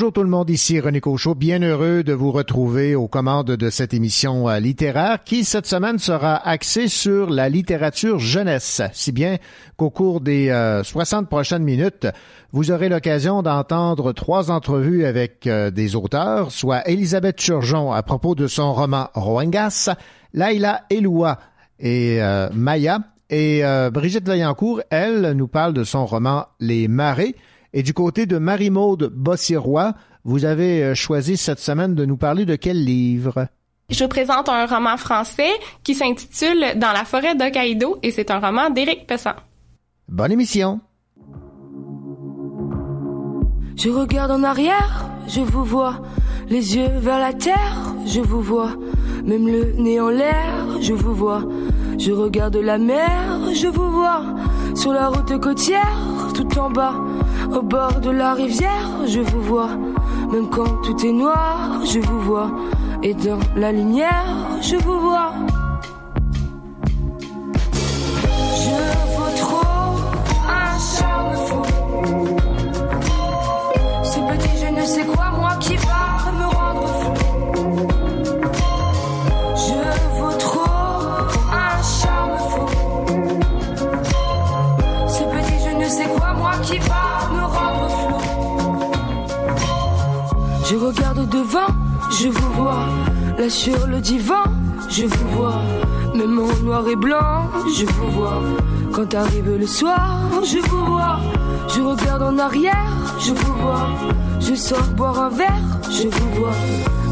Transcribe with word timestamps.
Bonjour 0.00 0.14
tout 0.14 0.22
le 0.22 0.30
monde, 0.30 0.48
ici 0.48 0.80
René 0.80 1.02
Cochot, 1.02 1.34
bien 1.34 1.60
heureux 1.60 2.02
de 2.02 2.14
vous 2.14 2.32
retrouver 2.32 2.94
aux 2.94 3.06
commandes 3.06 3.50
de 3.50 3.68
cette 3.68 3.92
émission 3.92 4.48
euh, 4.48 4.58
littéraire 4.58 5.22
qui 5.22 5.44
cette 5.44 5.66
semaine 5.66 5.98
sera 5.98 6.36
axée 6.36 6.88
sur 6.88 7.28
la 7.28 7.50
littérature 7.50 8.18
jeunesse, 8.18 8.80
si 8.94 9.12
bien 9.12 9.36
qu'au 9.76 9.90
cours 9.90 10.22
des 10.22 10.48
60 10.84 11.24
euh, 11.24 11.26
prochaines 11.26 11.64
minutes, 11.64 12.06
vous 12.52 12.70
aurez 12.70 12.88
l'occasion 12.88 13.42
d'entendre 13.42 14.12
trois 14.14 14.50
entrevues 14.50 15.04
avec 15.04 15.46
euh, 15.46 15.70
des 15.70 15.94
auteurs, 15.94 16.50
soit 16.50 16.88
Elisabeth 16.88 17.36
Turgeon 17.36 17.92
à 17.92 18.02
propos 18.02 18.34
de 18.34 18.46
son 18.46 18.72
roman 18.72 19.10
Roengas, 19.12 19.90
Laila 20.32 20.80
Eloua 20.88 21.38
et 21.78 22.20
Maya, 22.54 23.00
et 23.28 23.62
Brigitte 23.92 24.26
Vaillancourt, 24.26 24.80
elle, 24.88 25.32
nous 25.32 25.48
parle 25.48 25.74
de 25.74 25.84
son 25.84 26.06
roman 26.06 26.46
Les 26.58 26.88
Marées, 26.88 27.36
et 27.72 27.82
du 27.82 27.94
côté 27.94 28.26
de 28.26 28.38
Marie-Maude 28.38 29.12
Bossirois, 29.14 29.94
vous 30.24 30.44
avez 30.44 30.82
euh, 30.82 30.94
choisi 30.94 31.36
cette 31.36 31.60
semaine 31.60 31.94
de 31.94 32.04
nous 32.04 32.16
parler 32.16 32.44
de 32.44 32.56
quel 32.56 32.84
livre? 32.84 33.46
Je 33.90 34.04
vous 34.04 34.08
présente 34.08 34.48
un 34.48 34.66
roman 34.66 34.96
français 34.96 35.50
qui 35.82 35.94
s'intitule 35.94 36.64
Dans 36.76 36.92
la 36.92 37.04
forêt 37.04 37.34
d'Hokkaido 37.34 37.98
et 38.02 38.12
c'est 38.12 38.30
un 38.30 38.38
roman 38.38 38.70
d'Éric 38.70 39.06
Pessan. 39.06 39.34
Bonne 40.08 40.32
émission. 40.32 40.80
Je 43.76 43.88
regarde 43.88 44.30
en 44.30 44.42
arrière, 44.42 45.08
je 45.26 45.40
vous 45.40 45.64
vois, 45.64 46.02
les 46.48 46.76
yeux 46.76 46.88
vers 46.98 47.18
la 47.18 47.32
terre, 47.32 47.94
je 48.06 48.20
vous 48.20 48.42
vois, 48.42 48.76
même 49.24 49.46
le 49.46 49.72
nez 49.72 49.98
en 50.00 50.10
l'air, 50.10 50.82
je 50.82 50.92
vous 50.92 51.14
vois. 51.14 51.44
Je 52.00 52.12
regarde 52.12 52.56
la 52.56 52.78
mer, 52.78 53.52
je 53.52 53.68
vous 53.68 53.90
vois, 53.90 54.22
sur 54.74 54.90
la 54.90 55.08
route 55.08 55.38
côtière, 55.38 55.98
tout 56.34 56.58
en 56.58 56.70
bas, 56.70 56.94
au 57.52 57.60
bord 57.60 58.00
de 58.00 58.08
la 58.08 58.32
rivière, 58.32 58.88
je 59.06 59.20
vous 59.20 59.42
vois. 59.42 59.68
Même 60.32 60.48
quand 60.48 60.80
tout 60.82 60.96
est 61.06 61.12
noir, 61.12 61.84
je 61.84 61.98
vous 61.98 62.20
vois. 62.20 62.50
Et 63.02 63.12
dans 63.12 63.38
la 63.54 63.70
lumière, 63.70 64.24
je 64.62 64.76
vous 64.76 64.98
vois. 64.98 65.34
Qui 86.62 86.78
va 86.78 87.28
me 87.32 87.42
rendre 87.42 87.88
flou. 87.98 88.90
Je 90.68 90.76
regarde 90.76 91.28
devant, 91.28 91.74
je 92.10 92.28
vous 92.28 92.52
vois. 92.52 92.86
Là 93.38 93.48
sur 93.48 93.86
le 93.86 94.00
divan, 94.00 94.44
je 94.88 95.06
vous 95.06 95.28
vois. 95.36 95.62
Même 96.14 96.38
en 96.38 96.64
noir 96.64 96.86
et 96.88 96.96
blanc, 96.96 97.48
je 97.76 97.86
vous 97.86 98.10
vois. 98.10 98.42
Quand 98.92 99.14
arrive 99.14 99.56
le 99.58 99.66
soir, 99.66 100.20
je 100.44 100.58
vous 100.68 100.84
vois. 100.84 101.18
Je 101.68 101.80
regarde 101.80 102.22
en 102.22 102.38
arrière, 102.38 102.90
je 103.18 103.32
vous 103.32 103.54
vois. 103.54 103.88
Je 104.40 104.54
sors 104.54 104.88
boire 104.96 105.18
un 105.20 105.28
verre, 105.30 105.62
je 105.90 106.08
vous 106.08 106.40
vois. 106.40 106.56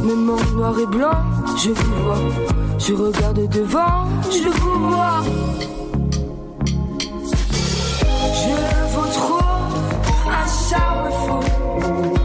Même 0.05 0.31
en 0.31 0.57
noir 0.57 0.75
et 0.79 0.87
blanc, 0.87 1.23
je 1.57 1.71
vous 1.71 2.05
vois. 2.05 2.19
Je 2.79 2.95
regarde 2.95 3.49
devant, 3.49 4.09
je 4.31 4.49
vous 4.49 4.89
vois. 4.91 5.23
Un 10.69 10.71
charme 10.71 12.18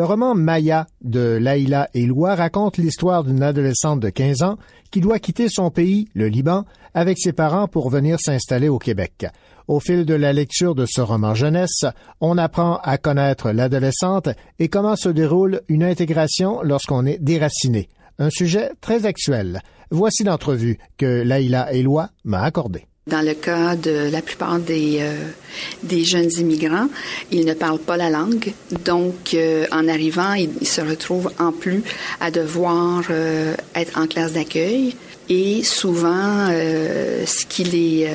Le 0.00 0.06
roman 0.06 0.34
Maya 0.34 0.86
de 1.02 1.36
Laïla 1.38 1.90
Eloua 1.92 2.34
raconte 2.34 2.78
l'histoire 2.78 3.22
d'une 3.22 3.42
adolescente 3.42 4.00
de 4.00 4.08
15 4.08 4.42
ans 4.42 4.56
qui 4.90 5.02
doit 5.02 5.18
quitter 5.18 5.50
son 5.50 5.70
pays, 5.70 6.08
le 6.14 6.28
Liban, 6.28 6.64
avec 6.94 7.18
ses 7.18 7.34
parents 7.34 7.68
pour 7.68 7.90
venir 7.90 8.18
s'installer 8.18 8.70
au 8.70 8.78
Québec. 8.78 9.26
Au 9.68 9.78
fil 9.78 10.06
de 10.06 10.14
la 10.14 10.32
lecture 10.32 10.74
de 10.74 10.86
ce 10.86 11.02
roman 11.02 11.34
jeunesse, 11.34 11.84
on 12.22 12.38
apprend 12.38 12.78
à 12.82 12.96
connaître 12.96 13.50
l'adolescente 13.50 14.30
et 14.58 14.68
comment 14.70 14.96
se 14.96 15.10
déroule 15.10 15.60
une 15.68 15.84
intégration 15.84 16.62
lorsqu'on 16.62 17.04
est 17.04 17.22
déraciné. 17.22 17.90
Un 18.18 18.30
sujet 18.30 18.70
très 18.80 19.04
actuel. 19.04 19.60
Voici 19.90 20.24
l'entrevue 20.24 20.78
que 20.96 21.22
Laïla 21.22 21.74
Eloua 21.74 22.08
m'a 22.24 22.40
accordée. 22.40 22.86
Dans 23.10 23.22
le 23.22 23.34
cas 23.34 23.74
de 23.74 24.08
la 24.08 24.22
plupart 24.22 24.60
des, 24.60 24.98
euh, 25.00 25.16
des 25.82 26.04
jeunes 26.04 26.30
immigrants, 26.38 26.86
ils 27.32 27.44
ne 27.44 27.54
parlent 27.54 27.80
pas 27.80 27.96
la 27.96 28.08
langue. 28.08 28.52
Donc, 28.84 29.34
euh, 29.34 29.66
en 29.72 29.88
arrivant, 29.88 30.34
ils, 30.34 30.64
se 30.64 30.80
retrouvent 30.80 31.32
en 31.40 31.50
plus 31.50 31.82
à 32.20 32.30
devoir 32.30 33.02
euh, 33.10 33.54
être 33.74 33.98
en 33.98 34.06
classe 34.06 34.34
d'accueil. 34.34 34.94
Et 35.28 35.64
souvent, 35.64 36.48
ce 36.48 37.46
qui 37.46 37.62
les 37.62 38.10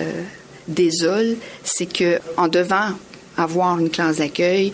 désole, 0.68 1.38
c'est 1.63 1.86
que 1.86 2.19
en 2.36 2.50
devant 2.50 2.89
avoir 3.38 3.80
une 3.80 3.89
classe 3.89 4.18
d'accueil 4.18 4.74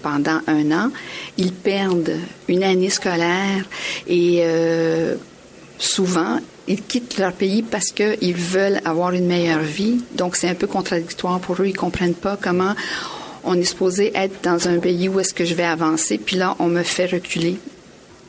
pendant 0.00 0.40
un 0.46 0.72
an, 0.72 0.90
ils 1.36 1.52
perdent 1.52 2.16
une 2.48 2.62
année 2.62 2.88
scolaire 2.88 3.66
et 4.08 4.42
souvent, 5.78 6.38
ils 6.68 6.82
quittent 6.82 7.18
leur 7.18 7.32
pays 7.32 7.62
parce 7.62 7.92
qu'ils 7.92 8.36
veulent 8.36 8.80
avoir 8.84 9.12
une 9.12 9.26
meilleure 9.26 9.60
vie. 9.60 10.00
Donc, 10.14 10.36
c'est 10.36 10.48
un 10.48 10.54
peu 10.54 10.66
contradictoire 10.66 11.40
pour 11.40 11.60
eux. 11.60 11.66
Ils 11.66 11.76
comprennent 11.76 12.14
pas 12.14 12.36
comment 12.40 12.74
on 13.44 13.54
est 13.54 13.64
supposé 13.64 14.12
être 14.14 14.42
dans 14.42 14.68
un 14.68 14.78
pays 14.78 15.08
où 15.08 15.20
est-ce 15.20 15.32
que 15.32 15.44
je 15.44 15.54
vais 15.54 15.64
avancer, 15.64 16.18
puis 16.18 16.36
là, 16.36 16.56
on 16.58 16.66
me 16.66 16.82
fait 16.82 17.06
reculer. 17.06 17.58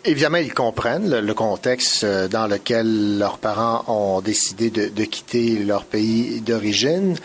Évidemment, 0.06 0.38
ils 0.38 0.54
comprennent 0.54 1.10
le, 1.10 1.34
contexte 1.34 2.04
euh, 2.04 2.28
dans 2.28 2.48
lequel 2.48 3.18
leurs 3.18 3.39
parents 3.39 3.84
ont 3.88 4.22
décidé 4.22 4.69
de 4.69 5.04
quitter 5.04 5.63
leur 5.66 5.84
pays 5.84 6.39
d'origine. 6.42 7.18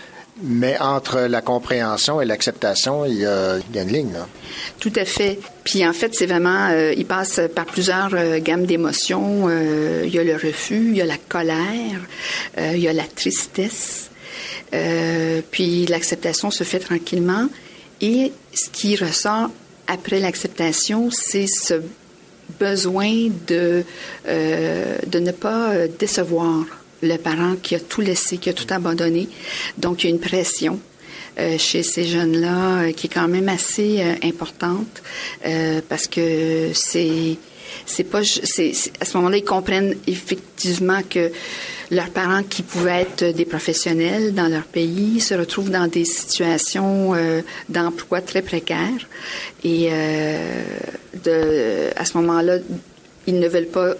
Mais 0.43 0.77
entre 0.81 1.21
la 1.21 1.41
compréhension 1.41 2.21
et 2.21 2.25
l'acceptation, 2.25 3.05
il, 3.05 3.19
y 3.19 3.27
a 3.27 3.61
une 3.75 3.93
ligne. 3.93 4.17
Tout 4.81 4.93
à 4.97 5.05
fait. 5.05 5.39
Puis 5.63 5.87
en 5.87 5.93
fait, 5.93 6.15
c'est 6.15 6.27
vraiment, 6.27 6.71
euh, 6.71 6.93
il 6.97 7.07
passe 7.07 7.41
par 7.55 7.65
plusieurs 7.65 8.11
euh, 8.15 8.41
gammes 8.41 8.67
d'émotions. 8.67 9.49
Euh, 9.49 10.03
il 10.05 10.13
y 10.13 10.19
a 10.19 10.25
le 10.25 10.35
refus, 10.35 10.89
il 10.89 10.97
y 10.97 11.01
a 11.01 11.05
la 11.05 11.17
colère, 11.17 12.01
il 12.59 12.79
y 12.79 12.89
a 12.89 12.93
la 12.93 13.05
tristesse. 13.05 14.11
puis 15.51 15.87
l'acceptation 15.87 16.51
se 16.51 16.65
fait 16.65 16.81
tranquillement. 16.81 17.49
Et 18.01 18.33
ce 18.53 18.69
qui 18.69 18.97
ressort 18.97 19.51
après 19.87 20.19
l'acceptation, 20.19 21.11
c'est 21.13 21.47
ce 21.47 21.75
besoin 22.59 23.29
de, 23.47 23.85
de 24.27 25.19
ne 25.19 25.31
pas 25.31 25.87
décevoir 25.99 26.65
le 27.03 27.17
parent 27.17 27.57
qui 27.63 27.75
a 27.75 27.81
tout 27.81 28.01
laissé, 28.01 28.39
qui 28.39 28.49
a 28.49 28.53
tout 28.53 28.67
abandonné. 28.71 29.29
Donc, 29.79 30.05
il 30.05 30.09
y 30.09 30.13
a 30.13 30.15
une 30.15 30.21
pression. 30.21 30.81
Euh, 31.39 31.57
chez 31.57 31.83
ces 31.83 32.05
jeunes-là 32.05 32.83
euh, 32.83 32.93
qui 32.93 33.07
est 33.07 33.11
quand 33.11 33.27
même 33.27 33.49
assez 33.49 34.03
euh, 34.03 34.17
importante 34.23 35.03
parce 35.89 36.07
que 36.07 36.73
c'est 36.75 37.39
c'est 37.87 38.05
pas 38.05 38.23
c'est 38.23 38.75
à 39.01 39.07
ce 39.07 39.17
moment-là 39.17 39.39
ils 39.39 39.45
comprennent 39.45 39.97
effectivement 40.07 41.01
que 41.09 41.33
leurs 41.91 42.11
parents 42.11 42.43
qui 42.43 42.63
pouvaient 42.63 43.01
être 43.01 43.25
des 43.35 43.47
professionnels 43.47 44.35
dans 44.35 44.49
leur 44.49 44.65
pays 44.65 45.21
se 45.21 45.33
retrouvent 45.33 45.71
dans 45.71 45.87
des 45.87 46.05
situations 46.05 47.15
d'emploi 47.71 48.21
très 48.21 48.43
précaires 48.43 49.09
et 49.65 49.91
à 49.91 50.45
ce 52.05 52.19
moment-là 52.19 52.59
ils 53.27 53.41
ne 53.41 53.49
veulent 53.49 53.67
pas 53.69 53.95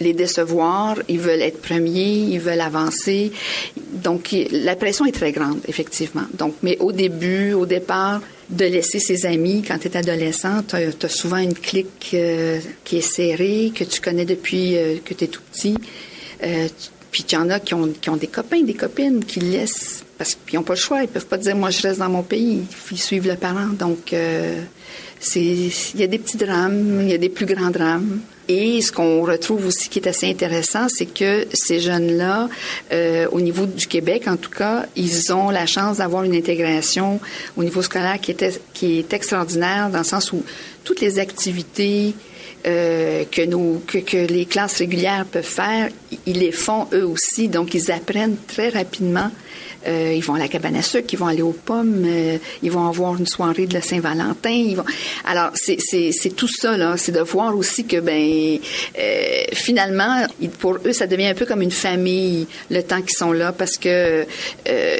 les 0.00 0.12
décevoir, 0.12 0.96
ils 1.08 1.20
veulent 1.20 1.42
être 1.42 1.60
premiers, 1.60 2.26
ils 2.30 2.40
veulent 2.40 2.60
avancer. 2.60 3.32
Donc, 3.76 4.34
la 4.50 4.76
pression 4.76 5.04
est 5.04 5.12
très 5.12 5.32
grande, 5.32 5.60
effectivement. 5.68 6.24
Donc, 6.34 6.54
mais 6.62 6.76
au 6.78 6.92
début, 6.92 7.52
au 7.52 7.66
départ, 7.66 8.20
de 8.50 8.64
laisser 8.64 8.98
ses 8.98 9.26
amis 9.26 9.62
quand 9.66 9.78
tu 9.78 9.88
es 9.88 9.96
adolescent, 9.96 10.62
tu 10.64 10.76
as, 10.76 11.08
souvent 11.08 11.36
une 11.36 11.54
clique 11.54 12.10
euh, 12.14 12.58
qui 12.84 12.98
est 12.98 13.00
serrée, 13.00 13.72
que 13.74 13.84
tu 13.84 14.00
connais 14.00 14.24
depuis 14.24 14.76
euh, 14.76 14.96
que 15.04 15.14
tu 15.14 15.24
es 15.24 15.28
tout 15.28 15.42
petit. 15.52 15.76
Euh, 16.42 16.66
puis 17.10 17.24
il 17.28 17.34
y 17.34 17.36
en 17.36 17.50
a 17.50 17.60
qui 17.60 17.74
ont, 17.74 17.86
des 17.86 18.26
copains, 18.26 18.62
des 18.62 18.74
copines 18.74 19.24
qui 19.24 19.40
laissent 19.40 20.04
parce 20.16 20.36
qu'ils 20.46 20.58
n'ont 20.58 20.64
pas 20.64 20.74
le 20.74 20.78
choix. 20.78 21.02
Ils 21.02 21.08
peuvent 21.08 21.26
pas 21.26 21.38
dire 21.38 21.56
moi 21.56 21.70
je 21.70 21.82
reste 21.82 21.98
dans 21.98 22.08
mon 22.08 22.22
pays. 22.22 22.62
Ils 22.90 22.98
suivent 22.98 23.26
le 23.26 23.36
parent. 23.36 23.66
Donc 23.66 24.12
il 24.12 24.60
y 25.96 26.02
a 26.02 26.06
des 26.06 26.18
petits 26.18 26.36
drames, 26.36 27.00
il 27.02 27.08
y 27.08 27.14
a 27.14 27.18
des 27.18 27.28
plus 27.28 27.46
grands 27.46 27.70
drames. 27.70 28.20
Et 28.52 28.82
ce 28.82 28.90
qu'on 28.90 29.22
retrouve 29.22 29.64
aussi 29.66 29.88
qui 29.88 30.00
est 30.00 30.08
assez 30.08 30.28
intéressant, 30.28 30.88
c'est 30.88 31.06
que 31.06 31.46
ces 31.52 31.78
jeunes-là, 31.78 32.48
euh, 32.90 33.28
au 33.30 33.40
niveau 33.40 33.64
du 33.64 33.86
Québec 33.86 34.24
en 34.26 34.36
tout 34.36 34.50
cas, 34.50 34.86
ils 34.96 35.32
ont 35.32 35.50
la 35.50 35.66
chance 35.66 35.98
d'avoir 35.98 36.24
une 36.24 36.34
intégration 36.34 37.20
au 37.56 37.62
niveau 37.62 37.80
scolaire 37.80 38.20
qui 38.20 38.32
est, 38.32 38.60
qui 38.74 38.98
est 38.98 39.12
extraordinaire 39.12 39.88
dans 39.90 39.98
le 39.98 40.04
sens 40.04 40.32
où 40.32 40.42
toutes 40.82 41.00
les 41.00 41.20
activités 41.20 42.12
euh, 42.66 43.22
que, 43.30 43.42
nos, 43.42 43.80
que, 43.86 43.98
que, 43.98 44.16
les 44.16 44.46
classes 44.46 44.78
régulières 44.78 45.26
peuvent 45.26 45.44
faire, 45.44 45.88
ils 46.26 46.40
les 46.40 46.50
font 46.50 46.88
eux 46.92 47.06
aussi. 47.06 47.46
Donc, 47.46 47.74
ils 47.74 47.92
apprennent 47.92 48.36
très 48.48 48.70
rapidement 48.70 49.30
euh, 49.86 50.12
ils 50.14 50.22
vont 50.22 50.34
à 50.34 50.38
la 50.38 50.48
cabane 50.48 50.76
à 50.76 50.82
sucre, 50.82 51.08
ils 51.12 51.18
vont 51.18 51.26
aller 51.26 51.42
aux 51.42 51.52
pommes, 51.52 52.04
euh, 52.06 52.38
ils 52.62 52.70
vont 52.70 52.86
avoir 52.86 53.16
une 53.16 53.26
soirée 53.26 53.66
de 53.66 53.74
la 53.74 53.80
Saint-Valentin. 53.80 54.74
Alors, 55.24 55.50
c'est 55.54 56.36
tout 56.36 56.48
ça, 56.48 56.76
là. 56.76 56.96
C'est 56.96 57.12
de 57.12 57.20
voir 57.20 57.56
aussi 57.56 57.84
que, 57.84 58.00
ben, 58.00 58.58
euh, 58.98 59.42
finalement, 59.52 60.26
pour 60.58 60.78
eux, 60.84 60.92
ça 60.92 61.06
devient 61.06 61.26
un 61.26 61.34
peu 61.34 61.46
comme 61.46 61.62
une 61.62 61.70
famille 61.70 62.46
le 62.70 62.82
temps 62.82 63.00
qu'ils 63.00 63.16
sont 63.16 63.32
là 63.32 63.52
parce 63.52 63.76
que 63.76 64.26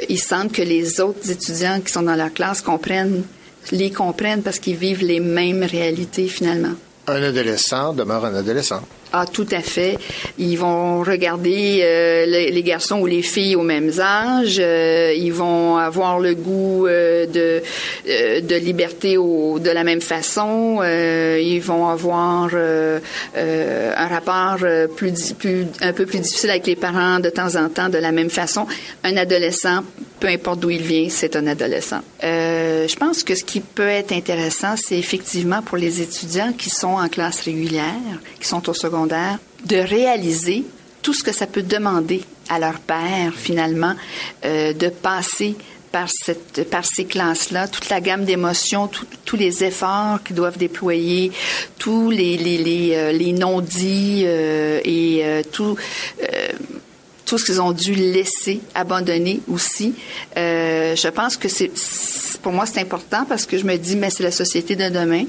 ils 0.09 0.19
sentent 0.19 0.51
que 0.51 0.61
les 0.61 0.99
autres 0.99 1.29
étudiants 1.29 1.79
qui 1.81 1.91
sont 1.91 2.01
dans 2.01 2.15
leur 2.15 2.33
classe 2.33 2.61
comprennent, 2.61 3.23
les 3.71 3.91
comprennent 3.91 4.41
parce 4.41 4.59
qu'ils 4.59 4.75
vivent 4.75 5.03
les 5.03 5.19
mêmes 5.19 5.63
réalités 5.63 6.27
finalement. 6.27 6.73
Un 7.07 7.21
adolescent 7.21 7.93
demeure 7.93 8.25
un 8.25 8.35
adolescent. 8.35 8.81
Ah, 9.13 9.25
tout 9.25 9.47
à 9.51 9.59
fait. 9.59 9.97
Ils 10.37 10.55
vont 10.55 11.01
regarder 11.01 11.81
euh, 11.83 12.25
les, 12.25 12.63
garçons 12.63 12.99
ou 12.99 13.05
les 13.05 13.21
filles 13.21 13.57
au 13.57 13.61
même 13.61 13.91
âge. 13.99 14.57
Euh, 14.57 15.13
ils 15.13 15.33
vont 15.33 15.75
avoir 15.75 16.19
le 16.19 16.33
goût 16.33 16.87
euh, 16.87 17.25
de, 17.25 17.61
de 18.39 18.55
liberté 18.55 19.15
de 19.15 19.69
la 19.69 19.83
même 19.83 19.99
façon. 19.99 20.81
ils 20.81 21.59
vont 21.59 21.89
avoir 21.89 22.55
un 22.55 24.07
rapport 24.07 24.59
un 24.63 24.87
peu 25.93 26.05
plus 26.05 26.19
difficile 26.19 26.49
avec 26.49 26.67
les 26.67 26.77
parents 26.77 27.19
de 27.19 27.29
temps 27.29 27.55
en 27.55 27.67
temps 27.67 27.89
de 27.89 27.97
la 27.97 28.13
même 28.13 28.29
façon. 28.29 28.65
Un 29.03 29.17
adolescent, 29.17 29.83
peu 30.21 30.27
importe 30.29 30.61
d'où 30.61 30.69
il 30.69 30.83
vient, 30.83 31.07
c'est 31.09 31.35
un 31.35 31.47
adolescent. 31.47 31.99
je 32.21 32.95
pense 32.95 33.23
que 33.23 33.35
ce 33.35 33.43
qui 33.43 33.59
peut 33.59 33.89
être 33.89 34.13
intéressant, 34.13 34.75
c'est 34.77 34.97
effectivement 34.97 35.61
pour 35.61 35.77
les 35.77 36.01
étudiants 36.01 36.53
qui 36.53 36.69
sont 36.69 36.95
en 36.95 37.09
classe 37.09 37.41
régulière, 37.41 37.83
qui 38.39 38.47
sont 38.47 38.69
au 38.69 38.73
secondaire 38.73 39.39
de 39.65 39.77
réaliser 39.77 40.63
tout 41.01 41.13
ce 41.13 41.23
que 41.23 41.31
ça 41.31 41.47
peut 41.47 41.63
demander 41.63 42.21
à 42.49 42.59
leur 42.59 42.79
père, 42.79 43.33
finalement, 43.35 43.95
euh, 44.45 44.73
de 44.73 44.89
passer 44.89 45.55
par, 45.91 46.07
cette, 46.09 46.69
par 46.69 46.85
ces 46.85 47.05
classes-là, 47.05 47.67
toute 47.67 47.89
la 47.89 47.99
gamme 47.99 48.23
d'émotions, 48.23 48.89
tous 49.25 49.35
les 49.35 49.63
efforts 49.63 50.23
qu'ils 50.23 50.37
doivent 50.37 50.57
déployer, 50.57 51.31
tous 51.79 52.11
les, 52.11 52.93
euh, 52.95 53.33
non-dits 53.33 54.23
euh, 54.25 54.79
et 54.85 55.23
tout 55.51 55.75
tout 57.31 57.37
ce 57.37 57.45
qu'ils 57.45 57.61
ont 57.61 57.71
dû 57.71 57.93
laisser, 57.93 58.59
abandonner 58.75 59.39
aussi. 59.49 59.95
Euh, 60.35 60.97
je 60.97 61.07
pense 61.07 61.37
que 61.37 61.47
c'est, 61.47 61.71
pour 62.41 62.51
moi, 62.51 62.65
c'est 62.65 62.81
important 62.81 63.23
parce 63.23 63.45
que 63.45 63.57
je 63.57 63.63
me 63.63 63.77
dis, 63.77 63.95
mais 63.95 64.09
c'est 64.09 64.23
la 64.23 64.31
société 64.31 64.75
de 64.75 64.89
demain. 64.89 65.23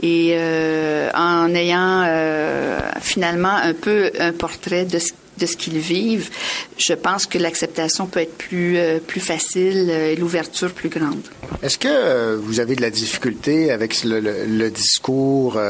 Et 0.00 0.30
euh, 0.32 1.10
en 1.14 1.54
ayant 1.54 2.04
euh, 2.06 2.80
finalement 3.02 3.54
un 3.54 3.74
peu 3.74 4.10
un 4.18 4.32
portrait 4.32 4.86
de 4.86 4.98
ce 4.98 5.12
de 5.38 5.46
ce 5.46 5.56
qu'ils 5.56 5.78
vivent, 5.78 6.30
je 6.76 6.92
pense 6.92 7.26
que 7.26 7.38
l'acceptation 7.38 8.06
peut 8.06 8.20
être 8.20 8.36
plus, 8.36 8.76
euh, 8.76 8.98
plus 8.98 9.20
facile 9.20 9.88
euh, 9.90 10.12
et 10.12 10.16
l'ouverture 10.16 10.72
plus 10.72 10.88
grande. 10.88 11.22
Est-ce 11.62 11.78
que 11.78 11.88
euh, 11.88 12.38
vous 12.40 12.60
avez 12.60 12.76
de 12.76 12.82
la 12.82 12.90
difficulté 12.90 13.70
avec 13.70 14.04
le, 14.04 14.70
discours 14.70 15.60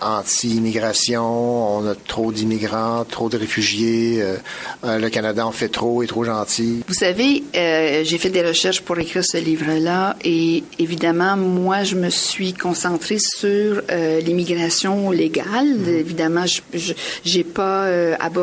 anti-immigration? 0.00 1.78
On 1.78 1.86
a 1.86 1.94
trop 1.94 2.32
d'immigrants, 2.32 3.04
trop 3.04 3.28
de 3.28 3.36
réfugiés, 3.36 4.22
le 4.84 5.08
Canada 5.08 5.46
en 5.46 5.52
fait 5.52 5.68
trop 5.68 6.02
et 6.02 6.06
trop 6.06 6.24
gentil? 6.24 6.82
Vous 6.88 6.94
savez, 6.94 7.44
j'ai 7.54 8.18
fait 8.18 8.30
des 8.30 8.42
recherches 8.42 8.80
pour 8.80 8.98
écrire 8.98 9.24
ce 9.24 9.36
livre-là 9.38 10.16
et 10.24 10.64
évidemment, 10.78 11.36
moi, 11.36 11.84
je 11.84 11.94
me 11.94 12.10
suis 12.10 12.52
concentrée 12.52 13.18
sur 13.18 13.82
l'immigration 14.22 15.10
légale. 15.10 15.76
Mm-hmm. 15.76 16.00
Évidemment, 16.00 16.46
je 16.46 16.92
j'ai 17.24 17.44
pas, 17.44 17.88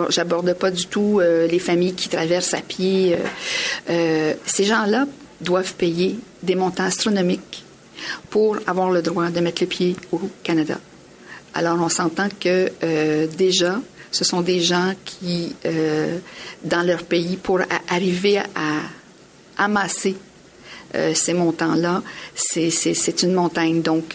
j'aborde 0.09 0.53
pas 0.53 0.64
du 0.71 0.87
tout 0.87 1.19
euh, 1.19 1.47
les 1.47 1.59
familles 1.59 1.93
qui 1.93 2.09
traversent 2.09 2.53
à 2.53 2.61
pied. 2.61 3.15
Euh, 3.15 3.17
euh, 3.89 4.33
ces 4.45 4.63
gens-là 4.63 5.05
doivent 5.41 5.73
payer 5.73 6.17
des 6.43 6.55
montants 6.55 6.85
astronomiques 6.85 7.63
pour 8.29 8.57
avoir 8.67 8.91
le 8.91 9.01
droit 9.01 9.29
de 9.29 9.39
mettre 9.39 9.63
le 9.63 9.67
pied 9.67 9.95
au 10.11 10.19
Canada. 10.43 10.79
Alors, 11.53 11.77
on 11.79 11.89
s'entend 11.89 12.27
que 12.39 12.69
déjà, 13.37 13.79
ce 14.11 14.25
sont 14.25 14.41
des 14.41 14.59
gens 14.59 14.93
qui, 15.05 15.55
dans 16.63 16.85
leur 16.85 17.03
pays, 17.03 17.37
pour 17.37 17.61
arriver 17.89 18.39
à, 18.39 18.43
amasser 19.57 20.17
ces 21.13 21.33
montants-là, 21.33 22.03
c'est 22.35 23.23
une 23.23 23.33
montagne. 23.33 23.81
Donc, 23.81 24.13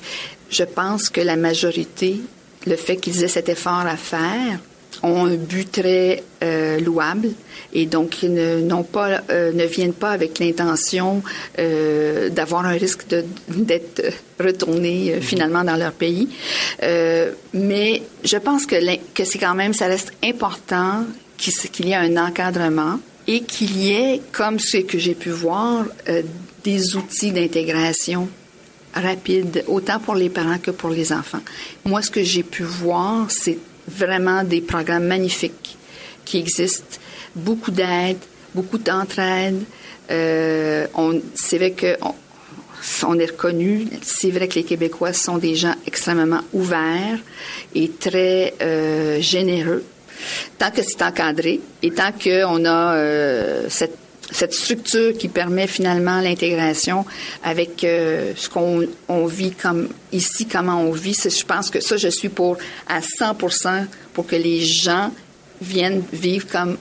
je 0.51 0.65
pense 0.65 1.09
que 1.09 1.23
la 1.23 1.37
majorité, 1.37 2.21
le 2.67 2.77
fait 2.77 2.97
qu'ils 2.97 3.25
aient 3.25 3.29
cet 3.29 3.49
effort 3.49 3.87
à 3.87 3.97
faire, 3.97 4.59
ont 5.03 5.27
un 5.27 5.37
but 5.37 5.71
très 5.71 6.23
euh, 6.43 6.79
louable 6.81 7.31
et 7.73 7.87
donc 7.87 8.23
ne, 8.23 8.61
n'ont 8.61 8.83
pas, 8.83 9.23
euh, 9.31 9.53
ne 9.53 9.65
viennent 9.65 9.93
pas 9.93 10.11
avec 10.11 10.39
l'intention 10.39 11.23
euh, 11.59 12.29
d'avoir 12.31 12.67
un 12.67 12.73
risque 12.73 13.07
d'être 13.49 14.03
retournés 14.39 15.15
euh, 15.15 15.21
finalement 15.21 15.65
dans 15.65 15.77
leur 15.77 15.93
pays. 15.93 16.29
mais 17.55 18.03
je 18.25 18.37
pense 18.37 18.67
que, 18.67 18.77
que 19.15 19.25
c'est 19.25 19.39
quand 19.39 19.55
même, 19.55 19.73
ça 19.73 19.87
reste 19.87 20.13
important 20.25 21.05
qu'il, 21.37 21.55
qu'il 21.55 21.89
y 21.89 21.93
ait 21.93 21.95
un 21.95 22.17
encadrement 22.17 22.99
et 23.27 23.43
qu'il 23.43 23.77
y 23.77 23.93
ait, 23.93 24.21
comme 24.33 24.59
ce 24.59 24.79
que 24.79 24.99
j'ai 24.99 25.15
pu 25.15 25.31
voir, 25.31 25.85
des 26.65 26.97
outils 26.97 27.33
d'intégration 27.33 28.29
rapide, 28.95 29.65
autant 29.69 30.01
pour 30.01 30.15
les 30.15 30.31
parents 30.31 30.59
que 30.59 30.73
pour 30.73 30.91
les 30.91 31.13
enfants. 31.13 31.41
Moi, 31.85 32.03
ce 32.03 32.11
que 32.11 32.25
j'ai 32.25 32.43
pu 32.43 32.65
voir, 32.65 33.31
c'est 33.31 33.59
vraiment 33.89 34.45
des 34.45 34.61
programmes 34.61 35.07
magnifiques 35.07 35.77
qui 36.25 36.39
existent, 36.39 36.99
beaucoup 37.35 37.71
d'aide, 37.71 38.19
beaucoup 38.55 38.79
d'entraide. 38.79 39.63
Euh, 40.11 40.87
c'est 41.35 41.59
vrai 41.59 41.73
que 41.73 41.97
on, 43.07 43.19
est 43.19 43.27
reconnu. 43.27 43.87
C'est 44.03 44.31
vrai 44.31 44.49
que 44.49 44.55
les 44.55 44.65
Québécois 44.65 45.13
sont 45.13 45.39
des 45.39 45.55
gens 45.55 45.75
extrêmement 45.87 46.41
ouverts 46.53 47.19
et 47.75 47.91
très 47.91 48.55
euh, 48.63 49.21
généreux. 49.21 49.85
Tant 50.59 50.71
que 50.71 50.83
c'est 50.83 51.03
encadré 51.03 51.61
et 51.83 51.91
tant 51.91 52.13
qu'on 52.13 52.65
a 52.65 52.95
euh, 52.95 53.67
cette 53.69 54.00
cette 54.33 54.55
structure 54.55 55.17
qui 55.17 55.29
permet 55.29 55.67
finalement 55.67 56.21
l'intégration 56.21 57.05
avec 57.43 57.85
euh, 57.85 58.33
ce 58.37 58.49
qu'on 58.49 58.87
on 59.09 59.27
vit 59.27 59.53
comme 59.53 59.89
ici, 60.13 60.47
comment 60.47 60.81
on 60.81 60.93
vit. 60.93 61.15
Je 61.15 61.45
pense 61.45 61.71
que 61.71 61.81
ça, 61.81 61.97
je 61.97 62.09
suis 62.09 62.29
pour 62.29 62.57
à 62.89 63.01
100 63.03 63.35
pour 64.15 64.27
que 64.27 64.37
les 64.37 64.61
gens 64.61 65.13
viennent 65.61 66.03
vivre 66.13 66.47
comme 66.51 66.79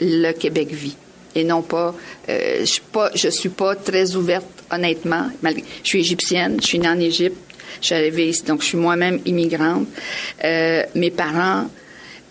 le 0.00 0.32
Québec 0.32 0.72
vit 0.72 0.96
et 1.34 1.44
non 1.44 1.62
pas. 1.62 1.94
Euh, 2.28 2.60
je 2.60 2.64
suis 2.64 2.82
pas, 2.92 3.10
suis 3.14 3.48
pas 3.48 3.74
très 3.74 4.14
ouverte 4.14 4.46
honnêtement. 4.70 5.28
Je 5.42 5.88
suis 5.88 6.00
égyptienne, 6.00 6.58
je 6.60 6.66
suis 6.66 6.78
née 6.78 6.88
en 6.88 7.00
Égypte, 7.00 7.36
je 7.80 7.86
suis 7.86 7.94
arrivée 7.94 8.28
ici, 8.28 8.42
donc 8.44 8.62
je 8.62 8.66
suis 8.66 8.78
moi-même 8.78 9.20
immigrante. 9.26 9.86
Euh, 10.44 10.82
mes 10.94 11.10
parents, 11.10 11.68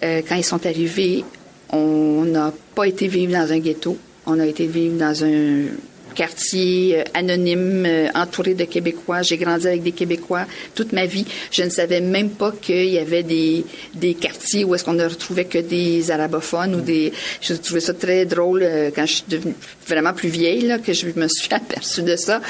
quand 0.02 0.36
ils 0.36 0.44
sont 0.44 0.66
arrivés, 0.66 1.24
on 1.70 2.26
n'a 2.26 2.54
pas 2.76 2.88
été 2.88 3.08
vivre 3.08 3.32
dans 3.32 3.52
un 3.52 3.60
ghetto. 3.60 3.98
On 4.26 4.40
a 4.40 4.46
été 4.46 4.68
vivre 4.68 4.98
dans 4.98 5.24
un 5.24 5.66
quartier 6.14 7.00
euh, 7.00 7.04
anonyme, 7.14 7.86
euh, 7.86 8.08
entouré 8.16 8.54
de 8.54 8.64
Québécois. 8.66 9.22
J'ai 9.22 9.38
grandi 9.38 9.68
avec 9.68 9.84
des 9.84 9.92
Québécois 9.92 10.46
toute 10.76 10.94
ma 10.94 11.06
vie. 11.06 11.26
Je 11.52 11.64
ne 11.64 11.70
savais 11.70 12.02
même 12.02 12.30
pas 12.30 12.52
qu'il 12.52 12.90
y 12.90 13.00
avait 13.00 13.24
des, 13.24 13.66
des 13.94 14.14
quartiers 14.14 14.64
où 14.64 14.74
est-ce 14.76 14.84
qu'on 14.84 14.94
ne 14.94 15.06
retrouvait 15.06 15.46
que 15.46 15.58
des 15.58 16.12
arabophones 16.12 16.76
ou 16.76 16.82
des... 16.82 17.12
Je 17.42 17.54
trouvais 17.56 17.82
ça 17.82 17.94
très 17.94 18.26
drôle 18.26 18.64
euh, 18.64 18.92
quand 18.96 19.06
je 19.06 19.14
suis 19.14 19.26
devenue 19.28 19.56
vraiment 19.88 20.14
plus 20.14 20.30
vieille, 20.30 20.62
là, 20.62 20.80
que 20.80 20.94
je 20.94 21.08
me 21.16 21.28
suis 21.28 21.50
aperçue 21.54 22.04
de 22.04 22.16
ça, 22.16 22.42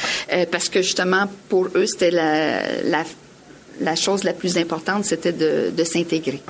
parce 0.52 0.70
que 0.70 0.82
justement, 0.82 1.28
pour 1.50 1.68
eux, 1.76 1.86
c'était 1.86 2.12
la, 2.12 2.82
la 2.84 3.04
la 3.82 3.96
chose 3.96 4.24
la 4.24 4.34
plus 4.34 4.58
importante, 4.58 5.06
c'était 5.06 5.32
de, 5.32 5.72
de 5.76 5.84
s'intégrer. 5.84 6.42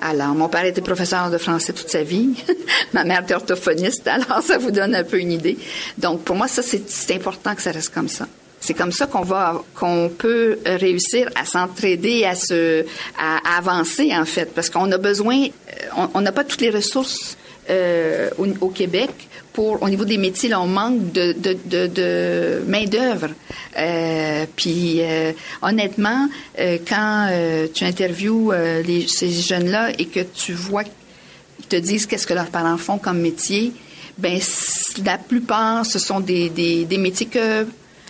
Alors, 0.00 0.34
mon 0.34 0.48
père 0.48 0.64
était 0.64 0.80
professeur 0.80 1.30
de 1.30 1.38
français 1.38 1.72
toute 1.72 1.88
sa 1.88 2.02
vie. 2.02 2.30
Ma 2.92 3.04
mère 3.04 3.22
était 3.22 3.34
orthophoniste, 3.34 4.06
alors 4.06 4.42
ça 4.42 4.58
vous 4.58 4.70
donne 4.70 4.94
un 4.94 5.04
peu 5.04 5.18
une 5.18 5.32
idée. 5.32 5.58
Donc, 5.98 6.22
pour 6.22 6.36
moi, 6.36 6.48
ça, 6.48 6.62
c'est 6.62 7.14
important 7.14 7.54
que 7.54 7.62
ça 7.62 7.72
reste 7.72 7.92
comme 7.92 8.08
ça. 8.08 8.26
C'est 8.60 8.74
comme 8.74 8.92
ça 8.92 9.06
qu'on 9.06 9.22
va, 9.22 9.62
qu'on 9.74 10.10
peut 10.16 10.58
réussir 10.66 11.30
à 11.34 11.46
s'entraider, 11.46 12.24
à 12.24 12.34
se, 12.34 12.84
à, 13.18 13.56
avancer 13.56 14.14
en 14.14 14.26
fait, 14.26 14.52
parce 14.54 14.68
qu'on 14.68 14.92
a 14.92 14.98
besoin, 14.98 15.46
euh, 15.46 16.06
on 16.12 16.20
n'a 16.20 16.30
pas 16.30 16.44
toutes 16.44 16.60
les 16.60 16.68
ressources 16.68 17.38
euh, 17.70 18.30
au, 18.38 18.68
Québec 18.68 19.10
pour, 19.52 19.82
au 19.82 19.88
niveau 19.88 20.04
des 20.04 20.18
métiers, 20.18 20.48
là, 20.48 20.60
on 20.60 20.66
manque 20.66 21.12
de, 21.12 21.32
de, 21.32 21.56
de, 21.64 21.86
de 21.86 22.62
main 22.66 22.84
d'œuvre. 22.84 23.30
Euh, 23.76 24.46
puis 24.56 25.00
euh, 25.00 25.32
honnêtement, 25.62 26.28
euh, 26.58 26.78
quand 26.86 27.28
euh, 27.30 27.66
tu 27.72 27.84
interviews 27.84 28.52
les, 28.52 29.06
ces 29.08 29.30
jeunes-là 29.30 29.90
et 29.98 30.06
que 30.06 30.20
tu 30.20 30.52
vois 30.52 30.84
qu'ils 30.84 31.66
te 31.68 31.76
disent 31.76 32.06
qu'est-ce 32.06 32.26
que 32.26 32.34
leurs 32.34 32.50
parents 32.50 32.76
font 32.78 32.98
comme 32.98 33.20
métier, 33.20 33.72
ben 34.18 34.38
la 35.04 35.18
plupart 35.18 35.86
ce 35.86 35.98
sont 35.98 36.20
des, 36.20 36.50
des, 36.50 36.84
des 36.84 36.98
métiers 36.98 37.26
que 37.26 37.66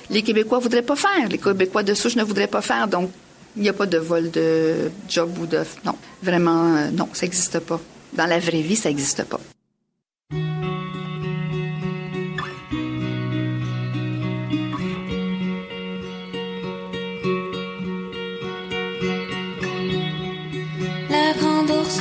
les 0.08 0.22
Québécois 0.22 0.58
voudraient 0.58 0.82
pas 0.82 0.96
faire, 0.96 1.28
les 1.28 1.38
Québécois 1.38 1.82
de 1.82 1.94
souche 1.94 2.16
ne 2.16 2.24
voudraient 2.24 2.48
pas 2.48 2.62
faire. 2.62 2.88
Donc 2.88 3.10
il 3.56 3.62
n'y 3.62 3.68
a 3.68 3.72
pas 3.72 3.86
de 3.86 3.98
vol 3.98 4.30
de 4.30 4.90
job 5.08 5.30
ou 5.40 5.46
de 5.46 5.60
non, 5.84 5.94
vraiment 6.22 6.90
non, 6.92 7.08
ça 7.12 7.26
n'existe 7.26 7.58
pas. 7.60 7.80
Dans 8.12 8.26
la 8.26 8.38
vraie 8.38 8.62
vie, 8.62 8.76
ça 8.76 8.88
n'existe 8.88 9.22
pas. 9.24 9.40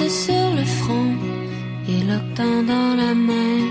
sur 0.09 0.49
le 0.55 0.65
front 0.65 1.13
et 1.87 2.01
l'octan 2.03 2.63
dans 2.63 2.95
la 2.95 3.13
main. 3.13 3.61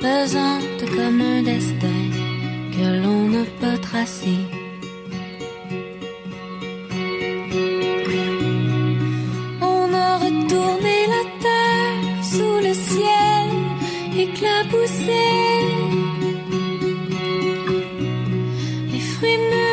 Pesante 0.00 0.84
comme 0.94 1.20
un 1.22 1.42
destin 1.42 2.02
que 2.74 3.02
l'on 3.02 3.22
ne 3.36 3.44
peut 3.60 3.78
tracer. 3.80 4.40
On 9.62 9.94
a 9.94 10.18
retourné 10.18 10.96
la 11.14 11.24
terre 11.46 12.24
sous 12.34 12.56
le 12.66 12.74
ciel 12.74 13.48
éclaboussé. 14.24 15.26
Les 18.92 19.00
fruits 19.00 19.38
mûrs 19.38 19.69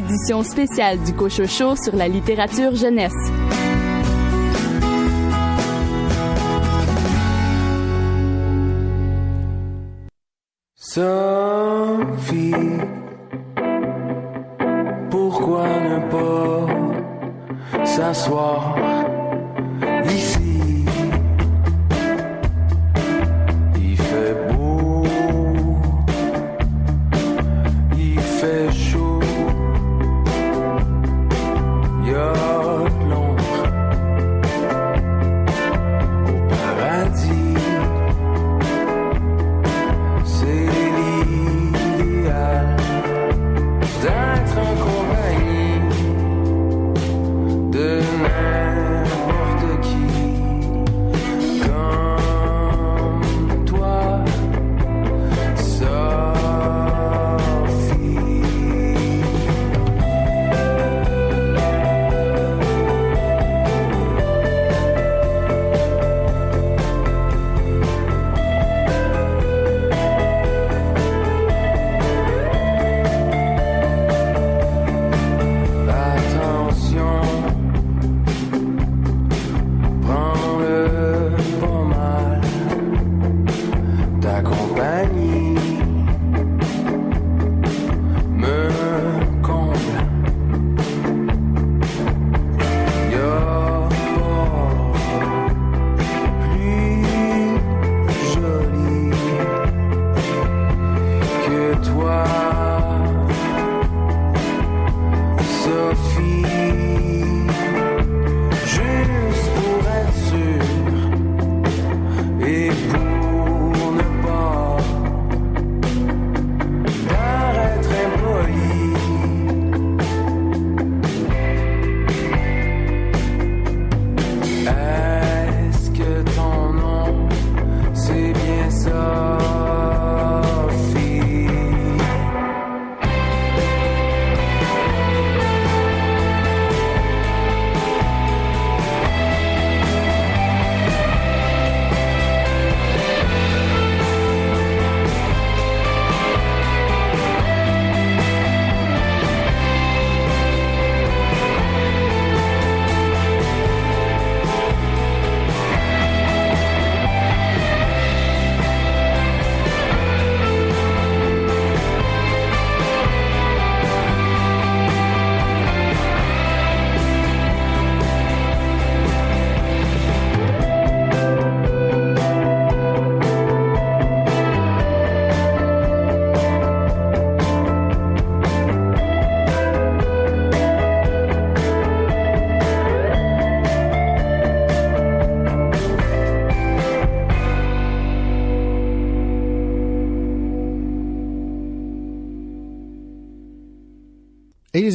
édition 0.00 0.42
spéciale 0.42 0.98
du 1.02 1.12
Cochocho 1.12 1.76
sur 1.76 1.94
la 1.94 2.08
littérature 2.08 2.74
jeunesse. 2.74 3.12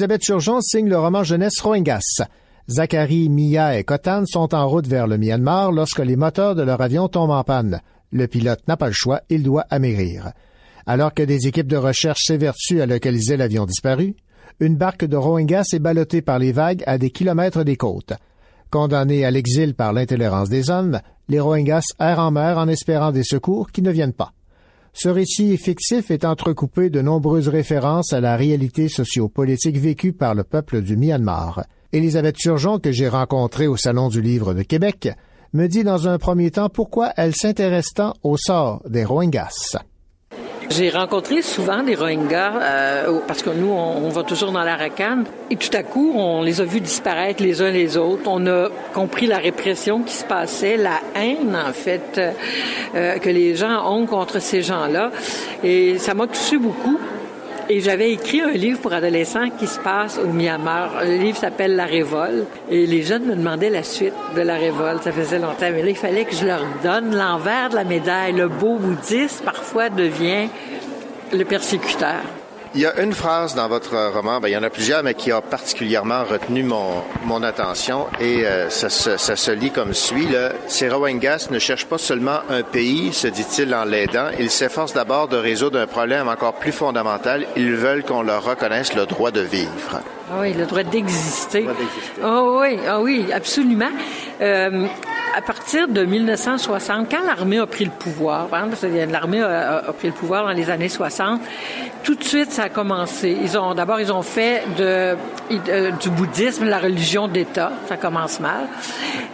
Elisabeth 0.05 0.21
Turgeon 0.21 0.61
signe 0.61 0.87
le 0.87 0.99
roman 0.99 1.23
jeunesse 1.23 1.59
Rohingyas. 1.61 2.21
Zachary, 2.69 3.27
Mia 3.27 3.79
et 3.79 3.83
Kotan 3.83 4.27
sont 4.27 4.53
en 4.53 4.67
route 4.69 4.85
vers 4.85 5.07
le 5.07 5.17
Myanmar 5.17 5.71
lorsque 5.71 5.97
les 5.97 6.15
moteurs 6.15 6.53
de 6.53 6.61
leur 6.61 6.79
avion 6.79 7.07
tombent 7.07 7.31
en 7.31 7.43
panne. 7.43 7.81
Le 8.11 8.27
pilote 8.27 8.67
n'a 8.67 8.77
pas 8.77 8.85
le 8.85 8.93
choix, 8.93 9.21
il 9.29 9.41
doit 9.41 9.65
amérir. 9.71 10.31
Alors 10.85 11.11
que 11.11 11.23
des 11.23 11.47
équipes 11.47 11.65
de 11.65 11.75
recherche 11.75 12.21
s'évertuent 12.23 12.81
à 12.81 12.85
localiser 12.85 13.35
l'avion 13.35 13.65
disparu, 13.65 14.15
une 14.59 14.75
barque 14.75 15.05
de 15.05 15.17
Rohingyas 15.17 15.69
est 15.73 15.79
ballottée 15.79 16.21
par 16.21 16.37
les 16.37 16.51
vagues 16.51 16.83
à 16.85 16.99
des 16.99 17.09
kilomètres 17.09 17.63
des 17.63 17.75
côtes. 17.75 18.13
Condamnés 18.69 19.25
à 19.25 19.31
l'exil 19.31 19.73
par 19.73 19.91
l'intolérance 19.91 20.49
des 20.49 20.69
hommes, 20.69 20.99
les 21.29 21.39
Rohingyas 21.39 21.95
errent 21.99 22.19
en 22.19 22.29
mer 22.29 22.59
en 22.59 22.67
espérant 22.67 23.11
des 23.11 23.23
secours 23.23 23.71
qui 23.71 23.81
ne 23.81 23.89
viennent 23.89 24.13
pas. 24.13 24.33
Ce 24.97 25.09
récit 25.09 25.57
fictif 25.57 26.09
est 26.09 26.23
entrecoupé 26.23 26.89
de 26.89 27.01
nombreuses 27.01 27.49
références 27.49 28.13
à 28.13 28.21
la 28.21 28.37
réalité 28.37 28.87
sociopolitique 28.87 29.77
vécue 29.77 30.13
par 30.13 30.33
le 30.33 30.45
peuple 30.45 30.81
du 30.81 30.95
Myanmar. 30.95 31.65
Élisabeth 31.91 32.37
Turgeon, 32.37 32.79
que 32.79 32.93
j'ai 32.93 33.09
rencontrée 33.09 33.67
au 33.67 33.75
Salon 33.75 34.07
du 34.07 34.21
Livre 34.21 34.53
de 34.53 34.63
Québec, 34.63 35.09
me 35.51 35.67
dit 35.67 35.83
dans 35.83 36.07
un 36.07 36.17
premier 36.17 36.49
temps 36.49 36.69
pourquoi 36.69 37.11
elle 37.17 37.35
s'intéresse 37.35 37.93
tant 37.93 38.13
au 38.23 38.37
sort 38.37 38.83
des 38.87 39.03
Rohingyas. 39.03 39.75
J'ai 40.69 40.89
rencontré 40.89 41.41
souvent 41.41 41.83
des 41.83 41.95
Rohingyas 41.95 42.53
euh, 42.59 43.19
parce 43.27 43.43
que 43.43 43.51
nous, 43.51 43.69
on, 43.69 44.05
on, 44.05 44.09
va 44.09 44.23
toujours 44.23 44.51
dans 44.51 44.63
l'Arakan 44.63 45.23
et 45.51 45.55
tout 45.55 45.75
à 45.75 45.83
coup, 45.83 46.13
on 46.15 46.41
les 46.41 46.59
a 46.59 46.63
vus 46.63 46.81
disparaître 46.81 47.43
les 47.43 47.61
uns 47.61 47.69
les 47.69 47.97
autres. 47.97 48.23
On 48.25 48.45
a 48.47 48.69
compris 48.93 49.27
la 49.27 49.37
répression 49.37 50.01
qui 50.01 50.13
se 50.13 50.25
passait, 50.25 50.77
la 50.77 50.99
haine 51.15 51.55
en 51.55 51.71
fait 51.71 52.19
euh, 52.95 53.19
que 53.19 53.29
les 53.29 53.55
gens 53.55 53.91
ont 53.91 54.05
contre 54.05 54.41
ces 54.41 54.61
gens-là 54.61 55.11
et 55.63 55.99
ça 55.99 56.13
m'a 56.13 56.27
touché 56.27 56.57
beaucoup. 56.57 56.99
Et 57.67 57.79
j'avais 57.79 58.11
écrit 58.11 58.41
un 58.41 58.51
livre 58.51 58.79
pour 58.79 58.93
adolescents 58.93 59.49
qui 59.49 59.65
se 59.65 59.79
passe 59.79 60.19
au 60.19 60.27
Myanmar. 60.27 61.03
Le 61.03 61.17
livre 61.17 61.37
s'appelle 61.37 61.75
La 61.75 61.85
Révolte. 61.85 62.45
Et 62.69 62.85
les 62.85 63.01
jeunes 63.01 63.25
me 63.25 63.35
demandaient 63.35 63.71
la 63.71 63.81
suite 63.81 64.13
de 64.35 64.41
La 64.41 64.55
Révolte. 64.55 65.03
Ça 65.03 65.11
faisait 65.11 65.39
longtemps. 65.39 65.71
Mais 65.73 65.81
là, 65.81 65.89
il 65.89 65.95
fallait 65.95 66.25
que 66.25 66.35
je 66.35 66.45
leur 66.45 66.61
donne 66.83 67.15
l'envers 67.15 67.69
de 67.69 67.75
la 67.75 67.83
médaille. 67.83 68.33
Le 68.33 68.49
beau 68.49 68.77
bouddhiste, 68.77 69.43
parfois, 69.43 69.89
devient 69.89 70.47
le 71.33 71.43
persécuteur. 71.43 72.21
Il 72.75 72.81
y 72.81 72.85
a 72.85 72.99
une 73.01 73.13
phrase 73.13 73.55
dans 73.55 73.69
votre 73.69 73.95
roman, 74.11 74.41
ben, 74.41 74.49
il 74.49 74.51
y 74.51 74.57
en 74.57 74.63
a 74.63 74.69
plusieurs, 74.69 75.01
mais 75.01 75.13
qui 75.13 75.31
a 75.31 75.39
particulièrement 75.39 76.25
retenu 76.25 76.61
mon, 76.61 77.41
attention 77.41 78.07
et 78.19 78.45
euh, 78.45 78.69
ça, 78.69 78.89
se 78.89 79.51
lit 79.51 79.71
comme 79.71 79.93
suit. 79.93 80.27
Là. 80.27 80.51
Ces 80.67 80.89
Rohingyas 80.89 81.47
ne 81.51 81.59
cherchent 81.59 81.85
pas 81.85 81.97
seulement 81.97 82.39
un 82.49 82.63
pays, 82.63 83.13
se 83.13 83.27
dit-il 83.27 83.73
en 83.73 83.85
l'aidant, 83.85 84.27
ils 84.37 84.51
s'efforcent 84.51 84.93
d'abord 84.93 85.29
de 85.29 85.37
résoudre 85.37 85.79
un 85.79 85.87
problème 85.87 86.27
encore 86.27 86.55
plus 86.55 86.73
fondamental. 86.73 87.45
Ils 87.55 87.75
veulent 87.75 88.03
qu'on 88.03 88.23
leur 88.23 88.43
reconnaisse 88.43 88.93
le 88.93 89.05
droit 89.05 89.31
de 89.31 89.41
vivre. 89.41 90.01
Ah 90.27 90.37
oui, 90.41 90.53
le 90.53 90.65
droit 90.65 90.81
d'exister. 90.81 91.67
Oh 92.23 92.57
oui, 92.61 92.79
ah 92.87 92.99
oui, 92.99 93.27
absolument. 93.31 93.91
Euh, 94.41 94.87
à 95.35 95.41
partir 95.41 95.87
de 95.87 96.03
1960, 96.03 97.11
quand 97.11 97.23
l'armée 97.23 97.59
a 97.59 97.67
pris 97.67 97.85
le 97.85 97.91
pouvoir, 97.91 98.47
hein, 98.51 98.67
parce 98.69 98.81
que 98.81 99.11
l'armée 99.11 99.41
a, 99.41 99.83
a, 99.87 99.93
pris 99.93 100.07
le 100.07 100.13
pouvoir 100.13 100.45
dans 100.45 100.51
les 100.51 100.71
années 100.71 100.89
60, 100.89 101.41
tout 102.03 102.15
de 102.15 102.23
suite 102.23 102.51
ça 102.51 102.63
a 102.63 102.69
commencé. 102.69 103.37
Ils 103.39 103.55
ont 103.55 103.75
d'abord 103.75 103.99
ils 103.99 104.11
ont 104.11 104.23
fait 104.23 104.63
de, 104.77 105.15
de, 105.51 105.91
du 105.99 106.09
bouddhisme 106.09 106.65
la 106.65 106.79
religion 106.79 107.27
d'État, 107.27 107.73
ça 107.87 107.97
commence 107.97 108.39
mal, 108.39 108.67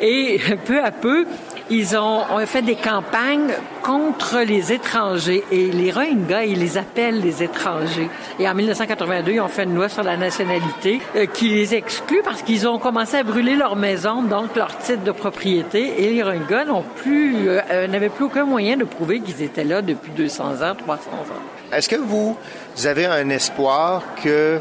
et 0.02 0.42
peu 0.66 0.84
à 0.84 0.92
peu 0.92 1.26
ils 1.72 1.96
ont, 1.96 2.26
fait 2.46 2.62
des 2.62 2.76
campagnes 2.76 3.54
contre 3.82 4.40
les 4.40 4.74
étrangers 4.74 5.44
et 5.52 5.72
les 5.72 5.90
Rohingyas, 5.90 6.44
ils 6.44 6.60
les 6.60 6.78
appellent 6.78 7.22
les 7.22 7.42
étrangers. 7.42 8.10
Et 8.40 8.48
en 8.48 8.54
1982, 8.54 9.32
ils 9.32 9.40
ont 9.40 9.48
fait 9.48 9.64
une 9.64 9.76
loi 9.76 9.88
sur 9.88 10.04
la 10.04 10.18
nationalité 10.18 11.00
euh, 11.16 11.26
qui 11.26 11.48
les 11.48 11.74
exclut 11.74 12.22
parce 12.24 12.42
qu'ils 12.42 12.68
ont 12.68 12.78
commencé 12.78 13.18
à 13.18 13.24
brûler 13.24 13.56
leurs 13.56 13.78
maisons, 13.78 14.22
donc 14.22 14.56
leur 14.56 14.78
titre 14.80 15.04
de 15.04 15.12
propriété. 15.12 16.04
Et 16.04 16.14
les 16.14 16.22
Rohingyas 16.22 16.66
euh 17.08 17.88
n'avaient 17.88 18.10
plus 18.10 18.26
aucun 18.26 18.46
moyen 18.46 18.76
de 18.76 18.84
prouver 18.84 19.22
qu'ils 19.22 19.42
étaient 19.42 19.64
là 19.64 19.82
depuis 19.82 20.12
200 20.12 20.62
ans, 20.62 20.76
300 20.76 21.10
ans. 21.12 21.74
Est-ce 21.74 21.88
que 21.88 21.96
vous 21.96 22.36
avez 22.84 23.06
un 23.06 23.30
espoir 23.30 24.04
que 24.22 24.28
euh, 24.28 24.60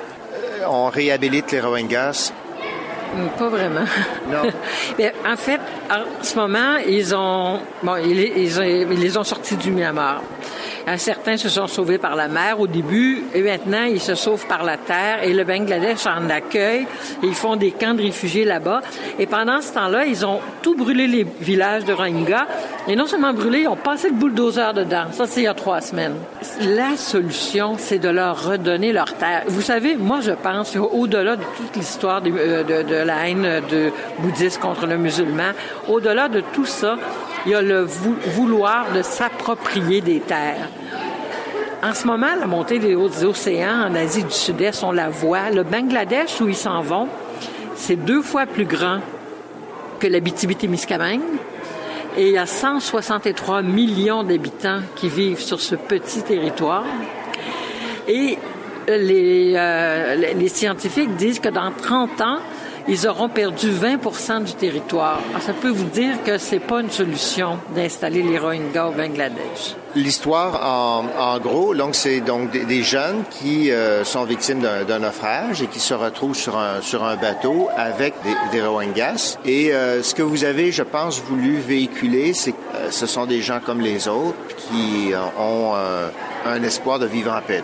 on 0.69 0.89
réhabilite 0.89 1.51
les 1.51 1.61
Rohingyas 1.61 2.33
pas 3.39 3.49
vraiment. 3.49 3.85
Non. 4.31 4.51
Mais 4.99 5.13
en 5.27 5.37
fait, 5.37 5.61
en 5.91 6.23
ce 6.23 6.37
moment, 6.37 6.77
ils 6.87 7.15
ont, 7.15 7.61
bon, 7.83 7.97
ils, 7.97 8.19
ils, 8.39 8.61
ont, 8.61 8.63
ils 8.63 9.01
les 9.01 9.17
ont 9.17 9.25
sortis 9.25 9.57
du 9.57 9.71
Myanmar. 9.71 10.23
Certains 10.97 11.37
se 11.37 11.49
sont 11.49 11.67
sauvés 11.67 11.99
par 11.99 12.17
la 12.17 12.29
mer 12.29 12.61
au 12.61 12.67
début 12.67 13.25
et 13.35 13.43
maintenant 13.43 13.85
ils 13.85 14.01
se 14.01 14.15
sauvent 14.15 14.47
par 14.47 14.65
la 14.65 14.77
terre 14.77 15.23
et 15.23 15.33
le 15.33 15.45
Bangladesh 15.45 16.07
en 16.07 16.29
accueille. 16.31 16.87
Ils 17.23 17.35
font 17.35 17.57
des 17.57 17.71
camps 17.71 17.95
de 17.95 18.03
réfugiés 18.03 18.45
là-bas. 18.45 18.81
Et 19.19 19.27
pendant 19.27 19.61
ce 19.61 19.73
temps-là, 19.73 20.05
ils 20.05 20.25
ont 20.25 20.41
tout 20.63 20.75
brûlé 20.75 21.07
les 21.07 21.27
villages 21.41 21.85
de 21.85 21.93
Rohingya. 21.93 22.47
Et 22.89 22.97
non 22.97 23.07
seulement 23.07 23.33
brûlé, 23.33 23.61
ils 23.61 23.69
ont 23.69 23.77
passé 23.77 24.09
le 24.09 24.15
bulldozer 24.15 24.73
dedans. 24.75 25.05
Ça, 25.13 25.27
c'est 25.27 25.41
il 25.41 25.45
y 25.45 25.47
a 25.47 25.55
trois 25.55 25.81
semaines. 25.81 26.15
La 26.61 26.97
solution, 26.97 27.77
c'est 27.79 27.99
de 27.99 28.09
leur 28.09 28.51
redonner 28.51 28.93
leur 28.93 29.15
terre. 29.15 29.45
Vous 29.49 29.63
savez, 29.63 29.97
moi, 29.97 30.21
je 30.21 30.33
pense, 30.33 30.77
au-delà 30.77 31.37
de 31.37 31.45
toute 31.57 31.77
l'histoire 31.77 32.21
de, 32.21 32.31
de, 32.31 32.95
la 32.95 33.29
haine 33.29 33.63
de 33.71 33.91
bouddhiste 34.19 34.61
contre 34.61 34.87
le 34.87 34.97
musulman, 34.97 35.53
au-delà 35.89 36.29
de 36.29 36.43
tout 36.53 36.67
ça, 36.67 36.97
il 37.47 37.53
y 37.53 37.55
a 37.55 37.63
le 37.63 37.83
vouloir 37.83 38.87
de 38.95 39.03
s'approprier 39.03 40.01
des 40.01 40.21
terres. 40.21 40.69
En 41.83 41.95
ce 41.95 42.07
moment, 42.07 42.35
la 42.39 42.47
montée 42.47 42.79
des 42.79 42.95
hautes 42.95 43.23
océans 43.23 43.87
en 43.89 43.95
Asie 43.95 44.23
du 44.23 44.31
Sud-Est, 44.31 44.85
on 44.85 44.93
la 44.93 45.09
voit. 45.09 45.49
Le 45.49 45.63
Bangladesh, 45.63 46.39
où 46.43 46.49
ils 46.49 46.57
s'en 46.57 46.83
vont, 46.83 47.09
c'est 47.75 47.97
deux 47.97 48.21
fois 48.21 48.45
plus 48.45 48.67
grand 48.67 49.01
que 49.99 50.07
l'Abitibi-Témiscamingue. 50.07 51.23
Et 52.19 52.29
il 52.29 52.33
y 52.35 52.39
a 52.39 52.45
163 52.45 53.63
millions 53.63 54.23
d'habitants 54.23 54.81
qui 54.95 55.09
vivent 55.09 55.41
sur 55.41 55.59
ce 55.59 55.75
petit 55.75 56.23
territoire. 56.23 56.85
Et 58.07 58.37
les, 58.87 59.55
euh, 59.57 60.17
les 60.17 60.49
scientifiques 60.49 61.17
disent 61.17 61.41
que 61.41 61.49
dans 61.49 61.73
30 61.73 62.21
ans, 62.21 62.39
ils 62.89 63.07
auront 63.07 63.29
perdu 63.29 63.71
20 63.71 64.41
du 64.45 64.55
territoire. 64.55 65.21
Alors, 65.31 65.43
ça 65.43 65.53
peut 65.53 65.71
vous 65.71 65.89
dire 65.89 66.23
que 66.25 66.39
c'est 66.39 66.59
pas 66.59 66.81
une 66.81 66.91
solution 66.91 67.59
d'installer 67.75 68.23
les 68.23 68.39
Rohingyas 68.39 68.89
au 68.89 68.93
Bangladesh. 68.93 69.77
L'histoire, 69.97 71.05
en, 71.19 71.39
gros, 71.41 71.75
donc 71.75 71.97
c'est 71.97 72.21
donc 72.21 72.51
des, 72.51 72.83
jeunes 72.83 73.25
qui 73.29 73.73
euh, 73.73 74.05
sont 74.05 74.25
victimes 74.25 74.61
d'un 74.61 74.99
naufrage 75.01 75.63
et 75.63 75.67
qui 75.67 75.81
se 75.81 75.95
retrouvent 75.95 76.37
sur 76.37 76.57
un 76.57 77.17
bateau 77.17 77.69
avec 77.77 78.15
des, 78.23 78.35
des 78.53 78.65
Rohingyas. 78.65 79.39
Et 79.45 79.73
euh, 79.73 80.03
ce 80.03 80.15
que 80.15 80.23
vous 80.23 80.45
avez, 80.45 80.71
je 80.71 80.85
pense, 80.85 81.21
voulu 81.21 81.59
véhiculer, 81.59 82.35
c'est 82.35 82.53
que 82.53 82.57
euh, 82.77 82.91
ce 82.91 83.07
sont 83.07 83.27
des 83.27 83.43
gens 83.43 83.59
comme 83.65 83.81
les 83.81 84.07
autres 84.07 84.37
qui 84.57 85.13
ont 85.39 85.75
un 86.47 86.63
espoir 86.63 86.99
de 86.99 87.07
vivre 87.07 87.33
en 87.33 87.43
paix. 87.43 87.63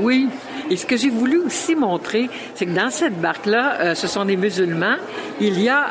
Oui. 0.00 0.28
Et 0.70 0.76
ce 0.76 0.86
que 0.86 0.96
j'ai 0.96 1.10
voulu 1.10 1.38
aussi 1.38 1.74
montrer, 1.74 2.28
c'est 2.54 2.66
que 2.66 2.70
dans 2.70 2.90
cette 2.90 3.20
barque-là, 3.20 3.80
euh, 3.80 3.94
ce 3.94 4.06
sont 4.06 4.24
des 4.24 4.36
musulmans. 4.36 4.96
Il 5.40 5.60
y 5.60 5.68
a 5.68 5.86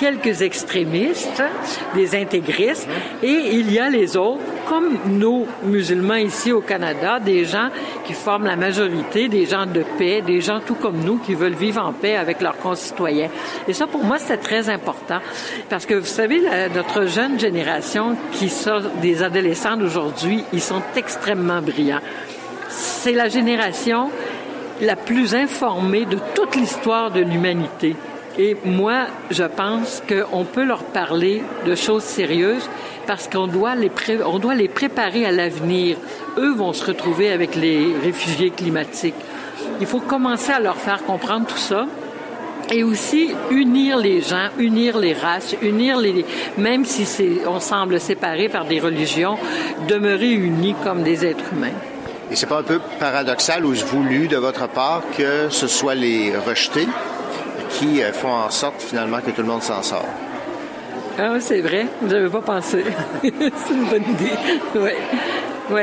quelques 0.00 0.40
extrémistes, 0.40 1.42
des 1.94 2.14
intégristes, 2.16 2.88
et 3.22 3.38
il 3.52 3.70
y 3.70 3.78
a 3.78 3.90
les 3.90 4.16
autres, 4.16 4.40
comme 4.66 4.96
nos 5.06 5.46
musulmans 5.62 6.14
ici 6.14 6.52
au 6.52 6.62
Canada, 6.62 7.20
des 7.20 7.44
gens 7.44 7.68
qui 8.06 8.14
forment 8.14 8.46
la 8.46 8.56
majorité, 8.56 9.28
des 9.28 9.44
gens 9.44 9.66
de 9.66 9.84
paix, 9.98 10.22
des 10.22 10.40
gens 10.40 10.60
tout 10.60 10.76
comme 10.76 11.04
nous 11.04 11.18
qui 11.18 11.34
veulent 11.34 11.52
vivre 11.52 11.84
en 11.84 11.92
paix 11.92 12.16
avec 12.16 12.40
leurs 12.40 12.56
concitoyens. 12.56 13.28
Et 13.68 13.74
ça, 13.74 13.86
pour 13.86 14.02
moi, 14.02 14.18
c'était 14.18 14.38
très 14.38 14.70
important, 14.70 15.18
parce 15.68 15.84
que 15.84 15.94
vous 15.94 16.06
savez, 16.06 16.40
la, 16.40 16.70
notre 16.70 17.04
jeune 17.04 17.38
génération 17.38 18.16
qui 18.32 18.48
sort 18.48 18.80
des 19.02 19.22
adolescents 19.22 19.76
d'aujourd'hui, 19.76 20.44
ils 20.54 20.62
sont 20.62 20.82
extrêmement 20.96 21.60
brillants 21.60 22.00
c'est 22.70 23.12
la 23.12 23.28
génération 23.28 24.10
la 24.80 24.96
plus 24.96 25.34
informée 25.34 26.06
de 26.06 26.18
toute 26.34 26.56
l'histoire 26.56 27.10
de 27.10 27.20
l'humanité. 27.20 27.96
Et 28.38 28.56
moi, 28.64 29.06
je 29.30 29.44
pense 29.44 30.02
qu'on 30.08 30.44
peut 30.44 30.64
leur 30.64 30.84
parler 30.84 31.42
de 31.66 31.74
choses 31.74 32.04
sérieuses 32.04 32.68
parce 33.06 33.28
qu'on 33.28 33.48
doit 33.48 33.74
les, 33.74 34.68
préparer 34.68 35.26
à 35.26 35.32
l'avenir. 35.32 35.96
Eux 36.38 36.54
vont 36.54 36.72
se 36.72 36.86
retrouver 36.86 37.32
avec 37.32 37.56
les 37.56 37.92
réfugiés 38.02 38.50
climatiques. 38.50 39.16
Il 39.80 39.86
faut 39.86 40.00
commencer 40.00 40.52
à 40.52 40.60
leur 40.60 40.76
faire 40.76 41.04
comprendre 41.04 41.46
tout 41.46 41.58
ça 41.58 41.86
et 42.70 42.84
aussi 42.84 43.30
unir 43.50 43.98
les 43.98 44.20
gens, 44.20 44.48
unir 44.58 44.96
les 44.96 45.12
races, 45.12 45.56
unir 45.60 45.98
les, 45.98 46.24
même 46.56 46.84
si 46.84 47.04
on 47.46 47.58
semble 47.58 47.98
séparés 47.98 48.48
par 48.48 48.64
des 48.64 48.78
religions, 48.78 49.36
demeurer 49.88 50.30
unis 50.30 50.76
comme 50.84 51.02
des 51.02 51.26
êtres 51.26 51.52
humains. 51.52 51.74
Et 52.30 52.36
c'est 52.36 52.46
pas 52.46 52.58
un 52.58 52.62
peu 52.62 52.80
paradoxal 53.00 53.64
ou 53.64 53.74
voulu 53.74 54.28
de 54.28 54.36
votre 54.36 54.68
part 54.68 55.02
que 55.16 55.48
ce 55.50 55.66
soit 55.66 55.96
les 55.96 56.32
rejetés 56.36 56.86
qui 57.70 58.02
euh, 58.02 58.12
font 58.12 58.32
en 58.32 58.50
sorte 58.50 58.80
finalement 58.80 59.20
que 59.20 59.30
tout 59.30 59.42
le 59.42 59.48
monde 59.48 59.62
s'en 59.62 59.82
sort? 59.82 60.06
Ah, 61.18 61.40
c'est 61.40 61.60
vrai. 61.60 61.86
Je 62.02 62.14
n'avais 62.14 62.28
pas 62.28 62.40
pensé. 62.40 62.84
c'est 63.22 63.74
une 63.74 63.84
bonne 63.84 64.02
idée. 64.02 64.32
Oui. 64.76 64.90
Oui. 65.70 65.82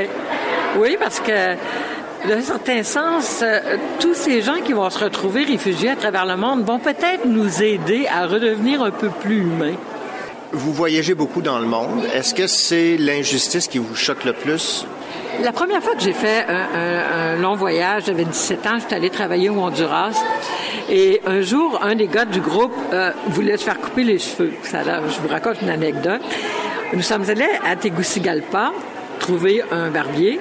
Oui, 0.78 0.98
parce 1.00 1.20
que 1.20 1.56
d'un 2.28 2.42
certain 2.42 2.84
sens, 2.84 3.42
euh, 3.42 3.78
tous 4.00 4.14
ces 4.14 4.42
gens 4.42 4.62
qui 4.64 4.74
vont 4.74 4.90
se 4.90 5.04
retrouver 5.04 5.44
réfugiés 5.44 5.90
à 5.90 5.96
travers 5.96 6.26
le 6.26 6.38
monde 6.38 6.64
vont 6.64 6.80
peut-être 6.80 7.26
nous 7.26 7.62
aider 7.62 8.08
à 8.08 8.26
redevenir 8.26 8.82
un 8.82 8.92
peu 8.92 9.10
plus 9.10 9.42
humains. 9.42 9.76
Vous 10.54 10.72
voyagez 10.72 11.14
beaucoup 11.14 11.42
dans 11.42 11.60
le 11.60 11.68
monde. 11.68 12.06
Est-ce 12.14 12.34
que 12.34 12.48
c'est 12.48 12.98
l'injustice 12.98 13.68
qui 13.68 13.80
vous 13.80 13.96
choque 13.96 14.24
le 14.24 14.34
plus 14.34 14.86
la 15.44 15.52
première 15.52 15.82
fois 15.84 15.94
que 15.96 16.02
j'ai 16.02 16.14
fait 16.14 16.46
un, 16.48 16.54
un, 16.54 17.34
un, 17.34 17.36
long 17.38 17.56
voyage, 17.56 18.04
j'avais 18.06 18.26
17 18.26 18.68
ans, 18.68 18.80
j'étais 18.80 18.96
allée 18.96 19.10
travailler 19.10 19.50
au 19.50 19.56
Honduras. 19.56 20.12
Et 20.90 21.22
un 21.26 21.42
jour, 21.42 21.80
un 21.84 21.96
des 21.96 22.08
gars 22.08 22.26
du 22.26 22.40
groupe 22.40 22.74
euh, 22.94 23.12
voulait 23.28 23.58
se 23.58 23.64
faire 23.64 23.80
couper 23.80 24.04
les 24.04 24.20
cheveux. 24.20 24.54
Ça, 24.64 24.80
je 24.84 25.20
vous 25.20 25.28
raconte 25.28 25.62
une 25.62 25.70
anecdote. 25.70 26.22
Nous 26.94 27.02
sommes 27.02 27.30
allés 27.30 27.46
à 27.66 27.76
Tegucigalpa 27.76 28.72
trouver 29.20 29.64
un 29.72 29.90
barbier. 29.90 30.40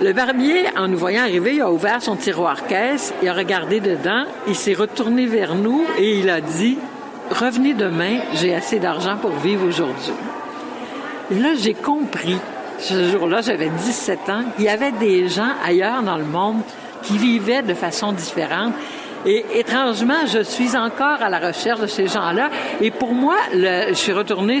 Le 0.00 0.12
barbier, 0.12 0.64
en 0.76 0.88
nous 0.88 0.98
voyant 0.98 1.22
arriver, 1.22 1.54
il 1.54 1.60
a 1.60 1.70
ouvert 1.70 2.02
son 2.02 2.16
tiroir 2.16 2.66
caisse, 2.66 3.12
il 3.22 3.28
a 3.28 3.34
regardé 3.34 3.80
dedans, 3.80 4.24
il 4.48 4.56
s'est 4.56 4.72
retourné 4.72 5.26
vers 5.26 5.54
nous 5.54 5.84
et 5.98 6.18
il 6.18 6.30
a 6.30 6.40
dit 6.40 6.78
Revenez 7.30 7.74
demain, 7.74 8.18
j'ai 8.34 8.54
assez 8.54 8.78
d'argent 8.78 9.16
pour 9.16 9.30
vivre 9.30 9.66
aujourd'hui. 9.66 10.12
Et 11.30 11.38
là, 11.38 11.50
j'ai 11.54 11.74
compris 11.74 12.36
ce 12.82 13.10
jour-là, 13.10 13.40
j'avais 13.42 13.68
17 13.68 14.28
ans. 14.28 14.42
Il 14.58 14.64
y 14.64 14.68
avait 14.68 14.92
des 14.92 15.28
gens 15.28 15.52
ailleurs 15.64 16.02
dans 16.02 16.16
le 16.16 16.24
monde 16.24 16.62
qui 17.02 17.16
vivaient 17.16 17.62
de 17.62 17.74
façon 17.74 18.12
différente. 18.12 18.72
Et 19.24 19.44
étrangement, 19.54 20.26
je 20.26 20.42
suis 20.42 20.76
encore 20.76 21.22
à 21.22 21.30
la 21.30 21.38
recherche 21.38 21.80
de 21.80 21.86
ces 21.86 22.08
gens-là. 22.08 22.50
Et 22.80 22.90
pour 22.90 23.14
moi, 23.14 23.36
je 23.52 23.94
suis 23.94 24.12
retournée 24.12 24.60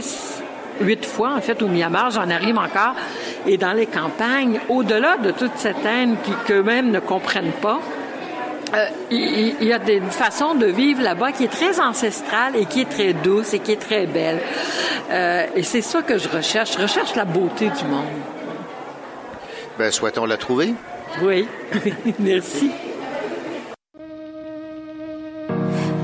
huit 0.80 1.04
fois, 1.04 1.34
en 1.36 1.40
fait, 1.40 1.62
au 1.62 1.66
Myanmar. 1.66 2.10
J'en 2.12 2.30
arrive 2.30 2.58
encore. 2.58 2.94
Et 3.46 3.58
dans 3.58 3.72
les 3.72 3.86
campagnes, 3.86 4.60
au-delà 4.68 5.16
de 5.16 5.32
toute 5.32 5.56
cette 5.56 5.84
haine 5.84 6.16
qu'eux-mêmes 6.46 6.92
ne 6.92 7.00
comprennent 7.00 7.52
pas, 7.60 7.80
euh, 8.74 8.86
il, 9.10 9.54
il, 9.60 9.66
y 9.66 9.72
a 9.72 9.78
des 9.78 10.00
façons 10.00 10.54
de 10.54 10.66
vivre 10.66 11.02
là-bas 11.02 11.32
qui 11.32 11.44
est 11.44 11.52
très 11.52 11.78
ancestrale 11.78 12.56
et 12.56 12.64
qui 12.64 12.80
est 12.80 12.88
très 12.88 13.12
douce 13.12 13.52
et 13.52 13.58
qui 13.58 13.72
est 13.72 13.80
très 13.80 14.06
belle. 14.06 14.40
Euh, 15.10 15.46
et 15.54 15.62
c'est 15.62 15.82
ça 15.82 16.02
que 16.02 16.16
je 16.16 16.28
recherche. 16.28 16.74
Je 16.76 16.82
recherche 16.82 17.14
la 17.14 17.24
beauté 17.24 17.66
du 17.66 17.84
monde. 17.84 18.06
Ben, 19.78 19.90
souhaitons 19.90 20.24
la 20.24 20.36
trouver. 20.36 20.74
Oui. 21.22 21.46
Merci. 22.18 22.70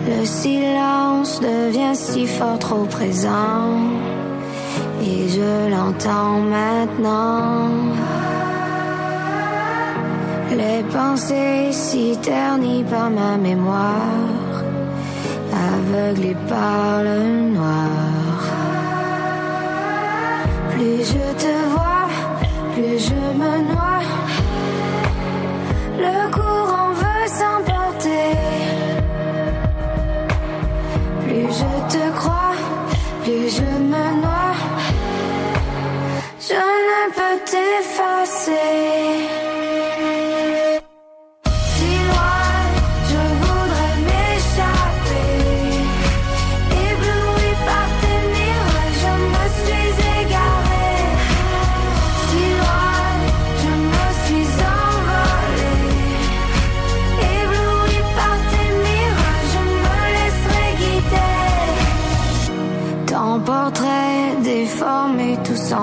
Le 0.06 0.24
silence 0.26 1.40
devient 1.40 1.94
si 1.94 2.26
fort 2.26 2.58
trop 2.58 2.84
présent 2.84 3.78
et 5.02 5.28
je 5.28 5.70
l'entends 5.70 6.40
maintenant. 6.40 7.70
Les 10.50 10.82
pensées 10.82 11.68
si 11.72 12.16
ternies 12.22 12.82
par 12.84 13.10
ma 13.10 13.36
mémoire, 13.36 14.64
aveuglées 15.52 16.36
par 16.48 17.02
le 17.02 17.52
noir. 17.52 18.40
Plus 20.70 21.04
je 21.04 21.26
te 21.42 21.54
vois, 21.72 22.08
plus 22.74 22.98
je 23.08 23.20
me 23.40 23.52
noie. 23.70 24.02
Le 25.98 26.30
courant 26.32 26.92
veut 27.00 27.28
s'emporter. 27.38 28.32
Plus 31.24 31.48
je 31.60 31.72
te 31.94 32.04
crois, 32.16 32.56
plus 33.22 33.48
je 33.56 33.70
me 33.92 34.06
noie. 34.22 34.54
Je 36.40 36.54
ne 36.88 37.00
peux 37.16 37.38
t'effacer. 37.44 38.58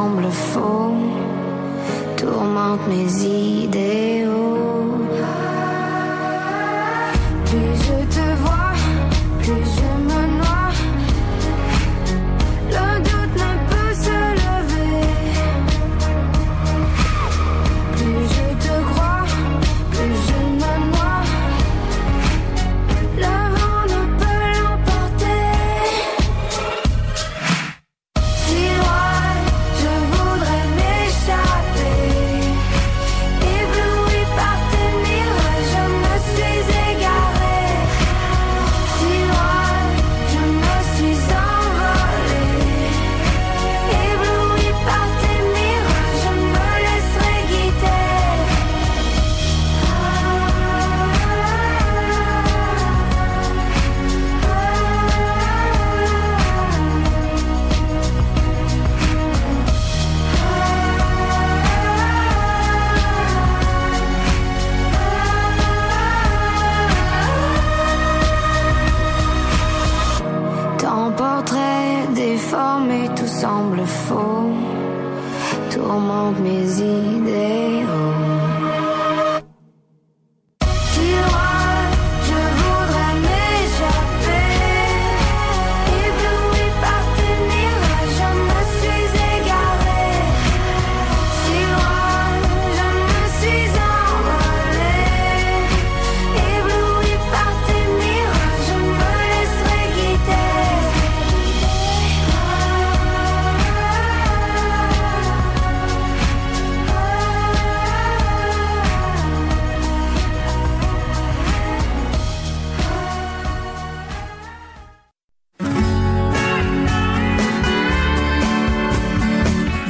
semble 0.06 0.32
faux 0.32 0.94
tourmente 2.18 2.82
mes 2.88 3.26
idées. 3.26 4.05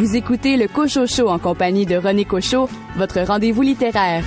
Vous 0.05 0.15
écoutez 0.15 0.55
le 0.55 0.67
Cochocho 0.67 1.29
en 1.29 1.39
compagnie 1.39 1.87
de 1.87 1.95
René 1.95 2.25
Cocho, 2.25 2.69
votre 2.95 3.21
rendez-vous 3.21 3.63
littéraire. 3.63 4.23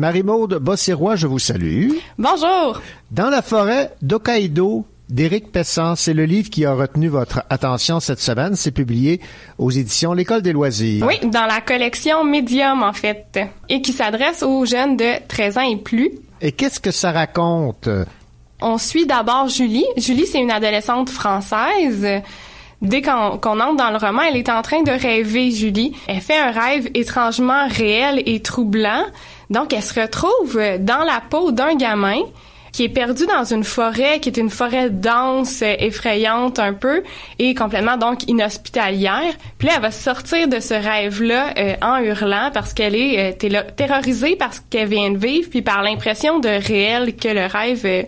Marie-Maude 0.00 0.54
Bossirois, 0.54 1.14
je 1.14 1.26
vous 1.26 1.38
salue. 1.38 1.90
Bonjour. 2.16 2.80
Dans 3.10 3.28
la 3.28 3.42
forêt 3.42 3.92
d'Hokkaido, 4.00 4.86
d'Éric 5.10 5.52
Pessan, 5.52 5.94
c'est 5.94 6.14
le 6.14 6.24
livre 6.24 6.48
qui 6.48 6.64
a 6.64 6.72
retenu 6.72 7.08
votre 7.08 7.42
attention 7.50 8.00
cette 8.00 8.18
semaine. 8.18 8.56
C'est 8.56 8.70
publié 8.70 9.20
aux 9.58 9.70
éditions 9.70 10.14
L'École 10.14 10.40
des 10.40 10.54
loisirs. 10.54 11.04
Oui, 11.06 11.18
dans 11.28 11.44
la 11.44 11.60
collection 11.60 12.24
Medium, 12.24 12.82
en 12.82 12.94
fait, 12.94 13.40
et 13.68 13.82
qui 13.82 13.92
s'adresse 13.92 14.42
aux 14.42 14.64
jeunes 14.64 14.96
de 14.96 15.26
13 15.28 15.58
ans 15.58 15.70
et 15.70 15.76
plus. 15.76 16.12
Et 16.40 16.52
qu'est-ce 16.52 16.80
que 16.80 16.92
ça 16.92 17.12
raconte? 17.12 17.90
On 18.62 18.78
suit 18.78 19.04
d'abord 19.04 19.48
Julie. 19.48 19.84
Julie, 19.98 20.24
c'est 20.24 20.40
une 20.40 20.50
adolescente 20.50 21.10
française. 21.10 22.22
Dès 22.80 23.02
qu'on 23.02 23.36
qu'on 23.36 23.60
entre 23.60 23.76
dans 23.76 23.90
le 23.90 23.98
roman, 23.98 24.22
elle 24.22 24.38
est 24.38 24.48
en 24.48 24.62
train 24.62 24.82
de 24.82 24.92
rêver, 24.92 25.50
Julie. 25.50 25.94
Elle 26.08 26.22
fait 26.22 26.38
un 26.38 26.52
rêve 26.52 26.88
étrangement 26.94 27.68
réel 27.68 28.22
et 28.24 28.40
troublant. 28.40 29.04
Donc, 29.50 29.72
elle 29.72 29.82
se 29.82 30.00
retrouve 30.00 30.60
dans 30.78 31.04
la 31.04 31.20
peau 31.28 31.52
d'un 31.52 31.74
gamin 31.74 32.22
qui 32.72 32.84
est 32.84 32.88
perdu 32.88 33.26
dans 33.26 33.44
une 33.44 33.64
forêt, 33.64 34.20
qui 34.20 34.28
est 34.28 34.36
une 34.36 34.50
forêt 34.50 34.90
dense, 34.90 35.62
euh, 35.62 35.74
effrayante 35.78 36.58
un 36.58 36.72
peu, 36.72 37.02
et 37.38 37.54
complètement 37.54 37.96
donc 37.96 38.28
inhospitalière. 38.28 39.34
Puis 39.58 39.68
là, 39.68 39.74
elle 39.76 39.82
va 39.82 39.90
sortir 39.90 40.48
de 40.48 40.60
ce 40.60 40.74
rêve-là 40.74 41.54
euh, 41.58 41.74
en 41.82 41.98
hurlant 41.98 42.50
parce 42.52 42.72
qu'elle 42.72 42.94
est 42.94 43.34
euh, 43.42 43.62
terrorisée 43.76 44.36
par 44.36 44.54
ce 44.54 44.60
qu'elle 44.70 44.88
vient 44.88 45.10
de 45.10 45.18
vivre, 45.18 45.48
puis 45.50 45.62
par 45.62 45.82
l'impression 45.82 46.38
de 46.38 46.48
réel 46.48 47.16
que 47.16 47.28
le 47.28 47.46
rêve 47.46 47.82
euh, 47.84 48.02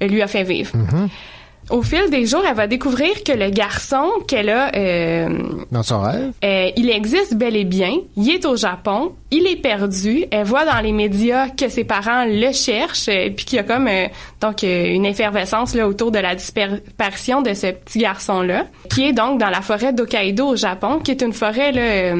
lui 0.00 0.22
a 0.22 0.26
fait 0.26 0.44
vivre. 0.44 0.72
Au 1.70 1.82
fil 1.82 2.10
des 2.10 2.26
jours, 2.26 2.42
elle 2.48 2.54
va 2.56 2.66
découvrir 2.66 3.10
que 3.24 3.32
le 3.32 3.50
garçon 3.50 4.04
qu'elle 4.28 4.50
a 4.50 4.70
euh, 4.76 5.28
Dans 5.72 5.82
son 5.82 6.00
rêve? 6.02 6.32
euh, 6.44 6.70
il 6.76 6.90
existe 6.90 7.34
bel 7.34 7.56
et 7.56 7.64
bien. 7.64 7.94
Il 8.16 8.30
est 8.30 8.44
au 8.44 8.56
Japon. 8.56 9.12
Il 9.30 9.46
est 9.46 9.56
perdu. 9.56 10.26
Elle 10.30 10.44
voit 10.44 10.64
dans 10.64 10.80
les 10.80 10.92
médias 10.92 11.48
que 11.48 11.68
ses 11.68 11.84
parents 11.84 12.24
le 12.26 12.52
cherchent, 12.52 13.08
euh, 13.08 13.30
puis 13.34 13.44
qu'il 13.46 13.56
y 13.56 13.60
a 13.60 13.62
comme 13.64 13.88
euh, 13.88 14.06
donc 14.40 14.62
euh, 14.62 14.86
une 14.86 15.06
effervescence 15.06 15.74
là 15.74 15.88
autour 15.88 16.10
de 16.10 16.18
la 16.18 16.34
disparition 16.34 17.40
de 17.42 17.54
ce 17.54 17.68
petit 17.72 17.98
garçon-là, 17.98 18.66
qui 18.90 19.04
est 19.08 19.12
donc 19.12 19.40
dans 19.40 19.50
la 19.50 19.60
forêt 19.62 19.92
d'Hokkaido 19.92 20.46
au 20.46 20.56
Japon, 20.56 20.98
qui 21.02 21.10
est 21.12 21.22
une 21.22 21.32
forêt 21.32 21.72
là. 21.72 22.14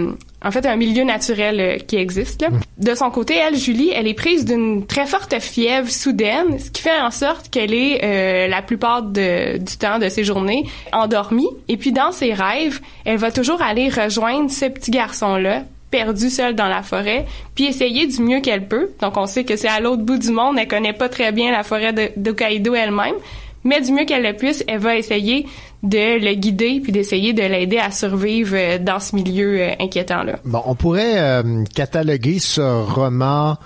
En 0.45 0.51
fait, 0.51 0.67
un 0.67 0.77
milieu 0.77 1.05
naturel 1.05 1.61
euh, 1.61 1.79
qui 1.79 1.97
existe. 1.97 2.43
Là. 2.43 2.49
De 2.79 2.95
son 2.95 3.11
côté, 3.11 3.35
elle, 3.37 3.57
Julie, 3.57 3.91
elle 3.95 4.07
est 4.07 4.15
prise 4.15 4.45
d'une 4.45 4.87
très 4.87 5.07
forte 5.07 5.39
fièvre 5.41 5.91
soudaine, 5.91 6.59
ce 6.59 6.71
qui 6.71 6.83
fait 6.83 7.01
en 7.01 7.11
sorte 7.11 7.49
qu'elle 7.51 7.73
est 7.73 8.01
euh, 8.05 8.47
la 8.49 8.61
plupart 8.63 9.03
de- 9.03 9.57
du 9.59 9.77
temps 9.77 9.99
de 9.99 10.09
ses 10.09 10.25
journées 10.25 10.65
endormie. 10.93 11.49
Et 11.69 11.77
puis 11.77 11.93
dans 11.93 12.13
ses 12.13 12.33
rêves, 12.35 12.81
elle 13.05 13.17
va 13.19 13.31
toujours 13.33 13.63
aller 13.63 13.89
rejoindre 13.89 14.51
ce 14.51 14.67
petit 14.67 14.91
garçon-là 14.91 15.63
perdu 15.91 16.29
seul 16.29 16.57
dans 16.57 16.67
la 16.67 16.83
forêt, 16.83 17.25
puis 17.55 17.67
essayer 17.67 18.09
du 18.09 18.21
mieux 18.21 18.41
qu'elle 18.41 18.67
peut. 18.67 18.91
Donc 19.01 19.17
on 19.17 19.27
sait 19.27 19.45
que 19.45 19.55
c'est 19.55 19.69
à 19.69 19.79
l'autre 19.79 20.03
bout 20.03 20.19
du 20.19 20.31
monde, 20.33 20.57
elle 20.59 20.67
connaît 20.67 20.93
pas 20.93 21.09
très 21.09 21.31
bien 21.31 21.53
la 21.53 21.63
forêt 21.63 21.93
d'Hokkaido 22.17 22.75
elle-même, 22.75 23.15
mais 23.65 23.81
du 23.81 23.93
mieux 23.93 24.05
qu'elle 24.05 24.23
le 24.23 24.35
puisse, 24.35 24.63
elle 24.69 24.79
va 24.79 24.97
essayer 24.97 25.47
de 25.83 26.19
le 26.19 26.35
guider 26.35 26.81
puis 26.81 26.93
d'essayer 26.93 27.33
de 27.33 27.43
l'aider 27.43 27.79
à 27.79 27.91
survivre 27.91 28.55
euh, 28.55 28.79
dans 28.79 29.01
ce 29.01 29.15
milieu 29.15 29.61
euh, 29.61 29.71
inquiétant-là. 29.81 30.37
Bon, 30.45 30.63
on 30.67 30.75
pourrait 30.75 31.19
euh, 31.19 31.65
cataloguer 31.75 32.39
ce 32.39 32.61
roman 32.61 33.57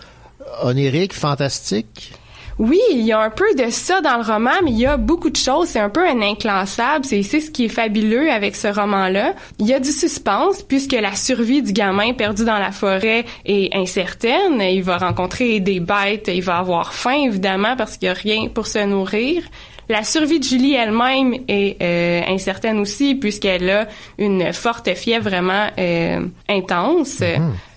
onirique, 0.63 1.13
fantastique? 1.13 2.13
Oui, 2.59 2.81
il 2.91 3.03
y 3.03 3.13
a 3.13 3.21
un 3.21 3.31
peu 3.31 3.55
de 3.55 3.71
ça 3.71 4.01
dans 4.01 4.17
le 4.17 4.25
roman, 4.25 4.51
mais 4.65 4.73
il 4.73 4.79
y 4.79 4.87
a 4.87 4.97
beaucoup 4.97 5.31
de 5.31 5.37
choses. 5.37 5.69
C'est 5.69 5.79
un 5.79 5.91
peu 5.91 6.05
un 6.05 6.21
inclassable. 6.21 7.05
C'est 7.05 7.23
ce 7.23 7.53
qui 7.53 7.67
est 7.67 7.69
fabuleux 7.69 8.33
avec 8.33 8.57
ce 8.57 8.67
roman-là. 8.67 9.35
Il 9.61 9.67
y 9.69 9.75
a 9.75 9.79
du 9.79 9.93
suspense 9.93 10.63
puisque 10.63 10.93
la 10.93 11.15
survie 11.15 11.63
du 11.63 11.73
gamin 11.73 12.15
perdu 12.15 12.45
dans 12.45 12.59
la 12.59 12.73
forêt 12.73 13.25
est 13.45 13.73
incertaine. 13.77 14.61
Il 14.61 14.83
va 14.83 14.99
rencontrer 14.99 15.61
des 15.61 15.79
bêtes, 15.79 16.29
il 16.35 16.43
va 16.43 16.59
avoir 16.59 16.95
faim 16.95 17.27
évidemment 17.27 17.77
parce 17.77 17.97
qu'il 17.97 18.07
y 18.07 18.11
a 18.11 18.15
rien 18.15 18.49
pour 18.49 18.67
se 18.67 18.85
nourrir. 18.85 19.45
La 19.89 20.05
survie 20.05 20.39
de 20.39 20.45
Julie 20.45 20.75
elle-même 20.75 21.35
est 21.49 21.77
euh, 21.81 22.21
incertaine 22.29 22.79
aussi 22.79 23.15
puisqu'elle 23.15 23.69
a 23.71 23.89
une 24.19 24.53
forte 24.53 24.93
fièvre 24.95 25.29
vraiment 25.31 25.69
euh, 25.79 26.21
intense. 26.49 27.23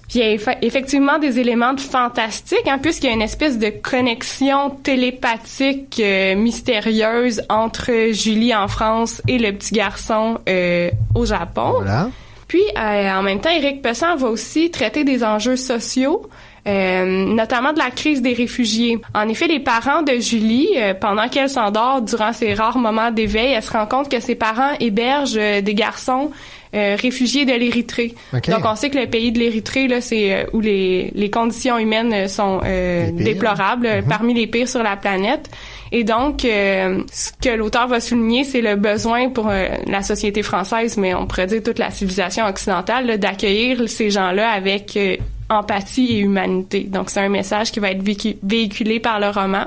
Puis 0.10 0.20
il 0.20 0.26
y 0.26 0.30
a 0.30 0.36
effe- 0.36 0.58
effectivement 0.62 1.20
des 1.20 1.40
éléments 1.40 1.72
de 1.72 1.80
fantastique, 1.80 2.68
hein, 2.68 2.80
puisqu'il 2.82 3.08
y 3.08 3.10
a 3.12 3.14
une 3.14 3.22
espèce 3.22 3.58
de 3.58 3.70
connexion 3.70 4.72
télépathique 4.72 6.02
euh, 6.04 6.36
mystérieuse 6.36 7.42
entre 7.50 8.12
Julie 8.12 8.54
en 8.54 8.68
France 8.68 9.22
et 9.30 9.38
le 9.38 9.54
petit 9.54 9.74
garçon 9.74 10.38
euh, 10.50 10.90
au 11.16 11.26
Japon. 11.26 11.76
Voilà. 11.78 12.10
Puis, 12.48 12.62
euh, 12.78 13.10
en 13.14 13.24
même 13.24 13.40
temps, 13.40 13.50
Éric 13.50 13.82
Pessan 13.82 14.18
va 14.18 14.28
aussi 14.28 14.70
traiter 14.70 15.06
des 15.06 15.24
enjeux 15.24 15.56
sociaux, 15.56 16.30
euh, 16.68 17.26
notamment 17.26 17.74
de 17.74 17.80
la 17.80 17.90
crise 17.90 18.22
des 18.22 18.34
réfugiés. 18.34 19.00
En 19.16 19.28
effet, 19.30 19.48
les 19.48 19.60
parents 19.60 20.04
de 20.04 20.20
Julie, 20.20 20.70
euh, 20.78 20.94
pendant 20.94 21.28
qu'elle 21.28 21.50
s'endort 21.50 22.02
durant 22.02 22.34
ses 22.34 22.54
rares 22.54 22.78
moments 22.78 23.12
d'éveil, 23.12 23.54
elle 23.54 23.64
se 23.64 23.72
rend 23.72 23.88
compte 23.88 24.10
que 24.10 24.20
ses 24.20 24.36
parents 24.36 24.74
hébergent 24.80 25.38
euh, 25.38 25.62
des 25.62 25.74
garçons 25.74 26.32
euh, 26.74 26.96
réfugiés 27.02 27.46
de 27.46 27.52
l'Érythrée. 27.52 28.16
Ok. 28.34 28.50
Donc, 28.50 28.62
on 28.64 28.76
sait 28.76 28.90
que 28.90 28.98
le 28.98 29.08
pays 29.08 29.32
de 29.32 29.40
l'Érythrée, 29.40 29.88
là, 29.88 30.00
c'est 30.00 30.34
euh, 30.34 30.44
où 30.54 30.62
les, 30.62 31.12
les 31.16 31.30
conditions 31.30 31.78
humaines 31.78 32.28
sont 32.28 32.62
euh, 32.64 33.12
déplorables, 33.12 33.86
euh, 33.88 34.02
parmi 34.08 34.34
les 34.34 34.48
pires 34.48 34.70
sur 34.70 34.84
la 34.84 34.96
planète. 34.96 35.50
Et 35.92 36.06
donc, 36.06 36.46
euh, 36.46 37.04
ce 37.12 37.32
que 37.42 37.54
l'auteur 37.54 37.88
va 37.88 38.00
souligner, 38.00 38.46
c'est 38.46 38.62
le 38.62 38.78
besoin 38.78 39.30
pour 39.30 39.50
euh, 39.50 39.68
la 39.88 40.02
société 40.02 40.44
française, 40.44 40.96
mais 40.96 41.14
on 41.14 41.28
pourrait 41.28 41.48
dire 41.48 41.62
toute 41.62 41.80
la 41.80 41.92
civilisation 41.92 42.46
occidentale, 42.46 43.08
là, 43.08 43.18
d'accueillir 43.18 43.90
ces 43.90 44.10
gens-là 44.10 44.52
avec 44.52 44.96
euh, 44.96 45.18
empathie 45.52 46.14
et 46.16 46.20
humanité. 46.20 46.82
Donc, 46.90 47.10
c'est 47.10 47.20
un 47.20 47.30
message 47.30 47.72
qui 47.72 47.80
va 47.80 47.92
être 47.92 48.02
véhiculé 48.44 49.00
par 49.00 49.20
le 49.20 49.30
roman. 49.30 49.66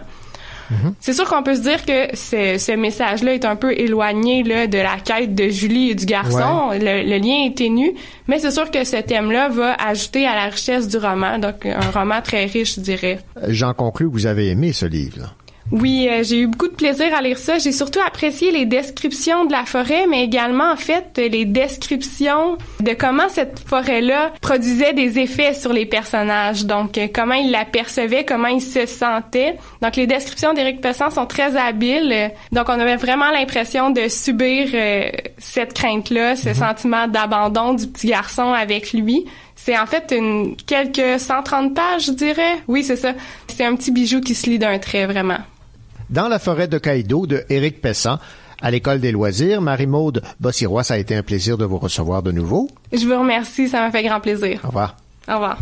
C'est 0.99 1.13
sûr 1.13 1.25
qu'on 1.29 1.43
peut 1.45 1.55
se 1.55 1.61
dire 1.61 1.85
que 1.85 2.17
ce, 2.17 2.57
ce 2.59 2.73
message-là 2.73 3.35
est 3.35 3.45
un 3.45 3.55
peu 3.55 3.73
éloigné 3.79 4.43
là, 4.43 4.67
de 4.67 4.79
la 4.79 4.97
quête 5.05 5.33
de 5.35 5.49
Julie 5.49 5.91
et 5.91 5.95
du 5.95 6.05
garçon. 6.07 6.71
Le, 6.73 7.03
le 7.09 7.19
lien 7.19 7.47
est 7.47 7.55
ténu, 7.57 7.93
mais 8.27 8.39
c'est 8.41 8.51
sûr 8.51 8.69
que 8.71 8.83
ce 8.83 8.97
thème-là 8.97 9.51
va 9.51 9.75
ajouter 9.75 10.27
à 10.27 10.35
la 10.35 10.47
richesse 10.47 10.89
du 10.89 10.97
roman. 10.97 11.39
Donc, 11.39 11.65
un 11.67 11.91
roman 11.93 12.21
très 12.23 12.47
riche, 12.47 12.77
je 12.77 12.81
dirais. 12.81 13.21
J'en 13.49 13.73
conclus 13.75 14.07
que 14.09 14.13
vous 14.13 14.27
avez 14.27 14.49
aimé 14.49 14.73
ce 14.73 14.87
livre. 14.87 15.19
là. 15.21 15.27
Oui, 15.73 16.09
euh, 16.11 16.23
j'ai 16.23 16.41
eu 16.41 16.47
beaucoup 16.47 16.69
de 16.69 16.75
plaisir 16.75 17.15
à 17.17 17.23
lire 17.23 17.39
ça. 17.39 17.59
J'ai 17.59 17.73
surtout 17.73 18.01
apprécié 18.07 18.53
les 18.53 18.67
descriptions 18.67 19.47
de 19.47 19.53
la 19.53 19.65
forêt, 19.65 20.07
mais 20.09 20.23
également, 20.23 20.71
en 20.71 20.77
fait, 20.77 21.17
les 21.17 21.47
descriptions 21.47 22.59
de 22.81 22.93
comment 22.93 23.29
cette 23.31 23.61
forêt-là 23.61 24.33
produisait 24.43 24.93
des 24.93 25.19
effets 25.19 25.55
sur 25.55 25.73
les 25.73 25.87
personnages. 25.87 26.67
Donc, 26.67 26.99
euh, 26.99 27.09
comment 27.13 27.35
ils 27.35 27.51
la 27.51 27.65
percevaient, 27.65 28.25
comment 28.25 28.49
ils 28.49 28.61
se 28.61 28.85
sentaient. 28.85 29.57
Donc, 29.81 29.97
les 29.97 30.07
descriptions 30.07 30.53
d'Éric 30.53 30.83
Pessan 30.83 31.11
sont 31.11 31.27
très 31.27 31.57
habiles. 31.57 32.31
Donc, 32.53 32.69
on 32.69 32.79
avait 32.79 32.97
vraiment 32.97 33.31
l'impression 33.31 33.91
de 33.91 34.09
subir 34.09 34.69
euh, 34.75 35.11
cette 35.39 35.73
crainte-là, 35.73 36.37
ce 36.37 36.53
sentiment 36.53 37.09
d'abandon 37.09 37.73
du 37.73 37.87
petit 37.87 38.09
garçon 38.09 38.53
avec 38.53 38.93
lui. 38.93 39.25
C'est 39.57 39.79
en 39.79 39.87
fait 39.87 40.15
une 40.15 40.57
quelques 40.57 41.19
130 41.19 41.75
pages, 41.75 42.07
je 42.07 42.13
dirais. 42.13 42.63
Oui, 42.69 42.85
c'est 42.85 42.97
ça. 42.97 43.13
C'est 43.49 43.65
un 43.65 43.75
petit 43.77 43.93
bijou 43.93 44.21
qui 44.21 44.35
se 44.35 44.51
lit 44.51 44.59
d'un 44.59 44.79
trait, 44.79 45.07
vraiment. 45.07 45.39
Dans 46.11 46.29
la 46.29 46.39
forêt 46.39 46.69
de 46.69 46.79
Caïdo 46.79 47.27
de 47.27 47.45
Éric 47.49 47.81
Pessan, 47.81 48.19
à 48.61 48.71
l'École 48.71 49.01
des 49.01 49.13
loisirs, 49.13 49.61
Marie-Maude 49.61 50.23
Bossirois, 50.41 50.85
ça 50.85 50.95
a 50.95 50.99
été 50.99 51.15
un 51.15 51.23
plaisir 51.23 51.59
de 51.59 51.65
vous 51.65 51.79
recevoir 51.79 52.23
de 52.23 52.33
nouveau. 52.33 52.69
Je 52.93 53.07
vous 53.07 53.19
remercie, 53.19 53.69
ça 53.69 53.81
m'a 53.81 53.91
fait 53.91 54.03
grand 54.03 54.21
plaisir. 54.21 54.61
Au 54.65 54.69
revoir. 54.69 54.97
Au 55.29 55.35
revoir. 55.35 55.59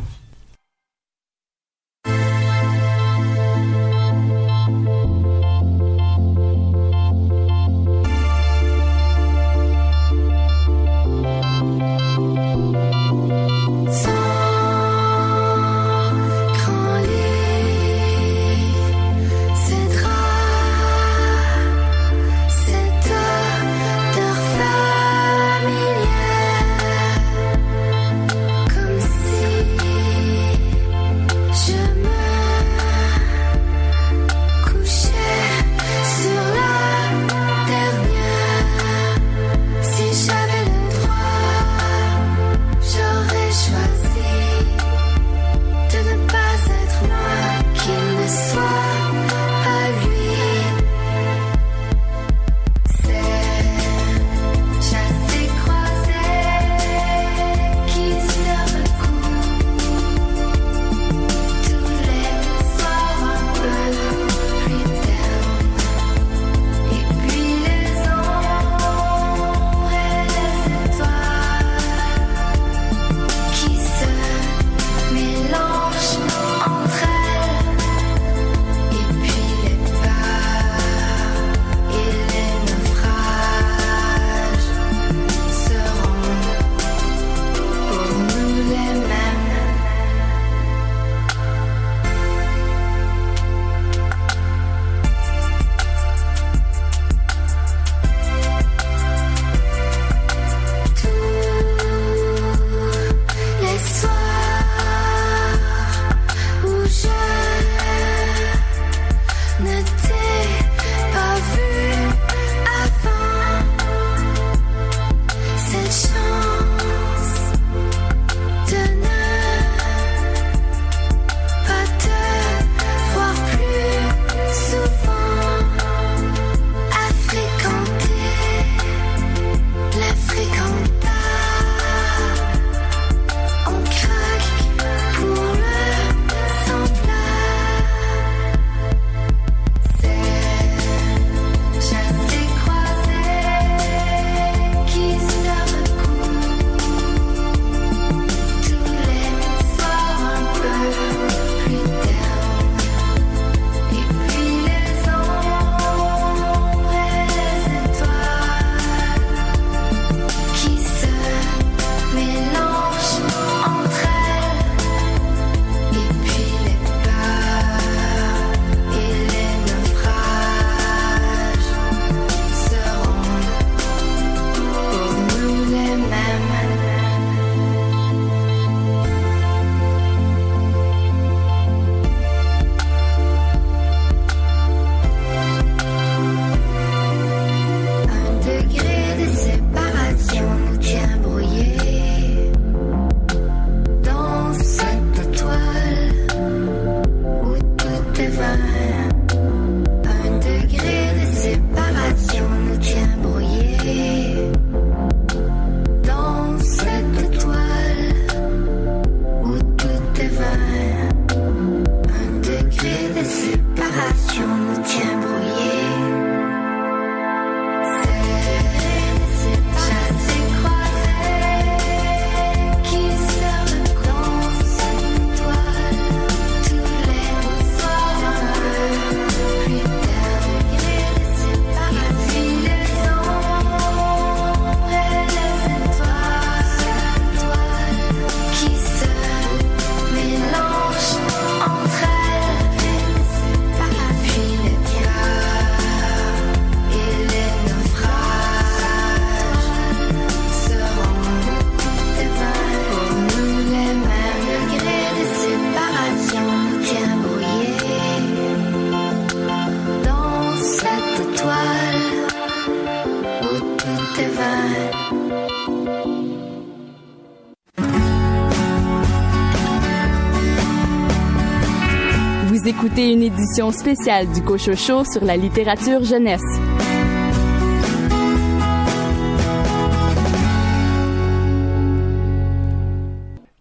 Une 272.95 273.23
édition 273.23 273.73
spéciale 273.73 274.31
du 274.33 274.43
Cochocho 274.43 275.05
sur 275.05 275.25
la 275.25 275.35
littérature 275.35 276.05
jeunesse. 276.05 276.43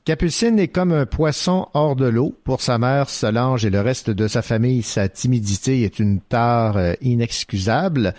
Capucine 0.03 0.59
est 0.59 0.67
comme 0.67 0.91
un 0.91 1.05
poisson 1.05 1.67
hors 1.73 1.95
de 1.95 2.07
l'eau. 2.07 2.35
Pour 2.43 2.59
sa 2.59 2.77
mère, 2.77 3.09
Solange 3.09 3.65
et 3.65 3.69
le 3.69 3.79
reste 3.79 4.09
de 4.09 4.27
sa 4.27 4.41
famille, 4.41 4.83
sa 4.83 5.07
timidité 5.07 5.83
est 5.83 5.99
une 5.99 6.19
tare 6.19 6.75
euh, 6.75 6.93
inexcusable. 7.01 8.13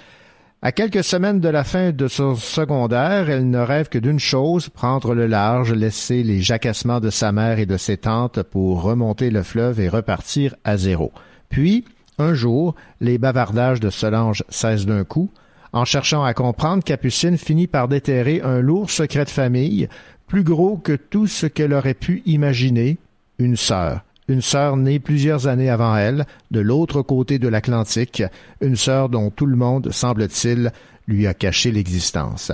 À 0.64 0.70
quelques 0.70 1.02
semaines 1.02 1.40
de 1.40 1.48
la 1.48 1.64
fin 1.64 1.90
de 1.90 2.06
son 2.06 2.36
secondaire, 2.36 3.28
elle 3.28 3.50
ne 3.50 3.58
rêve 3.58 3.88
que 3.88 3.98
d'une 3.98 4.20
chose, 4.20 4.68
prendre 4.68 5.12
le 5.12 5.26
large, 5.26 5.72
laisser 5.72 6.22
les 6.22 6.40
jacassements 6.40 7.00
de 7.00 7.10
sa 7.10 7.32
mère 7.32 7.58
et 7.58 7.66
de 7.66 7.76
ses 7.76 7.96
tantes 7.96 8.44
pour 8.44 8.80
remonter 8.80 9.30
le 9.30 9.42
fleuve 9.42 9.80
et 9.80 9.88
repartir 9.88 10.54
à 10.62 10.76
zéro. 10.76 11.10
Puis, 11.48 11.84
un 12.16 12.32
jour, 12.32 12.76
les 13.00 13.18
bavardages 13.18 13.80
de 13.80 13.90
Solange 13.90 14.44
cessent 14.50 14.86
d'un 14.86 15.02
coup. 15.02 15.32
En 15.72 15.84
cherchant 15.84 16.22
à 16.22 16.32
comprendre, 16.32 16.84
Capucine 16.84 17.38
finit 17.38 17.66
par 17.66 17.88
déterrer 17.88 18.40
un 18.44 18.60
lourd 18.60 18.88
secret 18.88 19.24
de 19.24 19.30
famille, 19.30 19.88
plus 20.28 20.44
gros 20.44 20.76
que 20.76 20.92
tout 20.92 21.26
ce 21.26 21.46
qu'elle 21.46 21.72
aurait 21.72 21.92
pu 21.92 22.22
imaginer, 22.24 22.98
une 23.40 23.56
sœur. 23.56 24.02
Une 24.28 24.40
sœur 24.42 24.76
née 24.76 25.00
plusieurs 25.00 25.48
années 25.48 25.70
avant 25.70 25.96
elle, 25.96 26.26
de 26.50 26.60
l'autre 26.60 27.02
côté 27.02 27.38
de 27.38 27.48
l'Atlantique, 27.48 28.22
une 28.60 28.76
sœur 28.76 29.08
dont 29.08 29.30
tout 29.30 29.46
le 29.46 29.56
monde, 29.56 29.90
semble-t-il, 29.90 30.70
lui 31.08 31.26
a 31.26 31.34
caché 31.34 31.72
l'existence. 31.72 32.52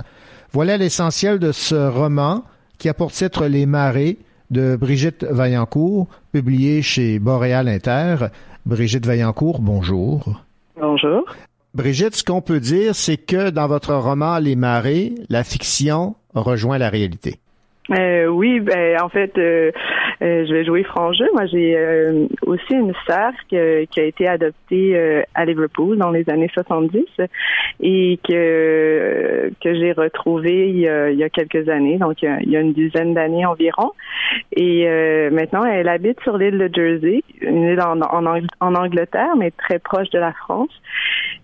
Voilà 0.53 0.79
l'essentiel 0.79 1.39
de 1.39 1.53
ce 1.53 1.75
roman 1.75 2.43
qui 2.79 2.89
a 2.89 2.95
pour 2.95 3.13
titre 3.13 3.47
Les 3.47 3.67
Marées 3.67 4.19
de 4.51 4.77
Brigitte 4.77 5.25
Vaillancourt, 5.25 6.07
publié 6.33 6.81
chez 6.81 7.19
Boréal 7.19 7.69
Inter. 7.69 8.29
Brigitte 8.65 9.05
Vaillancourt, 9.05 9.61
bonjour. 9.61 10.43
Bonjour. 10.81 11.25
Brigitte, 11.75 12.17
ce 12.17 12.25
qu'on 12.25 12.41
peut 12.41 12.61
dire, 12.61 12.95
c'est 12.95 13.19
que 13.19 13.51
dans 13.51 13.67
votre 13.67 13.95
roman 13.95 14.39
Les 14.39 14.57
Marées, 14.57 15.15
la 15.29 15.45
fiction 15.45 16.17
rejoint 16.35 16.79
la 16.79 16.89
réalité. 16.89 17.41
Euh, 17.91 18.27
oui, 18.27 18.61
ben 18.61 19.01
en 19.03 19.09
fait, 19.09 19.33
euh, 19.39 19.71
euh, 20.21 20.45
je 20.47 20.53
vais 20.53 20.65
jouer 20.65 20.83
franc 20.85 21.13
jeu. 21.15 21.25
Moi, 21.33 21.47
j'ai 21.47 21.75
euh, 21.75 22.27
aussi 22.45 22.75
une 22.75 22.93
sœur 23.07 23.31
que- 23.51 23.85
qui 23.87 24.01
a 24.01 24.05
été 24.05 24.29
adoptée 24.29 24.95
euh, 24.95 25.23
à 25.35 25.47
Liverpool 25.47 25.97
dans 25.97 26.11
les 26.11 26.29
années 26.29 26.51
70 26.53 27.07
et 27.81 28.19
que 28.29 29.51
que 29.63 29.75
j'ai 29.75 29.93
retrouvée 29.93 30.69
il 30.69 30.81
y, 30.81 30.89
a, 30.89 31.11
il 31.11 31.19
y 31.19 31.25
a 31.25 31.31
quelques 31.31 31.69
années, 31.71 31.97
donc 31.97 32.21
il 32.21 32.27
y 32.27 32.29
a, 32.29 32.41
il 32.43 32.51
y 32.51 32.57
a 32.57 32.61
une 32.61 32.75
dizaine 32.75 33.15
d'années 33.15 33.47
environ. 33.47 33.93
Et 34.55 34.87
euh, 34.87 35.31
maintenant, 35.31 35.65
elle 35.65 35.89
habite 35.89 36.21
sur 36.23 36.37
l'île 36.37 36.59
de 36.59 36.71
Jersey, 36.75 37.23
une 37.41 37.63
île 37.63 37.81
en, 37.81 38.01
en, 38.03 38.27
en 38.61 38.75
Angleterre, 38.75 39.35
mais 39.39 39.51
très 39.53 39.79
proche 39.79 40.11
de 40.11 40.19
la 40.19 40.33
France. 40.33 40.71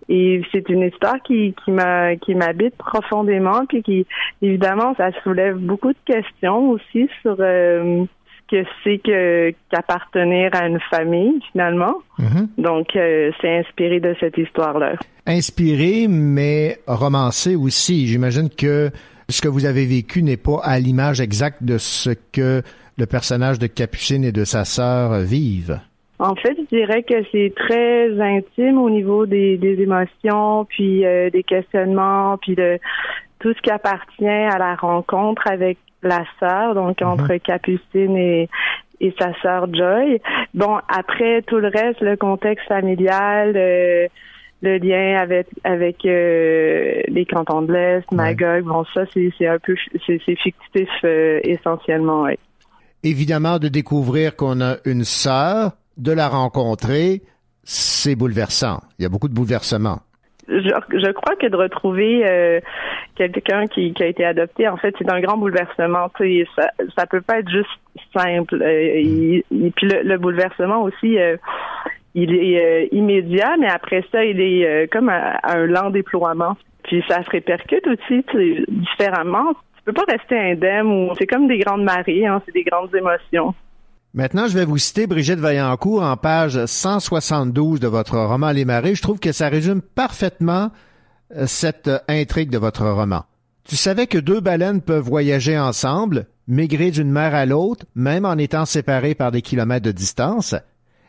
Et 0.09 0.43
c'est 0.53 0.69
une 0.69 0.83
histoire 0.83 1.21
qui, 1.23 1.55
qui 1.65 1.71
m'a 1.71 2.17
qui 2.17 2.35
m'habite 2.35 2.77
profondément, 2.77 3.65
puis 3.67 3.83
qui 3.83 4.07
évidemment 4.43 4.95
ça 4.97 5.11
soulève 5.23 5.57
beaucoup 5.57 5.93
de 5.93 5.99
questions 6.05 6.71
aussi 6.71 7.09
sur 7.23 7.37
euh, 7.41 8.05
ce 8.51 8.57
que 8.57 8.69
c'est 8.83 8.99
que 8.99 9.55
qu'appartenir 9.71 10.51
à 10.55 10.67
une 10.67 10.81
famille 10.91 11.41
finalement. 11.53 11.95
Donc 12.59 12.95
euh, 12.97 13.31
c'est 13.41 13.59
inspiré 13.59 14.01
de 14.01 14.15
cette 14.21 14.37
histoire-là. 14.37 14.95
Inspiré, 15.27 16.07
mais 16.09 16.79
romancé 16.87 17.57
aussi. 17.57 18.07
J'imagine 18.07 18.51
que 18.51 18.91
ce 19.29 19.41
que 19.41 19.49
vous 19.49 19.65
avez 19.65 19.87
vécu 19.87 20.23
n'est 20.23 20.37
pas 20.37 20.61
à 20.63 20.79
l'image 20.79 21.21
exacte 21.21 21.63
de 21.63 21.79
ce 21.79 22.11
que 22.33 22.63
le 22.99 23.07
personnage 23.07 23.59
de 23.59 23.67
Capucine 23.67 24.25
et 24.25 24.33
de 24.33 24.45
sa 24.45 24.65
sœur 24.65 25.21
vivent. 25.21 25.81
En 26.19 26.35
fait, 26.37 26.57
je 26.57 26.77
dirais 26.77 27.03
que 27.03 27.15
c'est 27.33 27.53
très 27.57 28.21
intime 28.21 28.79
au 28.79 28.89
niveau 28.89 29.27
des, 29.27 29.59
des 29.59 29.83
émotions, 29.83 30.65
puis 30.67 31.05
euh, 31.05 31.29
des 31.31 31.43
questionnements, 31.43 32.39
puis 32.39 32.55
de 32.55 32.79
tout 33.41 33.53
ce 33.53 33.61
qui 33.61 33.71
appartient 33.71 34.27
à 34.27 34.59
la 34.59 34.77
rencontre 34.77 35.43
avec 35.47 35.79
la 36.03 36.25
sœur, 36.39 36.75
donc 36.75 37.03
entre 37.03 37.37
Capucine 37.39 38.17
et, 38.17 38.49
et 39.01 39.15
sa 39.19 39.35
sœur 39.43 39.67
Joy. 39.73 40.21
Bon, 40.55 40.79
après 40.89 41.43
tout 41.43 41.59
le 41.59 41.69
reste, 41.69 42.01
le 42.01 42.17
contexte 42.17 42.67
familial, 42.69 43.55
euh, 43.57 44.07
le 44.63 44.79
lien 44.79 45.21
avec 45.21 45.49
avec 45.65 46.05
euh, 46.07 47.03
les 47.09 47.27
cantons 47.27 47.63
de 47.63 47.73
l'Est, 47.73 48.11
Magog, 48.13 48.65
bon 48.65 48.85
ça 48.95 49.05
c'est 49.13 49.31
c'est 49.37 49.47
un 49.47 49.59
peu 49.59 49.75
c'est 50.07 50.21
c'est 50.25 50.37
fictif 50.37 50.89
euh, 51.05 51.41
essentiellement. 51.43 52.23
Ouais. 52.23 52.39
Évidemment, 53.03 53.59
de 53.59 53.69
découvrir 53.69 54.35
qu'on 54.37 54.63
a 54.63 54.77
une 54.87 55.05
sœur, 55.05 55.73
de 55.97 56.13
la 56.13 56.29
rencontrer, 56.29 57.23
c'est 57.63 58.17
bouleversant. 58.17 58.81
Il 58.99 59.03
y 59.03 59.07
a 59.07 59.09
beaucoup 59.09 59.29
de 59.29 59.35
bouleversements. 59.35 60.01
je, 60.49 61.13
crois 61.13 61.37
que 61.37 61.47
de 61.47 61.57
retrouver 61.57 62.23
euh, 62.27 62.61
quelqu'un 63.17 63.67
qui, 63.67 63.95
a 64.01 64.07
été 64.07 64.25
adopté, 64.25 64.69
en 64.69 64.77
fait, 64.77 64.95
c'est 64.99 65.11
un 65.11 65.21
grand 65.21 65.37
bouleversement. 65.39 66.11
Ça, 66.57 66.63
ça 66.97 67.07
peut 67.07 67.23
pas 67.23 67.39
être 67.39 67.49
juste 67.51 67.71
simple. 68.17 68.61
Euh, 68.63 69.01
il- 69.01 69.43
il- 69.51 69.73
puis 69.73 69.89
le, 69.89 70.03
le 70.03 70.19
bouleversement 70.19 70.83
aussi, 70.83 71.19
euh, 71.19 71.37
il 72.15 72.35
est 72.35 72.85
euh, 72.85 72.89
immédiat, 72.93 73.57
mais 73.59 73.69
après 73.69 74.05
ça, 74.13 74.25
il 74.25 74.41
est 74.41 74.67
euh, 74.67 74.87
comme 74.91 75.09
un 75.09 75.67
lent 75.67 75.91
déploiement. 75.91 76.57
Puis 76.85 77.03
ça 77.09 77.23
se 77.25 77.31
répercute 77.31 77.87
aussi 77.87 78.25
différemment. 78.69 79.55
Tu 79.77 79.85
peux 79.87 79.93
pas 79.95 80.05
rester 80.13 80.39
indemne 80.39 80.87
ou 80.87 81.15
c'est 81.19 81.27
comme 81.27 81.49
des 81.49 81.59
grandes 81.59 81.83
marées, 81.83 82.27
hein, 82.27 82.43
c'est 82.45 82.53
des 82.53 82.63
grandes 82.65 82.95
émotions. 82.95 83.55
Maintenant, 84.17 84.47
je 84.47 84.57
vais 84.57 84.65
vous 84.65 84.79
citer 84.79 85.09
Brigitte 85.09 85.41
Vaillancourt 85.41 86.05
en 86.05 86.17
page 86.17 86.67
172 86.67 87.81
de 87.81 87.89
votre 87.89 88.17
roman 88.17 88.53
Les 88.53 88.65
Marées. 88.65 88.95
Je 88.95 89.03
trouve 89.03 89.19
que 89.19 89.33
ça 89.33 89.49
résume 89.49 89.83
parfaitement 89.83 90.71
euh, 91.35 91.49
cette 91.49 91.89
euh, 91.89 91.99
intrigue 92.07 92.49
de 92.49 92.59
votre 92.59 92.87
roman. 92.87 93.25
Tu 93.65 93.75
savais 93.75 94.07
que 94.07 94.19
deux 94.19 94.39
baleines 94.39 94.83
peuvent 94.83 95.03
voyager 95.03 95.59
ensemble, 95.59 96.27
migrer 96.47 96.93
d'une 96.93 97.11
mer 97.11 97.35
à 97.35 97.45
l'autre, 97.45 97.87
même 97.97 98.25
en 98.25 98.39
étant 98.39 98.67
séparées 98.67 99.17
par 99.17 99.33
des 99.33 99.43
kilomètres 99.43 99.85
de 99.85 99.91
distance. 99.91 100.55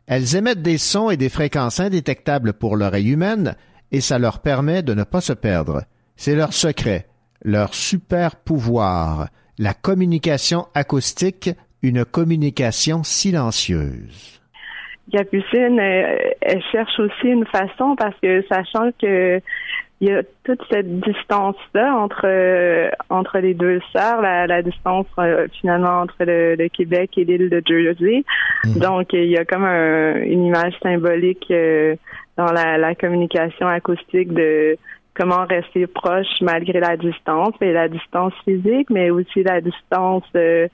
Elles 0.08 0.36
émettent 0.36 0.64
des 0.64 0.80
sons 0.80 1.12
et 1.12 1.18
des 1.18 1.30
fréquences 1.30 1.80
indétectables 1.80 2.54
pour 2.54 2.76
l'oreille 2.76 3.10
humaine, 3.10 3.56
et 3.92 4.02
ça 4.02 4.18
leur 4.18 4.40
permet 4.40 4.82
de 4.82 4.96
ne 4.96 5.04
pas 5.04 5.22
se 5.22 5.34
perdre. 5.34 5.84
C'est 6.16 6.34
leur 6.34 6.54
secret, 6.54 7.08
leur 7.44 7.76
super 7.76 8.36
pouvoir, 8.36 9.28
la 9.60 9.76
communication 9.76 10.66
acoustique, 10.74 11.52
une 11.88 12.06
communication 12.06 13.04
silencieuse. 13.04 14.42
Capucine, 15.12 15.80
elle, 15.80 16.34
elle 16.42 16.62
cherche 16.72 17.00
aussi 17.00 17.28
une 17.28 17.46
façon 17.46 17.96
parce 17.96 18.16
que 18.22 18.44
sachant 18.50 18.90
que 19.02 19.40
il 20.02 20.10
y 20.10 20.12
a 20.12 20.24
toute 20.44 20.60
cette 20.70 21.00
distance-là 21.00 21.96
entre 21.96 22.24
euh, 22.26 22.90
entre 23.10 23.38
les 23.40 23.54
deux 23.54 23.80
sœurs, 23.94 24.22
la, 24.22 24.46
la 24.46 24.62
distance 24.62 25.06
euh, 25.20 25.48
finalement 25.62 26.02
entre 26.02 26.16
le, 26.26 26.56
le 26.56 26.68
Québec 26.68 27.12
et 27.18 27.24
l'île 27.24 27.50
de 27.50 27.62
Jersey. 27.66 28.24
Donc 28.78 29.14
il 29.14 29.30
y 29.30 29.38
a 29.38 29.46
comme 29.46 29.64
un- 29.64 30.22
une 30.24 30.44
image 30.48 30.74
symbolique 30.84 31.48
euh, 31.50 31.96
dans 32.36 32.52
la, 32.52 32.78
la 32.78 32.94
communication 32.96 33.68
acoustique 33.68 34.34
de 34.34 34.76
comment 35.16 35.46
rester 35.46 35.88
proche 35.88 36.28
malgré 36.42 36.80
la 36.80 36.98
distance, 36.98 37.54
et 37.62 37.72
la 37.72 37.88
distance 37.88 38.34
physique, 38.44 38.90
mais 38.90 39.10
aussi 39.10 39.44
la 39.44 39.62
distance 39.62 40.24
euh, 40.36 40.68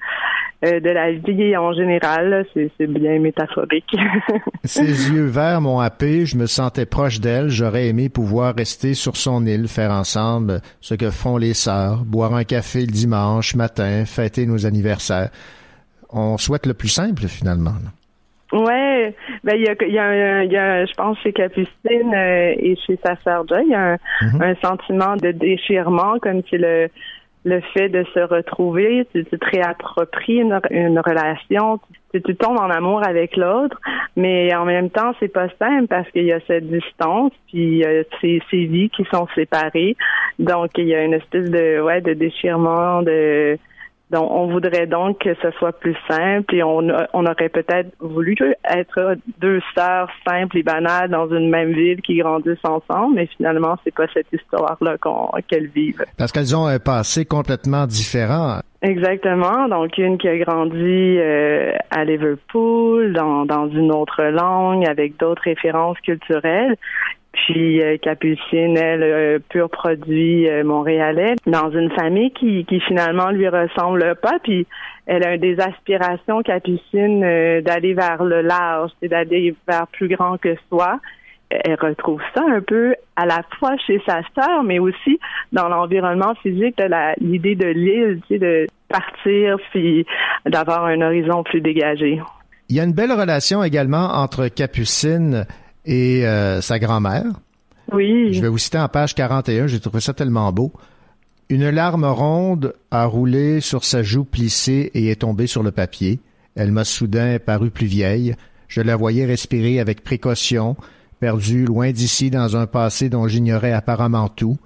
euh, 0.66 0.80
de 0.80 0.89
la 0.89 1.12
vie 1.12 1.56
en 1.56 1.74
général. 1.74 2.46
c'est 2.54 2.88
bien 2.88 3.20
métaphorique. 3.20 3.96
Ses 4.64 5.12
yeux 5.12 5.26
verts 5.26 5.62
m'ont 5.62 5.80
happé, 5.80 6.26
je 6.26 6.38
me 6.38 6.48
sentais 6.48 6.86
proche 6.86 7.20
d'elle, 7.20 7.50
j'aurais 7.50 7.88
aimé 7.88 8.10
pouvoir 8.10 8.56
rester 8.56 8.94
sur 8.94 9.16
son 9.16 9.46
île, 9.46 9.68
faire 9.68 9.92
ensemble 9.92 10.62
ce 10.82 10.96
que 10.96 11.10
font 11.12 11.38
les 11.38 11.54
sœurs, 11.54 12.04
boire 12.04 12.34
un 12.34 12.44
café 12.44 12.82
le 12.82 12.92
dimanche 12.92 13.56
matin, 13.56 14.06
fêter 14.06 14.46
nos 14.46 14.66
anniversaires. 14.66 15.30
On 16.10 16.38
souhaite 16.38 16.66
le 16.66 16.74
plus 16.74 16.89
simple 16.89 17.28
finalement. 17.28 17.72
là. 17.72 17.92
Ouais, 18.52 19.16
ben 19.43 19.56
il 19.56 19.62
y 19.62 19.70
a, 19.70 19.76
il 19.82 19.93
y 19.93 19.99
a, 19.99 20.43
il 20.43 20.52
y 20.52 20.58
a 20.58 20.86
je 20.86 20.93
pense 20.93 21.18
chez 21.20 21.32
Capucine 21.32 22.14
euh, 22.14 22.54
et 22.58 22.76
chez 22.86 22.99
sa 23.04 23.16
sœur 23.24 23.47
Joy, 23.47 23.64
il 23.66 23.72
y 23.72 23.76
a 23.76 23.93
un, 23.93 23.97
un 24.41 24.56
sentiment 24.56 25.16
de 25.16 25.32
déchirement, 25.32 26.20
comme 26.20 26.43
si 26.43 26.58
le 26.58 26.89
le 27.43 27.60
fait 27.74 27.89
de 27.89 28.04
se 28.14 28.20
retrouver, 28.20 29.08
tu, 29.12 29.26
tu 29.26 29.39
te 29.39 29.49
réappropries 29.49 30.38
une, 30.38 30.60
une 30.70 30.99
relation, 30.99 31.80
tu, 32.14 32.22
tu 32.22 32.36
tombes 32.36 32.60
en 32.60 32.70
amour 32.70 33.04
avec 33.04 33.36
l'autre, 33.36 33.80
mais 34.16 34.54
en 34.54 34.66
même 34.66 34.89
temps 34.91 35.14
c'est 35.20 35.32
pas 35.32 35.47
simple 35.58 35.88
parce 35.88 36.10
qu'il 36.12 36.26
y 36.26 36.34
a 36.34 36.39
cette 36.45 36.70
distance, 36.70 37.32
puis 37.47 37.84
euh, 37.84 38.04
ces, 38.22 38.41
ces 38.52 38.66
vies 38.66 38.89
qui 38.89 39.06
sont 39.12 39.28
séparées, 39.34 39.95
donc 40.38 40.72
il 40.78 40.88
y 40.88 40.93
a 40.93 41.04
une 41.04 41.14
espèce 41.14 41.49
de 41.49 41.82
ouais 41.82 42.02
de 42.02 42.14
déchirement, 42.14 43.02
de 43.02 43.58
Donc, 44.12 44.30
on 44.30 44.47
voudrait 44.47 44.88
donc 44.88 45.20
que 45.20 45.34
ce 45.41 45.51
soit 45.51 45.72
plus 45.72 45.95
simple 46.09 46.53
et 46.53 46.64
on, 46.64 46.86
on 47.14 47.26
aurait 47.26 47.47
peut-être 47.47 47.89
voulu 48.01 48.36
être 48.66 49.16
deux 49.39 49.62
sœurs 49.74 50.09
simples 50.28 50.57
et 50.57 50.64
banales 50.64 51.09
dans 51.09 51.30
une 51.30 51.49
même 51.49 51.72
ville 51.72 52.01
qui 52.01 52.18
grandissent 52.18 52.66
ensemble, 52.66 53.16
mais 53.16 53.28
finalement, 53.38 53.78
c'est 53.84 53.95
pas 53.95 54.07
cette 54.14 54.28
histoire-là 54.34 54.97
qu'elles 55.47 55.68
vivent. 55.68 56.03
Parce 56.18 56.34
qu'elles 56.34 56.53
ont 56.55 56.66
un 56.66 56.80
passé 56.80 57.24
complètement 57.24 57.88
différent. 57.88 58.59
Exactement. 58.82 59.70
Donc, 59.70 59.97
une 59.97 60.18
qui 60.18 60.28
a 60.28 60.38
grandi 60.38 61.18
euh, 61.18 61.72
à 61.91 62.03
Liverpool, 62.03 63.14
dans, 63.14 63.45
dans 63.45 63.70
une 63.70 63.91
autre 63.93 64.24
langue, 64.24 64.86
avec 64.88 65.18
d'autres 65.18 65.43
références 65.43 65.99
culturelles. 65.99 66.76
Puis 67.34 67.82
euh, 67.82 67.98
Capucine, 67.98 68.76
elle, 68.78 69.04
euh, 69.04 69.40
pur 69.50 69.70
produit 69.70 70.50
euh, 70.50 70.64
montréalais, 70.64 71.36
dans 71.48 71.72
une 71.72 71.90
famille 71.92 72.32
qui, 72.32 72.66
qui 72.66 72.80
finalement 72.82 73.32
lui 73.32 73.48
ressemble 73.48 74.16
pas. 74.22 74.38
Puis 74.44 74.68
elle 75.06 75.26
a 75.26 75.38
des 75.38 75.60
aspirations, 75.60 76.42
Capucine, 76.42 77.24
euh, 77.24 77.62
d'aller 77.62 77.94
vers 77.94 78.24
le 78.24 78.42
large, 78.42 78.92
c'est 79.00 79.08
d'aller 79.08 79.56
vers 79.68 79.88
plus 79.88 80.10
grand 80.10 80.38
que 80.38 80.56
soi. 80.70 81.00
Elle 81.50 81.78
retrouve 81.82 82.22
ça 82.34 82.44
un 82.48 82.62
peu 82.62 82.96
à 83.18 83.26
la 83.26 83.42
fois 83.60 83.76
chez 83.86 84.02
sa 84.06 84.22
sœur, 84.36 84.64
mais 84.64 84.80
aussi 84.80 85.20
dans 85.52 85.68
l'environnement 85.68 86.34
physique, 86.42 86.78
de 86.78 86.90
l'idée 87.20 87.56
de 87.56 87.68
l'île, 87.68 88.22
tu 88.28 88.36
sais, 88.36 88.40
de 88.40 88.68
partir 88.88 89.58
puis 89.72 90.06
d'avoir 90.46 90.86
un 90.86 91.02
horizon 91.02 91.44
plus 91.44 91.60
dégagé. 91.60 92.22
Il 92.70 92.78
y 92.78 92.80
a 92.80 92.86
une 92.86 92.94
belle 92.94 93.12
relation 93.12 93.64
également 93.64 94.14
entre 94.14 94.48
Capucine 94.48 95.46
et 95.86 96.26
euh, 96.26 96.62
sa 96.62 96.80
grand-mère. 96.80 97.26
Oui. 97.92 98.34
Je 98.34 98.42
vais 98.42 98.48
vous 98.48 98.58
citer 98.58 98.78
en 98.78 98.88
page 98.88 99.16
41, 99.16 99.68
j'ai 99.68 99.80
trouvé 99.80 100.00
ça 100.00 100.14
tellement 100.14 100.52
beau. 100.52 100.72
Une 101.50 101.70
larme 101.70 102.06
ronde 102.06 102.74
a 102.92 103.06
roulé 103.06 103.60
sur 103.60 103.84
sa 103.84 104.04
joue 104.04 104.24
plissée 104.24 104.90
et 104.94 105.10
est 105.10 105.22
tombée 105.22 105.48
sur 105.48 105.64
le 105.64 105.72
papier. 105.72 106.20
Elle 106.56 106.72
m'a 106.72 106.86
soudain 106.86 107.40
paru 107.40 107.72
plus 107.72 107.88
vieille. 107.88 108.36
Je 108.70 108.80
la 108.80 108.96
voyais 108.96 109.26
respirer 109.26 109.82
avec 109.82 110.02
précaution, 110.02 110.78
perdue 111.20 111.66
loin 111.66 111.92
d'ici 111.92 112.30
dans 112.30 112.56
un 112.56 112.68
passé 112.68 113.10
dont 113.10 113.28
j'ignorais 113.28 113.74
apparemment 113.74 114.30
tout. 114.30 114.58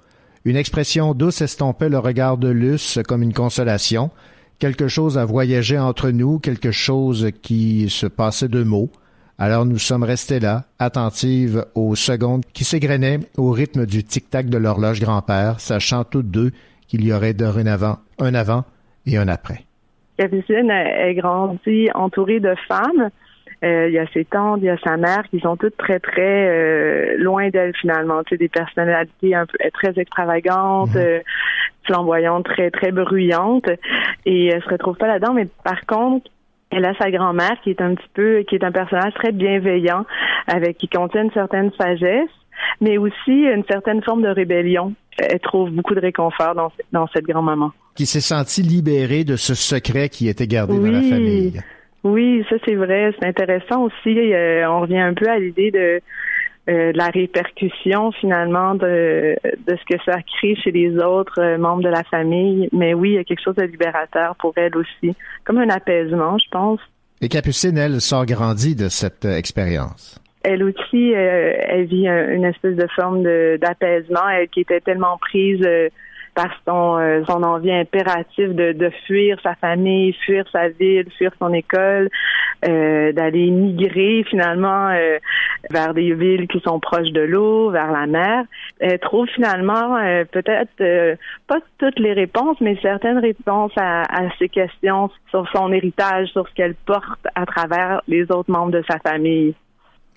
Une 0.44 0.56
expression 0.56 1.12
douce 1.12 1.40
estompait 1.40 1.88
le 1.88 1.98
regard 1.98 2.38
de 2.38 2.48
Luce 2.48 3.00
comme 3.08 3.24
une 3.24 3.34
consolation. 3.34 4.12
Quelque 4.60 4.86
chose 4.86 5.18
a 5.18 5.24
voyagé 5.24 5.76
entre 5.76 6.10
nous, 6.10 6.38
quelque 6.38 6.70
chose 6.70 7.30
qui 7.42 7.90
se 7.90 8.06
passait 8.06 8.48
de 8.48 8.62
mots. 8.62 8.90
Alors 9.38 9.66
nous 9.66 9.76
sommes 9.76 10.02
restés 10.02 10.40
là, 10.40 10.62
attentives 10.78 11.66
aux 11.74 11.94
secondes 11.94 12.42
qui 12.54 12.64
s'égrenaient 12.64 13.18
au 13.36 13.50
rythme 13.50 13.84
du 13.84 14.02
tic-tac 14.02 14.46
de 14.46 14.56
l'horloge 14.56 14.98
grand-père, 14.98 15.60
sachant 15.60 16.04
toutes 16.04 16.30
deux 16.30 16.52
qu'il 16.88 17.04
y 17.04 17.12
aurait 17.12 17.34
dorénavant 17.34 17.98
un 18.18 18.34
avant 18.34 18.64
et 19.06 19.18
un 19.18 19.28
après. 19.28 19.64
Capucine 20.16 20.70
elle 20.70 21.16
grandit 21.16 21.88
entourée 21.94 22.40
de 22.40 22.54
femmes. 22.66 23.10
Euh, 23.64 23.88
il 23.88 23.94
y 23.94 23.98
a 23.98 24.06
ses 24.08 24.24
tantes, 24.24 24.60
il 24.62 24.66
y 24.66 24.70
a 24.70 24.78
sa 24.78 24.96
mère 24.96 25.24
qui 25.30 25.40
sont 25.40 25.56
toutes 25.56 25.76
très 25.76 25.98
très 25.98 26.48
euh, 26.48 27.16
loin 27.18 27.48
d'elle 27.50 27.74
finalement, 27.76 28.22
tu 28.22 28.34
sais, 28.34 28.38
des 28.38 28.48
personnalités 28.48 29.34
un 29.34 29.46
peu 29.46 29.58
très 29.72 29.98
extravagantes, 29.98 30.94
euh, 30.96 31.20
flamboyantes, 31.84 32.44
très 32.44 32.70
très 32.70 32.90
bruyantes, 32.90 33.68
et 34.24 34.46
elle 34.46 34.62
se 34.62 34.68
retrouve 34.68 34.96
pas 34.96 35.08
là-dedans. 35.08 35.32
Mais 35.34 35.46
par 35.64 35.84
contre, 35.86 36.30
elle 36.76 36.84
a 36.84 36.94
sa 36.94 37.10
grand-mère 37.10 37.56
qui 37.64 37.70
est 37.70 37.80
un 37.80 37.94
petit 37.94 38.08
peu, 38.14 38.44
qui 38.48 38.54
est 38.54 38.64
un 38.64 38.72
personnage 38.72 39.14
très 39.14 39.32
bienveillant, 39.32 40.04
avec 40.46 40.76
qui 40.76 40.88
contient 40.88 41.24
une 41.24 41.32
certaine 41.32 41.70
sagesse, 41.78 42.28
mais 42.80 42.98
aussi 42.98 43.30
une 43.32 43.64
certaine 43.68 44.02
forme 44.02 44.22
de 44.22 44.28
rébellion. 44.28 44.92
Elle 45.18 45.40
trouve 45.40 45.70
beaucoup 45.70 45.94
de 45.94 46.00
réconfort 46.00 46.54
dans, 46.54 46.70
dans 46.92 47.06
cette 47.14 47.24
grand-maman. 47.24 47.72
Qui 47.94 48.04
s'est 48.04 48.20
senti 48.20 48.62
libéré 48.62 49.24
de 49.24 49.36
ce 49.36 49.54
secret 49.54 50.10
qui 50.10 50.28
était 50.28 50.46
gardé 50.46 50.74
dans 50.78 50.90
la 50.90 50.98
Oui. 50.98 51.10
famille. 51.10 51.60
Oui, 52.04 52.44
ça 52.50 52.56
c'est 52.64 52.74
vrai. 52.74 53.12
C'est 53.18 53.26
intéressant 53.26 53.84
aussi. 53.84 54.16
Euh, 54.32 54.70
on 54.70 54.80
revient 54.82 54.98
un 55.00 55.14
peu 55.14 55.28
à 55.28 55.38
l'idée 55.38 55.70
de, 55.70 56.00
euh, 56.68 56.92
la 56.94 57.06
répercussion 57.08 58.10
finalement 58.12 58.74
de, 58.74 59.36
de 59.44 59.76
ce 59.76 59.84
que 59.94 60.02
ça 60.04 60.18
crée 60.22 60.56
chez 60.56 60.72
les 60.72 60.96
autres 60.98 61.40
euh, 61.40 61.58
membres 61.58 61.82
de 61.82 61.88
la 61.88 62.02
famille. 62.04 62.68
Mais 62.72 62.92
oui, 62.94 63.10
il 63.10 63.14
y 63.14 63.18
a 63.18 63.24
quelque 63.24 63.42
chose 63.42 63.54
de 63.56 63.62
libérateur 63.62 64.34
pour 64.36 64.52
elle 64.56 64.76
aussi, 64.76 65.14
comme 65.44 65.58
un 65.58 65.68
apaisement, 65.70 66.36
je 66.38 66.48
pense. 66.50 66.80
Et 67.22 67.28
Capucine, 67.28 67.78
elle, 67.78 68.00
sort 68.00 68.26
grandie 68.26 68.74
de 68.76 68.88
cette 68.88 69.24
euh, 69.24 69.36
expérience. 69.36 70.20
Elle 70.42 70.62
aussi, 70.62 71.10
elle 71.12 71.86
vit 71.86 72.06
un- 72.06 72.30
une 72.30 72.44
espèce 72.44 72.76
de 72.76 72.86
forme 72.94 73.24
d'apaisement, 73.58 74.28
elle 74.28 74.48
qui 74.48 74.60
était 74.60 74.80
tellement 74.80 75.18
prise 75.18 75.60
euh, 75.66 75.88
par 76.36 76.50
son, 76.68 76.98
euh, 76.98 77.24
son 77.26 77.42
envie 77.42 77.72
impérative 77.72 78.54
de, 78.54 78.72
de 78.72 78.90
fuir 79.06 79.38
sa 79.42 79.54
famille, 79.54 80.12
fuir 80.24 80.44
sa 80.52 80.68
ville, 80.68 81.10
fuir 81.16 81.32
son 81.38 81.52
école, 81.54 82.10
euh, 82.68 83.10
d'aller 83.12 83.50
migrer 83.50 84.22
finalement 84.28 84.90
euh, 84.90 85.18
vers 85.70 85.94
des 85.94 86.12
villes 86.12 86.46
qui 86.46 86.60
sont 86.60 86.78
proches 86.78 87.10
de 87.10 87.22
l'eau, 87.22 87.70
vers 87.70 87.90
la 87.90 88.06
mer. 88.06 88.44
Elle 88.78 88.98
trouve 88.98 89.26
finalement 89.28 89.96
euh, 89.96 90.24
peut-être 90.30 90.78
euh, 90.82 91.16
pas 91.48 91.60
toutes 91.78 91.98
les 91.98 92.12
réponses, 92.12 92.58
mais 92.60 92.78
certaines 92.82 93.18
réponses 93.18 93.72
à, 93.76 94.02
à 94.02 94.28
ces 94.38 94.50
questions 94.50 95.10
sur 95.30 95.48
son 95.54 95.72
héritage, 95.72 96.28
sur 96.28 96.46
ce 96.46 96.54
qu'elle 96.54 96.74
porte 96.74 97.26
à 97.34 97.46
travers 97.46 98.02
les 98.08 98.30
autres 98.30 98.50
membres 98.50 98.72
de 98.72 98.84
sa 98.88 98.98
famille. 98.98 99.54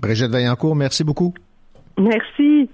Brigitte 0.02 0.32
Vaillancourt, 0.32 0.76
merci 0.76 1.06
beaucoup. 1.06 1.34
Merci. 1.98 2.70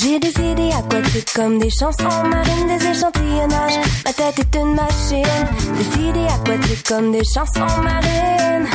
J'ai 0.00 0.20
des 0.20 0.28
idées 0.28 0.70
aquatiques 0.78 1.32
comme 1.34 1.58
des 1.58 1.70
chansons 1.70 2.22
marines, 2.30 2.68
des 2.68 2.86
échantillonnages. 2.86 3.80
Ma 4.04 4.12
tête 4.12 4.38
est 4.38 4.56
une 4.56 4.74
machine. 4.74 5.24
Des 5.76 6.08
idées 6.08 6.28
aquatiques 6.32 6.86
comme 6.86 7.10
des 7.10 7.24
chansons 7.24 7.82
marines. 7.82 8.68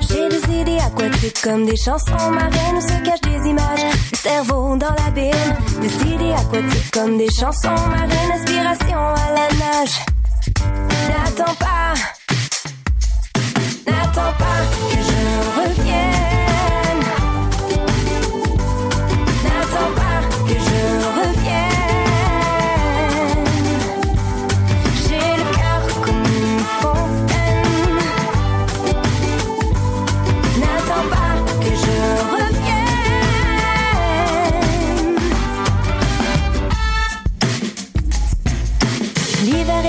J'ai 0.00 0.28
des 0.28 0.60
idées 0.60 0.78
aquatiques 0.84 1.40
comme 1.40 1.66
des 1.66 1.76
chansons 1.76 2.30
marines 2.32 2.78
où 2.78 2.80
se 2.80 3.04
cachent 3.04 3.20
des 3.20 3.48
images. 3.48 3.84
Le 4.10 4.16
cerveau 4.16 4.76
dans 4.76 4.94
l'abîme? 5.04 5.54
Des 5.80 6.12
idées 6.12 6.32
aquatiques 6.32 6.90
comme 6.90 7.16
des 7.16 7.30
chansons 7.30 7.68
marines. 7.68 8.32
Inspiration 8.34 8.98
à 8.98 9.30
la 9.36 9.48
nage. 9.56 10.00
N'attends 11.08 11.54
pas. 11.54 11.94
N'attends 13.86 14.34
pas 14.36 15.09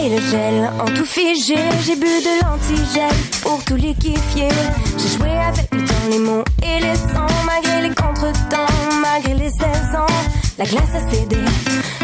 et 0.02 0.10
le 0.10 0.22
gel 0.22 0.70
en 0.80 0.86
tout 0.86 1.06
figé. 1.06 1.56
J'ai 1.84 1.96
bu 1.96 2.06
de 2.06 2.44
l'antigel 2.44 3.16
pour 3.42 3.64
tout 3.64 3.76
liquéfier. 3.76 4.50
J'ai 4.98 5.18
joué 5.18 5.30
avec 5.30 5.68
le 5.72 5.86
temps, 5.86 6.08
les 6.10 6.20
mots 6.20 6.44
et 6.64 6.80
les 6.82 6.96
sons. 6.96 7.34
Malgré 7.46 7.82
les 7.88 7.96
contretemps, 7.96 8.74
malgré 9.02 9.34
les 9.36 9.50
saisons. 9.50 10.14
La 10.58 10.66
glace 10.66 10.96
a 10.96 11.12
cédé, 11.12 11.38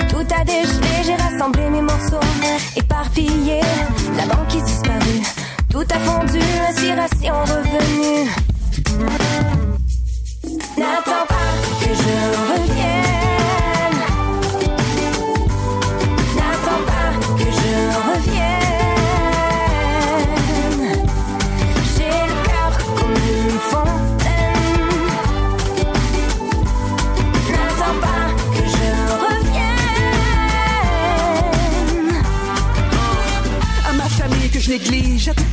tout 0.10 0.28
a 0.39 0.43
dégelé. 0.43 1.04
J'ai 1.06 1.16
rassemblé 1.16 1.70
mes 1.70 1.82
morceaux, 1.82 2.26
éparpillés. 2.76 3.62
La 4.18 4.26
banquise 4.26 4.64
disparue, 4.64 5.22
tout 5.70 5.86
a 5.89 6.00
fondu. 6.00 6.39
Inspiration 6.70 7.36
revenue. 7.43 8.30
N'attends 10.78 11.26
pas 11.28 11.52
que 11.82 11.93
je 11.93 12.14
revienne. 12.54 13.26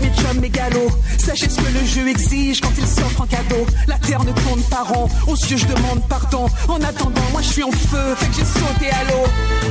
Mes 0.04 0.14
chums. 0.22 0.34
Sachez 1.18 1.48
ce 1.48 1.56
que 1.56 1.72
le 1.72 1.84
jeu 1.86 2.08
exige 2.08 2.60
quand 2.60 2.72
il 2.76 2.86
s'offre 2.86 3.22
en 3.22 3.26
cadeau. 3.26 3.66
La 3.86 3.96
terre 3.96 4.22
ne 4.24 4.32
tourne 4.32 4.62
pas 4.64 4.82
rond, 4.82 5.08
aux 5.26 5.36
cieux 5.36 5.56
je 5.56 5.66
demande 5.66 6.02
pardon. 6.08 6.46
En 6.68 6.80
attendant, 6.82 7.22
moi 7.32 7.40
je 7.40 7.48
suis 7.48 7.62
en 7.62 7.70
feu, 7.70 8.14
fait 8.16 8.26
que 8.26 8.34
j'ai 8.34 8.44
sauté 8.44 8.90
à 8.90 9.04
l'eau. 9.04 9.24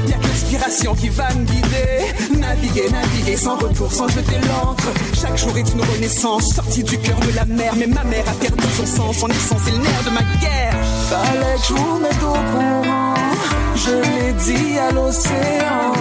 Y'a 0.07 0.17
que 0.17 0.27
l'inspiration 0.27 0.95
qui 0.95 1.09
va 1.09 1.31
me 1.33 1.45
guider. 1.45 2.39
Naviguer 2.39 2.89
Naviguer, 2.89 3.37
sans 3.37 3.57
retour, 3.57 3.91
sans 3.91 4.07
jeter 4.07 4.39
l'encre. 4.47 4.87
Chaque 5.13 5.37
jour 5.37 5.55
est 5.57 5.71
une 5.73 5.81
renaissance, 5.81 6.53
sortie 6.55 6.83
du 6.83 6.97
cœur 6.97 7.19
de 7.19 7.35
la 7.35 7.45
mer. 7.45 7.73
Mais 7.77 7.87
ma 7.87 8.03
mère 8.03 8.27
a 8.27 8.33
perdu 8.33 8.63
son 8.75 8.85
sens, 8.85 9.17
son 9.17 9.27
essence 9.27 9.67
est 9.67 9.71
le 9.71 9.77
nerf 9.77 10.03
de 10.05 10.09
ma 10.09 10.23
guerre. 10.41 10.75
Fallait 11.09 11.55
que 11.55 11.67
je 11.67 11.73
vous 11.73 11.99
mette 11.99 12.23
au 12.23 12.33
courant. 12.33 13.13
Je 13.75 13.91
l'ai 13.91 14.33
dit 14.33 14.77
à 14.79 14.91
l'océan. 14.91 15.93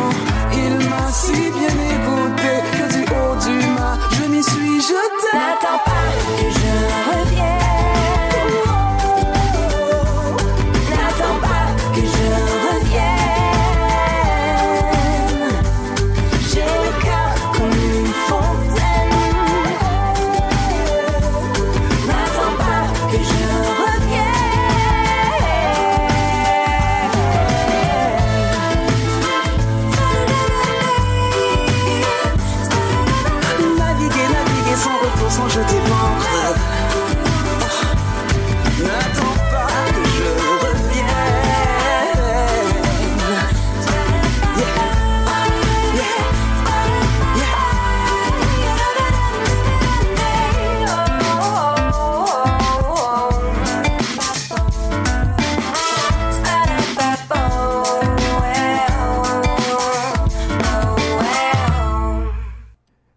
Il 0.55 0.89
m'a 0.89 1.12
si 1.12 1.33
bien 1.33 1.76
écouté 1.95 2.53
que 2.72 3.01
je 3.47 4.24
m'y 4.28 4.43
suis 4.43 4.80
jeté. 4.80 5.28
N'attends 5.34 5.78
pas 5.84 6.09
que 6.26 6.51
je 6.51 7.11
revienne. 7.11 7.51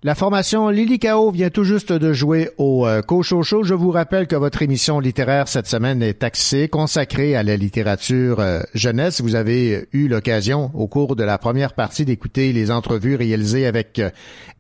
La 0.06 0.14
formation 0.14 0.70
Lily 0.70 1.00
Kao 1.00 1.32
vient 1.32 1.50
tout 1.50 1.64
juste 1.64 1.92
de 1.92 2.14
jouer 2.14 2.52
au 2.60 2.86
euh, 2.86 3.02
Cocho 3.02 3.42
Show. 3.42 3.64
Je 3.64 3.74
vous 3.74 3.90
rappelle 3.90 4.28
que 4.28 4.36
votre 4.36 4.62
émission 4.62 5.00
littéraire 5.00 5.48
cette 5.48 5.66
semaine 5.66 6.04
est 6.04 6.24
axée, 6.24 6.68
consacrée 6.68 7.36
à 7.36 7.42
la 7.42 7.58
littérature 7.58 8.40
euh, 8.40 8.62
jeunesse. 8.76 9.22
Vous 9.22 9.34
avez 9.34 9.88
eu 9.94 10.08
l'occasion 10.08 10.70
au 10.76 10.86
cours 10.86 11.16
de 11.16 11.24
la 11.24 11.40
première 11.40 11.74
partie 11.74 12.06
d'écouter 12.06 12.54
les 12.54 12.70
entrevues 12.70 13.16
réalisées 13.16 13.66
avec 13.66 13.98
euh, 13.98 14.12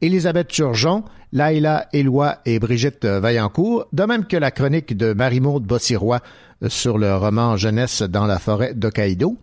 Elisabeth 0.01 0.47
Turgeon, 0.47 1.03
Laila 1.31 1.89
Éloi 1.93 2.39
et 2.47 2.57
Brigitte 2.57 3.05
Vaillancourt, 3.05 3.85
de 3.93 4.03
même 4.03 4.25
que 4.25 4.37
la 4.37 4.49
chronique 4.49 4.97
de 4.97 5.13
Marie-Maude 5.13 5.63
Bossirois 5.63 6.21
euh, 6.63 6.69
sur 6.69 6.97
le 6.97 7.15
roman 7.15 7.57
Jeunesse 7.57 8.01
dans 8.01 8.25
la 8.25 8.39
forêt 8.39 8.73
d'Hokkaido. 8.73 9.37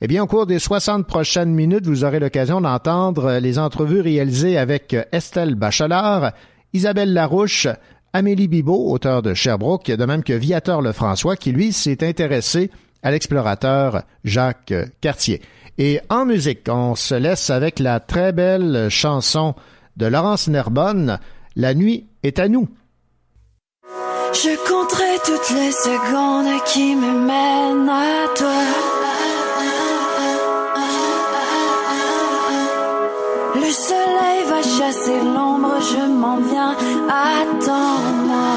Eh 0.00 0.06
bien, 0.06 0.22
au 0.22 0.26
cours 0.28 0.46
des 0.46 0.60
60 0.60 1.08
prochaines 1.08 1.52
minutes, 1.52 1.86
vous 1.86 2.04
aurez 2.04 2.20
l'occasion 2.20 2.60
d'entendre 2.60 3.38
les 3.40 3.58
entrevues 3.58 4.00
réalisées 4.00 4.56
avec 4.56 4.94
Estelle 5.10 5.56
Bachelard, 5.56 6.32
Isabelle 6.72 7.12
Larouche, 7.12 7.66
Amélie 8.12 8.46
Bibot, 8.46 8.92
auteur 8.92 9.22
de 9.22 9.34
Sherbrooke, 9.34 9.90
de 9.90 10.04
même 10.04 10.22
que 10.22 10.32
Viateur 10.32 10.82
Lefrançois, 10.82 11.34
qui 11.34 11.50
lui 11.50 11.72
s'est 11.72 12.06
intéressé 12.06 12.70
à 13.02 13.10
l'explorateur 13.10 14.02
Jacques 14.22 14.72
Cartier. 15.00 15.42
Et 15.78 16.00
en 16.10 16.24
musique, 16.24 16.68
on 16.68 16.94
se 16.94 17.16
laisse 17.16 17.50
avec 17.50 17.80
la 17.80 17.98
très 17.98 18.32
belle 18.32 18.88
chanson 18.90 19.56
de 19.96 20.06
Laurence 20.06 20.46
Nerbonne, 20.46 21.18
La 21.56 21.74
nuit 21.74 22.06
est 22.22 22.38
à 22.38 22.48
nous. 22.48 22.68
Je 24.32 24.56
compterai 24.68 25.18
toutes 25.24 25.56
les 25.56 25.72
secondes 25.72 26.62
qui 26.66 26.94
me 26.94 27.26
mènent 27.26 27.88
à 27.88 28.28
toi. 28.36 28.97
Le 33.68 33.74
soleil 33.74 34.44
va 34.48 34.62
chasser 34.62 35.20
l'ombre, 35.20 35.74
je 35.78 36.10
m'en 36.10 36.38
viens, 36.38 36.74
attends-moi. 37.06 38.50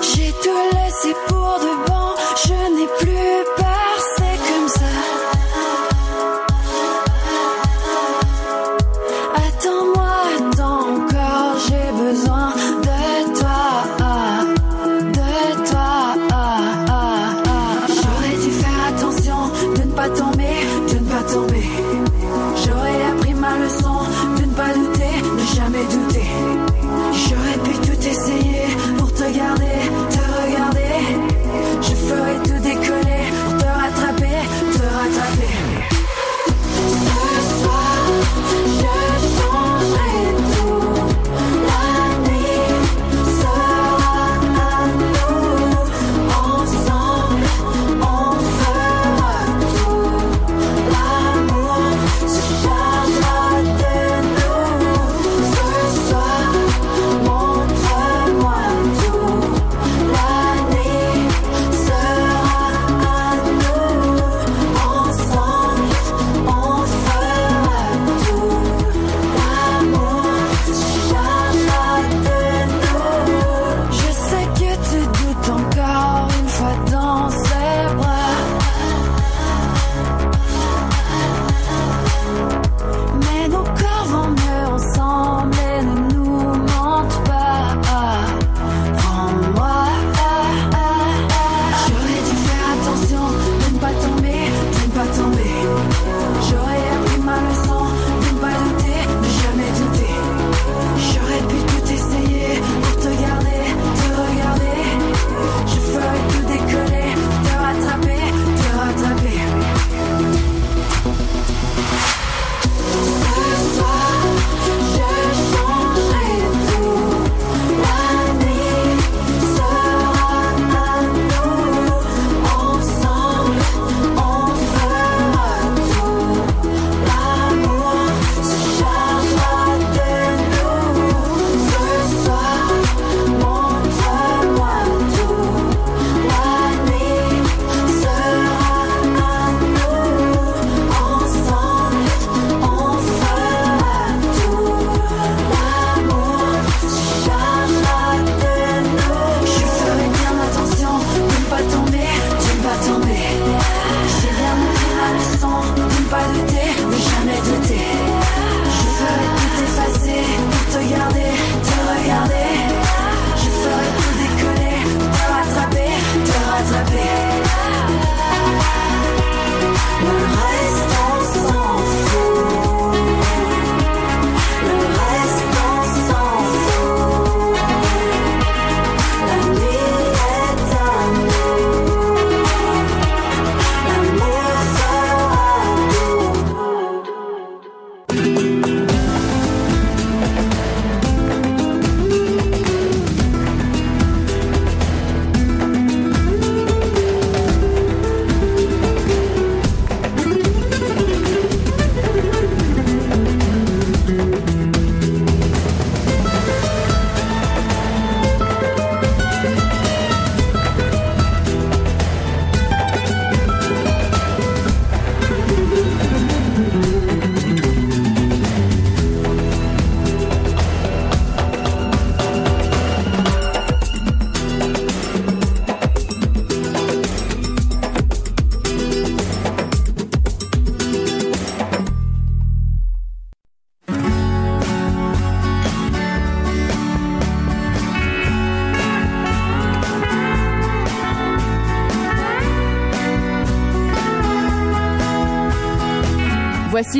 J'ai 0.00 0.32
tout 0.42 0.62
laissé 0.72 1.14
pour 1.28 1.58
de 1.60 1.72
bon, 1.86 2.08
je 2.46 2.58
n'ai 2.74 2.88
plus 2.98 3.44
peur, 3.58 3.65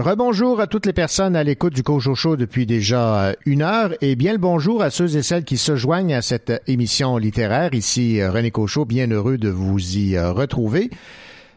Rebonjour 0.00 0.62
à 0.62 0.66
toutes 0.66 0.86
les 0.86 0.94
personnes 0.94 1.36
à 1.36 1.44
l'écoute 1.44 1.74
du 1.74 1.82
Cocho 1.82 2.14
Show 2.14 2.36
depuis 2.36 2.64
déjà 2.64 3.22
euh, 3.22 3.32
une 3.44 3.60
heure 3.60 3.92
et 4.00 4.16
bien 4.16 4.32
le 4.32 4.38
bonjour 4.38 4.82
à 4.82 4.88
ceux 4.88 5.14
et 5.14 5.22
celles 5.22 5.44
qui 5.44 5.58
se 5.58 5.76
joignent 5.76 6.14
à 6.14 6.22
cette 6.22 6.62
émission 6.66 7.18
littéraire. 7.18 7.74
Ici 7.74 8.18
euh, 8.18 8.30
René 8.30 8.50
Cochot, 8.50 8.86
bien 8.86 9.10
heureux 9.10 9.36
de 9.36 9.50
vous 9.50 9.98
y 9.98 10.16
euh, 10.16 10.32
retrouver. 10.32 10.88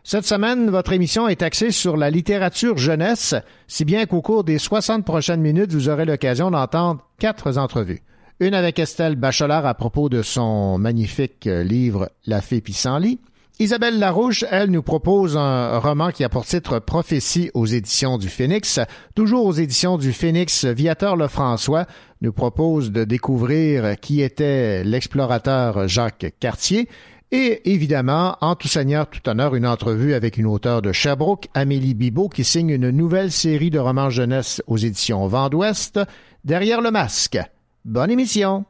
Cette 0.04 0.26
semaine, 0.26 0.70
votre 0.70 0.92
émission 0.92 1.30
est 1.30 1.42
axée 1.42 1.72
sur 1.72 1.96
la 1.96 2.10
littérature 2.10 2.78
jeunesse, 2.78 3.34
si 3.70 3.86
bien 3.86 4.06
qu'au 4.06 4.22
cours 4.22 4.44
des 4.44 4.58
60 4.58 5.06
prochaines 5.06 5.40
minutes, 5.40 5.72
vous 5.72 5.88
aurez 5.88 6.04
l'occasion 6.04 6.52
d'entendre 6.52 7.00
quatre 7.20 7.58
entrevues. 7.58 8.02
Une 8.42 8.56
avec 8.56 8.78
Estelle 8.78 9.16
Bachelard 9.16 9.66
à 9.66 9.74
propos 9.74 10.10
de 10.10 10.22
son 10.22 10.78
magnifique 10.78 11.46
livre 11.46 12.10
La 12.26 12.42
fée 12.42 12.60
pissenlit. 12.60 13.22
Isabelle 13.60 14.00
Larouche, 14.00 14.44
elle, 14.50 14.72
nous 14.72 14.82
propose 14.82 15.38
un 15.38 15.78
roman 15.78 16.10
qui 16.10 16.24
a 16.24 16.30
pour 16.30 16.44
titre 16.44 16.80
Prophétie 16.80 17.52
aux 17.54 17.68
éditions 17.68 18.18
du 18.18 18.28
Phénix. 18.28 18.80
Toujours 19.14 19.46
aux 19.46 19.54
éditions 19.54 19.98
du 20.00 20.12
Phénix, 20.12 20.66
Viateur 20.66 21.16
Lefrançois 21.16 21.86
nous 22.22 22.34
propose 22.34 22.92
de 22.92 23.04
découvrir 23.04 24.00
qui 24.00 24.22
était 24.22 24.84
l'explorateur 24.84 25.88
Jacques 25.88 26.34
Cartier. 26.40 26.90
Et 27.32 27.72
évidemment, 27.72 28.38
en 28.42 28.56
tout 28.56 28.68
seigneur, 28.68 29.08
tout 29.08 29.28
honneur, 29.30 29.56
une 29.56 29.68
entrevue 29.68 30.16
avec 30.16 30.38
une 30.38 30.48
auteure 30.48 30.82
de 30.82 30.92
Sherbrooke, 30.92 31.48
Amélie 31.54 31.94
Bibot, 31.94 32.30
qui 32.30 32.44
signe 32.44 32.70
une 32.70 32.90
nouvelle 32.90 33.32
série 33.32 33.70
de 33.70 33.80
romans 33.80 34.10
jeunesse 34.10 34.64
aux 34.66 34.78
éditions 34.78 35.28
Vent 35.28 35.50
d'Ouest, 35.50 36.00
Derrière 36.44 36.82
le 36.82 36.92
masque. 36.92 37.40
Bonne 37.86 38.12
émission! 38.12 38.66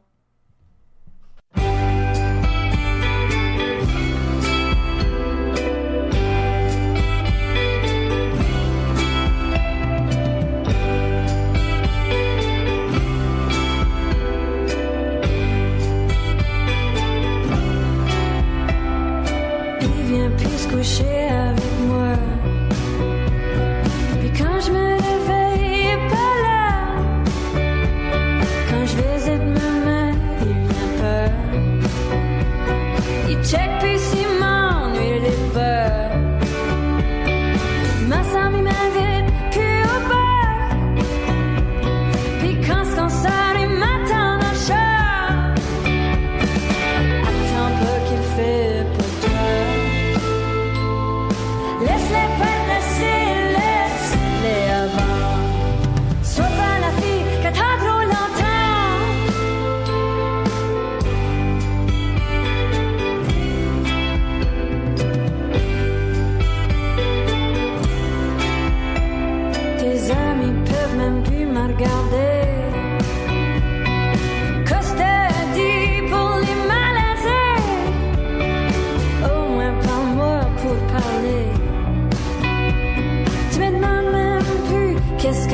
Vient 20.73 20.79
plus 20.79 20.83
se 20.83 21.01
coucher 21.03 21.29
avec 21.29 21.62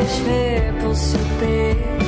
fais 0.09 0.73
pour 0.81 0.95
souper. 0.95 1.98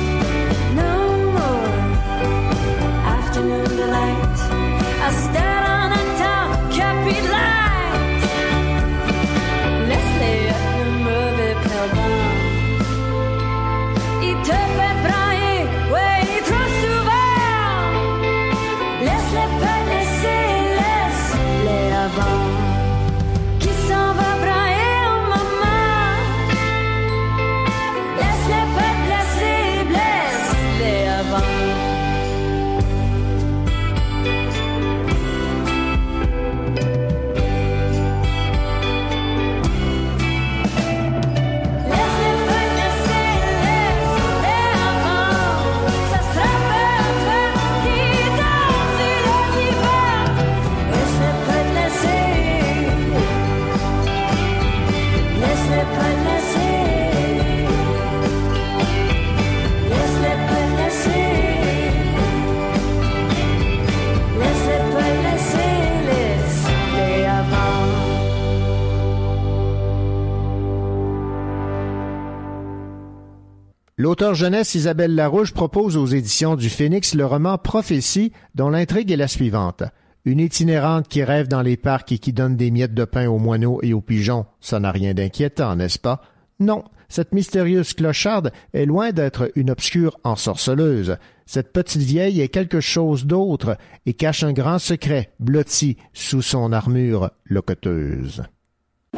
L'auteur 74.12 74.34
jeunesse 74.34 74.74
Isabelle 74.74 75.14
Larouche 75.14 75.54
propose 75.54 75.96
aux 75.96 76.04
éditions 76.04 76.54
du 76.54 76.68
Phénix 76.68 77.14
le 77.14 77.24
roman 77.24 77.56
Prophétie, 77.56 78.30
dont 78.54 78.68
l'intrigue 78.68 79.10
est 79.10 79.16
la 79.16 79.26
suivante. 79.26 79.84
Une 80.26 80.38
itinérante 80.38 81.08
qui 81.08 81.24
rêve 81.24 81.48
dans 81.48 81.62
les 81.62 81.78
parcs 81.78 82.12
et 82.12 82.18
qui 82.18 82.34
donne 82.34 82.54
des 82.54 82.70
miettes 82.70 82.92
de 82.92 83.06
pain 83.06 83.26
aux 83.30 83.38
moineaux 83.38 83.80
et 83.82 83.94
aux 83.94 84.02
pigeons, 84.02 84.44
ça 84.60 84.80
n'a 84.80 84.90
rien 84.90 85.14
d'inquiétant, 85.14 85.76
n'est-ce 85.76 85.98
pas? 85.98 86.20
Non, 86.60 86.84
cette 87.08 87.32
mystérieuse 87.32 87.94
clocharde 87.94 88.52
est 88.74 88.84
loin 88.84 89.12
d'être 89.12 89.50
une 89.54 89.70
obscure 89.70 90.18
ensorceleuse. 90.24 91.16
Cette 91.46 91.72
petite 91.72 92.02
vieille 92.02 92.42
est 92.42 92.48
quelque 92.48 92.80
chose 92.80 93.24
d'autre 93.24 93.78
et 94.04 94.12
cache 94.12 94.42
un 94.42 94.52
grand 94.52 94.78
secret 94.78 95.32
blotti 95.40 95.96
sous 96.12 96.42
son 96.42 96.74
armure 96.74 97.30
loqueteuse. 97.46 98.42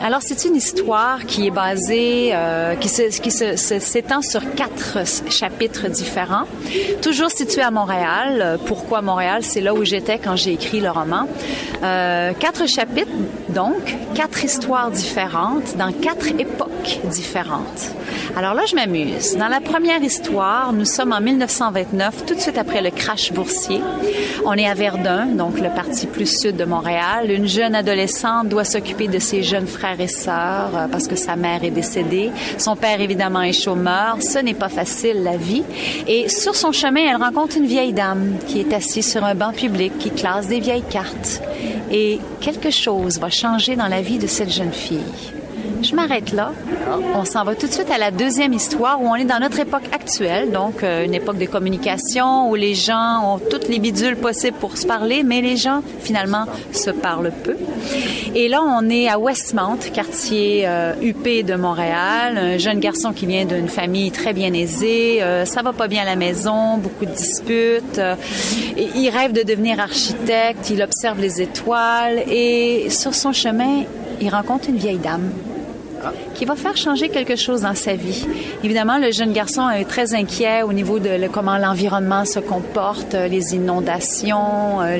Alors, 0.02 0.22
c'est 0.22 0.44
une 0.44 0.56
histoire 0.56 1.24
qui 1.24 1.46
est 1.46 1.50
basée, 1.52 2.30
euh, 2.34 2.74
qui 2.74 2.88
se- 2.88 3.20
qui 3.20 3.30
se- 3.30 3.54
se- 3.54 3.78
s'étend 3.78 4.22
sur 4.22 4.40
quatre 4.56 4.98
chapitres 5.30 5.88
différents, 5.88 6.46
toujours 7.00 7.30
situés 7.30 7.62
à 7.62 7.70
Montréal. 7.70 8.58
Pourquoi 8.66 9.02
Montréal? 9.02 9.42
C'est 9.44 9.60
là 9.60 9.72
où 9.72 9.84
j'étais 9.84 10.18
quand 10.18 10.34
j'ai 10.34 10.52
écrit 10.54 10.80
le 10.80 10.90
roman. 10.90 11.28
Euh, 11.84 12.32
quatre 12.32 12.68
chapitres, 12.68 13.12
donc, 13.50 13.94
quatre 14.16 14.44
histoires 14.44 14.90
différentes 14.90 15.76
dans 15.76 15.92
quatre 15.92 16.26
époques 16.40 16.98
différentes. 17.04 17.92
Alors 18.36 18.54
là, 18.54 18.62
je 18.66 18.74
m'amuse. 18.74 19.36
Dans 19.36 19.46
la 19.48 19.60
première 19.60 20.02
histoire, 20.02 20.72
nous 20.72 20.84
sommes 20.86 21.12
en 21.12 21.20
1929, 21.20 22.26
tout 22.26 22.34
de 22.34 22.40
suite 22.40 22.58
après 22.58 22.82
le 22.82 22.90
crash 22.90 23.32
boursier. 23.32 23.80
On 24.44 24.54
est 24.54 24.66
à 24.68 24.74
Verdun, 24.74 25.26
donc 25.26 25.60
le 25.60 25.68
parti 25.68 26.08
plus 26.08 26.40
sud 26.40 26.56
de 26.56 26.64
Montréal. 26.64 27.30
Une 27.30 27.46
jeune 27.46 27.76
adolescente 27.76 28.48
doit 28.48 28.64
s'occuper 28.64 29.06
de 29.06 29.20
ses 29.20 29.44
jeunes 29.44 29.68
frères 29.68 29.83
et 29.98 30.08
sœurs 30.08 30.70
euh, 30.74 30.88
parce 30.90 31.06
que 31.06 31.16
sa 31.16 31.36
mère 31.36 31.64
est 31.64 31.70
décédée. 31.70 32.30
Son 32.58 32.76
père, 32.76 33.00
évidemment, 33.00 33.42
est 33.42 33.52
chômeur. 33.52 34.18
Ce 34.20 34.38
n'est 34.38 34.54
pas 34.54 34.68
facile, 34.68 35.22
la 35.22 35.36
vie. 35.36 35.64
Et 36.06 36.28
sur 36.28 36.54
son 36.54 36.72
chemin, 36.72 37.02
elle 37.08 37.16
rencontre 37.16 37.56
une 37.56 37.66
vieille 37.66 37.92
dame 37.92 38.36
qui 38.46 38.60
est 38.60 38.72
assise 38.72 39.10
sur 39.10 39.24
un 39.24 39.34
banc 39.34 39.52
public, 39.52 39.96
qui 39.98 40.10
classe 40.10 40.48
des 40.48 40.60
vieilles 40.60 40.84
cartes. 40.88 41.42
Et 41.90 42.18
quelque 42.40 42.70
chose 42.70 43.18
va 43.18 43.30
changer 43.30 43.76
dans 43.76 43.88
la 43.88 44.00
vie 44.00 44.18
de 44.18 44.26
cette 44.26 44.50
jeune 44.50 44.72
fille. 44.72 45.33
Je 45.82 45.94
m'arrête 45.94 46.32
là. 46.32 46.52
On 47.14 47.24
s'en 47.24 47.44
va 47.44 47.54
tout 47.54 47.66
de 47.66 47.72
suite 47.72 47.90
à 47.90 47.98
la 47.98 48.10
deuxième 48.10 48.52
histoire 48.52 49.00
où 49.02 49.06
on 49.06 49.14
est 49.16 49.24
dans 49.24 49.38
notre 49.38 49.60
époque 49.60 49.84
actuelle, 49.92 50.50
donc 50.50 50.82
euh, 50.82 51.04
une 51.04 51.14
époque 51.14 51.38
de 51.38 51.46
communication 51.46 52.50
où 52.50 52.54
les 52.54 52.74
gens 52.74 53.34
ont 53.34 53.38
toutes 53.38 53.68
les 53.68 53.78
bidules 53.78 54.16
possibles 54.16 54.56
pour 54.58 54.76
se 54.76 54.86
parler, 54.86 55.22
mais 55.22 55.40
les 55.40 55.56
gens 55.56 55.82
finalement 56.00 56.46
se 56.72 56.90
parlent 56.90 57.32
peu. 57.42 57.56
Et 58.34 58.48
là, 58.48 58.62
on 58.62 58.88
est 58.88 59.08
à 59.08 59.18
Westmount, 59.18 59.78
quartier 59.92 60.64
euh, 60.66 60.94
UP 61.02 61.22
de 61.22 61.54
Montréal, 61.54 62.36
un 62.36 62.58
jeune 62.58 62.80
garçon 62.80 63.12
qui 63.12 63.26
vient 63.26 63.44
d'une 63.44 63.68
famille 63.68 64.10
très 64.10 64.32
bien 64.32 64.52
aisée, 64.52 65.22
euh, 65.22 65.44
ça 65.44 65.62
va 65.62 65.72
pas 65.72 65.86
bien 65.86 66.02
à 66.02 66.06
la 66.06 66.16
maison, 66.16 66.78
beaucoup 66.78 67.04
de 67.04 67.12
disputes. 67.12 67.98
euh, 67.98 68.16
il 68.76 69.08
rêve 69.10 69.32
de 69.32 69.42
devenir 69.42 69.80
architecte, 69.80 70.70
il 70.70 70.82
observe 70.82 71.20
les 71.20 71.40
étoiles 71.40 72.24
et 72.28 72.88
sur 72.90 73.14
son 73.14 73.32
chemin, 73.32 73.84
il 74.20 74.28
rencontre 74.30 74.68
une 74.68 74.76
vieille 74.76 74.98
dame 74.98 75.30
qui 76.34 76.44
va 76.44 76.56
faire 76.56 76.76
changer 76.76 77.08
quelque 77.08 77.36
chose 77.36 77.62
dans 77.62 77.74
sa 77.74 77.94
vie. 77.94 78.26
Évidemment, 78.62 78.98
le 78.98 79.12
jeune 79.12 79.32
garçon 79.32 79.68
est 79.70 79.84
très 79.84 80.14
inquiet 80.14 80.62
au 80.62 80.72
niveau 80.72 80.98
de 80.98 81.28
comment 81.28 81.58
l'environnement 81.58 82.24
se 82.24 82.38
comporte, 82.38 83.14
euh, 83.14 83.28
les 83.28 83.54
inondations, 83.54 84.80
euh, 84.80 84.98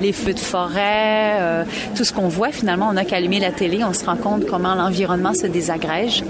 les, 0.00 0.12
feux 0.12 0.34
de 0.34 0.38
forêt, 0.38 1.38
euh, 1.40 1.64
tout 1.94 2.04
ce 2.04 2.12
qu'on 2.12 2.28
voit. 2.28 2.50
Finalement, 2.50 2.88
on 2.88 2.94
n'a 2.94 3.04
qu'à 3.04 3.16
allumer 3.16 3.40
la 3.40 3.50
télé, 3.50 3.82
on 3.84 3.92
se 3.92 4.04
rend 4.04 4.16
compte 4.16 4.46
comment 4.46 4.74
l'environnement 4.74 5.34
se 5.34 5.46
désagrège. 5.46 6.22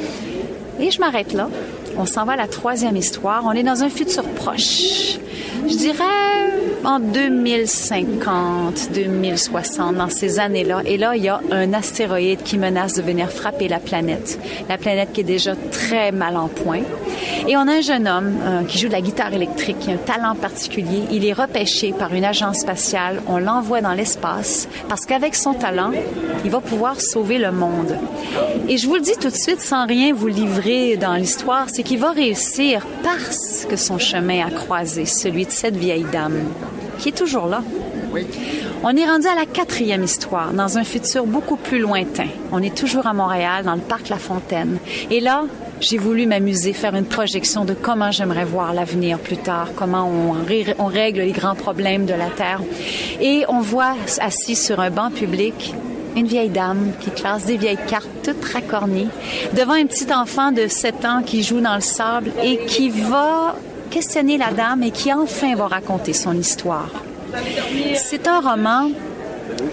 Et 0.80 0.90
je 0.90 1.00
m'arrête 1.00 1.32
là. 1.32 1.48
On 1.96 2.06
s'en 2.06 2.24
va 2.24 2.32
à 2.32 2.36
la 2.36 2.48
troisième 2.48 2.96
histoire. 2.96 3.44
On 3.46 3.52
est 3.52 3.62
dans 3.62 3.82
un 3.82 3.88
futur 3.88 4.24
proche. 4.24 5.18
Je 5.66 5.76
dirais 5.76 6.04
en 6.84 7.00
2050, 7.00 8.90
2060, 8.92 9.96
dans 9.96 10.10
ces 10.10 10.38
années-là. 10.38 10.82
Et 10.84 10.98
là, 10.98 11.16
il 11.16 11.24
y 11.24 11.28
a 11.28 11.40
un 11.50 11.72
astéroïde 11.72 12.42
qui 12.42 12.58
menace 12.58 12.94
de 12.94 13.02
venir 13.02 13.30
frapper 13.30 13.68
la 13.68 13.78
planète. 13.78 14.38
La 14.68 14.76
planète 14.76 15.12
qui 15.12 15.22
est 15.22 15.24
déjà 15.24 15.54
très 15.56 16.12
mal 16.12 16.36
en 16.36 16.48
point. 16.48 16.82
Et 17.48 17.56
on 17.56 17.60
a 17.60 17.72
un 17.72 17.80
jeune 17.80 18.06
homme 18.06 18.36
euh, 18.42 18.64
qui 18.64 18.78
joue 18.78 18.88
de 18.88 18.92
la 18.92 19.00
guitare 19.00 19.32
électrique, 19.32 19.78
qui 19.78 19.90
a 19.90 19.94
un 19.94 19.98
talent 19.98 20.34
particulier. 20.34 21.02
Il 21.10 21.24
est 21.24 21.32
repêché 21.32 21.92
par 21.92 22.12
une 22.14 22.24
agence 22.24 22.58
spatiale. 22.58 23.22
On 23.26 23.38
l'envoie 23.38 23.80
dans 23.80 23.92
l'espace 23.92 24.68
parce 24.88 25.06
qu'avec 25.06 25.34
son 25.34 25.54
talent, 25.54 25.92
il 26.44 26.50
va 26.50 26.60
pouvoir 26.60 27.00
sauver 27.00 27.38
le 27.38 27.52
monde. 27.52 27.96
Et 28.68 28.76
je 28.76 28.86
vous 28.86 28.94
le 28.94 29.00
dis 29.00 29.16
tout 29.20 29.28
de 29.28 29.36
suite, 29.36 29.60
sans 29.60 29.86
rien 29.86 30.14
vous 30.14 30.28
livrer 30.28 30.96
dans 30.96 31.14
l'histoire, 31.14 31.66
c'est 31.68 31.82
qu'il 31.82 31.98
va 31.98 32.12
réussir 32.12 32.86
parce 33.02 33.66
que 33.68 33.76
son 33.76 33.98
chemin 33.98 34.46
a 34.46 34.50
croisé 34.50 35.06
celui 35.06 35.44
de 35.46 35.50
cette 35.54 35.76
vieille 35.76 36.06
dame, 36.12 36.38
qui 36.98 37.10
est 37.10 37.16
toujours 37.16 37.46
là. 37.46 37.62
On 38.82 38.94
est 38.96 39.06
rendu 39.06 39.26
à 39.26 39.34
la 39.34 39.46
quatrième 39.46 40.04
histoire, 40.04 40.52
dans 40.52 40.78
un 40.78 40.84
futur 40.84 41.26
beaucoup 41.26 41.56
plus 41.56 41.78
lointain. 41.78 42.28
On 42.52 42.62
est 42.62 42.76
toujours 42.76 43.06
à 43.06 43.12
Montréal, 43.12 43.64
dans 43.64 43.74
le 43.74 43.80
parc 43.80 44.08
La 44.08 44.18
Fontaine. 44.18 44.78
Et 45.10 45.20
là, 45.20 45.44
j'ai 45.80 45.98
voulu 45.98 46.26
m'amuser, 46.26 46.72
faire 46.72 46.94
une 46.94 47.06
projection 47.06 47.64
de 47.64 47.74
comment 47.74 48.10
j'aimerais 48.10 48.44
voir 48.44 48.72
l'avenir 48.72 49.18
plus 49.18 49.36
tard, 49.36 49.68
comment 49.74 50.08
on 50.08 50.86
règle 50.86 51.20
les 51.20 51.32
grands 51.32 51.54
problèmes 51.54 52.06
de 52.06 52.14
la 52.14 52.28
Terre. 52.28 52.60
Et 53.20 53.44
on 53.48 53.60
voit 53.60 53.94
assis 54.20 54.56
sur 54.56 54.80
un 54.80 54.90
banc 54.90 55.10
public 55.10 55.74
une 56.16 56.26
vieille 56.26 56.50
dame 56.50 56.92
qui 57.00 57.10
classe 57.10 57.46
des 57.46 57.56
vieilles 57.56 57.78
cartes 57.88 58.08
toutes 58.22 58.44
racornies 58.44 59.08
devant 59.54 59.72
un 59.72 59.86
petit 59.86 60.12
enfant 60.12 60.52
de 60.52 60.68
7 60.68 61.04
ans 61.04 61.22
qui 61.24 61.42
joue 61.42 61.60
dans 61.60 61.74
le 61.74 61.80
sable 61.80 62.30
et 62.42 62.58
qui 62.66 62.88
va 62.88 63.56
questionner 63.94 64.38
la 64.38 64.50
dame 64.50 64.82
et 64.82 64.90
qui 64.90 65.12
enfin 65.12 65.54
va 65.54 65.68
raconter 65.68 66.12
son 66.12 66.36
histoire. 66.36 66.90
C'est 67.94 68.26
un 68.26 68.40
roman 68.40 68.90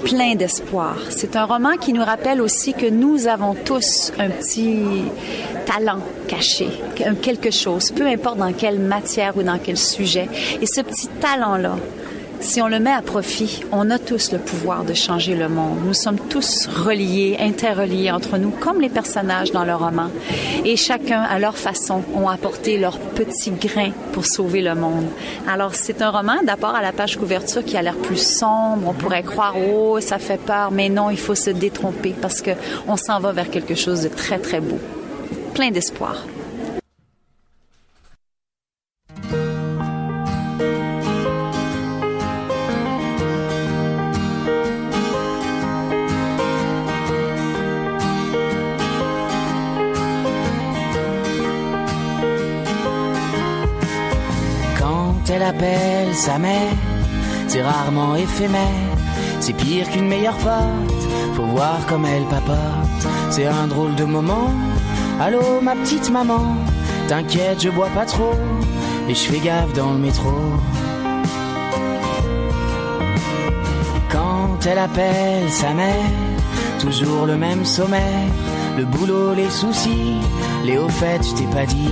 plein 0.03 0.35
d'espoir. 0.35 0.95
C'est 1.09 1.35
un 1.35 1.45
roman 1.45 1.75
qui 1.77 1.91
nous 1.91 2.03
rappelle 2.03 2.39
aussi 2.39 2.73
que 2.73 2.85
nous 2.85 3.25
avons 3.25 3.55
tous 3.55 4.11
un 4.19 4.29
petit 4.29 4.83
talent 5.65 6.01
caché, 6.27 6.67
quelque 7.23 7.49
chose, 7.49 7.91
peu 7.91 8.05
importe 8.05 8.37
dans 8.37 8.53
quelle 8.53 8.77
matière 8.77 9.35
ou 9.37 9.41
dans 9.41 9.57
quel 9.57 9.77
sujet. 9.77 10.29
Et 10.61 10.67
ce 10.67 10.81
petit 10.81 11.07
talent-là, 11.07 11.77
si 12.41 12.61
on 12.61 12.67
le 12.67 12.79
met 12.79 12.91
à 12.91 13.01
profit, 13.01 13.61
on 13.71 13.89
a 13.89 13.99
tous 13.99 14.31
le 14.31 14.39
pouvoir 14.39 14.83
de 14.83 14.93
changer 14.93 15.35
le 15.35 15.47
monde. 15.47 15.77
Nous 15.85 15.93
sommes 15.93 16.19
tous 16.19 16.67
reliés, 16.67 17.37
interreliés 17.39 18.11
entre 18.11 18.37
nous, 18.37 18.49
comme 18.49 18.81
les 18.81 18.89
personnages 18.89 19.51
dans 19.51 19.63
le 19.63 19.75
roman. 19.75 20.07
Et 20.65 20.75
chacun, 20.75 21.21
à 21.21 21.39
leur 21.39 21.55
façon, 21.55 22.03
ont 22.15 22.27
apporté 22.27 22.77
leur 22.77 22.97
petit 22.99 23.51
grain 23.51 23.91
pour 24.11 24.25
sauver 24.25 24.61
le 24.61 24.75
monde. 24.75 25.05
Alors, 25.47 25.75
c'est 25.75 26.01
un 26.01 26.09
roman, 26.09 26.43
d'abord 26.43 26.75
à 26.75 26.81
la 26.81 26.91
page 26.91 27.17
couverture, 27.17 27.63
qui 27.63 27.77
a 27.77 27.81
l'air 27.81 27.95
plus 27.95 28.21
sombre. 28.21 28.87
On 28.87 28.93
pourrait 28.93 29.23
croire, 29.23 29.55
oh, 29.57 29.99
ça 29.99 30.17
fait 30.17 30.41
peur. 30.41 30.71
Mais 30.71 30.89
non, 30.89 31.09
il 31.09 31.19
faut 31.19 31.35
se 31.35 31.51
détromper 31.51 32.15
parce 32.19 32.41
que 32.41 32.51
on 32.87 32.97
s'en 32.97 33.19
va 33.19 33.31
vers 33.31 33.49
quelque 33.49 33.75
chose 33.75 34.01
de 34.01 34.09
très, 34.09 34.39
très 34.39 34.59
beau. 34.59 34.79
Plein 35.53 35.69
d'espoir. 35.69 36.25
Sa 56.21 56.37
mère, 56.37 56.75
c'est 57.47 57.63
rarement 57.63 58.15
éphémère. 58.15 58.91
C'est 59.39 59.53
pire 59.53 59.89
qu'une 59.89 60.07
meilleure 60.07 60.37
pote, 60.37 61.01
faut 61.33 61.45
voir 61.45 61.83
comme 61.87 62.05
elle 62.05 62.25
papote. 62.25 63.01
C'est 63.31 63.47
un 63.47 63.65
drôle 63.65 63.95
de 63.95 64.03
moment. 64.03 64.51
Allô, 65.19 65.61
ma 65.63 65.75
petite 65.75 66.11
maman, 66.11 66.57
t'inquiète, 67.07 67.63
je 67.63 67.69
bois 67.69 67.89
pas 67.95 68.05
trop. 68.05 68.35
Et 69.09 69.15
je 69.15 69.25
fais 69.29 69.39
gaffe 69.39 69.73
dans 69.73 69.93
le 69.93 69.97
métro. 69.97 70.31
Quand 74.11 74.59
elle 74.69 74.77
appelle 74.77 75.49
sa 75.49 75.73
mère, 75.73 76.11
toujours 76.79 77.25
le 77.25 77.35
même 77.35 77.65
sommaire. 77.65 78.29
Le 78.77 78.85
boulot, 78.85 79.33
les 79.33 79.49
soucis, 79.49 80.17
les 80.65 80.77
hauts 80.77 80.87
faits, 80.87 81.23
je 81.23 81.33
t'ai 81.33 81.47
pas 81.47 81.65
dit. 81.65 81.91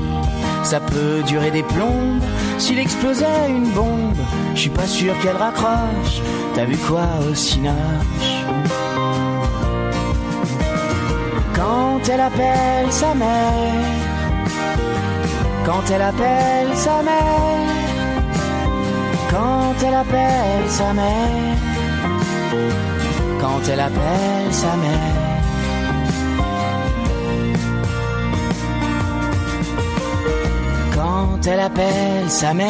Ça 0.70 0.80
peut 0.80 1.24
durer 1.26 1.50
des 1.50 1.64
plombes. 1.64 2.22
S'il 2.60 2.78
explosait 2.78 3.50
une 3.50 3.72
bombe, 3.72 4.22
je 4.54 4.60
suis 4.60 4.70
pas 4.70 4.86
sûr 4.86 5.18
qu'elle 5.20 5.36
raccroche. 5.36 6.22
T'as 6.54 6.66
vu 6.66 6.78
quoi 6.78 7.08
au 7.28 7.34
cinoche 7.34 7.74
Quand 11.56 12.08
elle 12.08 12.22
appelle 12.22 12.92
sa 12.92 13.16
mère, 13.16 13.74
quand 15.66 15.90
elle 15.92 16.04
appelle 16.04 16.76
sa 16.76 17.02
mère, 17.02 17.74
quand 19.32 19.74
elle 19.84 19.96
appelle 19.96 20.68
sa 20.68 20.94
mère, 20.94 21.58
quand 23.42 23.62
elle 23.72 23.80
appelle 23.80 24.54
sa 24.54 24.76
mère. 24.76 25.19
Quand 31.42 31.52
elle 31.52 31.60
appelle 31.62 32.30
sa 32.30 32.54
mère 32.54 32.68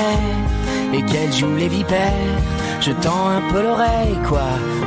et 0.93 1.01
qu'elle 1.01 1.33
joue 1.33 1.55
les 1.55 1.69
vipères, 1.69 2.37
je 2.81 2.91
tends 2.91 3.27
un 3.27 3.41
peu 3.51 3.63
l'oreille, 3.63 4.15
quoi, 4.27 4.45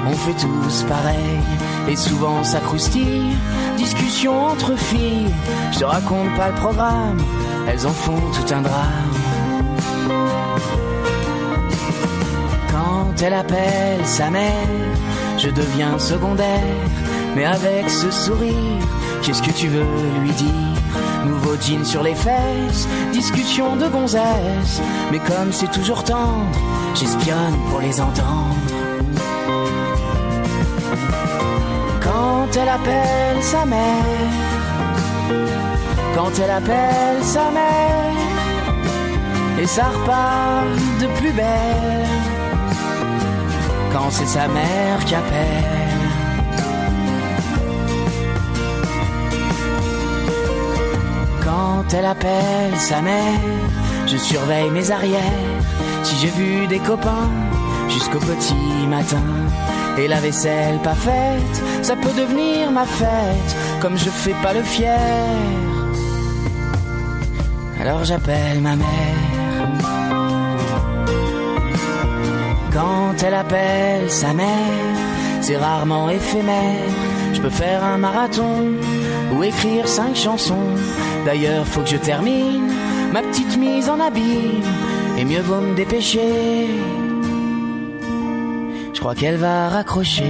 on 0.08 0.12
fait 0.12 0.40
tous 0.40 0.84
pareil. 0.84 1.40
Et 1.88 1.96
souvent 1.96 2.44
ça 2.44 2.60
croustille, 2.60 3.36
discussion 3.76 4.46
entre 4.46 4.76
filles, 4.76 5.32
je 5.72 5.80
te 5.80 5.84
raconte 5.84 6.32
pas 6.36 6.50
le 6.50 6.54
programme, 6.54 7.18
elles 7.68 7.84
en 7.84 7.90
font 7.90 8.20
tout 8.32 8.54
un 8.54 8.62
drame. 8.62 9.12
Quand 12.70 13.20
elle 13.20 13.34
appelle 13.34 14.06
sa 14.06 14.30
mère, 14.30 14.68
je 15.38 15.48
deviens 15.48 15.98
secondaire, 15.98 16.76
mais 17.34 17.46
avec 17.46 17.90
ce 17.90 18.12
sourire, 18.12 18.86
qu'est-ce 19.22 19.42
que 19.42 19.50
tu 19.50 19.66
veux 19.66 19.84
lui 20.22 20.30
dire? 20.30 20.71
Nouveau 21.26 21.56
jean 21.60 21.84
sur 21.84 22.02
les 22.02 22.14
fesses, 22.14 22.88
discussion 23.12 23.76
de 23.76 23.86
gonzesse, 23.88 24.80
mais 25.10 25.18
comme 25.18 25.52
c'est 25.52 25.70
toujours 25.70 26.02
tendre, 26.04 26.58
j'espionne 26.94 27.56
pour 27.70 27.80
les 27.80 28.00
entendre. 28.00 28.56
Quand 32.00 32.46
elle 32.60 32.68
appelle 32.68 33.42
sa 33.42 33.64
mère, 33.64 34.32
quand 36.14 36.30
elle 36.42 36.50
appelle 36.50 37.22
sa 37.22 37.50
mère 37.50 38.12
et 39.60 39.66
ça 39.66 39.84
repart 39.84 40.66
de 41.00 41.06
plus 41.18 41.32
belle 41.32 42.06
quand 43.92 44.10
c'est 44.10 44.26
sa 44.26 44.48
mère 44.48 45.04
qui 45.04 45.14
appelle. 45.14 45.81
Elle 51.94 52.06
appelle 52.06 52.76
sa 52.76 53.00
mère, 53.02 53.40
je 54.06 54.16
surveille 54.16 54.70
mes 54.70 54.90
arrières. 54.90 55.20
Si 56.02 56.16
j'ai 56.16 56.30
vu 56.30 56.66
des 56.66 56.78
copains 56.78 57.30
jusqu'au 57.88 58.18
petit 58.18 58.86
matin 58.88 59.22
et 59.98 60.08
la 60.08 60.20
vaisselle 60.20 60.78
pas 60.82 60.94
faite, 60.94 61.62
ça 61.82 61.96
peut 61.96 62.12
devenir 62.16 62.70
ma 62.70 62.84
fête 62.84 63.56
comme 63.80 63.96
je 63.96 64.10
fais 64.10 64.34
pas 64.42 64.52
le 64.52 64.62
fier. 64.62 64.98
Alors 67.80 68.04
j'appelle 68.04 68.60
ma 68.60 68.76
mère. 68.76 69.32
Quand 72.72 73.22
elle 73.22 73.34
appelle 73.34 74.10
sa 74.10 74.32
mère, 74.32 74.96
c'est 75.40 75.56
rarement 75.56 76.08
éphémère. 76.08 76.88
Je 77.34 77.40
peux 77.40 77.50
faire 77.50 77.84
un 77.84 77.98
marathon 77.98 78.62
ou 79.32 79.42
écrire 79.42 79.88
cinq 79.88 80.14
chansons. 80.14 80.76
D'ailleurs, 81.24 81.66
faut 81.66 81.80
que 81.80 81.88
je 81.88 81.96
termine 81.96 82.72
ma 83.12 83.22
petite 83.22 83.56
mise 83.56 83.88
en 83.88 84.00
abîme. 84.00 84.62
Et 85.18 85.24
mieux 85.24 85.40
vaut 85.40 85.60
me 85.60 85.74
dépêcher. 85.74 86.66
Je 88.92 89.00
crois 89.00 89.14
qu'elle 89.14 89.36
va 89.36 89.68
raccrocher. 89.68 90.22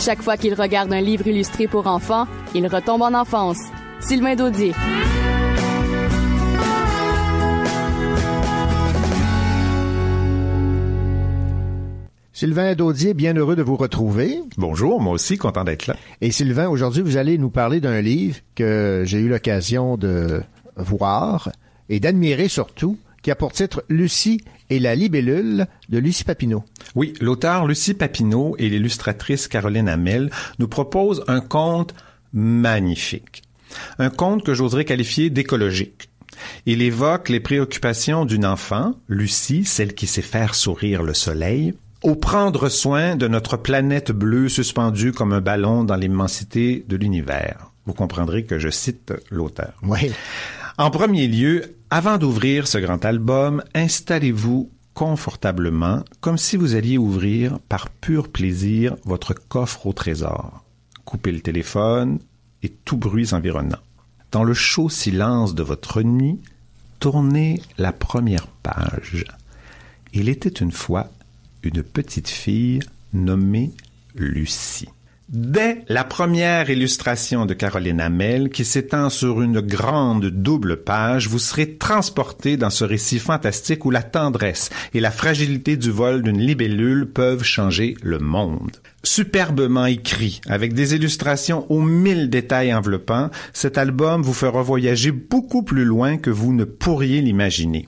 Chaque 0.00 0.22
fois 0.22 0.38
qu'il 0.38 0.54
regarde 0.54 0.92
un 0.92 1.00
livre 1.02 1.26
illustré 1.26 1.68
pour 1.68 1.86
enfants, 1.86 2.26
il 2.54 2.66
retombe 2.66 3.02
en 3.02 3.12
enfance. 3.12 3.58
Sylvain 4.00 4.34
Daudier. 4.34 4.72
Sylvain 12.40 12.74
Daudier, 12.74 13.12
bien 13.12 13.34
heureux 13.34 13.54
de 13.54 13.62
vous 13.62 13.76
retrouver. 13.76 14.40
Bonjour, 14.56 14.98
moi 15.02 15.12
aussi, 15.12 15.36
content 15.36 15.62
d'être 15.62 15.86
là. 15.86 15.96
Et 16.22 16.30
Sylvain, 16.30 16.70
aujourd'hui, 16.70 17.02
vous 17.02 17.18
allez 17.18 17.36
nous 17.36 17.50
parler 17.50 17.82
d'un 17.82 18.00
livre 18.00 18.38
que 18.54 19.02
j'ai 19.04 19.18
eu 19.18 19.28
l'occasion 19.28 19.98
de 19.98 20.40
voir 20.74 21.52
et 21.90 22.00
d'admirer 22.00 22.48
surtout, 22.48 22.96
qui 23.20 23.30
a 23.30 23.34
pour 23.34 23.52
titre 23.52 23.84
Lucie 23.90 24.40
et 24.70 24.78
la 24.78 24.94
libellule 24.94 25.66
de 25.90 25.98
Lucie 25.98 26.24
Papineau. 26.24 26.64
Oui, 26.94 27.12
l'auteur 27.20 27.66
Lucie 27.66 27.92
Papineau 27.92 28.56
et 28.58 28.70
l'illustratrice 28.70 29.46
Caroline 29.46 29.90
Hamel 29.90 30.30
nous 30.58 30.68
proposent 30.68 31.24
un 31.28 31.42
conte 31.42 31.94
magnifique. 32.32 33.42
Un 33.98 34.08
conte 34.08 34.44
que 34.44 34.54
j'oserais 34.54 34.86
qualifier 34.86 35.28
d'écologique. 35.28 36.08
Il 36.64 36.80
évoque 36.80 37.28
les 37.28 37.40
préoccupations 37.40 38.24
d'une 38.24 38.46
enfant, 38.46 38.94
Lucie, 39.08 39.66
celle 39.66 39.94
qui 39.94 40.06
sait 40.06 40.22
faire 40.22 40.54
sourire 40.54 41.02
le 41.02 41.12
soleil, 41.12 41.74
au 42.02 42.14
prendre 42.14 42.68
soin 42.68 43.16
de 43.16 43.28
notre 43.28 43.56
planète 43.56 44.10
bleue 44.12 44.48
suspendue 44.48 45.12
comme 45.12 45.32
un 45.32 45.40
ballon 45.40 45.84
dans 45.84 45.96
l'immensité 45.96 46.84
de 46.88 46.96
l'univers. 46.96 47.70
Vous 47.86 47.92
comprendrez 47.92 48.44
que 48.44 48.58
je 48.58 48.70
cite 48.70 49.12
l'auteur. 49.30 49.74
Oui. 49.82 50.10
En 50.78 50.90
premier 50.90 51.28
lieu, 51.28 51.76
avant 51.90 52.16
d'ouvrir 52.16 52.66
ce 52.66 52.78
grand 52.78 53.04
album, 53.04 53.62
installez-vous 53.74 54.70
confortablement 54.94 56.04
comme 56.20 56.38
si 56.38 56.56
vous 56.56 56.74
alliez 56.74 56.98
ouvrir 56.98 57.58
par 57.68 57.90
pur 57.90 58.28
plaisir 58.28 58.96
votre 59.04 59.34
coffre 59.34 59.86
au 59.86 59.92
trésor. 59.92 60.64
Coupez 61.04 61.32
le 61.32 61.40
téléphone 61.40 62.18
et 62.62 62.68
tout 62.68 62.96
bruit 62.96 63.32
environnant. 63.32 63.78
Dans 64.32 64.44
le 64.44 64.54
chaud 64.54 64.88
silence 64.88 65.54
de 65.54 65.62
votre 65.62 66.02
nuit, 66.02 66.40
tournez 66.98 67.60
la 67.78 67.92
première 67.92 68.46
page. 68.46 69.24
Il 70.12 70.28
était 70.28 70.48
une 70.48 70.72
fois 70.72 71.08
une 71.62 71.82
petite 71.82 72.28
fille 72.28 72.80
nommée 73.12 73.72
Lucie. 74.14 74.88
Dès 75.28 75.84
la 75.88 76.02
première 76.02 76.70
illustration 76.70 77.46
de 77.46 77.54
Caroline 77.54 78.00
Hamel, 78.00 78.48
qui 78.48 78.64
s'étend 78.64 79.10
sur 79.10 79.42
une 79.42 79.60
grande 79.60 80.26
double 80.26 80.78
page, 80.78 81.28
vous 81.28 81.38
serez 81.38 81.76
transporté 81.76 82.56
dans 82.56 82.68
ce 82.68 82.82
récit 82.82 83.20
fantastique 83.20 83.84
où 83.84 83.92
la 83.92 84.02
tendresse 84.02 84.70
et 84.92 84.98
la 84.98 85.12
fragilité 85.12 85.76
du 85.76 85.92
vol 85.92 86.22
d'une 86.22 86.40
libellule 86.40 87.06
peuvent 87.06 87.44
changer 87.44 87.96
le 88.02 88.18
monde. 88.18 88.78
Superbement 89.04 89.86
écrit, 89.86 90.40
avec 90.48 90.74
des 90.74 90.96
illustrations 90.96 91.64
aux 91.70 91.80
mille 91.80 92.28
détails 92.28 92.74
enveloppants, 92.74 93.30
cet 93.52 93.78
album 93.78 94.22
vous 94.22 94.34
fera 94.34 94.62
voyager 94.62 95.12
beaucoup 95.12 95.62
plus 95.62 95.84
loin 95.84 96.16
que 96.16 96.30
vous 96.30 96.52
ne 96.52 96.64
pourriez 96.64 97.20
l'imaginer. 97.20 97.86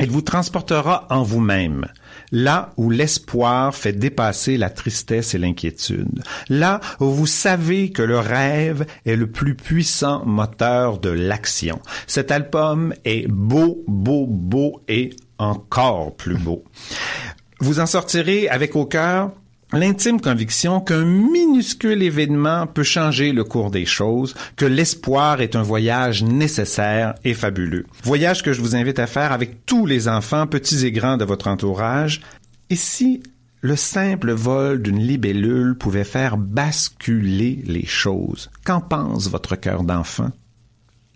Il 0.00 0.10
vous 0.10 0.22
transportera 0.22 1.08
en 1.10 1.24
vous-même, 1.24 1.86
là 2.32 2.72
où 2.76 2.90
l'espoir 2.90 3.74
fait 3.74 3.92
dépasser 3.92 4.56
la 4.56 4.70
tristesse 4.70 5.34
et 5.34 5.38
l'inquiétude, 5.38 6.22
là 6.48 6.80
où 7.00 7.06
vous 7.06 7.26
savez 7.26 7.90
que 7.90 8.02
le 8.02 8.18
rêve 8.18 8.86
est 9.06 9.16
le 9.16 9.30
plus 9.30 9.54
puissant 9.54 10.24
moteur 10.24 10.98
de 10.98 11.10
l'action. 11.10 11.80
Cet 12.06 12.30
album 12.30 12.94
est 13.04 13.28
beau, 13.28 13.84
beau, 13.86 14.26
beau 14.26 14.82
et 14.88 15.10
encore 15.38 16.16
plus 16.16 16.36
beau. 16.36 16.64
Vous 17.60 17.80
en 17.80 17.86
sortirez 17.86 18.48
avec 18.48 18.76
au 18.76 18.86
cœur 18.86 19.32
l'intime 19.72 20.20
conviction 20.20 20.80
qu'un 20.80 21.04
minuscule 21.04 22.02
événement 22.02 22.66
peut 22.66 22.82
changer 22.82 23.32
le 23.32 23.44
cours 23.44 23.70
des 23.70 23.86
choses, 23.86 24.34
que 24.56 24.64
l'espoir 24.64 25.40
est 25.40 25.56
un 25.56 25.62
voyage 25.62 26.22
nécessaire 26.22 27.14
et 27.24 27.34
fabuleux. 27.34 27.86
Voyage 28.02 28.42
que 28.42 28.52
je 28.52 28.60
vous 28.60 28.76
invite 28.76 28.98
à 28.98 29.06
faire 29.06 29.32
avec 29.32 29.66
tous 29.66 29.86
les 29.86 30.08
enfants, 30.08 30.46
petits 30.46 30.86
et 30.86 30.92
grands 30.92 31.16
de 31.16 31.24
votre 31.24 31.48
entourage. 31.48 32.20
Et 32.70 32.76
si 32.76 33.22
le 33.60 33.76
simple 33.76 34.32
vol 34.32 34.82
d'une 34.82 35.00
libellule 35.00 35.76
pouvait 35.76 36.04
faire 36.04 36.36
basculer 36.36 37.62
les 37.66 37.86
choses, 37.86 38.50
qu'en 38.64 38.80
pense 38.80 39.28
votre 39.28 39.56
cœur 39.56 39.82
d'enfant? 39.82 40.30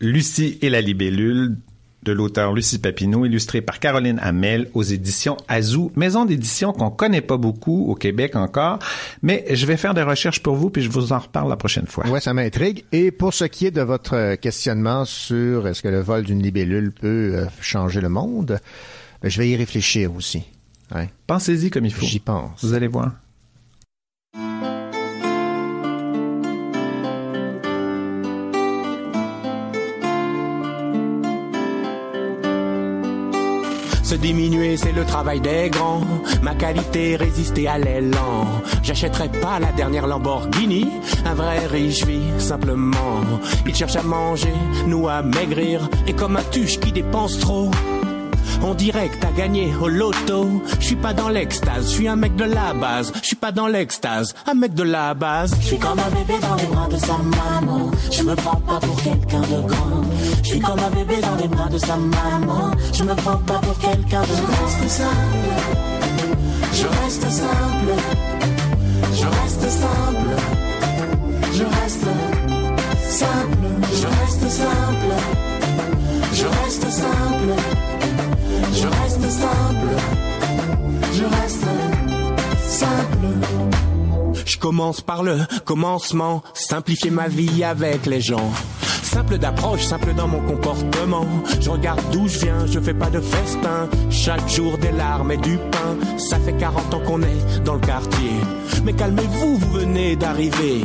Lucie 0.01 0.59
et 0.63 0.71
la 0.71 0.81
libellule 0.81 1.57
de 2.03 2.13
l'auteur 2.13 2.53
Lucie 2.53 2.79
Papineau, 2.79 3.25
illustré 3.25 3.61
par 3.61 3.79
Caroline 3.79 4.19
Hamel 4.23 4.69
aux 4.75 4.83
éditions 4.83 5.37
Azou, 5.49 5.93
maison 5.97 6.25
d'édition 6.25 6.73
qu'on 6.73 6.91
connaît 6.91 7.21
pas 7.21 7.37
beaucoup 7.37 7.87
au 7.89 7.95
Québec 7.95 8.37
encore, 8.37 8.79
mais 9.23 9.45
je 9.51 9.67
vais 9.67 9.77
faire 9.77 9.95
des 9.95 10.03
recherches 10.03 10.43
pour 10.43 10.57
vous 10.57 10.71
puis 10.71 10.83
je 10.83 10.91
vous 10.91 11.13
en 11.13 11.19
reparle 11.19 11.49
la 11.49 11.57
prochaine 11.57 11.87
fois. 11.87 12.07
Ouais, 12.09 12.21
ça 12.21 12.35
m'intrigue. 12.35 12.85
Et 12.93 13.11
pour 13.11 13.35
ce 13.35 13.45
qui 13.45 13.67
est 13.67 13.71
de 13.71 13.83
votre 13.83 14.35
questionnement 14.37 15.05
sur 15.05 15.69
est-ce 15.69 15.83
que 15.83 15.89
le 15.89 16.01
vol 16.01 16.25
d'une 16.25 16.43
libellule 16.43 16.93
peut 16.93 17.33
euh, 17.35 17.47
changer 17.61 18.01
le 18.01 18.09
monde, 18.09 18.59
ben, 19.23 19.29
je 19.29 19.39
vais 19.39 19.49
y 19.49 19.57
réfléchir 19.57 20.15
aussi. 20.15 20.43
Ouais. 20.95 21.09
Pensez-y 21.27 21.71
comme 21.71 21.87
il 21.87 21.93
faut. 21.93 22.05
J'y 22.05 22.19
pense. 22.21 22.65
Vous 22.65 22.75
allez 22.75 22.89
voir. 22.89 23.13
Se 34.13 34.19
diminuer, 34.19 34.77
c'est 34.77 34.93
le 34.93 35.07
travail 35.07 35.41
des 35.41 35.71
grands. 35.71 36.03
Ma 36.43 36.55
qualité, 36.55 37.17
résister 37.17 37.67
à 37.67 37.79
l'élan. 37.79 38.47
J'achèterai 38.83 39.31
pas 39.41 39.59
la 39.59 39.73
dernière 39.73 40.07
Lamborghini. 40.07 40.87
Un 41.25 41.33
vrai 41.33 41.65
riche 41.67 42.05
vit 42.05 42.21
simplement. 42.37 43.23
Il 43.67 43.75
cherche 43.75 43.97
à 43.97 44.03
manger, 44.03 44.53
nous 44.87 45.09
à 45.09 45.23
maigrir. 45.23 45.89
Et 46.07 46.13
comme 46.13 46.37
un 46.37 46.43
tuche 46.43 46.79
qui 46.79 46.93
dépense 46.93 47.39
trop. 47.39 47.71
Dirait 48.83 49.11
que 49.11 49.17
t'as 49.19 49.31
gagné 49.31 49.73
au 49.81 49.87
loto. 49.87 50.61
Je 50.81 50.85
suis 50.85 50.97
pas 50.97 51.13
dans 51.13 51.29
l'extase, 51.29 51.85
je 51.85 51.89
suis 51.89 52.09
un 52.09 52.17
mec 52.17 52.35
de 52.35 52.43
la 52.43 52.75
base. 52.75 53.13
Je 53.23 53.27
suis 53.29 53.37
pas 53.37 53.53
dans 53.53 53.69
l'extase, 53.69 54.35
un 54.45 54.55
mec 54.55 54.75
de 54.75 54.83
la 54.83 55.15
base. 55.15 55.55
Je 55.61 55.67
suis 55.67 55.79
comme 55.79 56.01
un 56.01 56.11
bébé 56.11 56.35
dans 56.41 56.57
les 56.57 56.67
bras 56.67 56.89
de 56.89 56.97
sa 56.97 57.17
maman. 57.19 57.93
Je 58.11 58.25
me 58.25 58.35
prends 58.35 58.57
pas 58.57 58.81
pour 58.81 58.97
quelqu'un 59.01 59.43
de 59.43 59.69
grand. 59.69 60.03
Je 60.43 60.49
suis 60.49 60.59
comme 60.59 60.81
un 60.81 60.91
bébé 60.91 61.21
dans 61.21 61.37
les 61.41 61.47
bras 61.47 61.69
de 61.69 61.79
sa 61.79 61.97
maman. 61.97 62.73
Je 62.93 63.05
me 63.05 63.15
prends 63.15 63.37
pas 63.37 63.61
pour 63.61 63.79
quelqu'un 63.79 64.23
de 64.23 64.27
grand. 64.27 64.67
Je 64.67 64.75
reste 64.75 64.91
simple. 64.91 65.53
Je 66.73 66.87
reste 66.87 67.31
simple. 67.31 67.93
Je 69.15 69.27
reste 69.27 69.71
simple. 69.71 70.31
Je 71.53 71.63
reste 71.63 72.09
simple. 73.11 73.69
Je 73.93 74.07
reste 74.07 74.49
simple. 74.51 75.15
Je 76.33 76.47
reste 76.47 76.91
simple. 76.91 78.32
Je 78.73 78.87
reste 78.87 79.31
simple. 79.31 79.89
Je 81.13 81.25
reste 81.25 81.67
simple. 82.67 83.27
Je 84.45 84.59
commence 84.59 85.01
par 85.01 85.23
le 85.23 85.39
commencement, 85.65 86.43
simplifier 86.55 87.11
ma 87.11 87.29
vie 87.29 87.65
avec 87.65 88.07
les 88.07 88.21
gens. 88.21 88.51
Simple 89.03 89.37
d'approche, 89.37 89.85
simple 89.85 90.15
dans 90.15 90.27
mon 90.27 90.41
comportement. 90.41 91.27
Je 91.61 91.69
regarde 91.69 92.01
d'où 92.13 92.29
je 92.29 92.39
viens, 92.39 92.67
je 92.67 92.81
fais 92.81 92.95
pas 92.95 93.11
de 93.11 93.21
festin. 93.21 93.89
Chaque 94.11 94.49
jour 94.49 94.79
des 94.79 94.93
larmes 94.93 95.33
et 95.33 95.37
du 95.37 95.59
pain. 95.59 96.19
Ça 96.19 96.39
fait 96.39 96.57
40 96.57 96.95
ans 96.95 97.01
qu'on 97.01 97.23
est 97.23 97.63
dans 97.65 97.75
le 97.75 97.81
quartier. 97.81 98.33
Mais 98.85 98.95
calmez-vous, 98.95 99.59
vous 99.59 99.79
venez 99.79 100.17
d'arriver. 100.17 100.83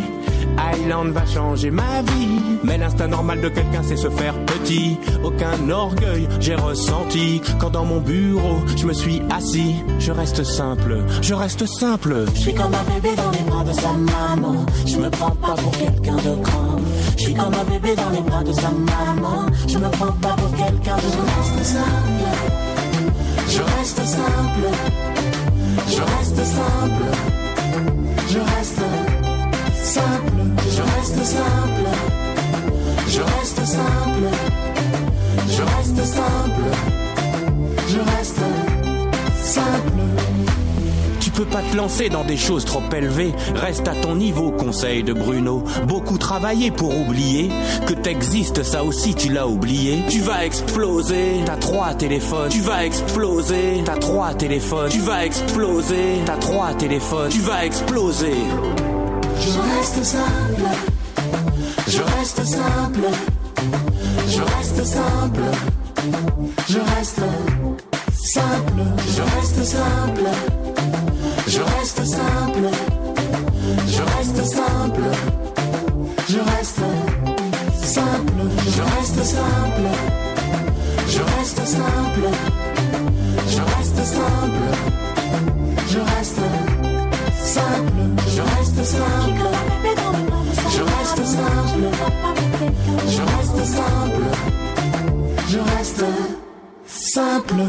Island 0.74 1.12
va 1.14 1.26
changer 1.26 1.72
ma 1.72 2.02
vie. 2.02 2.40
Mais 2.64 2.78
l'instinct 2.78 3.08
normal 3.08 3.42
de 3.42 3.50
quelqu'un, 3.50 3.82
c'est 3.84 3.98
se 3.98 4.10
faire 4.10 4.34
petit. 4.46 4.98
Aucun 5.24 5.70
orgueil, 5.70 6.28
j'ai 6.40 6.56
ressenti. 6.56 7.42
Quand 7.60 7.70
dans 7.70 7.86
mon 7.86 8.00
bureau, 8.00 8.58
je 8.76 8.86
me 8.86 8.94
suis 8.94 9.22
assis. 9.30 9.76
Je 10.00 10.12
reste 10.12 10.44
simple, 10.44 11.04
je 11.22 11.34
reste 11.34 11.66
simple. 11.66 12.26
Je 12.34 12.40
suis 12.40 12.54
comme 12.54 12.74
un 12.74 12.94
bébé 12.94 13.16
dans 13.16 13.32
les 13.32 13.44
bras 13.50 13.64
de 13.64 13.74
sa 13.74 13.94
maman. 13.94 14.66
Je 14.86 14.98
me 14.98 15.10
prends 15.10 15.32
pas 15.32 15.56
pour 15.56 15.72
quelqu'un 15.72 16.16
de 16.16 16.42
grand. 16.42 16.78
Je 17.18 17.24
suis 17.24 17.34
comme 17.34 17.54
un 17.54 17.64
bébé 17.64 17.96
dans 17.96 18.10
les 18.10 18.22
bras 18.22 18.44
de 18.44 18.54
sa 18.54 18.70
maman. 18.70 19.46
Je 19.68 19.78
me 19.78 19.90
prends 19.90 20.14
pas 20.14 20.36
pour 20.36 20.52
quelqu'un 20.52 20.96
de. 20.96 21.02
Je 21.02 21.20
reste 21.20 21.66
simple. 21.66 22.28
Je 23.50 23.62
reste 23.62 24.06
simple. 24.06 24.68
Je 25.88 26.02
reste 26.02 26.44
simple. 26.44 27.06
Je 28.30 28.40
reste 28.40 28.76
simple. 28.76 28.97
Je 30.70 30.82
reste 30.82 31.24
simple. 31.24 31.88
Je 33.08 33.22
reste 33.22 33.66
simple. 33.66 34.28
Je 35.50 35.62
reste 35.62 36.04
simple. 36.06 36.62
Je 37.88 38.00
reste 38.00 38.42
simple. 39.42 39.92
Tu 41.20 41.32
peux 41.32 41.46
pas 41.46 41.62
te 41.62 41.76
lancer 41.76 42.10
dans 42.10 42.24
des 42.24 42.38
choses 42.38 42.66
trop 42.66 42.82
élevées. 42.96 43.34
Reste 43.56 43.88
à 43.88 43.94
ton 43.94 44.16
niveau, 44.16 44.52
conseil 44.52 45.04
de 45.04 45.14
Bruno. 45.14 45.64
Beaucoup 45.88 46.18
travailler 46.18 46.72
pour 46.72 46.98
oublier 46.98 47.50
que 47.86 47.94
t'existes, 47.94 48.64
ça 48.64 48.84
aussi 48.84 49.14
tu 49.14 49.30
l'as 49.32 49.48
oublié. 49.48 50.04
Tu 50.10 50.20
vas 50.20 50.46
exploser, 50.46 51.42
t'as 51.46 51.58
trois 51.58 51.94
téléphones. 51.94 52.50
Tu 52.50 52.62
vas 52.62 52.86
exploser, 52.86 53.84
t'as 53.86 53.98
trois 53.98 54.34
téléphones. 54.34 54.90
Tu 54.90 55.00
vas 55.00 55.26
exploser, 55.26 56.22
t'as 56.26 56.38
trois 56.38 56.74
téléphones. 56.74 57.30
Tu 57.30 57.40
vas 57.42 57.66
exploser. 57.66 58.34
Je 59.40 59.60
reste 59.60 60.04
simple. 60.04 60.70
Je 61.88 62.02
reste 62.02 62.46
simple. 62.46 63.10
Je 64.28 64.42
reste 64.42 64.86
simple. 64.86 65.42
Je 66.68 66.80
reste 66.80 67.22
simple. 68.14 68.84
Je 69.16 69.22
reste 69.22 69.64
simple. 69.66 70.30
Je 71.48 71.62
reste 71.62 72.06
simple. 72.06 72.70
Je 73.88 74.02
reste 74.02 74.44
simple. 74.46 75.10
Je 76.28 76.40
reste 76.40 76.84
simple. 77.76 78.42
Je 78.68 78.82
reste 78.82 79.24
simple. 79.24 79.90
Je 81.08 81.22
reste 81.22 81.66
simple. 81.66 82.30
Je 83.48 83.62
reste 83.62 84.06
simple. 84.06 84.68
Je 85.88 86.00
reste 86.00 86.42
simple. 87.44 88.17
Je 88.90 90.82
reste 90.82 91.26
simple. 91.26 91.84
Je 93.10 93.22
reste 93.22 93.66
simple. 93.66 94.24
Je 95.50 95.60
reste 95.60 96.06
simple. 96.86 97.64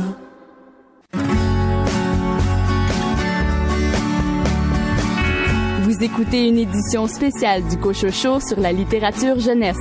Vous 5.83 6.05
écoutez 6.05 6.47
une 6.47 6.59
édition 6.59 7.09
spéciale 7.09 7.65
du 7.67 7.79
Cochocho 7.79 8.39
sur 8.39 8.61
la 8.61 8.71
littérature 8.71 9.41
jeunesse. 9.41 9.77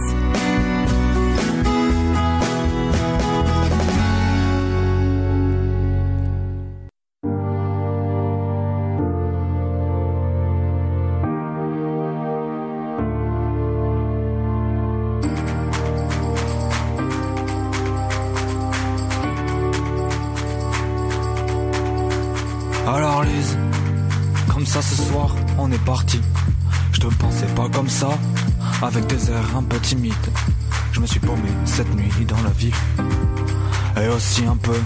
Un 34.47 34.55
peu 34.55 34.79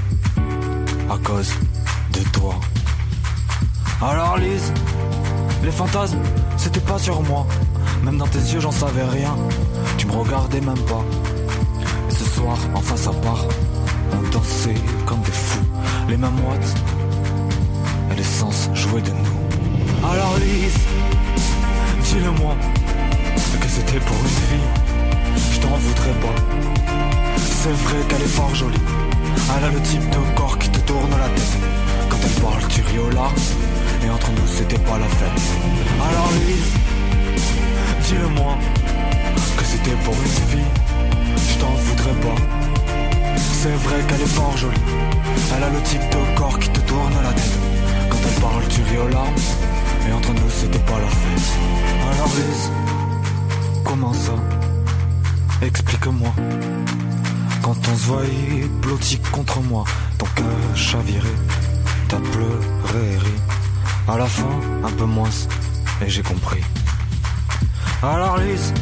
à 1.09 1.17
cause 1.17 1.51
de 2.13 2.19
toi. 2.29 2.55
Alors 4.01 4.38
Lise, 4.38 4.73
les 5.63 5.71
fantasmes, 5.71 6.19
c'était 6.57 6.79
pas 6.79 6.97
sur 6.97 7.21
moi. 7.21 7.45
Même 8.03 8.17
dans 8.17 8.27
tes 8.27 8.39
yeux, 8.39 8.59
j'en 8.59 8.71
savais 8.71 9.03
rien. 9.03 9.35
Tu 9.97 10.07
me 10.07 10.13
regardais 10.13 10.61
même 10.61 10.79
pas. 10.79 11.03
Et 12.09 12.13
ce 12.13 12.25
soir, 12.25 12.57
en 12.73 12.81
face 12.81 13.07
à 13.07 13.13
part, 13.13 13.45
on 14.13 14.29
dansait 14.29 14.81
comme 15.05 15.21
des 15.21 15.31
fous. 15.31 15.65
Les 16.09 16.17
mêmes 16.17 16.39
moites 16.43 16.73
et 18.11 18.15
les 18.15 18.23
sens 18.23 18.69
jouaient 18.73 19.01
de 19.01 19.11
nous. 19.11 20.07
Alors 20.09 20.38
Lise, 20.39 20.79
dis-le-moi 22.03 22.55
que 23.59 23.67
c'était 23.67 23.99
pour 23.99 24.17
une 24.17 24.27
fille. 24.27 24.69
Je 25.53 25.59
t'en 25.59 25.75
voudrais 25.75 26.19
pas. 26.19 26.35
C'est 27.38 27.71
vrai 27.71 27.97
qu'elle 28.07 28.21
est 28.21 28.35
fort 28.39 28.55
jolie. 28.55 29.00
Elle 29.57 29.65
a 29.65 29.69
le 29.69 29.81
type 29.81 30.09
de 30.09 30.35
corps 30.35 30.57
qui 30.57 30.69
te 30.69 30.79
tourne 30.79 31.09
la 31.11 31.29
tête. 31.29 31.57
Quand 32.09 32.17
elle 32.23 32.41
parle, 32.41 32.67
tu 32.69 32.81
larmes. 33.13 33.35
Et 34.03 34.09
entre 34.09 34.31
nous, 34.31 34.47
c'était 34.47 34.79
pas 34.79 34.97
la 34.97 35.07
fête. 35.07 35.41
Alors 36.07 36.29
Lise, 36.47 36.73
dis-le-moi 38.05 38.57
que 39.57 39.65
c'était 39.65 39.97
pour 40.03 40.13
une 40.13 40.49
fille. 40.49 40.71
Je 41.49 41.55
t'en 41.59 41.73
voudrais 41.85 42.17
pas. 42.21 42.41
C'est 43.35 43.75
vrai 43.85 44.01
qu'elle 44.07 44.21
est 44.21 44.35
fort 44.35 44.55
jolie. 44.57 44.77
Elle 45.55 45.63
a 45.63 45.69
le 45.69 45.81
type 45.81 46.01
de 46.09 46.37
corps 46.37 46.57
qui 46.57 46.69
te 46.69 46.79
tourne 46.81 47.13
la 47.21 47.33
tête. 47.33 47.57
Quand 48.09 48.17
elle 48.27 48.41
parle, 48.41 48.63
tu 48.69 48.81
larmes. 49.13 49.35
Et 50.07 50.13
entre 50.13 50.33
nous, 50.33 50.49
c'était 50.49 50.79
pas 50.79 50.99
la 50.99 51.07
fête. 51.07 51.49
Alors 52.13 52.31
Lise, 52.35 52.71
comment 53.83 54.13
ça? 54.13 54.33
Explique-moi. 55.61 56.33
Quand 57.61 57.77
on 57.88 57.95
se 57.95 58.05
voyait 58.07 58.67
blotti 58.81 59.19
contre 59.31 59.61
moi, 59.61 59.83
ton 60.17 60.25
cœur 60.35 60.45
chaviré, 60.75 61.29
t'as 62.07 62.19
pleuré 62.19 63.13
et 63.13 63.17
ri. 63.17 63.33
À 64.07 64.17
la 64.17 64.25
fin, 64.25 64.49
un 64.83 64.91
peu 64.91 65.05
moins, 65.05 65.29
et 66.03 66.09
j'ai 66.09 66.23
compris. 66.23 66.61
Alors 68.01 68.38
Lise, 68.38 68.73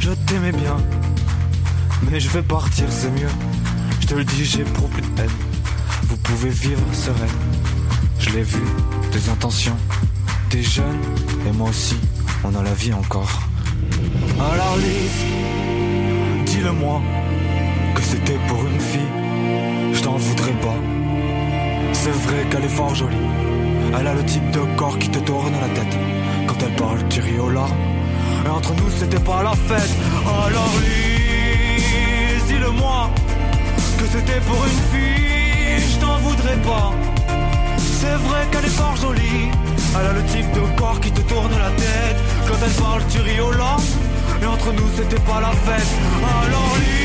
je 0.00 0.10
t'aimais 0.26 0.52
bien, 0.52 0.76
mais 2.10 2.18
je 2.18 2.28
vais 2.30 2.42
partir, 2.42 2.86
c'est 2.90 3.10
mieux. 3.10 3.30
Je 4.00 4.06
te 4.08 4.14
le 4.14 4.24
dis, 4.24 4.44
j'éprouve 4.44 4.90
plus 4.90 5.02
de 5.02 5.06
peine. 5.08 5.30
Vous 6.08 6.16
pouvez 6.16 6.50
vivre 6.50 6.82
sereine. 6.92 7.38
Je 8.18 8.30
l'ai 8.30 8.42
vu, 8.42 8.62
tes 9.12 9.30
intentions. 9.30 9.76
T'es 10.50 10.62
jeune, 10.62 11.00
et 11.46 11.52
moi 11.52 11.70
aussi, 11.70 11.96
on 12.42 12.54
a 12.56 12.62
la 12.62 12.74
vie 12.74 12.92
encore. 12.92 13.42
Alors 14.40 14.76
Lise, 14.76 16.44
dis-le-moi 16.46 17.00
que 18.02 18.08
c'était 18.08 18.40
pour 18.48 18.60
une 18.66 18.80
fille. 18.80 19.14
Je 19.92 20.00
t'en 20.02 20.16
voudrais 20.16 20.58
pas. 20.66 20.78
C'est 21.92 22.16
vrai 22.24 22.40
qu'elle 22.50 22.64
est 22.64 22.76
fort 22.80 22.94
jolie. 22.94 23.28
Elle 23.96 24.06
a 24.06 24.14
le 24.14 24.24
type 24.24 24.50
de 24.50 24.62
corps 24.76 24.98
qui 24.98 25.08
te 25.08 25.20
tourne 25.20 25.54
la 25.66 25.68
tête. 25.78 25.96
Quand 26.46 26.58
elle 26.64 26.76
parle, 26.84 27.00
tu 27.08 27.20
ris 27.20 27.38
aux 27.38 27.50
larmes. 27.50 27.82
Et 28.44 28.48
entre 28.48 28.72
nous, 28.74 28.90
c'était 28.98 29.24
pas 29.30 29.42
la 29.42 29.54
fête. 29.68 29.94
Alors 30.44 30.74
Lise, 30.84 32.44
dis-le-moi 32.48 33.10
que 33.98 34.06
c'était 34.14 34.42
pour 34.48 34.60
une 34.70 34.82
fille. 34.92 35.82
Je 35.92 35.98
t'en 36.02 36.16
voudrais 36.26 36.60
pas. 36.70 36.90
C'est 38.00 38.18
vrai 38.26 38.40
qu'elle 38.50 38.64
est 38.64 38.78
fort 38.82 38.96
jolie. 38.96 39.44
Elle 39.96 40.06
a 40.06 40.14
le 40.20 40.24
type 40.32 40.50
de 40.52 40.80
corps 40.80 41.00
qui 41.00 41.12
te 41.12 41.20
tourne 41.20 41.54
la 41.66 41.70
tête. 41.84 42.18
Quand 42.48 42.58
elle 42.64 42.76
parle, 42.82 43.02
tu 43.12 43.20
ris. 43.20 43.38
Et 44.42 44.46
entre 44.46 44.72
nous, 44.72 44.88
c'était 44.96 45.22
pas 45.30 45.40
la 45.40 45.52
fête. 45.66 45.92
Alors 46.42 46.72
Lise, 46.80 47.01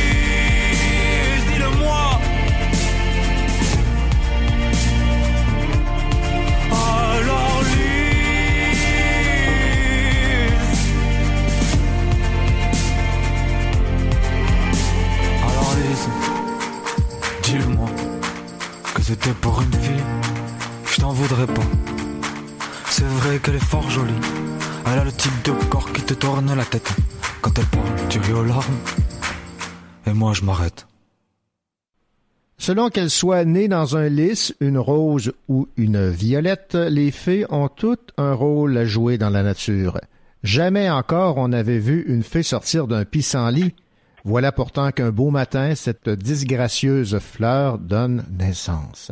C'est 22.89 23.03
vrai 23.03 23.39
qu'elle 23.39 23.55
est 23.55 23.59
fort 23.59 23.89
jolie. 23.89 24.13
Elle 24.85 24.99
a 24.99 25.03
le 25.03 25.11
type 25.11 25.43
de 25.43 25.51
corps 25.69 25.91
qui 25.91 26.01
te 26.01 26.13
tourne 26.13 26.53
la 26.55 26.63
tête. 26.63 26.89
Quand 27.41 27.51
elle 27.59 27.65
parle, 27.65 28.07
tu 28.07 28.19
ris 28.19 28.31
aux 28.31 28.43
larmes. 28.43 28.77
Et 30.05 30.13
moi, 30.13 30.31
je 30.33 30.43
m'arrête. 30.43 30.87
Selon 32.57 32.89
qu'elles 32.89 33.09
soient 33.09 33.43
nées 33.43 33.67
dans 33.67 33.97
un 33.97 34.07
lys, 34.07 34.55
une 34.61 34.77
rose 34.77 35.33
ou 35.49 35.67
une 35.75 36.09
violette, 36.09 36.75
les 36.75 37.11
fées 37.11 37.45
ont 37.49 37.67
toutes 37.67 38.11
un 38.17 38.33
rôle 38.33 38.77
à 38.77 38.85
jouer 38.85 39.17
dans 39.17 39.29
la 39.29 39.43
nature. 39.43 39.99
Jamais 40.43 40.89
encore 40.89 41.37
on 41.37 41.49
n'avait 41.49 41.79
vu 41.79 42.05
une 42.07 42.23
fée 42.23 42.43
sortir 42.43 42.87
d'un 42.87 43.03
pissenlit. 43.03 43.75
Voilà 44.23 44.51
pourtant 44.51 44.91
qu'un 44.91 45.11
beau 45.11 45.29
matin, 45.29 45.75
cette 45.75 46.09
disgracieuse 46.09 47.19
fleur 47.19 47.77
donne 47.77 48.25
naissance. 48.31 49.11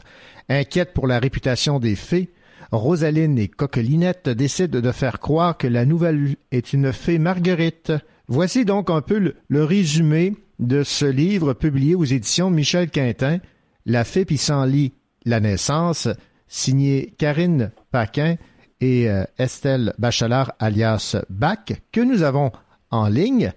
Inquiète 0.49 0.93
pour 0.93 1.07
la 1.07 1.19
réputation 1.19 1.79
des 1.79 1.95
fées, 1.95 2.29
Rosaline 2.71 3.37
et 3.37 3.47
Coquelinette 3.47 4.29
décident 4.29 4.79
de 4.79 4.91
faire 4.91 5.19
croire 5.19 5.57
que 5.57 5.67
la 5.67 5.85
nouvelle 5.85 6.35
est 6.51 6.73
une 6.73 6.91
fée 6.93 7.19
Marguerite. 7.19 7.93
Voici 8.27 8.65
donc 8.65 8.89
un 8.89 9.01
peu 9.01 9.19
le, 9.19 9.35
le 9.47 9.63
résumé 9.63 10.35
de 10.59 10.83
ce 10.83 11.05
livre 11.05 11.53
publié 11.53 11.95
aux 11.95 12.05
éditions 12.05 12.49
de 12.49 12.55
Michel 12.55 12.89
Quintin, 12.89 13.39
La 13.85 14.03
fée 14.03 14.25
pissenlit, 14.25 14.93
la 15.25 15.39
naissance, 15.39 16.07
signé 16.47 17.13
Karine 17.17 17.71
Paquin 17.91 18.35
et 18.81 19.09
euh, 19.09 19.23
Estelle 19.37 19.93
Bachelard 19.97 20.53
alias 20.59 21.17
Bach, 21.29 21.71
que 21.91 22.01
nous 22.01 22.23
avons 22.23 22.51
en 22.91 23.07
ligne. 23.07 23.51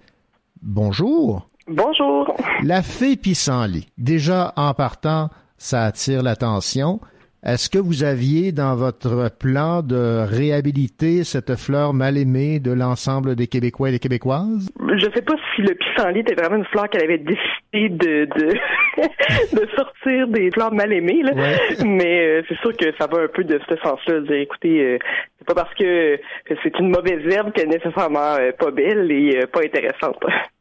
Bonjour. 0.61 1.47
Bonjour. 1.67 2.35
La 2.63 2.81
fée 2.81 3.15
pissenlit. 3.15 3.87
Déjà 3.97 4.53
en 4.55 4.73
partant, 4.73 5.29
ça 5.59 5.83
attire 5.83 6.23
l'attention. 6.23 6.99
Est-ce 7.45 7.69
que 7.69 7.79
vous 7.79 8.03
aviez 8.03 8.51
dans 8.51 8.75
votre 8.75 9.29
plan 9.37 9.81
de 9.81 10.25
réhabiliter 10.27 11.23
cette 11.23 11.55
fleur 11.55 11.93
mal 11.93 12.17
aimée 12.17 12.59
de 12.59 12.73
l'ensemble 12.73 13.37
des 13.37 13.47
Québécois 13.47 13.89
et 13.89 13.91
des 13.93 13.99
Québécoises? 13.99 14.69
Je 14.77 15.05
sais 15.15 15.21
pas 15.21 15.35
si 15.55 15.61
le 15.61 15.73
pissenlit 15.73 16.19
était 16.19 16.35
vraiment 16.35 16.57
une 16.57 16.65
fleur 16.65 16.89
qu'elle 16.89 17.03
avait 17.03 17.17
décidé 17.17 17.89
de 17.89 18.25
de, 18.25 18.47
de 19.55 19.69
sortir 19.73 20.27
des 20.27 20.51
fleurs 20.51 20.73
mal 20.73 20.91
aimées, 20.91 21.21
là. 21.23 21.31
mais 21.85 22.19
euh, 22.19 22.41
c'est 22.49 22.57
sûr 22.57 22.75
que 22.75 22.87
ça 22.99 23.07
va 23.07 23.23
un 23.23 23.27
peu 23.33 23.45
de 23.45 23.57
ce 23.69 23.75
sens-là. 23.77 24.19
de 24.19 24.27
dire, 24.27 24.35
Écoutez, 24.35 24.81
euh, 24.83 24.97
c'est 25.37 25.47
pas 25.47 25.55
parce 25.55 25.73
que 25.75 26.19
c'est 26.61 26.77
une 26.79 26.89
mauvaise 26.89 27.25
herbe 27.31 27.53
qu'elle 27.53 27.71
est 27.71 27.77
nécessairement 27.77 28.35
euh, 28.37 28.51
pas 28.51 28.71
belle 28.71 29.09
et 29.11 29.37
euh, 29.37 29.47
pas 29.47 29.61
intéressante. 29.63 30.17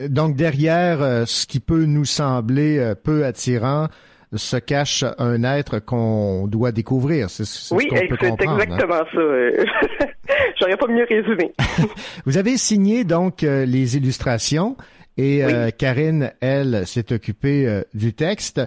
Donc 0.08 0.36
derrière 0.36 1.02
euh, 1.02 1.24
ce 1.26 1.44
qui 1.46 1.58
peut 1.58 1.86
nous 1.86 2.04
sembler 2.04 2.78
euh, 2.78 2.94
peu 2.94 3.24
attirant 3.24 3.88
se 4.34 4.56
cache 4.56 5.04
un 5.18 5.42
être 5.42 5.78
qu'on 5.78 6.46
doit 6.46 6.72
découvrir. 6.72 7.30
C'est 7.30 7.46
c'est 7.46 7.74
oui, 7.74 7.84
ce 7.84 7.88
qu'on 7.88 8.08
peut 8.08 8.16
c'est 8.20 8.46
hein. 8.48 8.58
exactement 8.58 9.04
ça. 9.12 9.18
euh. 9.18 9.64
J'aurais 10.60 10.76
pas 10.76 10.86
mieux 10.88 11.06
résumé. 11.08 11.52
Vous 12.26 12.36
avez 12.36 12.56
signé 12.58 13.04
donc 13.04 13.42
euh, 13.42 13.64
les 13.64 13.96
illustrations 13.96 14.76
et 15.18 15.44
euh, 15.44 15.70
Karine, 15.76 16.32
elle, 16.40 16.86
s'est 16.86 17.12
occupée 17.12 17.66
euh, 17.66 17.82
du 17.92 18.14
texte. 18.14 18.60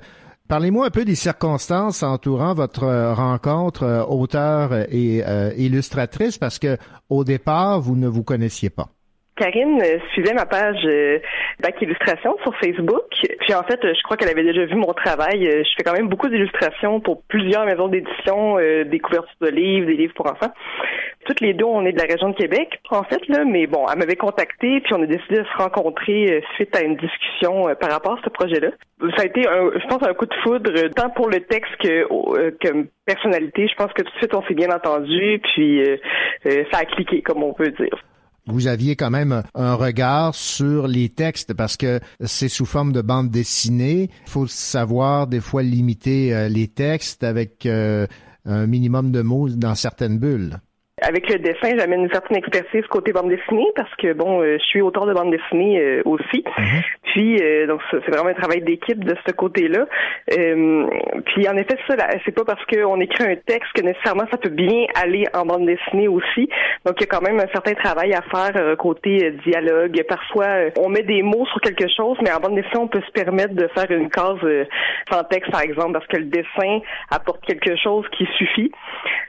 Parlez-moi 0.50 0.88
un 0.88 0.90
peu 0.90 1.06
des 1.06 1.16
circonstances 1.16 2.04
entourant 2.04 2.54
votre 2.54 3.14
rencontre 3.14 3.84
euh, 3.84 4.04
auteur 4.04 4.74
et 4.92 5.24
illustratrice 5.58 6.38
parce 6.38 6.60
que 6.60 6.78
au 7.10 7.24
départ, 7.24 7.80
vous 7.80 7.96
ne 7.96 8.10
vous 8.10 8.24
connaissiez 8.24 8.70
pas. 8.70 8.90
Karine 9.42 9.82
euh, 9.82 9.98
suivait 10.14 10.34
ma 10.34 10.46
page 10.46 10.86
euh, 10.86 11.18
Bac 11.60 11.82
Illustration 11.82 12.38
sur 12.44 12.56
Facebook. 12.58 13.06
Puis 13.40 13.54
en 13.56 13.64
fait, 13.64 13.84
euh, 13.84 13.94
je 13.96 14.04
crois 14.04 14.16
qu'elle 14.16 14.30
avait 14.30 14.44
déjà 14.44 14.66
vu 14.66 14.76
mon 14.76 14.94
travail. 14.94 15.42
Je 15.42 15.70
fais 15.76 15.84
quand 15.84 15.94
même 15.94 16.10
beaucoup 16.10 16.30
d'illustrations 16.30 17.00
pour 17.00 17.24
plusieurs 17.24 17.66
maisons 17.66 17.88
d'édition, 17.88 18.58
des 18.58 19.00
couvertures 19.00 19.36
de 19.42 19.50
livres, 19.50 19.88
des 19.88 19.96
livres 19.96 20.14
pour 20.14 20.28
enfants. 20.28 20.54
Toutes 21.26 21.42
les 21.42 21.54
deux, 21.54 21.66
on 21.66 21.86
est 21.86 21.92
de 21.92 22.00
la 22.00 22.12
région 22.12 22.30
de 22.30 22.36
Québec, 22.36 22.80
en 22.90 23.04
fait, 23.04 23.28
là, 23.28 23.44
mais 23.46 23.68
bon, 23.68 23.86
elle 23.92 24.00
m'avait 24.00 24.16
contacté, 24.16 24.82
puis 24.82 24.94
on 24.94 25.04
a 25.04 25.06
décidé 25.06 25.38
de 25.38 25.46
se 25.46 25.58
rencontrer 25.58 26.44
suite 26.56 26.76
à 26.76 26.82
une 26.82 26.96
discussion 26.96 27.68
par 27.80 27.92
rapport 27.92 28.14
à 28.14 28.22
ce 28.24 28.30
projet-là. 28.30 28.70
Ça 29.16 29.24
a 29.24 29.26
été, 29.26 29.48
un, 29.48 29.70
je 29.76 29.88
pense, 29.88 30.04
un 30.04 30.14
coup 30.14 30.26
de 30.26 30.34
foudre, 30.44 30.72
tant 30.96 31.10
pour 31.12 31.30
le 31.30 31.42
texte 31.42 31.76
que, 31.78 32.50
que 32.58 32.88
personnalité. 33.06 33.68
Je 33.68 33.76
pense 33.76 33.94
que 33.94 34.02
tout 34.02 34.12
de 34.12 34.18
suite, 34.18 34.34
on 34.34 34.44
s'est 34.44 34.56
bien 34.56 34.70
entendu, 34.70 35.40
puis 35.44 35.82
euh, 35.84 35.98
ça 36.72 36.80
a 36.80 36.86
cliqué, 36.86 37.22
comme 37.22 37.44
on 37.44 37.54
peut 37.54 37.70
dire. 37.70 38.04
Vous 38.48 38.68
aviez 38.68 38.96
quand 38.96 39.12
même 39.12 39.44
un 39.54 39.76
regard 39.76 40.34
sur 40.34 40.88
les 40.88 41.10
textes 41.10 41.54
parce 41.54 41.78
que 41.78 42.00
c'est 42.26 42.50
sous 42.50 42.66
forme 42.66 42.92
de 42.92 43.02
bande 43.02 43.30
dessinée. 43.30 44.10
Il 44.26 44.30
faut 44.30 44.48
savoir 44.48 45.28
des 45.28 45.42
fois 45.42 45.62
limiter 45.64 46.34
euh, 46.34 46.50
les 46.50 46.68
textes 46.68 47.24
avec 47.24 47.66
euh, 47.66 48.08
un 48.46 48.66
minimum 48.66 49.12
de 49.12 49.22
mots 49.22 49.50
dans 49.50 49.76
certaines 49.76 50.18
bulles. 50.18 50.60
Avec 51.04 51.28
le 51.30 51.40
dessin, 51.40 51.76
j'amène 51.76 52.04
une 52.04 52.12
certaine 52.12 52.38
expertise 52.38 52.86
côté 52.86 53.12
bande 53.12 53.30
dessinée 53.30 53.66
parce 53.76 53.94
que 53.96 54.14
bon, 54.14 54.42
euh, 54.42 54.58
je 54.60 54.64
suis 54.66 54.82
auteur 54.82 55.08
de 55.08 55.14
bande 55.14 55.32
dessinée 55.32 55.80
euh, 55.80 56.02
aussi. 56.06 56.44
Puis 57.06 57.42
euh, 57.42 57.66
donc 57.66 57.82
c'est 57.90 58.08
vraiment 58.12 58.30
un 58.30 58.36
travail 58.36 58.62
d'équipe 58.62 59.04
de 59.04 59.16
ce 59.26 59.32
côté-là. 59.32 59.88
Euh, 60.38 60.86
puis 61.26 61.50
en 61.50 61.58
effet, 61.58 61.76
ça, 61.88 61.96
c'est 62.24 62.32
pas 62.32 62.44
parce 62.46 62.64
qu'on 62.66 63.00
écrit 63.00 63.24
un 63.24 63.36
texte 63.36 63.72
que 63.74 63.82
nécessairement 63.82 64.26
ça 64.30 64.38
peut 64.38 64.50
bien 64.50 64.86
aller 64.94 65.26
en 65.34 65.44
bande 65.44 65.66
dessinée 65.66 66.08
aussi. 66.08 66.48
Donc 66.86 66.96
il 66.98 67.02
y 67.02 67.04
a 67.06 67.08
quand 67.08 67.28
même 67.28 67.40
un 67.40 67.52
certain 67.52 67.74
travail 67.74 68.14
à 68.14 68.22
faire 68.22 68.78
côté 68.78 69.32
dialogue. 69.44 70.00
Parfois, 70.08 70.70
on 70.78 70.90
met 70.90 71.02
des 71.02 71.24
mots 71.24 71.48
sur 71.48 71.62
quelque 71.62 71.88
chose, 71.98 72.18
mais 72.22 72.32
en 72.32 72.40
bande 72.40 72.56
dessinée, 72.56 72.78
on 72.78 72.88
peut 72.88 73.02
se 73.02 73.12
permettre 73.12 73.56
de 73.56 73.68
faire 73.70 73.90
une 73.90 74.10
case 74.10 74.38
sans 75.12 75.24
texte, 75.24 75.50
par 75.52 75.62
exemple, 75.62 75.94
parce 75.94 76.08
que 76.08 76.18
le 76.18 76.26
dessin 76.26 76.80
apporte 77.10 77.44
quelque 77.46 77.76
chose 77.76 78.06
qui 78.16 78.28
suffit. 78.38 78.72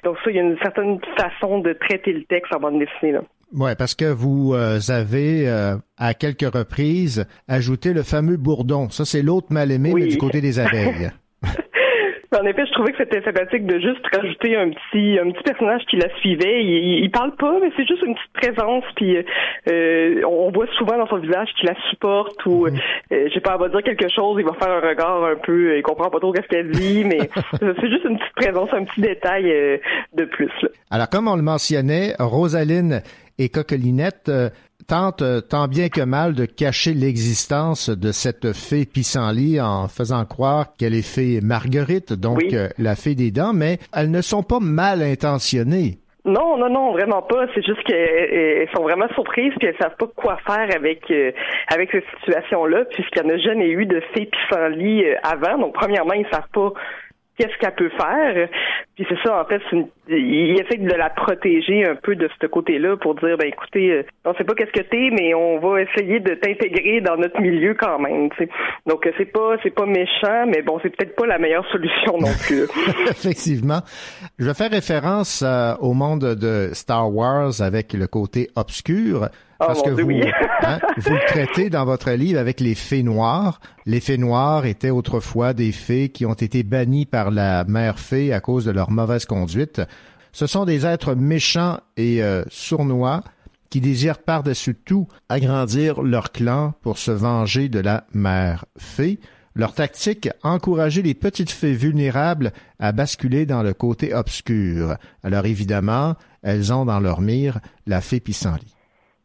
Donc 0.05 0.17
ça, 0.23 0.31
il 0.31 0.37
y 0.37 0.39
a 0.39 0.43
une 0.43 0.59
certaine 0.59 1.01
façon 1.17 1.62
de 1.63 1.73
traiter 1.73 2.13
le 2.13 2.25
texte 2.25 2.55
en 2.55 2.61
bande 2.61 2.79
dessinée. 2.79 3.13
Là. 3.13 3.23
Ouais, 3.55 3.75
parce 3.75 3.95
que 3.95 4.07
vous 4.07 4.55
euh, 4.55 4.79
avez 4.89 5.49
euh, 5.49 5.77
à 5.99 6.15
quelques 6.15 6.53
reprises 6.55 7.27
ajouté 7.49 7.93
le 7.93 8.03
fameux 8.03 8.39
bourdon. 8.39 8.89
Ça, 8.89 9.05
c'est 9.05 9.23
l'autre 9.23 9.49
mal 9.51 9.71
aimé, 9.71 9.93
mais 9.95 10.07
du 10.07 10.17
côté 10.17 10.41
des 10.41 10.59
abeilles. 10.59 11.11
En 12.39 12.47
effet, 12.47 12.65
je 12.67 12.73
trouvais 12.73 12.93
que 12.93 12.99
c'était 12.99 13.23
sympathique 13.23 13.67
de 13.67 13.79
juste 13.79 14.05
rajouter 14.15 14.57
un 14.57 14.71
petit 14.71 15.19
un 15.19 15.31
petit 15.31 15.43
personnage 15.43 15.83
qui 15.91 15.97
la 15.97 16.09
suivait. 16.19 16.63
Il, 16.65 16.71
il, 16.71 17.05
il 17.05 17.11
parle 17.11 17.35
pas, 17.37 17.59
mais 17.61 17.71
c'est 17.77 17.87
juste 17.87 18.03
une 18.03 18.15
petite 18.15 18.33
présence. 18.33 18.85
Puis 18.97 19.17
euh, 19.69 20.23
on 20.27 20.51
voit 20.51 20.67
souvent 20.79 20.97
dans 20.97 21.07
son 21.07 21.19
visage 21.19 21.49
qu'il 21.59 21.69
la 21.69 21.77
supporte 21.91 22.45
ou 22.47 22.67
euh, 22.67 22.71
je 23.11 23.33
sais 23.33 23.41
pas, 23.41 23.55
elle 23.55 23.61
va 23.61 23.69
dire 23.69 23.83
quelque 23.83 24.09
chose, 24.15 24.37
il 24.39 24.45
va 24.45 24.55
faire 24.55 24.73
un 24.73 24.81
regard 24.81 25.25
un 25.25 25.37
peu, 25.37 25.77
il 25.77 25.83
comprend 25.83 26.11
pas 26.11 26.19
trop 26.19 26.35
ce 26.35 26.41
qu'elle 26.49 26.71
dit, 26.71 27.05
mais 27.05 27.31
c'est 27.61 27.91
juste 27.91 28.05
une 28.05 28.19
petite 28.19 28.35
présence, 28.35 28.69
un 28.73 28.85
petit 28.85 29.01
détail 29.01 29.51
euh, 29.51 29.79
de 30.15 30.25
plus. 30.25 30.51
Là. 30.63 30.69
Alors, 30.91 31.09
comme 31.09 31.29
on 31.29 31.37
le 31.37 31.43
mentionnait, 31.43 32.15
Rosaline 32.19 33.03
et 33.39 33.49
Coquelinette 33.49 34.31
euh, 34.93 34.97
tentent 34.97 35.23
euh, 35.23 35.41
tant 35.41 35.69
bien 35.69 35.89
que 35.89 36.03
mal 36.03 36.35
de 36.35 36.45
cacher 36.45 36.95
l'existence 36.95 37.89
de 37.89 38.13
cette 38.13 38.53
fée 38.53 38.85
pissenlit 38.85 39.61
en 39.61 39.89
faisant 39.89 40.25
croire 40.25 40.77
qu'elle 40.79 40.95
est 40.95 41.03
fée 41.03 41.41
Marguerite, 41.43 42.13
donc 42.13 42.43
euh, 42.53 42.69
la 42.79 42.95
fée 42.95 43.15
des 43.15 43.31
dents, 43.31 43.53
mais 43.55 43.79
elles 43.95 44.11
ne 44.11 44.21
sont 44.21 44.43
pas 44.43 44.61
mal 44.61 45.03
intentionnées. 45.03 45.99
Non, 46.25 46.57
non, 46.57 46.71
non, 46.71 46.93
vraiment 46.93 47.23
pas. 47.23 47.47
C'est 47.53 47.67
juste 47.67 47.83
qu'elles 47.83 48.69
sont 48.75 48.83
vraiment 48.83 49.09
surprises 49.15 49.53
puis 49.59 49.69
elles 49.69 49.77
savent 49.81 49.97
pas 49.99 50.07
quoi 50.15 50.39
faire 50.47 50.69
avec 50.75 51.11
euh, 51.11 51.33
avec 51.67 51.91
cette 51.91 52.05
situation-là, 52.21 52.85
puisqu'il 52.85 53.23
n'y 53.25 53.33
en 53.33 53.35
a 53.35 53.39
jamais 53.39 53.69
eu 53.69 53.87
de 53.87 54.01
fée 54.15 54.27
pissenlit 54.27 55.05
euh, 55.05 55.17
avant. 55.25 55.59
Donc, 55.59 55.75
premièrement, 55.75 56.13
ils 56.13 56.27
savent 56.31 56.49
pas 56.53 56.73
qu'est-ce 57.39 57.57
qu'elle 57.59 57.75
peut 57.75 57.91
faire. 57.91 58.49
Puis 58.95 59.07
c'est 59.09 59.19
ça, 59.25 59.41
en 59.41 59.45
fait, 59.47 59.63
il 60.09 60.61
essaie 60.61 60.77
de 60.77 60.95
la 60.95 61.11
protéger 61.11 61.87
un 61.87 61.95
peu 61.95 62.15
de 62.15 62.29
ce 62.41 62.47
côté-là 62.47 62.97
pour 62.97 63.15
dire, 63.15 63.37
ben 63.39 63.49
écoutez, 63.49 63.91
euh, 63.91 64.03
on 64.25 64.35
sait 64.35 64.45
pas 64.45 64.55
qu'est-ce 64.55 64.73
que 64.73 64.87
t'es, 64.87 65.11
mais 65.13 65.35
on 65.35 65.59
va 65.59 65.81
essayer 65.83 66.21
de 66.21 66.35
t'intégrer 66.35 67.01
dans 67.01 67.17
notre 67.17 67.41
milieu 67.41 67.75
quand 67.75 67.99
même. 67.99 68.29
Donc 68.87 69.09
c'est 69.17 69.33
pas 69.33 69.57
c'est 69.63 69.75
pas 69.75 69.87
méchant, 69.87 70.47
mais 70.47 70.63
bon, 70.63 70.79
c'est 70.83 70.95
peut-être 70.95 71.17
pas 71.17 71.27
la 71.27 71.39
meilleure 71.39 71.67
solution 71.71 72.19
non 72.19 72.33
plus. 72.47 72.65
Effectivement. 73.11 73.81
Je 74.39 74.53
faire 74.53 74.71
référence 74.71 75.43
euh, 75.43 75.75
au 75.81 75.95
monde 75.95 76.35
de 76.35 76.71
Star 76.73 77.13
Wars 77.15 77.61
avec 77.61 77.93
le 77.95 78.07
côté 78.07 78.49
obscur. 78.57 79.29
Oh, 79.63 79.67
Parce 79.69 79.83
que 79.83 79.91
Dieu, 79.91 80.03
vous, 80.03 80.09
oui. 80.09 80.23
hein, 80.63 80.81
vous 80.97 81.13
le 81.13 81.27
traitez 81.29 81.71
dans 81.71 81.85
votre 81.85 82.11
livre 82.11 82.41
avec 82.41 82.59
les 82.59 82.75
fées 82.75 83.05
noires. 83.05 83.61
Les 83.87 84.01
fées 84.01 84.19
noires 84.19 84.67
étaient 84.67 84.91
autrefois 84.91 85.55
des 85.55 85.71
fées 85.71 86.09
qui 86.09 86.27
ont 86.27 86.35
été 86.35 86.65
bannies 86.65 87.07
par 87.07 87.31
la 87.31 87.65
mère 87.65 87.99
fée 87.99 88.33
à 88.33 88.41
cause 88.41 88.65
de 88.65 88.73
leur 88.73 88.91
mauvaise 88.91 89.25
conduite. 89.25 89.81
Ce 90.33 90.47
sont 90.47 90.65
des 90.65 90.85
êtres 90.85 91.15
méchants 91.15 91.79
et 91.97 92.23
euh, 92.23 92.43
sournois 92.49 93.23
qui 93.71 93.81
désirent 93.81 94.19
par-dessus 94.19 94.75
tout 94.75 95.07
agrandir 95.29 96.03
leur 96.03 96.33
clan 96.33 96.75
pour 96.83 96.99
se 96.99 97.11
venger 97.11 97.69
de 97.69 97.79
la 97.79 98.05
mère 98.13 98.65
fée. 98.77 99.21
Leur 99.55 99.75
tactique, 99.75 100.29
encourager 100.43 101.03
les 101.03 101.15
petites 101.15 101.51
fées 101.51 101.75
vulnérables 101.75 102.53
à 102.79 102.93
basculer 102.93 103.47
dans 103.47 103.63
le 103.63 103.75
côté 103.75 104.13
obscur. 104.15 104.97
Alors 105.23 105.47
évidemment, 105.47 106.17
elles 106.43 106.73
ont 106.73 106.87
dans 106.87 107.01
leur 107.01 107.21
mire 107.21 107.61
la 107.87 108.01
fée 108.01 108.21
pissenlit. 108.21 108.75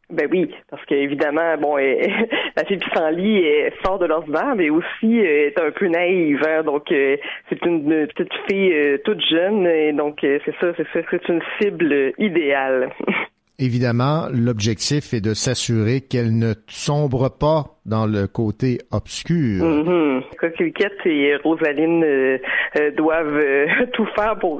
Ben 0.09 0.27
oui, 0.31 0.49
parce 0.69 0.83
qu'évidemment, 0.85 1.57
bon, 1.57 1.77
euh, 1.77 1.95
la 2.55 2.63
fille 2.65 2.77
pissenlit 2.77 3.39
est 3.39 3.73
sort 3.85 3.99
de 3.99 4.05
l'ordinaire, 4.05 4.55
mais 4.55 4.69
aussi 4.69 5.19
euh, 5.19 5.47
est 5.47 5.59
un 5.59 5.71
peu 5.71 5.87
naïve. 5.87 6.41
hein. 6.47 6.63
donc, 6.63 6.89
euh, 6.93 7.17
c'est 7.49 7.63
une, 7.65 7.91
une 7.91 8.07
petite 8.07 8.31
fille 8.49 8.71
euh, 8.73 8.97
toute 9.03 9.21
jeune, 9.29 9.67
et 9.67 9.91
donc 9.91 10.23
euh, 10.23 10.39
c'est 10.45 10.55
ça, 10.61 10.67
c'est 10.77 10.87
ça, 10.93 11.05
c'est 11.11 11.27
une 11.27 11.41
cible 11.59 12.13
idéale. 12.17 12.89
évidemment, 13.59 14.27
l'objectif 14.31 15.13
est 15.13 15.19
de 15.21 15.33
s'assurer 15.33 16.01
qu'elle 16.01 16.37
ne 16.37 16.53
sombre 16.67 17.29
pas 17.29 17.65
dans 17.85 18.05
le 18.05 18.27
côté 18.27 18.77
obscur. 18.91 19.65
Mhm. 19.65 20.21
Coqueliquette 20.39 21.05
et 21.05 21.35
Rosaline 21.37 22.03
euh, 22.03 22.37
euh, 22.79 22.91
doivent 22.91 23.35
euh, 23.35 23.65
tout 23.93 24.07
faire 24.15 24.37
pour 24.39 24.59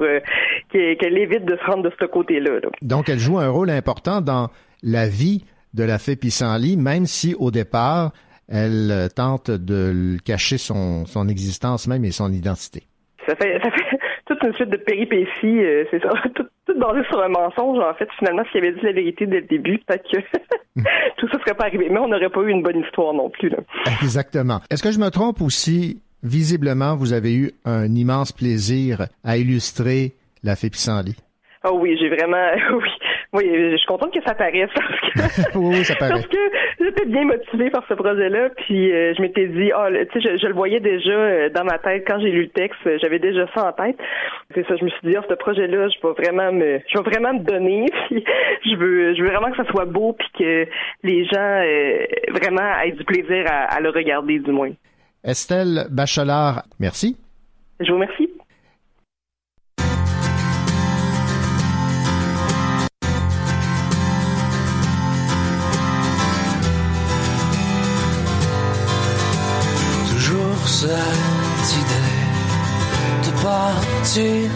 qu'elle 0.70 0.96
qu'elle 0.98 1.16
évite 1.16 1.44
de 1.44 1.56
se 1.56 1.64
rendre 1.70 1.84
de 1.84 1.92
ce 1.98 2.04
côté-là. 2.06 2.60
là. 2.62 2.68
Donc, 2.82 3.08
elle 3.08 3.18
joue 3.18 3.38
un 3.38 3.48
rôle 3.48 3.70
important 3.70 4.20
dans 4.20 4.48
la 4.82 5.08
vie 5.08 5.44
de 5.74 5.84
la 5.84 5.98
fée 5.98 6.16
Pissenlit, 6.16 6.76
même 6.76 7.06
si 7.06 7.34
au 7.38 7.50
départ, 7.50 8.12
elle 8.48 8.90
euh, 8.90 9.08
tente 9.08 9.50
de 9.50 10.16
cacher 10.24 10.58
son, 10.58 11.04
son 11.06 11.28
existence 11.28 11.86
même 11.86 12.04
et 12.04 12.10
son 12.10 12.32
identité. 12.32 12.84
Ça 13.26 13.36
fait, 13.36 13.60
ça 13.62 13.70
fait 13.70 13.98
toute 14.26 14.42
une 14.42 14.54
suite 14.54 14.70
de 14.70 14.76
péripéties, 14.78 15.28
euh, 15.44 15.84
c'est 15.90 16.02
ça, 16.02 16.10
tout, 16.34 16.46
tout 16.66 16.78
basé 16.78 17.06
sur 17.08 17.22
un 17.22 17.28
mensonge. 17.28 17.78
En 17.78 17.94
fait, 17.94 18.08
finalement, 18.18 18.42
s'il 18.50 18.64
avait 18.64 18.72
dit 18.72 18.80
la 18.82 18.92
vérité 18.92 19.26
dès 19.26 19.40
le 19.40 19.46
début, 19.46 19.78
peut-être 19.86 20.08
que 20.10 20.18
tout 21.18 21.28
ça 21.28 21.38
serait 21.40 21.54
pas 21.54 21.66
arrivé. 21.66 21.88
Mais 21.90 21.98
on 21.98 22.08
n'aurait 22.08 22.30
pas 22.30 22.40
eu 22.40 22.50
une 22.50 22.62
bonne 22.62 22.80
histoire 22.80 23.12
non 23.12 23.28
plus. 23.28 23.50
Là. 23.50 23.58
Exactement. 24.02 24.60
Est-ce 24.70 24.82
que 24.82 24.92
je 24.92 24.98
me 24.98 25.10
trompe 25.10 25.40
aussi? 25.42 26.00
Visiblement, 26.24 26.96
vous 26.96 27.12
avez 27.12 27.32
eu 27.32 27.52
un 27.64 27.94
immense 27.94 28.32
plaisir 28.32 29.06
à 29.22 29.36
illustrer 29.36 30.14
la 30.42 30.56
fée 30.56 30.68
Pissenlit? 30.68 31.16
Ah 31.62 31.72
oui, 31.72 31.96
j'ai 32.00 32.08
vraiment, 32.08 32.50
oui, 32.72 32.88
oui, 33.34 33.44
je 33.72 33.76
suis 33.76 33.86
contente 33.86 34.12
que 34.14 34.22
ça 34.22 34.34
paraisse 34.34 34.70
parce 34.74 35.36
que, 35.36 35.40
oui, 35.58 35.76
oui, 35.78 35.84
ça 35.84 35.94
paraît. 35.96 36.12
parce 36.12 36.26
que 36.26 36.38
j'étais 36.80 37.04
bien 37.06 37.24
motivée 37.24 37.70
par 37.70 37.84
ce 37.88 37.94
projet-là, 37.94 38.48
puis 38.56 38.90
euh, 38.92 39.12
je 39.14 39.20
m'étais 39.22 39.46
dit, 39.48 39.70
ah, 39.74 39.90
le- 39.90 40.06
tu 40.08 40.20
sais, 40.20 40.30
je, 40.36 40.40
je 40.40 40.46
le 40.46 40.54
voyais 40.54 40.80
déjà 40.80 41.10
euh, 41.10 41.48
dans 41.50 41.64
ma 41.64 41.78
tête 41.78 42.04
quand 42.06 42.18
j'ai 42.20 42.30
lu 42.30 42.42
le 42.42 42.48
texte, 42.48 42.78
euh, 42.86 42.96
j'avais 43.02 43.18
déjà 43.18 43.46
ça 43.54 43.68
en 43.68 43.72
tête. 43.72 43.96
C'est 44.54 44.66
ça, 44.66 44.76
je 44.76 44.84
me 44.84 44.88
suis 44.90 45.08
dit, 45.10 45.16
ah, 45.16 45.24
ce 45.28 45.34
projet-là, 45.34 45.88
je 45.88 46.06
vais 46.06 46.14
vraiment 46.14 46.52
me, 46.52 46.80
je 46.88 46.98
vais 46.98 47.04
vraiment 47.10 47.34
me 47.34 47.40
donner, 47.44 47.86
puis 48.08 48.24
je 48.64 48.76
veux, 48.76 49.14
je 49.14 49.22
veux 49.22 49.28
vraiment 49.28 49.50
que 49.50 49.56
ça 49.62 49.70
soit 49.70 49.84
beau, 49.84 50.14
puis 50.14 50.28
que 50.38 50.66
les 51.02 51.24
gens 51.26 51.36
euh, 51.64 52.06
vraiment 52.32 52.80
aient 52.82 52.92
du 52.92 53.04
plaisir 53.04 53.44
à, 53.48 53.74
à 53.76 53.80
le 53.80 53.90
regarder, 53.90 54.38
du 54.38 54.52
moins. 54.52 54.70
Estelle 55.24 55.86
Bachelard, 55.90 56.62
merci. 56.80 57.16
Je 57.80 57.88
vous 57.88 57.94
remercie. 57.98 58.30
Cette 70.70 71.70
idée 71.82 72.18
de 73.24 73.30
partir, 73.42 74.50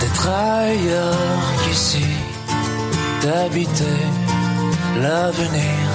d'être 0.00 0.28
ailleurs 0.28 1.42
qu'ici, 1.62 2.04
d'habiter 3.22 4.02
l'avenir, 5.00 5.86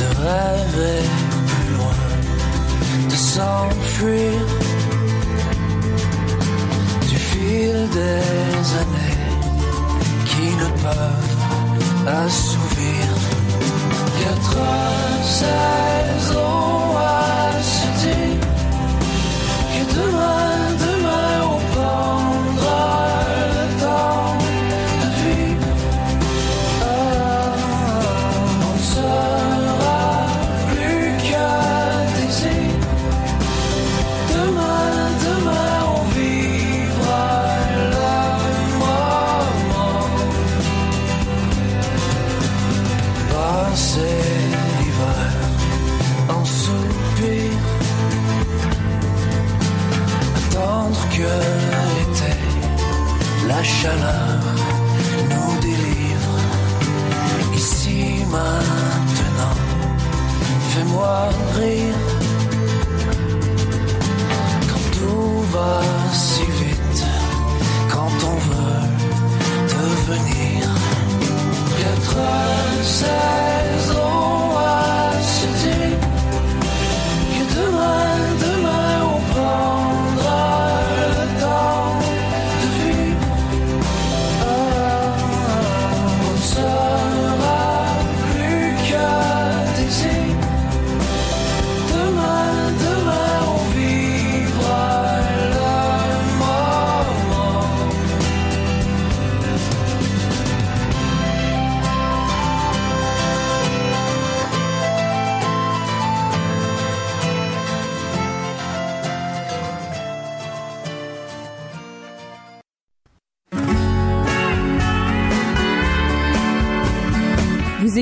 de 0.00 0.06
rêver 0.26 1.02
plus 1.50 1.76
loin, 1.76 2.00
de 3.08 3.14
s'enfuir 3.14 4.40
du 7.08 7.16
fil 7.16 7.88
des 7.90 8.64
années 8.82 9.18
qui 10.26 10.46
ne 10.62 10.68
peuvent 10.82 12.16
assouvir 12.24 13.06
quatre 14.28 15.22
saisons 15.22 16.67
la 53.58 53.64
chaleur 53.64 54.40
nous 55.30 55.60
délivre 55.60 56.36
Ici 57.56 58.24
maintenant, 58.36 59.56
fais-moi 60.70 61.28
rire 61.58 62.04
Quand 64.70 64.86
tout 64.98 65.40
va 65.54 65.80
si 66.12 66.44
vite, 66.60 67.04
quand 67.92 68.16
on 68.32 68.36
veut 68.48 68.86
devenir 69.76 70.62
Quatre 71.80 72.20
saisons 72.98 74.37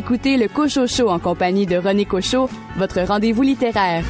écoutez 0.07 0.37
le 0.37 0.47
Cocho 0.47 0.87
Show 0.87 1.09
en 1.09 1.19
compagnie 1.19 1.67
de 1.67 1.77
René 1.77 2.05
Cocho, 2.05 2.49
votre 2.77 3.01
rendez-vous 3.01 3.43
littéraire. 3.43 4.05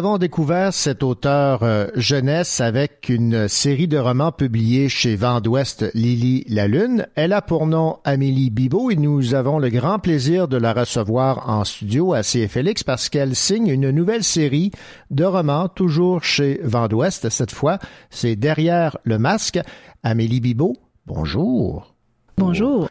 Avons 0.00 0.16
découvert 0.16 0.72
cet 0.72 1.02
auteur 1.02 1.62
euh, 1.62 1.88
jeunesse 1.94 2.62
avec 2.62 3.10
une 3.10 3.48
série 3.48 3.86
de 3.86 3.98
romans 3.98 4.32
publiés 4.32 4.88
chez 4.88 5.14
Vent 5.14 5.42
d'Ouest 5.42 5.90
Lily 5.92 6.46
la 6.48 6.68
Lune. 6.68 7.06
Elle 7.16 7.34
a 7.34 7.42
pour 7.42 7.66
nom 7.66 7.98
Amélie 8.04 8.48
Bibot 8.48 8.90
et 8.90 8.96
nous 8.96 9.34
avons 9.34 9.58
le 9.58 9.68
grand 9.68 9.98
plaisir 9.98 10.48
de 10.48 10.56
la 10.56 10.72
recevoir 10.72 11.50
en 11.50 11.64
studio 11.64 12.14
à 12.14 12.22
CFLX 12.22 12.82
parce 12.82 13.10
qu'elle 13.10 13.36
signe 13.36 13.68
une 13.68 13.90
nouvelle 13.90 14.24
série 14.24 14.70
de 15.10 15.24
romans 15.24 15.68
toujours 15.68 16.24
chez 16.24 16.60
Vent 16.64 16.88
d'Ouest. 16.88 17.28
Cette 17.28 17.52
fois, 17.52 17.78
c'est 18.08 18.36
Derrière 18.36 18.96
le 19.04 19.18
masque. 19.18 19.60
Amélie 20.02 20.40
Bibot, 20.40 20.78
bonjour. 21.04 21.94
Bonjour. 22.38 22.88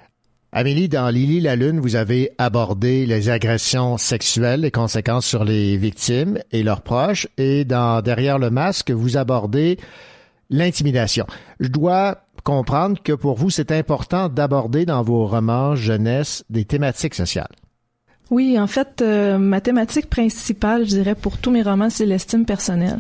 Amélie, 0.52 0.90
dans 0.90 1.10
Lily 1.10 1.42
la 1.42 1.56
Lune, 1.56 1.80
vous 1.80 1.96
avez 1.96 2.32
abordé 2.40 3.06
les 3.06 3.30
agressions 3.30 3.98
sexuelles, 3.98 4.62
les 4.62 4.72
conséquences 4.72 5.28
sur 5.28 5.44
les 5.44 5.78
victimes 5.78 6.40
et 6.52 6.64
leurs 6.64 6.82
proches, 6.82 7.28
et 7.38 7.66
dans 7.66 8.02
Derrière 8.02 8.40
le 8.40 8.50
masque, 8.50 8.90
vous 8.90 9.16
abordez 9.16 9.78
l'intimidation. 10.50 11.28
Je 11.60 11.68
dois 11.68 12.24
comprendre 12.44 13.00
que 13.04 13.14
pour 13.14 13.38
vous, 13.38 13.52
c'est 13.52 13.72
important 13.72 14.28
d'aborder 14.28 14.88
dans 14.88 15.04
vos 15.04 15.28
romans 15.28 15.76
jeunesse 15.76 16.44
des 16.50 16.66
thématiques 16.66 17.14
sociales. 17.14 17.54
Oui, 18.32 18.60
en 18.60 18.68
fait, 18.68 19.02
euh, 19.02 19.38
ma 19.38 19.60
thématique 19.60 20.10
principale, 20.10 20.84
je 20.86 20.90
dirais, 20.90 21.16
pour 21.16 21.38
tous 21.38 21.50
mes 21.50 21.64
romans, 21.64 21.90
c'est 21.90 22.06
l'estime 22.06 22.46
personnelle. 22.46 23.00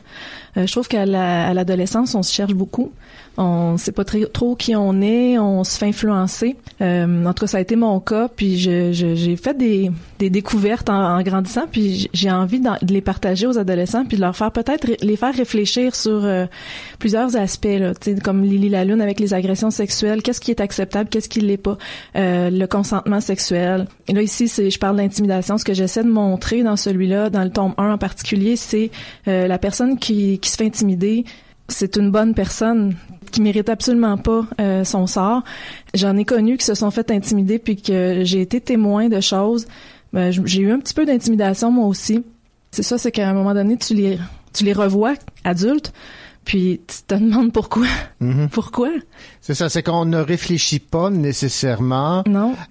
Euh, 0.57 0.65
je 0.65 0.71
trouve 0.71 0.87
qu'à 0.87 1.05
l'adolescence, 1.05 2.15
on 2.15 2.23
se 2.23 2.33
cherche 2.33 2.53
beaucoup. 2.53 2.91
On 3.37 3.77
sait 3.77 3.93
pas 3.93 4.03
trop 4.03 4.55
qui 4.55 4.75
on 4.75 5.01
est, 5.01 5.39
on 5.39 5.63
se 5.63 5.77
fait 5.77 5.87
influencer. 5.87 6.57
Euh, 6.81 7.25
en 7.25 7.33
tout 7.33 7.45
cas, 7.45 7.47
ça 7.47 7.57
a 7.57 7.61
été 7.61 7.77
mon 7.77 7.99
cas. 8.01 8.27
Puis 8.27 8.57
j'ai 8.57 9.35
fait 9.37 9.57
des, 9.57 9.91
des 10.19 10.29
découvertes 10.29 10.89
en, 10.89 11.17
en 11.17 11.21
grandissant. 11.21 11.65
Puis 11.71 12.09
j'ai 12.13 12.31
envie 12.31 12.59
de 12.59 12.93
les 12.93 13.01
partager 13.01 13.47
aux 13.47 13.57
adolescents, 13.57 14.03
puis 14.05 14.17
de 14.17 14.21
leur 14.21 14.35
faire 14.35 14.51
peut-être 14.51 14.87
les 15.01 15.15
faire 15.15 15.33
réfléchir 15.33 15.95
sur 15.95 16.25
euh, 16.25 16.47
plusieurs 16.99 17.37
aspects, 17.37 17.65
là, 17.65 17.93
comme 18.23 18.43
Lily 18.43 18.69
la 18.69 18.83
Lune 18.83 19.01
avec 19.01 19.19
les 19.19 19.33
agressions 19.33 19.71
sexuelles. 19.71 20.21
Qu'est-ce 20.21 20.41
qui 20.41 20.51
est 20.51 20.59
acceptable, 20.59 21.09
qu'est-ce 21.09 21.29
qui 21.29 21.39
l'est 21.39 21.57
pas, 21.57 21.77
Euh, 22.15 22.49
le 22.49 22.65
consentement 22.67 23.21
sexuel. 23.21 23.87
Et 24.07 24.13
là 24.13 24.21
ici, 24.21 24.47
je 24.47 24.77
parle 24.79 24.97
d'intimidation. 24.97 25.57
Ce 25.57 25.63
que 25.63 25.73
j'essaie 25.73 26.03
de 26.03 26.09
montrer 26.09 26.63
dans 26.63 26.75
celui-là, 26.75 27.29
dans 27.29 27.43
le 27.43 27.49
tome 27.49 27.73
1 27.77 27.93
en 27.93 27.97
particulier, 27.97 28.55
c'est 28.55 28.91
euh, 29.27 29.47
la 29.47 29.57
personne 29.57 29.97
qui, 29.97 30.38
qui 30.39 30.49
se 30.49 30.57
fait 30.57 30.65
intimider. 30.65 31.25
C'est 31.67 31.97
une 31.97 32.11
bonne 32.11 32.33
personne 32.33 32.95
qui 33.31 33.41
mérite 33.41 33.69
absolument 33.69 34.17
pas 34.17 34.45
euh, 34.59 34.83
son 34.83 35.05
sort. 35.07 35.43
J'en 35.93 36.17
ai 36.17 36.25
connu 36.25 36.57
qui 36.57 36.65
se 36.65 36.73
sont 36.73 36.91
fait 36.91 37.11
intimider 37.11 37.59
puis 37.59 37.81
que 37.81 38.21
j'ai 38.23 38.41
été 38.41 38.59
témoin 38.59 39.07
de 39.07 39.19
choses. 39.19 39.67
Ben, 40.13 40.31
j'ai 40.31 40.61
eu 40.61 40.71
un 40.71 40.79
petit 40.79 40.93
peu 40.93 41.05
d'intimidation 41.05 41.71
moi 41.71 41.85
aussi. 41.85 42.23
C'est 42.71 42.83
ça, 42.83 42.97
c'est 42.97 43.11
qu'à 43.11 43.29
un 43.29 43.33
moment 43.33 43.53
donné, 43.53 43.77
tu 43.77 43.93
les 43.93 44.17
tu 44.53 44.63
les 44.63 44.73
revois 44.73 45.13
adultes, 45.43 45.93
puis 46.45 46.81
tu 46.87 47.03
te 47.03 47.13
demandes 47.15 47.51
pourquoi? 47.51 47.87
Pourquoi? 48.51 48.89
C'est 49.39 49.53
ça, 49.53 49.69
c'est 49.69 49.83
qu'on 49.83 50.05
ne 50.05 50.17
réfléchit 50.17 50.79
pas 50.79 51.09
nécessairement 51.09 52.23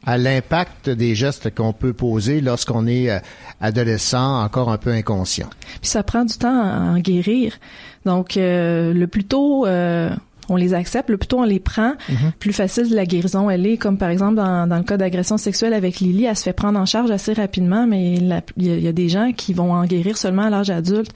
à 0.04 0.18
l'impact 0.18 0.90
des 0.90 1.14
gestes 1.14 1.54
qu'on 1.54 1.72
peut 1.72 1.92
poser 1.92 2.40
lorsqu'on 2.40 2.86
est 2.86 3.10
euh, 3.10 3.18
adolescent, 3.60 4.42
encore 4.42 4.70
un 4.70 4.78
peu 4.78 4.90
inconscient. 4.90 5.48
Puis 5.80 5.90
ça 5.90 6.02
prend 6.02 6.24
du 6.24 6.36
temps 6.36 6.62
à 6.62 6.92
en 6.92 6.98
guérir. 6.98 7.58
Donc 8.04 8.36
euh, 8.36 8.92
le 8.92 9.06
plus 9.06 9.24
tôt 9.24 9.66
euh, 9.66 10.10
on 10.48 10.56
les 10.56 10.74
accepte, 10.74 11.10
le 11.10 11.16
plus 11.18 11.26
tôt 11.28 11.38
on 11.40 11.44
les 11.44 11.60
prend, 11.60 11.92
plus 12.38 12.52
facile 12.52 12.94
la 12.94 13.04
guérison 13.06 13.50
elle 13.50 13.66
est. 13.66 13.76
Comme 13.76 13.98
par 13.98 14.08
exemple 14.10 14.34
dans, 14.36 14.66
dans 14.66 14.76
le 14.78 14.82
cas 14.84 14.96
d'agression 14.96 15.36
sexuelle 15.38 15.74
avec 15.74 16.00
Lily, 16.00 16.24
elle 16.24 16.36
se 16.36 16.42
fait 16.42 16.52
prendre 16.52 16.78
en 16.78 16.86
charge 16.86 17.10
assez 17.10 17.32
rapidement, 17.32 17.86
mais 17.86 18.14
il 18.14 18.26
y, 18.28 18.32
a- 18.32 18.42
il 18.56 18.80
y 18.82 18.88
a 18.88 18.92
des 18.92 19.08
gens 19.08 19.32
qui 19.32 19.52
vont 19.54 19.72
en 19.72 19.84
guérir 19.84 20.16
seulement 20.16 20.42
à 20.42 20.50
l'âge 20.50 20.70
adulte. 20.70 21.12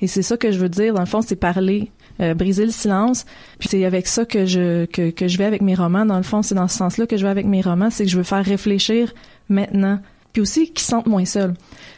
Et 0.00 0.06
c'est 0.06 0.22
ça 0.22 0.36
que 0.36 0.52
je 0.52 0.58
veux 0.58 0.68
dire. 0.68 0.94
Dans 0.94 1.00
le 1.00 1.06
fond, 1.06 1.20
c'est 1.22 1.36
parler. 1.36 1.90
euh, 2.20 2.32
briser 2.34 2.64
le 2.64 2.70
silence 2.70 3.26
puis 3.58 3.68
c'est 3.68 3.84
avec 3.84 4.06
ça 4.06 4.24
que 4.24 4.46
je 4.46 4.84
que, 4.84 5.10
que 5.10 5.26
je 5.26 5.36
vais 5.36 5.44
avec 5.46 5.62
mes 5.62 5.74
romans 5.74 6.06
dans 6.06 6.16
le 6.16 6.22
fond 6.22 6.42
c'est 6.42 6.54
dans 6.54 6.68
ce 6.68 6.76
sens-là 6.78 7.06
que 7.08 7.16
je 7.16 7.24
vais 7.24 7.28
avec 7.30 7.44
mes 7.44 7.60
romans 7.60 7.90
c'est 7.90 8.04
que 8.04 8.10
je 8.10 8.16
veux 8.16 8.22
faire 8.22 8.44
réfléchir 8.44 9.12
maintenant 9.48 9.98
puis 10.32 10.40
aussi 10.40 10.68
qu'ils 10.68 10.78
se 10.78 10.90
sentent 10.90 11.06
moins 11.08 11.24
seuls 11.24 11.54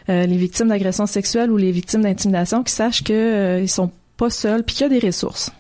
Euh, 0.09 0.25
les 0.25 0.37
victimes 0.39 0.69
d'agression 0.69 1.05
sexuelle 1.07 1.51
ou 1.51 1.59
les 1.59 1.71
victimes 1.73 2.01
d'intimidation 2.03 2.63
qui 2.63 2.73
sachent 2.73 3.03
que 3.05 3.13
euh, 3.13 3.67
sont 3.67 3.91
pas 4.17 4.31
seuls 4.31 4.63
puis 4.65 4.77
qu'il 4.77 4.85
y 4.91 4.97
a 4.97 5.01
des 5.01 5.07
ressources 5.07 5.51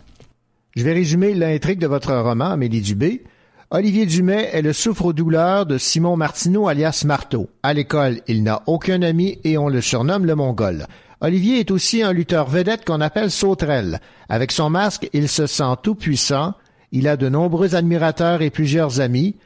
Je 0.77 0.85
vais 0.85 0.93
résumer 0.93 1.33
l'intrigue 1.33 1.79
de 1.79 1.87
votre 1.87 2.15
roman, 2.15 2.51
Amélie 2.51 2.83
Dubé. 2.83 3.25
Olivier 3.71 4.05
Dumais 4.05 4.51
est 4.53 4.61
le 4.61 4.75
souffre-douleur 4.75 5.65
de 5.65 5.79
Simon 5.79 6.19
Martineau 6.19 6.69
alias 6.69 7.03
Marteau. 7.07 7.49
À 7.63 7.73
l'école, 7.73 8.21
il 8.29 8.43
n'a 8.43 8.63
aucun 8.67 9.01
ami 9.01 9.39
et 9.43 9.57
on 9.57 9.69
le 9.69 9.81
surnomme 9.81 10.27
le 10.27 10.35
Mongol. 10.35 10.87
Olivier 11.23 11.61
est 11.61 11.71
aussi 11.71 12.03
un 12.03 12.13
lutteur 12.13 12.51
vedette 12.51 12.85
qu'on 12.85 13.01
appelle 13.01 13.31
Sauterelle. 13.31 14.01
Avec 14.29 14.53
son 14.53 14.69
masque, 14.69 15.09
il 15.15 15.31
se 15.31 15.47
sent 15.47 15.77
tout 15.83 15.95
puissant. 15.95 16.53
Il 16.93 17.09
a 17.09 17.17
de 17.17 17.31
nombreux 17.31 17.75
admirateurs 17.75 18.43
et 18.43 18.51
plusieurs 18.51 19.01
amis. 19.01 19.37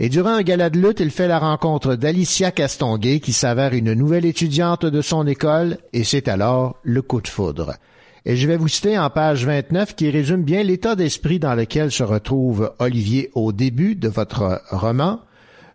Et 0.00 0.08
durant 0.08 0.30
un 0.30 0.42
gala 0.42 0.68
de 0.68 0.80
lutte, 0.80 0.98
il 0.98 1.12
fait 1.12 1.28
la 1.28 1.38
rencontre 1.38 1.94
d'Alicia 1.94 2.50
Castonguay, 2.50 3.20
qui 3.20 3.32
s'avère 3.32 3.72
une 3.72 3.92
nouvelle 3.92 4.24
étudiante 4.24 4.84
de 4.84 5.00
son 5.00 5.28
école, 5.28 5.78
et 5.92 6.02
c'est 6.02 6.26
alors 6.26 6.80
le 6.82 7.02
coup 7.02 7.20
de 7.20 7.28
foudre. 7.28 7.74
Et 8.24 8.36
je 8.36 8.46
vais 8.46 8.56
vous 8.56 8.68
citer 8.68 8.96
en 8.98 9.10
page 9.10 9.44
29 9.44 9.96
qui 9.96 10.08
résume 10.08 10.44
bien 10.44 10.62
l'état 10.62 10.94
d'esprit 10.94 11.40
dans 11.40 11.56
lequel 11.56 11.90
se 11.90 12.04
retrouve 12.04 12.72
Olivier 12.78 13.32
au 13.34 13.50
début 13.50 13.96
de 13.96 14.08
votre 14.08 14.62
roman. 14.70 15.18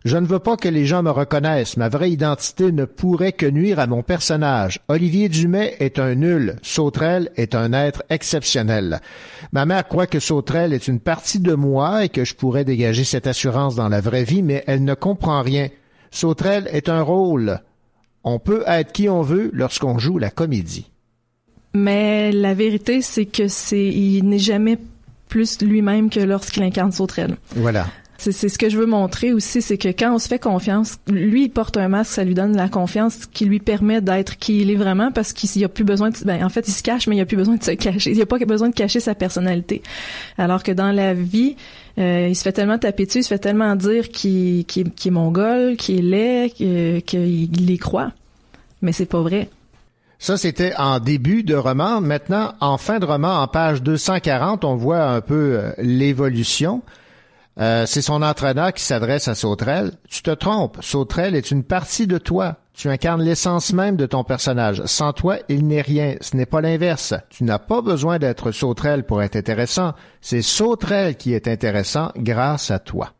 Je 0.06 0.16
ne 0.16 0.26
veux 0.26 0.38
pas 0.38 0.56
que 0.56 0.68
les 0.68 0.86
gens 0.86 1.02
me 1.02 1.10
reconnaissent. 1.10 1.76
Ma 1.76 1.90
vraie 1.90 2.10
identité 2.10 2.72
ne 2.72 2.86
pourrait 2.86 3.32
que 3.32 3.44
nuire 3.44 3.78
à 3.78 3.86
mon 3.86 4.02
personnage. 4.02 4.80
Olivier 4.88 5.28
Dumais 5.28 5.76
est 5.80 5.98
un 5.98 6.14
nul. 6.14 6.56
Sauterelle 6.62 7.30
est 7.36 7.54
un 7.54 7.74
être 7.74 8.02
exceptionnel. 8.08 9.00
Ma 9.52 9.66
mère 9.66 9.86
croit 9.86 10.06
que 10.06 10.20
Sauterelle 10.20 10.72
est 10.72 10.88
une 10.88 11.00
partie 11.00 11.40
de 11.40 11.52
moi 11.52 12.06
et 12.06 12.08
que 12.08 12.24
je 12.24 12.34
pourrais 12.34 12.64
dégager 12.64 13.04
cette 13.04 13.26
assurance 13.26 13.74
dans 13.74 13.90
la 13.90 14.00
vraie 14.00 14.24
vie, 14.24 14.42
mais 14.42 14.64
elle 14.66 14.84
ne 14.84 14.94
comprend 14.94 15.42
rien. 15.42 15.68
Sauterelle 16.10 16.70
est 16.72 16.88
un 16.88 17.02
rôle. 17.02 17.60
On 18.24 18.38
peut 18.38 18.64
être 18.66 18.92
qui 18.92 19.10
on 19.10 19.20
veut 19.20 19.50
lorsqu'on 19.52 19.98
joue 19.98 20.16
la 20.16 20.30
comédie. 20.30 20.90
Mais 21.74 22.32
la 22.32 22.54
vérité 22.54 23.02
c'est 23.02 23.26
que 23.26 23.48
c'est 23.48 23.86
il 23.86 24.22
n'est 24.28 24.38
jamais 24.38 24.78
plus 25.28 25.60
lui-même 25.60 26.08
que 26.10 26.20
lorsqu'il 26.20 26.62
incarne 26.62 26.92
Sauterelle 26.92 27.36
Voilà. 27.54 27.86
C'est 28.20 28.32
c'est 28.32 28.48
ce 28.48 28.58
que 28.58 28.68
je 28.68 28.76
veux 28.76 28.86
montrer 28.86 29.32
aussi, 29.32 29.62
c'est 29.62 29.78
que 29.78 29.86
quand 29.90 30.12
on 30.12 30.18
se 30.18 30.26
fait 30.26 30.40
confiance, 30.40 30.98
lui 31.06 31.44
il 31.44 31.50
porte 31.50 31.76
un 31.76 31.86
masque, 31.88 32.10
ça 32.14 32.24
lui 32.24 32.34
donne 32.34 32.56
la 32.56 32.68
confiance 32.68 33.26
qui 33.26 33.44
lui 33.44 33.60
permet 33.60 34.00
d'être 34.00 34.38
qui 34.38 34.60
il 34.62 34.72
est 34.72 34.74
vraiment 34.74 35.12
parce 35.12 35.32
qu'il 35.32 35.48
n'y 35.56 35.64
a 35.64 35.68
plus 35.68 35.84
besoin 35.84 36.10
de, 36.10 36.16
ben 36.24 36.42
en 36.44 36.48
fait 36.48 36.66
il 36.66 36.72
se 36.72 36.82
cache 36.82 37.06
mais 37.06 37.14
il 37.14 37.18
n'y 37.18 37.22
a 37.22 37.26
plus 37.26 37.36
besoin 37.36 37.54
de 37.54 37.62
se 37.62 37.70
cacher, 37.72 38.10
il 38.10 38.16
n'y 38.16 38.22
a 38.22 38.26
pas 38.26 38.38
besoin 38.38 38.70
de 38.70 38.74
cacher 38.74 38.98
sa 38.98 39.14
personnalité. 39.14 39.82
Alors 40.36 40.64
que 40.64 40.72
dans 40.72 40.90
la 40.90 41.14
vie, 41.14 41.54
euh, 41.98 42.26
il 42.28 42.34
se 42.34 42.42
fait 42.42 42.50
tellement 42.50 42.78
taper 42.78 43.06
dessus, 43.06 43.18
il 43.18 43.22
se 43.22 43.28
fait 43.28 43.38
tellement 43.38 43.76
dire 43.76 44.08
qu'il 44.08 44.64
qu'il 44.64 44.90
qu'il 44.90 45.10
est 45.10 45.14
mongol, 45.14 45.76
qu'il 45.76 45.98
est 45.98 46.02
laid, 46.02 46.50
que- 46.58 46.98
qu'il 47.00 47.66
les 47.66 47.78
croit, 47.78 48.10
mais 48.82 48.90
c'est 48.90 49.06
pas 49.06 49.20
vrai. 49.22 49.48
Ça, 50.18 50.36
c'était 50.36 50.74
en 50.76 50.98
début 50.98 51.44
de 51.44 51.54
roman. 51.54 52.00
Maintenant, 52.00 52.52
en 52.60 52.76
fin 52.76 52.98
de 52.98 53.06
roman, 53.06 53.40
en 53.40 53.46
page 53.46 53.82
240, 53.82 54.64
on 54.64 54.74
voit 54.74 55.04
un 55.04 55.20
peu 55.20 55.58
euh, 55.58 55.72
l'évolution. 55.78 56.82
Euh, 57.60 57.86
c'est 57.86 58.02
son 58.02 58.22
entraîneur 58.22 58.72
qui 58.72 58.82
s'adresse 58.82 59.28
à 59.28 59.34
Sauterelle. 59.34 59.92
Tu 60.08 60.22
te 60.22 60.30
trompes. 60.30 60.78
Sauterelle 60.80 61.36
est 61.36 61.50
une 61.50 61.62
partie 61.62 62.06
de 62.06 62.18
toi. 62.18 62.56
Tu 62.74 62.88
incarnes 62.88 63.22
l'essence 63.22 63.72
même 63.72 63.96
de 63.96 64.06
ton 64.06 64.24
personnage. 64.24 64.82
Sans 64.86 65.12
toi, 65.12 65.38
il 65.48 65.66
n'est 65.66 65.82
rien. 65.82 66.16
Ce 66.20 66.36
n'est 66.36 66.46
pas 66.46 66.60
l'inverse. 66.60 67.14
Tu 67.30 67.44
n'as 67.44 67.58
pas 67.58 67.80
besoin 67.80 68.18
d'être 68.18 68.50
Sauterelle 68.50 69.04
pour 69.04 69.22
être 69.22 69.36
intéressant. 69.36 69.94
C'est 70.20 70.42
Sauterelle 70.42 71.16
qui 71.16 71.32
est 71.32 71.48
intéressant 71.48 72.12
grâce 72.16 72.70
à 72.70 72.78
toi. 72.78 73.12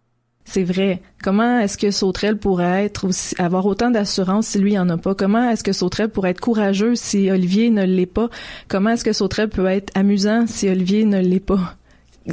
C'est 0.50 0.64
vrai. 0.64 1.02
Comment 1.22 1.60
est-ce 1.60 1.76
que 1.76 1.90
Sauterelle 1.90 2.38
pourrait 2.38 2.86
être 2.86 3.06
avoir 3.36 3.66
autant 3.66 3.90
d'assurance 3.90 4.46
si 4.46 4.58
lui 4.58 4.78
en 4.78 4.88
a 4.88 4.96
pas? 4.96 5.14
Comment 5.14 5.50
est-ce 5.50 5.62
que 5.62 5.74
Sauterelle 5.74 6.08
pourrait 6.08 6.30
être 6.30 6.40
courageux 6.40 6.94
si 6.94 7.30
Olivier 7.30 7.68
ne 7.68 7.84
l'est 7.84 8.06
pas? 8.06 8.30
Comment 8.66 8.90
est-ce 8.90 9.04
que 9.04 9.12
Sauterelle 9.12 9.50
peut 9.50 9.66
être 9.66 9.92
amusant 9.94 10.46
si 10.46 10.66
Olivier 10.66 11.04
ne 11.04 11.20
l'est 11.20 11.38
pas? 11.38 11.76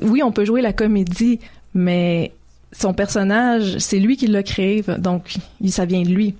Oui, 0.01 0.23
on 0.23 0.31
peut 0.31 0.45
jouer 0.45 0.61
la 0.61 0.71
comédie, 0.71 1.39
mais 1.73 2.31
son 2.71 2.93
personnage, 2.93 3.79
c'est 3.79 3.99
lui 3.99 4.15
qui 4.15 4.27
l'a 4.27 4.43
créé, 4.43 4.81
donc 4.97 5.35
ça 5.67 5.83
vient 5.83 6.03
de 6.03 6.09
lui. 6.09 6.35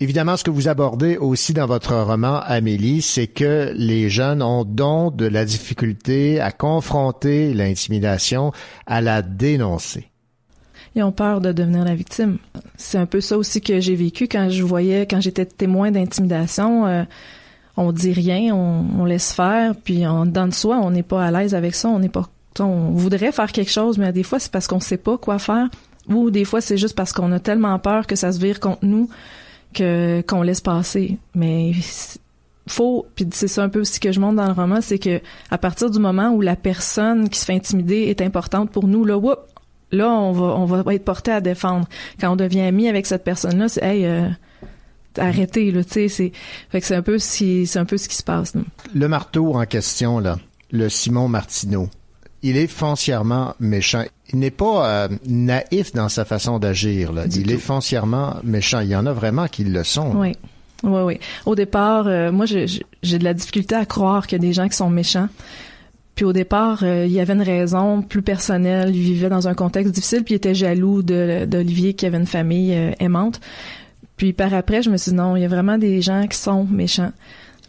Évidemment, 0.00 0.36
ce 0.36 0.42
que 0.42 0.50
vous 0.50 0.66
abordez 0.66 1.16
aussi 1.16 1.52
dans 1.52 1.66
votre 1.66 1.94
roman, 1.94 2.40
Amélie, 2.40 3.02
c'est 3.02 3.28
que 3.28 3.72
les 3.76 4.10
jeunes 4.10 4.42
ont 4.42 4.64
donc 4.64 5.14
de 5.14 5.26
la 5.26 5.44
difficulté 5.44 6.40
à 6.40 6.50
confronter 6.50 7.54
l'intimidation, 7.54 8.50
à 8.86 9.00
la 9.00 9.22
dénoncer. 9.22 10.09
Ils 10.96 11.02
ont 11.02 11.12
peur 11.12 11.40
de 11.40 11.52
devenir 11.52 11.84
la 11.84 11.94
victime. 11.94 12.38
C'est 12.76 12.98
un 12.98 13.06
peu 13.06 13.20
ça 13.20 13.38
aussi 13.38 13.60
que 13.60 13.80
j'ai 13.80 13.94
vécu 13.94 14.26
quand 14.26 14.50
je 14.50 14.62
voyais, 14.62 15.06
quand 15.06 15.20
j'étais 15.20 15.44
témoin 15.44 15.90
d'intimidation. 15.90 16.86
euh, 16.86 17.04
on 17.76 17.92
dit 17.92 18.12
rien, 18.12 18.54
on, 18.54 18.84
on 19.00 19.04
laisse 19.04 19.32
faire, 19.32 19.74
puis 19.74 20.06
en 20.06 20.26
dedans 20.26 20.46
de 20.46 20.52
soi, 20.52 20.78
on 20.82 20.90
n'est 20.90 21.02
pas 21.02 21.24
à 21.24 21.30
l'aise 21.30 21.54
avec 21.54 21.74
ça, 21.74 21.88
on 21.88 21.98
n'est 21.98 22.08
pas, 22.08 22.28
on 22.58 22.90
voudrait 22.90 23.32
faire 23.32 23.52
quelque 23.52 23.70
chose, 23.70 23.96
mais 23.96 24.12
des 24.12 24.22
fois 24.22 24.38
c'est 24.38 24.52
parce 24.52 24.66
qu'on 24.66 24.80
sait 24.80 24.98
pas 24.98 25.16
quoi 25.16 25.38
faire, 25.38 25.68
ou 26.08 26.30
des 26.30 26.44
fois 26.44 26.60
c'est 26.60 26.76
juste 26.76 26.96
parce 26.96 27.12
qu'on 27.12 27.32
a 27.32 27.40
tellement 27.40 27.78
peur 27.78 28.06
que 28.06 28.16
ça 28.16 28.32
se 28.32 28.40
vire 28.40 28.60
contre 28.60 28.84
nous 28.84 29.08
que 29.72 30.22
qu'on 30.26 30.42
laisse 30.42 30.60
passer. 30.60 31.18
Mais 31.34 31.72
faut, 32.66 33.06
puis 33.14 33.26
c'est 33.32 33.48
ça 33.48 33.62
un 33.62 33.68
peu 33.68 33.80
aussi 33.80 34.00
que 34.00 34.12
je 34.12 34.20
montre 34.20 34.36
dans 34.36 34.46
le 34.46 34.52
roman, 34.52 34.80
c'est 34.80 34.98
que 34.98 35.20
à 35.50 35.56
partir 35.56 35.90
du 35.90 36.00
moment 36.00 36.30
où 36.30 36.40
la 36.40 36.56
personne 36.56 37.28
qui 37.28 37.38
se 37.38 37.44
fait 37.44 37.54
intimider 37.54 38.08
est 38.08 38.20
importante 38.20 38.70
pour 38.70 38.88
nous, 38.88 39.04
là, 39.04 39.16
whoop, 39.16 39.38
là 39.92 40.08
on 40.10 40.32
va 40.32 40.44
on 40.56 40.64
va 40.64 40.94
être 40.94 41.04
porté 41.04 41.30
à 41.32 41.40
défendre. 41.40 41.88
Quand 42.20 42.30
on 42.32 42.36
devient 42.36 42.62
ami 42.62 42.88
avec 42.88 43.06
cette 43.06 43.24
personne-là, 43.24 43.68
c'est 43.68 43.82
hey, 43.84 44.06
euh, 44.06 44.28
arrêtez 45.18 45.70
là, 45.70 45.82
tu 45.84 45.92
sais, 45.92 46.08
c'est 46.08 46.32
fait 46.70 46.80
que 46.80 46.86
c'est 46.86 46.94
un 46.96 47.02
peu 47.02 47.18
si 47.18 47.66
c'est 47.66 47.78
un 47.78 47.84
peu 47.84 47.96
ce 47.96 48.08
qui 48.08 48.16
se 48.16 48.22
passe. 48.22 48.54
là. 48.54 48.62
Le 48.94 49.08
marteau 49.08 49.54
en 49.54 49.64
question, 49.66 50.18
là, 50.18 50.38
le 50.70 50.88
Simon 50.88 51.28
Martineau, 51.28 51.88
il 52.42 52.56
est 52.56 52.66
foncièrement 52.68 53.54
méchant. 53.60 54.04
Il 54.32 54.38
n'est 54.38 54.50
pas 54.52 54.88
euh, 54.88 55.08
naïf 55.26 55.92
dans 55.92 56.08
sa 56.08 56.24
façon 56.24 56.58
d'agir. 56.58 57.12
là. 57.12 57.24
Il 57.34 57.50
est 57.50 57.58
foncièrement 57.58 58.36
méchant. 58.44 58.80
Il 58.80 58.88
y 58.88 58.96
en 58.96 59.04
a 59.06 59.12
vraiment 59.12 59.48
qui 59.48 59.64
le 59.64 59.82
sont. 59.84 60.12
Oui. 60.14 60.36
Oui, 60.82 61.02
oui. 61.02 61.20
Au 61.44 61.54
départ, 61.54 62.06
euh, 62.06 62.32
moi, 62.32 62.46
j'ai 62.46 62.64
j'ai 63.02 63.18
de 63.18 63.24
la 63.24 63.34
difficulté 63.34 63.74
à 63.74 63.84
croire 63.84 64.26
qu'il 64.26 64.38
y 64.40 64.40
a 64.40 64.46
des 64.46 64.54
gens 64.54 64.66
qui 64.68 64.76
sont 64.76 64.88
méchants. 64.88 65.28
Puis 66.20 66.26
au 66.26 66.34
départ, 66.34 66.80
euh, 66.82 67.06
il 67.06 67.12
y 67.12 67.18
avait 67.18 67.32
une 67.32 67.40
raison 67.40 68.02
plus 68.02 68.20
personnelle. 68.20 68.94
Il 68.94 69.00
vivait 69.00 69.30
dans 69.30 69.48
un 69.48 69.54
contexte 69.54 69.94
difficile, 69.94 70.22
puis 70.22 70.34
il 70.34 70.36
était 70.36 70.54
jaloux 70.54 71.02
d'Olivier 71.02 71.94
qui 71.94 72.04
avait 72.04 72.18
une 72.18 72.26
famille 72.26 72.74
euh, 72.74 72.92
aimante. 73.00 73.40
Puis 74.18 74.34
par 74.34 74.52
après, 74.52 74.82
je 74.82 74.90
me 74.90 74.98
suis 74.98 75.12
dit 75.12 75.16
non, 75.16 75.34
il 75.34 75.40
y 75.40 75.46
a 75.46 75.48
vraiment 75.48 75.78
des 75.78 76.02
gens 76.02 76.26
qui 76.26 76.36
sont 76.36 76.64
méchants. 76.64 77.12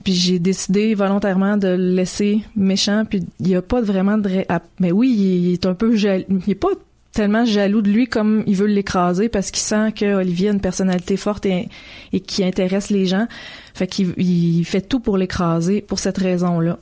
Puis 0.04 0.16
j'ai 0.16 0.38
décidé 0.38 0.96
volontairement 0.96 1.56
de 1.56 1.70
le 1.70 1.96
laisser 1.96 2.42
méchant. 2.58 3.06
Puis 3.10 3.24
il 3.40 3.48
y 3.48 3.56
a 3.56 3.62
pas 3.62 3.80
vraiment 3.80 4.18
de... 4.18 4.44
ah, 4.50 4.62
Mais 4.82 4.92
oui, 4.92 5.12
il 5.12 5.54
est 5.54 5.66
un 5.66 5.74
peu 5.74 5.96
jaloux. 5.96 6.26
Il 6.46 6.52
est 6.52 6.56
pas 6.56 6.74
tellement 7.14 7.46
jaloux 7.46 7.82
de 7.82 7.90
lui 7.90 8.08
comme 8.08 8.44
il 8.48 8.58
veut 8.58 8.68
l'écraser 8.68 9.30
parce 9.30 9.52
qu'il 9.52 9.64
sent 9.64 9.94
que 9.94 10.16
Olivier 10.16 10.50
a 10.50 10.52
une 10.52 10.60
personnalité 10.60 11.16
forte 11.16 11.46
et, 11.46 11.70
et 12.12 12.20
qui 12.20 12.44
intéresse 12.44 12.90
les 12.90 13.06
gens. 13.06 13.28
Fait 13.74 13.88
qu'il 13.88 14.14
il 14.18 14.66
fait 14.66 14.82
tout 14.82 15.00
pour 15.00 15.16
l'écraser 15.16 15.80
pour 15.80 16.00
cette 16.00 16.18
raison-là. 16.18 16.80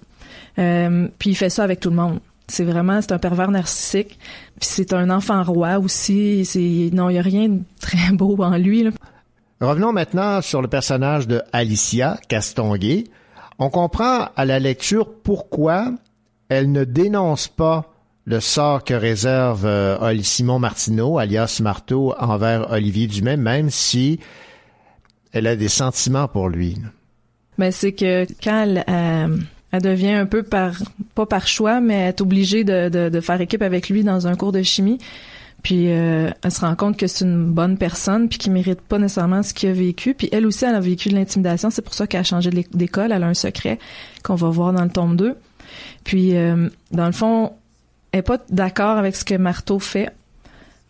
Euh, 0.59 1.07
puis 1.17 1.31
il 1.31 1.35
fait 1.35 1.49
ça 1.49 1.63
avec 1.63 1.79
tout 1.79 1.89
le 1.89 1.95
monde. 1.95 2.19
C'est 2.47 2.63
vraiment, 2.63 3.01
c'est 3.01 3.11
un 3.11 3.19
pervers 3.19 3.51
narcissique. 3.51 4.19
Puis 4.59 4.69
c'est 4.69 4.93
un 4.93 5.09
enfant 5.09 5.43
roi 5.43 5.79
aussi. 5.79 6.45
C'est 6.45 6.89
non, 6.93 7.09
il 7.09 7.15
y 7.15 7.19
a 7.19 7.21
rien 7.21 7.49
de 7.49 7.59
très 7.79 8.11
beau 8.13 8.35
en 8.39 8.57
lui. 8.57 8.83
Là. 8.83 8.91
Revenons 9.61 9.91
maintenant 9.91 10.41
sur 10.41 10.61
le 10.61 10.67
personnage 10.67 11.27
de 11.27 11.41
Alicia 11.53 12.17
Castonguay. 12.27 13.05
On 13.59 13.69
comprend 13.69 14.29
à 14.35 14.45
la 14.45 14.59
lecture 14.59 15.13
pourquoi 15.21 15.91
elle 16.47 16.71
ne 16.71 16.85
dénonce 16.85 17.47
pas 17.47 17.93
le 18.25 18.39
sort 18.39 18.83
que 18.83 18.93
réserve 18.93 19.65
euh, 19.65 20.21
Simon 20.21 20.59
Martineau, 20.59 21.17
alias 21.17 21.59
Marteau, 21.61 22.13
envers 22.19 22.71
Olivier 22.71 23.07
Dumais, 23.07 23.37
même 23.37 23.69
si 23.69 24.19
elle 25.33 25.47
a 25.47 25.55
des 25.55 25.67
sentiments 25.67 26.27
pour 26.27 26.47
lui. 26.47 26.77
Ben 27.57 27.71
c'est 27.71 27.91
que 27.91 28.25
quand 28.41 28.63
elle, 28.63 28.85
euh, 28.87 29.37
elle 29.71 29.81
devient 29.81 30.11
un 30.11 30.25
peu 30.25 30.43
par 30.43 30.73
pas 31.15 31.25
par 31.25 31.47
choix, 31.47 31.79
mais 31.81 31.93
elle 31.95 32.09
est 32.09 32.21
obligée 32.21 32.63
de, 32.63 33.19
faire 33.21 33.41
équipe 33.41 33.61
avec 33.61 33.89
lui 33.89 34.03
dans 34.03 34.27
un 34.27 34.35
cours 34.35 34.51
de 34.51 34.61
chimie. 34.63 34.97
Puis 35.61 35.91
euh, 35.91 36.29
elle 36.41 36.51
se 36.51 36.61
rend 36.61 36.75
compte 36.75 36.95
que 36.97 37.05
c'est 37.07 37.25
une 37.25 37.51
bonne 37.51 37.77
personne 37.77 38.29
puis 38.29 38.37
qu'il 38.37 38.53
mérite 38.53 38.79
pas 38.79 38.97
nécessairement 38.97 39.43
ce 39.43 39.53
qu'il 39.53 39.69
a 39.69 39.73
vécu. 39.73 40.13
Puis 40.13 40.29
elle 40.31 40.45
aussi, 40.45 40.63
elle 40.63 40.75
a 40.75 40.79
vécu 40.79 41.09
de 41.09 41.15
l'intimidation. 41.15 41.69
C'est 41.69 41.81
pour 41.81 41.93
ça 41.93 42.07
qu'elle 42.07 42.21
a 42.21 42.23
changé 42.23 42.49
d'é- 42.49 42.67
d'école. 42.73 43.11
Elle 43.11 43.23
a 43.23 43.27
un 43.27 43.33
secret 43.33 43.77
qu'on 44.23 44.35
va 44.35 44.49
voir 44.49 44.71
dans 44.71 44.83
le 44.83 44.89
tome 44.89 45.17
2. 45.17 45.35
Puis 46.05 46.37
euh, 46.37 46.69
dans 46.91 47.05
le 47.05 47.11
fond, 47.11 47.51
elle 48.13 48.19
est 48.19 48.23
pas 48.23 48.37
d'accord 48.49 48.97
avec 48.97 49.17
ce 49.17 49.25
que 49.25 49.35
Marteau 49.35 49.79
fait, 49.79 50.09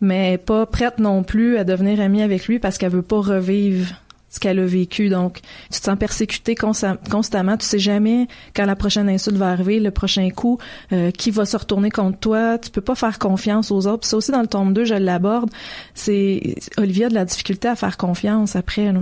mais 0.00 0.28
elle 0.28 0.34
est 0.34 0.38
pas 0.38 0.66
prête 0.66 1.00
non 1.00 1.24
plus 1.24 1.56
à 1.58 1.64
devenir 1.64 2.00
amie 2.00 2.22
avec 2.22 2.46
lui 2.46 2.60
parce 2.60 2.78
qu'elle 2.78 2.92
veut 2.92 3.02
pas 3.02 3.20
revivre 3.20 3.92
ce 4.30 4.38
qu'elle 4.40 4.58
a 4.60 4.64
vécu. 4.64 5.08
Donc, 5.08 5.40
tu 5.72 5.80
te 5.80 5.84
sens 5.84 5.98
persécuté 5.98 6.54
constamment. 6.54 7.56
Tu 7.56 7.66
sais 7.66 7.78
jamais 7.80 8.28
quand 8.54 8.64
la 8.64 8.76
prochaine 8.76 9.08
insulte 9.08 9.36
va 9.36 9.50
arriver, 9.50 9.80
le 9.80 9.90
prochain 9.90 10.30
coup, 10.30 10.58
euh, 10.92 11.10
qui 11.10 11.30
va 11.32 11.44
se 11.44 11.56
retourner 11.56 11.90
contre 11.90 12.18
toi. 12.20 12.56
Tu 12.58 12.70
peux 12.70 12.80
pas 12.80 12.94
faire 12.94 13.18
confiance 13.18 13.70
aux 13.72 13.86
autres. 13.88 14.00
Puis 14.00 14.08
ça 14.10 14.16
aussi, 14.16 14.30
dans 14.30 14.40
le 14.40 14.46
tome 14.46 14.72
2, 14.72 14.84
je 14.84 14.94
l'aborde. 14.94 15.50
C'est 15.94 16.54
Olivia 16.78 17.06
a 17.06 17.08
de 17.08 17.14
la 17.14 17.24
difficulté 17.24 17.68
à 17.68 17.74
faire 17.76 17.96
confiance 17.96 18.54
après. 18.56 18.92
là. 18.92 19.00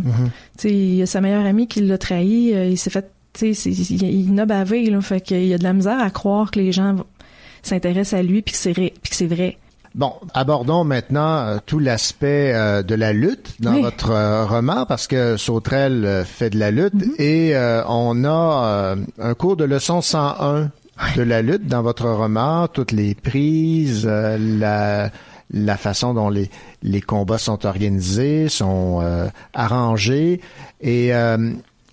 Tu 0.57 0.63
sais, 0.63 0.71
il 0.71 0.95
y 0.95 1.03
a 1.03 1.07
sa 1.07 1.21
meilleure 1.21 1.45
amie 1.45 1.69
qui 1.69 1.81
l'a 1.83 1.99
trahi. 1.99 2.55
euh, 2.55 2.67
il 2.67 2.79
s'est 2.79 2.91
fait... 2.91 3.11
Tu 3.35 3.55
sais, 3.55 3.71
il, 3.71 4.03
il 4.03 4.35
n'a 4.35 4.47
bavé. 4.47 4.89
Là, 4.89 5.01
fait 5.03 5.21
qu'il 5.21 5.45
y 5.45 5.53
a 5.53 5.59
de 5.59 5.63
la 5.65 5.75
misère 5.75 6.01
à 6.01 6.11
croire 6.11 6.51
que 6.51 6.59
les 6.59 6.73
gens 6.73 6.97
s'intéressent 7.63 8.19
à 8.19 8.23
lui 8.23 8.41
puis 8.43 8.55
que 8.55 8.59
c'est 9.15 9.27
vrai. 9.27 9.59
Bon, 9.99 10.13
abordons 10.33 10.85
maintenant 10.85 11.39
euh, 11.39 11.59
tout 11.67 11.81
l'aspect 11.81 12.53
euh, 12.55 12.85
de 12.85 12.95
la 12.95 13.13
lutte 13.13 13.57
dans 13.61 13.75
Oui. 13.75 13.83
votre 13.83 14.13
euh, 14.13 14.45
roman 14.47 14.87
parce 14.87 15.09
que 15.09 15.37
Sauterelle 15.37 16.23
fait 16.25 16.51
de 16.51 16.59
la 16.61 16.71
lutte 16.71 17.19
et 17.19 17.57
euh, 17.57 17.83
on 17.89 18.25
a 18.25 18.95
un 19.19 19.35
cours 19.35 19.57
de 19.57 19.65
leçon 19.65 20.01
101 20.01 20.71
de 21.17 21.23
la 21.23 21.43
lutte 21.43 21.67
dans 21.67 21.83
votre 21.83 22.09
roman, 22.09 22.69
toutes 22.69 22.93
les 22.93 23.17
prises, 23.17 24.07
la 24.07 25.11
la 25.51 25.77
façon 25.77 26.15
dont 26.15 26.29
les 26.29 26.49
les 26.85 27.01
combats 27.01 27.39
sont 27.39 27.67
organisés, 27.67 28.49
sont 28.49 29.03
arrangés 29.55 30.41
et 30.81 31.11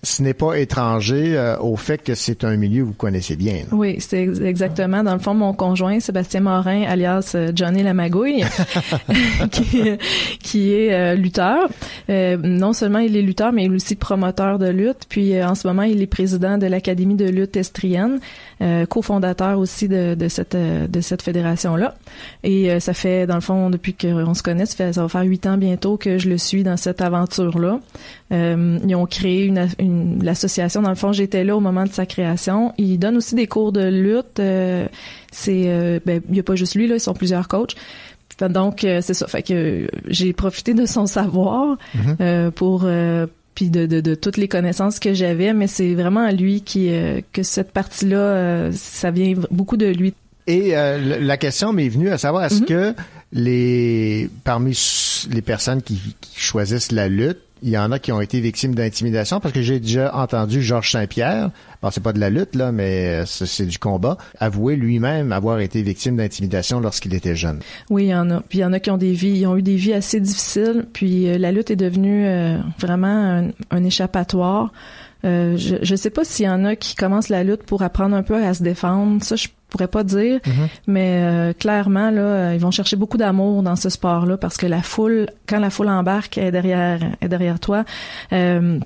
ce 0.06 0.22
n'est 0.22 0.34
pas 0.34 0.54
étranger 0.54 1.36
euh, 1.36 1.58
au 1.58 1.74
fait 1.74 1.98
que 2.00 2.14
c'est 2.14 2.44
un 2.44 2.56
milieu 2.56 2.82
que 2.84 2.88
vous 2.88 2.94
connaissez 2.94 3.34
bien. 3.34 3.54
là. 3.54 3.64
Oui, 3.72 3.96
c'est 3.98 4.22
ex- 4.22 4.38
exactement. 4.38 5.02
Dans 5.02 5.14
le 5.14 5.18
fond, 5.18 5.34
mon 5.34 5.52
conjoint, 5.52 5.98
Sébastien 5.98 6.42
Morin, 6.42 6.82
alias 6.84 7.32
euh, 7.34 7.50
Johnny 7.52 7.82
Lamagouille, 7.82 8.44
qui, 9.50 9.82
qui 10.40 10.72
est 10.72 10.92
euh, 10.92 11.14
lutteur. 11.16 11.68
Euh, 12.08 12.36
non 12.40 12.72
seulement 12.72 13.00
il 13.00 13.16
est 13.16 13.22
lutteur, 13.22 13.52
mais 13.52 13.64
il 13.64 13.72
est 13.72 13.74
aussi 13.76 13.96
promoteur 13.96 14.60
de 14.60 14.68
lutte. 14.68 15.06
Puis 15.08 15.34
euh, 15.36 15.48
en 15.48 15.56
ce 15.56 15.66
moment, 15.66 15.82
il 15.82 16.00
est 16.00 16.06
président 16.06 16.56
de 16.56 16.66
l'Académie 16.66 17.16
de 17.16 17.28
lutte 17.28 17.56
estrienne, 17.56 18.20
cofondateur 18.86 19.58
aussi 19.58 19.86
de, 19.88 20.14
de 20.14 20.28
cette 20.28 20.54
euh, 20.54 20.86
de 20.88 21.00
cette 21.00 21.22
fédération-là. 21.22 21.94
Et 22.42 22.70
euh, 22.70 22.80
ça 22.80 22.94
fait, 22.94 23.26
dans 23.26 23.34
le 23.34 23.40
fond, 23.40 23.68
depuis 23.70 23.94
qu'on 23.94 24.34
se 24.34 24.42
connaît, 24.42 24.66
ça, 24.66 24.76
fait, 24.76 24.92
ça 24.94 25.02
va 25.02 25.08
faire 25.08 25.22
huit 25.24 25.46
ans 25.46 25.56
bientôt 25.58 25.96
que 25.96 26.18
je 26.18 26.28
le 26.28 26.38
suis 26.38 26.62
dans 26.64 26.76
cette 26.76 27.00
aventure-là. 27.00 27.80
Euh, 28.32 28.78
ils 28.86 28.94
ont 28.96 29.06
créé 29.06 29.44
une, 29.44 29.68
une 29.78 30.22
l'association. 30.24 30.82
Dans 30.82 30.88
le 30.90 30.94
fond, 30.96 31.12
j'étais 31.12 31.44
là 31.44 31.56
au 31.56 31.60
moment 31.60 31.84
de 31.84 31.92
sa 31.92 32.06
création. 32.06 32.72
Ils 32.78 32.98
donnent 32.98 33.18
aussi 33.18 33.34
des 33.34 33.46
cours 33.46 33.72
de 33.72 33.88
lutte. 33.88 34.40
euh, 34.40 34.86
c'est, 35.32 35.64
euh, 35.66 36.00
ben, 36.06 36.22
il 36.30 36.36
y 36.36 36.40
a 36.40 36.42
pas 36.42 36.54
juste 36.56 36.74
lui 36.76 36.86
là, 36.86 36.94
ils 36.96 37.00
sont 37.00 37.12
plusieurs 37.14 37.48
coachs. 37.48 37.74
Donc 38.40 38.84
euh, 38.84 39.00
c'est 39.02 39.14
ça. 39.14 39.26
Fait 39.26 39.42
que 39.42 39.54
euh, 39.54 39.86
j'ai 40.08 40.32
profité 40.32 40.74
de 40.74 40.84
son 40.86 41.06
savoir 41.06 41.76
Mhm. 41.94 42.16
euh, 42.20 42.50
pour 42.50 42.82
euh, 42.84 43.26
puis 43.56 43.70
de, 43.70 43.86
de, 43.86 44.00
de 44.00 44.14
toutes 44.14 44.36
les 44.36 44.46
connaissances 44.46 45.00
que 45.00 45.12
j'avais, 45.14 45.52
mais 45.52 45.66
c'est 45.66 45.94
vraiment 45.94 46.20
à 46.20 46.30
lui 46.30 46.60
qui 46.60 46.90
euh, 46.90 47.20
que 47.32 47.42
cette 47.42 47.72
partie-là, 47.72 48.18
euh, 48.18 48.70
ça 48.72 49.10
vient 49.10 49.34
beaucoup 49.50 49.76
de 49.76 49.86
lui. 49.86 50.14
Et 50.46 50.76
euh, 50.76 51.18
la 51.18 51.36
question 51.36 51.72
m'est 51.72 51.88
venue 51.88 52.10
à 52.10 52.18
savoir 52.18 52.44
est-ce 52.44 52.60
Mhm. 52.60 52.66
que 52.66 52.94
les 53.32 54.30
parmi 54.44 54.78
les 55.32 55.42
personnes 55.42 55.82
qui, 55.82 55.98
qui 56.20 56.38
choisissent 56.38 56.92
la 56.92 57.08
lutte 57.08 57.38
il 57.62 57.70
y 57.70 57.78
en 57.78 57.90
a 57.90 57.98
qui 57.98 58.12
ont 58.12 58.20
été 58.20 58.40
victimes 58.40 58.74
d'intimidation 58.74 59.40
parce 59.40 59.54
que 59.54 59.62
j'ai 59.62 59.80
déjà 59.80 60.14
entendu 60.14 60.62
Georges 60.62 60.92
Saint-Pierre, 60.92 61.50
bon, 61.82 61.90
c'est 61.90 62.02
pas 62.02 62.12
de 62.12 62.20
la 62.20 62.30
lutte, 62.30 62.54
là, 62.54 62.70
mais 62.70 63.24
c'est 63.26 63.46
c'est 63.56 63.64
du 63.64 63.78
combat, 63.78 64.18
avouer 64.38 64.76
lui-même 64.76 65.32
avoir 65.32 65.60
été 65.60 65.80
victime 65.82 66.16
d'intimidation 66.16 66.78
lorsqu'il 66.78 67.14
était 67.14 67.34
jeune. 67.34 67.60
Oui, 67.88 68.04
il 68.04 68.08
y 68.08 68.14
en 68.14 68.30
a. 68.30 68.40
Puis 68.40 68.58
il 68.58 68.62
y 68.62 68.64
en 68.64 68.72
a 68.74 68.80
qui 68.80 68.90
ont 68.90 68.98
des 68.98 69.12
vies, 69.12 69.38
ils 69.38 69.46
ont 69.46 69.56
eu 69.56 69.62
des 69.62 69.76
vies 69.76 69.94
assez 69.94 70.20
difficiles. 70.20 70.86
Puis 70.92 71.28
euh, 71.28 71.38
la 71.38 71.52
lutte 71.52 71.70
est 71.70 71.76
devenue 71.76 72.26
euh, 72.26 72.58
vraiment 72.78 73.50
un, 73.70 73.84
échappatoire. 73.84 74.72
Euh, 75.24 75.56
je 75.56 75.76
je 75.80 75.96
sais 75.96 76.10
pas 76.10 76.24
s'il 76.24 76.44
y 76.44 76.48
en 76.48 76.64
a 76.64 76.76
qui 76.76 76.94
commencent 76.94 77.30
la 77.30 77.44
lutte 77.44 77.62
pour 77.62 77.82
apprendre 77.82 78.14
un 78.14 78.22
peu 78.22 78.36
à 78.36 78.52
se 78.52 78.62
défendre. 78.62 79.22
Ça, 79.24 79.36
pourrais 79.76 79.88
pas 79.88 80.04
dire. 80.04 80.40
Mais 80.86 81.20
euh, 81.22 81.52
clairement, 81.52 82.10
là, 82.10 82.20
euh, 82.20 82.54
ils 82.54 82.60
vont 82.60 82.70
chercher 82.70 82.96
beaucoup 82.96 83.18
d'amour 83.18 83.62
dans 83.62 83.76
ce 83.76 83.88
sport-là 83.88 84.36
parce 84.36 84.56
que 84.56 84.66
la 84.66 84.82
foule, 84.82 85.26
quand 85.46 85.58
la 85.58 85.70
foule 85.70 85.88
embarque, 85.88 86.38
est 86.38 86.50
derrière, 86.50 87.00
est 87.20 87.28
derrière 87.28 87.60
toi. 87.60 87.84
Euh, 88.32 88.78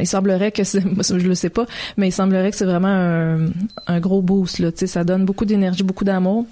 il 0.00 0.06
semblerait 0.06 0.50
que 0.50 0.64
c'est, 0.64 0.80
je 1.02 1.28
le 1.28 1.34
sais 1.34 1.50
pas, 1.50 1.66
mais 1.96 2.08
il 2.08 2.12
semblerait 2.12 2.50
que 2.50 2.56
c'est 2.56 2.64
vraiment 2.64 2.88
un, 2.88 3.48
un 3.86 4.00
gros 4.00 4.22
boost 4.22 4.58
là. 4.60 4.70
Ça 4.74 5.04
donne 5.04 5.24
beaucoup 5.24 5.44
d'énergie, 5.44 5.82
beaucoup 5.82 6.04
d'amour. 6.04 6.46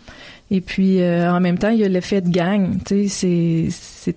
Et 0.50 0.60
puis 0.60 1.00
euh, 1.00 1.32
en 1.32 1.40
même 1.40 1.58
temps, 1.58 1.70
il 1.70 1.78
y 1.78 1.84
a 1.84 1.88
l'effet 1.88 2.20
de 2.20 2.28
gang. 2.28 2.78
Tu 2.84 3.08
sais, 3.08 3.68
c'est 3.70 4.16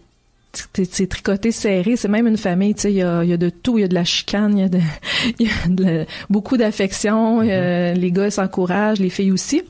c'est 0.83 1.07
tricoté 1.07 1.51
serré, 1.51 1.95
c'est 1.95 2.07
même 2.07 2.27
une 2.27 2.37
famille, 2.37 2.75
tu 2.75 2.81
sais, 2.81 2.91
il 2.91 2.97
y 2.97 3.01
a, 3.03 3.23
y 3.23 3.33
a 3.33 3.37
de 3.37 3.49
tout, 3.49 3.77
il 3.77 3.81
y 3.81 3.83
a 3.83 3.87
de 3.87 3.93
la 3.93 4.03
chicane, 4.03 4.57
il 4.57 4.61
y 4.61 4.63
a, 4.63 4.69
de, 4.69 4.79
il 5.39 5.47
y 5.47 5.49
a 5.49 5.67
de 5.69 5.83
la- 5.83 6.05
beaucoup 6.29 6.57
d'affection, 6.57 7.41
euh, 7.41 7.93
les 7.93 8.11
gars 8.11 8.29
s'encouragent, 8.31 8.99
les 8.99 9.09
filles 9.09 9.31
aussi, 9.31 9.61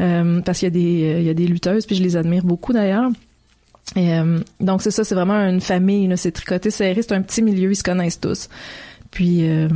euh, 0.00 0.40
parce 0.40 0.58
qu'il 0.60 0.66
y 0.66 0.68
a 0.68 0.70
des 0.70 1.20
il 1.20 1.26
y 1.26 1.30
a 1.30 1.34
des 1.34 1.46
lutteuses, 1.46 1.86
puis 1.86 1.96
je 1.96 2.02
les 2.02 2.16
admire 2.16 2.44
beaucoup 2.44 2.72
d'ailleurs. 2.72 3.10
Euh, 3.96 4.38
donc 4.60 4.82
c'est 4.82 4.90
ça, 4.92 5.02
c'est 5.04 5.14
vraiment 5.14 5.34
une 5.48 5.60
famille, 5.60 6.12
c'est 6.16 6.30
tricoté 6.32 6.70
serré, 6.70 7.02
c'est 7.02 7.12
un 7.12 7.22
petit 7.22 7.42
milieu, 7.42 7.70
ils 7.72 7.76
se 7.76 7.82
connaissent 7.82 8.20
tous. 8.20 8.48
Puis 9.10 9.48
euh, 9.48 9.68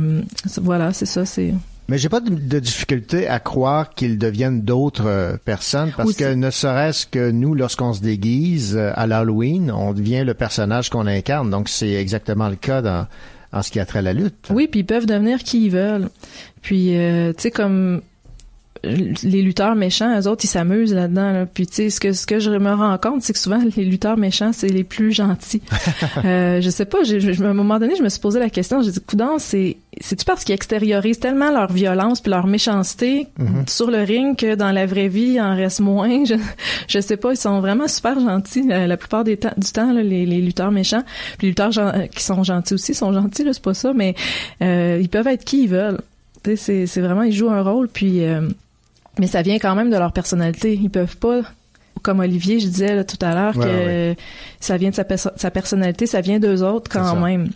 voilà, 0.61 0.93
c'est 0.93 1.05
ça, 1.05 1.25
c'est 1.25 1.53
Mais 1.87 1.97
j'ai 1.97 2.09
pas 2.09 2.19
de, 2.19 2.33
de 2.33 2.59
difficulté 2.59 3.27
à 3.27 3.39
croire 3.39 3.91
qu'ils 3.91 4.17
deviennent 4.17 4.61
d'autres 4.61 5.07
euh, 5.07 5.37
personnes 5.37 5.91
parce 5.95 6.13
que 6.13 6.33
ne 6.33 6.49
serait-ce 6.49 7.05
que 7.05 7.29
nous, 7.29 7.53
lorsqu'on 7.53 7.93
se 7.93 8.01
déguise 8.01 8.75
euh, 8.75 8.91
à 8.95 9.05
l'Halloween, 9.05 9.71
on 9.71 9.93
devient 9.93 10.23
le 10.23 10.33
personnage 10.33 10.89
qu'on 10.89 11.05
incarne. 11.05 11.51
Donc 11.51 11.69
c'est 11.69 11.93
exactement 11.93 12.49
le 12.49 12.55
cas 12.55 12.81
dans, 12.81 13.07
en 13.53 13.61
ce 13.61 13.71
qui 13.71 13.79
a 13.79 13.85
trait 13.85 13.99
à 13.99 14.03
la 14.03 14.13
lutte. 14.13 14.47
Oui, 14.49 14.67
puis 14.67 14.81
ils 14.81 14.85
peuvent 14.85 15.05
devenir 15.05 15.39
qui 15.39 15.65
ils 15.65 15.71
veulent. 15.71 16.09
Puis, 16.61 16.97
euh, 16.97 17.33
tu 17.33 17.43
sais, 17.43 17.51
comme 17.51 18.01
les 19.23 19.41
lutteurs 19.41 19.75
méchants, 19.75 20.19
eux 20.19 20.27
autres, 20.27 20.45
ils 20.45 20.49
s'amusent 20.49 20.93
là-dedans. 20.93 21.31
là. 21.31 21.45
Puis, 21.45 21.67
tu 21.67 21.73
sais, 21.75 21.89
ce 21.89 21.99
que, 21.99 22.13
ce 22.13 22.25
que 22.25 22.39
je 22.39 22.51
me 22.51 22.73
rends 22.73 22.97
compte, 22.97 23.21
c'est 23.23 23.33
que 23.33 23.39
souvent, 23.39 23.59
les 23.77 23.85
lutteurs 23.85 24.17
méchants, 24.17 24.51
c'est 24.53 24.67
les 24.67 24.83
plus 24.83 25.11
gentils. 25.11 25.61
euh, 26.25 26.61
je 26.61 26.69
sais 26.69 26.85
pas, 26.85 26.99
j'ai- 27.03 27.19
je- 27.19 27.43
à 27.43 27.47
un 27.49 27.53
moment 27.53 27.79
donné, 27.79 27.95
je 27.95 28.03
me 28.03 28.09
suis 28.09 28.19
posé 28.19 28.39
la 28.39 28.49
question, 28.49 28.81
j'ai 28.81 28.91
dit, 28.91 28.99
coudon, 29.01 29.37
c'est, 29.39 29.77
c'est-tu 30.01 30.25
parce 30.25 30.43
qu'ils 30.43 30.55
extériorisent 30.55 31.19
tellement 31.19 31.51
leur 31.51 31.71
violence 31.71 32.21
puis 32.21 32.29
leur 32.31 32.47
méchanceté 32.47 33.27
Mhm. 33.37 33.63
sur 33.67 33.89
le 33.91 33.99
ring 34.03 34.37
que 34.37 34.55
dans 34.55 34.71
la 34.71 34.85
vraie 34.85 35.07
vie, 35.07 35.33
il 35.35 35.41
en 35.41 35.55
reste 35.55 35.79
moins? 35.79 36.23
Je, 36.25 36.35
je 36.87 36.99
sais 36.99 37.17
pas, 37.17 37.31
ils 37.31 37.37
sont 37.37 37.59
vraiment 37.61 37.87
super 37.87 38.19
gentils 38.19 38.63
la, 38.67 38.87
la 38.87 38.97
plupart 38.97 39.23
des 39.23 39.35
du 39.57 39.71
temps, 39.71 39.91
là, 39.93 40.03
les, 40.03 40.25
les 40.25 40.41
lutteurs 40.41 40.71
méchants. 40.71 41.03
Puis 41.37 41.47
les 41.47 41.49
lutteurs 41.49 41.71
euh, 41.77 42.07
qui 42.07 42.23
sont 42.23 42.43
gentils 42.43 42.73
aussi 42.73 42.93
sont 42.93 43.13
gentils, 43.13 43.43
là, 43.43 43.51
c'est 43.53 43.61
pas 43.63 43.73
ça, 43.73 43.93
mais 43.93 44.15
euh, 44.61 44.99
ils 45.01 45.09
peuvent 45.09 45.27
être 45.27 45.43
qui 45.45 45.63
ils 45.63 45.69
veulent. 45.69 45.99
C'est 46.55 46.85
vraiment, 46.97 47.23
ils 47.23 47.33
jouent 47.33 47.49
un 47.49 47.61
rôle, 47.63 47.87
puis... 47.87 48.23
euh, 48.23 48.47
mais 49.19 49.27
ça 49.27 49.41
vient 49.41 49.57
quand 49.59 49.75
même 49.75 49.89
de 49.89 49.97
leur 49.97 50.11
personnalité. 50.13 50.73
Ils 50.81 50.89
peuvent 50.89 51.17
pas, 51.17 51.41
comme 52.01 52.19
Olivier, 52.19 52.59
je 52.59 52.67
disais 52.67 52.95
là, 52.95 53.03
tout 53.03 53.17
à 53.21 53.33
l'heure, 53.33 53.57
Ouais, 53.57 53.65
que 53.65 53.69
ouais. 53.69 54.17
ça 54.59 54.77
vient 54.77 54.89
de 54.89 54.95
sa, 54.95 55.03
perso- 55.03 55.31
sa 55.35 55.51
personnalité, 55.51 56.05
ça 56.05 56.21
vient 56.21 56.39
d'eux 56.39 56.63
autres 56.63 56.89
quand 56.91 57.15
même. 57.15 57.49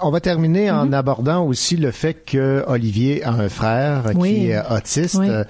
On 0.00 0.10
va 0.10 0.20
terminer 0.20 0.70
en 0.70 0.86
Mhm. 0.86 0.94
abordant 0.94 1.44
aussi 1.44 1.76
le 1.76 1.90
fait 1.90 2.14
que 2.14 2.64
Olivier 2.66 3.22
a 3.22 3.32
un 3.32 3.48
frère 3.50 4.04
Oui. 4.14 4.34
qui 4.34 4.46
est 4.50 4.62
autiste. 4.70 5.16
Oui. 5.20 5.28
Euh, 5.28 5.44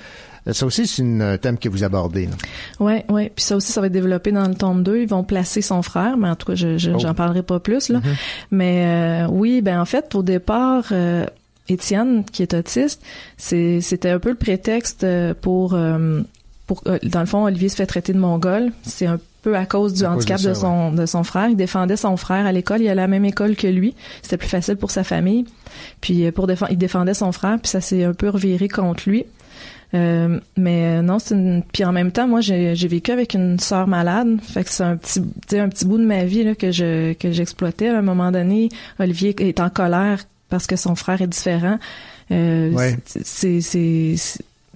Ça 0.53 0.67
aussi, 0.67 0.87
c'est 0.87 1.03
un 1.03 1.39
thème 1.39 1.57
que 1.57 1.71
vous 1.71 1.85
abordez. 1.85 2.27
là. 2.27 2.33
Ouais, 2.79 3.07
ouais. 3.09 3.33
Puis 3.35 3.43
ça 3.47 3.57
aussi, 3.57 3.73
ça 3.73 3.81
va 3.81 3.87
être 3.87 3.95
développé 3.95 4.31
dans 4.31 4.47
le 4.47 4.55
tome 4.55 4.83
2. 4.83 4.99
Ils 4.99 5.09
vont 5.09 5.25
placer 5.25 5.63
son 5.63 5.81
frère, 5.81 6.19
mais 6.19 6.29
en 6.29 6.35
tout 6.37 6.49
cas, 6.49 6.55
je, 6.55 6.77
je- 6.77 6.91
Oh. 6.91 6.99
j'en 6.99 7.15
parlerai 7.15 7.43
pas 7.43 7.61
plus 7.61 7.89
là. 7.89 8.01
Mhm. 8.01 8.15
Mais 8.51 8.85
euh, 9.25 9.27
oui, 9.31 9.63
ben 9.63 9.81
en 9.81 9.87
fait, 9.87 10.15
au 10.15 10.23
départ, 10.23 10.85
euh, 10.93 11.25
Étienne, 11.69 12.25
qui 12.31 12.43
est 12.43 12.55
autiste, 12.55 13.03
c'est, 13.37 13.81
c'était 13.81 14.11
un 14.11 14.19
peu 14.19 14.31
le 14.31 14.35
prétexte 14.37 15.05
euh, 15.05 15.33
pour, 15.39 15.75
euh, 15.75 16.21
pour 16.67 16.83
euh, 16.87 16.99
dans 17.03 17.21
le 17.21 17.27
fond, 17.27 17.45
Olivier 17.45 17.69
se 17.69 17.77
fait 17.77 17.87
traiter 17.87 18.13
de 18.13 18.19
mongol. 18.19 18.73
C'est 18.83 19.07
un 19.07 19.19
peu 19.43 19.57
à 19.57 19.65
cause 19.67 19.95
du 19.95 20.05
À 20.05 20.13
handicap 20.13 20.41
de 20.41 20.49
de, 20.49 20.55
ça, 20.55 20.61
son 20.61 20.93
de 20.93 21.07
son 21.07 21.25
frère. 21.25 21.49
Il 21.49 21.57
défendait 21.57 21.97
son 21.97 22.17
frère 22.17 22.47
à 22.47 22.53
l'école. 22.53 22.81
Il 22.81 22.89
allait 22.89 23.03
à 23.03 23.05
la 23.05 23.09
même 23.09 23.25
école 23.25 23.57
que 23.57 23.67
lui. 23.67 23.95
C'était 24.23 24.37
plus 24.37 24.49
facile 24.49 24.77
pour 24.77 24.91
sa 24.91 25.05
famille. 25.05 25.47
Puis 26.01 26.31
pour 26.33 26.47
défendre, 26.47 26.73
il 26.73 26.79
défendait 26.79 27.15
son 27.15 27.33
frère. 27.33 27.59
Puis 27.61 27.71
ça 27.71 27.81
s'est 27.81 28.05
un 28.05 28.15
peu 28.15 28.29
reviré 28.29 28.69
contre 28.69 29.09
lui. 29.09 29.25
Euh, 29.95 30.41
mais 30.57 31.03
non, 31.03 31.19
c'est 31.19 31.35
une. 31.35 31.63
Puis 31.73 31.85
en 31.85 31.93
même 31.93 32.11
temps, 32.11 32.27
moi, 32.27 32.41
j'ai 32.41 32.75
j'ai 32.75 32.89
vécu 32.89 33.11
avec 33.13 33.35
une 33.35 33.59
sœur 33.59 33.87
malade. 33.87 34.39
Fait 34.43 34.65
que 34.65 34.71
c'est 34.71 34.83
un 34.83 34.97
petit, 34.97 35.21
un 35.53 35.69
petit 35.69 35.85
bout 35.85 35.99
de 35.99 36.05
ma 36.05 36.25
vie 36.25 36.43
là, 36.43 36.55
que 36.55 36.73
je 36.73 37.13
que 37.13 37.31
j'exploitais. 37.31 37.89
À 37.89 37.99
un 37.99 38.03
moment 38.03 38.33
donné, 38.33 38.71
Olivier 38.99 39.35
est 39.39 39.61
en 39.61 39.71
colère 39.71 40.25
parce 40.49 40.67
que 40.67 40.77
son 40.77 40.95
frère 40.95 41.21
est 41.23 41.27
différent. 41.27 41.79
Euh, 42.31 42.71
Ouais. 42.71 42.97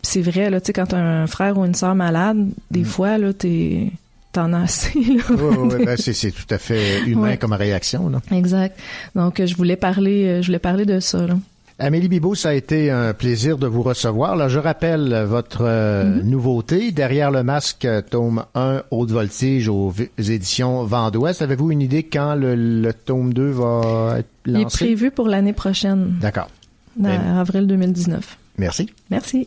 c'est 0.03 0.23
vrai 0.23 0.51
là. 0.51 0.61
Tu 0.61 0.67
sais, 0.67 0.73
quand 0.73 0.87
t'as 0.87 0.99
un 0.99 1.27
frère 1.27 1.59
ou 1.59 1.65
une 1.65 1.75
sœur 1.75 1.95
malade, 1.95 2.49
des 2.71 2.85
fois 2.85 3.19
là, 3.19 3.33
t'es 3.33 3.91
t'en 4.33 4.53
as 4.53 4.63
assez. 4.65 4.99
Là. 5.01 5.23
Oui, 5.31 5.85
ben, 5.85 5.97
c'est 5.99 6.31
tout 6.31 6.47
à 6.55 6.59
fait 6.59 7.01
humain 7.07 7.23
Ouais. 7.23 7.37
comme 7.39 7.53
réaction. 7.55 8.09
Là. 8.11 8.21
Exact. 8.31 8.79
Donc, 9.15 9.43
je 9.45 9.57
voulais 9.57 9.77
parler, 9.77 10.27
euh, 10.27 10.43
je 10.43 10.47
voulais 10.49 10.59
parler 10.59 10.85
de 10.85 11.01
ça. 11.01 11.27
Là. 11.27 11.39
Amélie 11.81 12.09
Bibot, 12.09 12.35
ça 12.35 12.49
a 12.49 12.55
été 12.55 12.91
un 12.91 13.15
plaisir 13.15 13.57
de 13.57 13.69
vous 13.69 13.83
recevoir. 13.83 14.35
Là, 14.35 14.49
je 14.49 14.59
rappelle 14.59 15.25
votre 15.29 15.63
euh, 15.63 16.05
Mhm. 16.05 16.29
nouveauté, 16.29 16.91
Derrière 16.91 17.31
le 17.31 17.45
masque, 17.45 17.85
euh, 17.85 18.03
tome 18.03 18.45
1, 18.57 18.83
Haute 18.91 19.13
Voltige 19.13 19.69
aux 19.69 19.93
éditions 20.19 20.83
Vent 20.85 21.13
d'Ouest. 21.13 21.41
Avez-vous 21.41 21.71
une 21.71 21.81
idée 21.81 22.03
quand 22.03 22.35
le, 22.35 22.57
le 22.57 22.93
tome 22.93 23.33
2 23.33 23.51
va 23.51 24.17
être 24.19 24.29
Il 24.47 24.57
est 24.57 24.63
lancé? 24.65 24.85
prévu 24.87 25.11
pour 25.13 25.29
l'année 25.29 25.53
prochaine, 25.53 26.17
D'accord. 26.21 26.49
dans 26.97 27.11
avril 27.39 27.69
2019. 27.69 28.37
Merci. 28.59 28.91
Merci. 29.09 29.47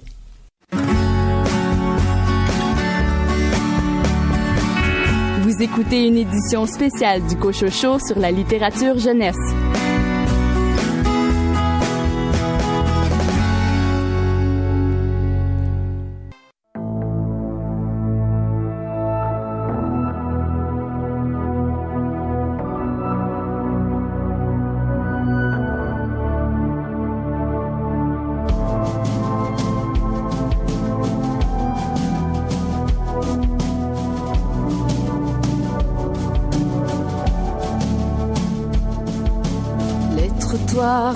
Vous 5.41 5.61
écoutez 5.61 6.07
une 6.07 6.17
édition 6.17 6.65
spéciale 6.65 7.21
du 7.27 7.35
Cochocho 7.35 7.99
sur 7.99 8.17
la 8.19 8.31
littérature 8.31 8.97
jeunesse. 8.99 9.35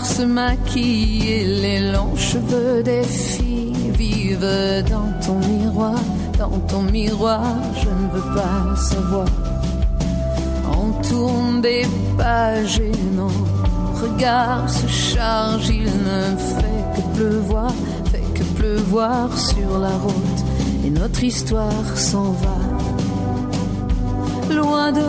Se 0.03 0.21
maquillent 0.21 1.27
et 1.27 1.45
les 1.45 1.91
longs 1.91 2.15
cheveux 2.15 2.83
des 2.83 3.03
filles 3.03 3.91
vivent 3.97 4.83
dans 4.89 5.11
ton 5.25 5.39
miroir, 5.39 5.99
dans 6.37 6.59
ton 6.67 6.83
miroir, 6.83 7.41
je 7.81 7.89
ne 7.89 8.07
veux 8.13 8.35
pas 8.35 8.75
savoir. 8.75 9.27
On 10.71 10.91
tourne 11.01 11.61
des 11.61 11.87
pages 12.15 12.79
et 12.79 12.91
nos 13.15 13.31
regards 14.03 14.69
se 14.69 14.87
chargent, 14.87 15.69
il 15.69 15.85
ne 15.85 16.37
fait 16.37 16.85
que 16.95 17.01
pleuvoir, 17.17 17.73
fait 18.11 18.27
que 18.35 18.43
pleuvoir 18.59 19.35
sur 19.35 19.79
la 19.79 19.95
route 20.05 20.41
et 20.85 20.91
notre 20.91 21.23
histoire 21.23 21.97
s'en 21.97 22.31
va. 22.43 22.57
Loin 24.53 24.91
de 24.91 25.07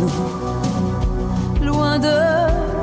nous, 0.00 1.66
loin 1.66 1.98
de 1.98 2.08
tout. 2.08 2.73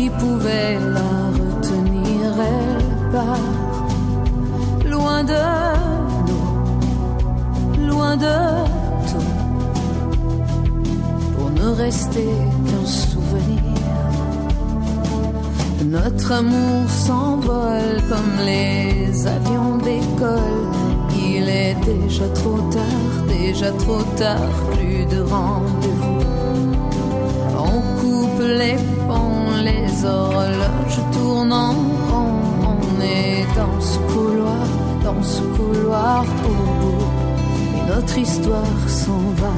Qui 0.00 0.08
pouvait 0.08 0.78
la 0.96 1.10
retenir, 1.38 2.32
elle 2.52 3.12
part. 3.12 3.50
Loin 4.90 5.22
de 5.24 5.42
nous, 6.28 7.86
loin 7.86 8.16
de 8.16 8.36
tout. 9.10 9.32
Pour 11.36 11.50
ne 11.50 11.68
rester 11.84 12.30
qu'un 12.66 12.86
souvenir. 12.86 13.62
Notre 15.84 16.32
amour 16.32 16.88
s'envole 16.88 18.00
comme 18.08 18.36
les 18.46 19.26
avions 19.26 19.76
d'école. 19.84 20.62
Il 21.14 21.46
est 21.46 21.76
déjà 21.84 22.26
trop 22.40 22.60
tard, 22.70 23.12
déjà 23.28 23.70
trop 23.72 24.02
tard, 24.16 24.54
plus 24.72 25.04
de 25.14 25.20
rendez-vous. 25.20 26.20
On 27.68 27.80
coupe 28.00 28.42
les 28.62 28.78
ponts, 29.06 29.29
les 30.00 30.06
horloges 30.06 31.00
en 31.50 31.72
rond. 31.72 32.40
On 32.64 33.00
est 33.02 33.46
dans 33.56 33.80
ce 33.80 33.98
couloir, 34.12 34.66
dans 35.04 35.22
ce 35.22 35.42
couloir 35.42 36.24
au 36.44 36.48
bout. 36.80 37.04
Et 37.76 37.82
notre 37.88 38.18
histoire 38.18 38.88
s'en 38.88 39.32
va. 39.40 39.54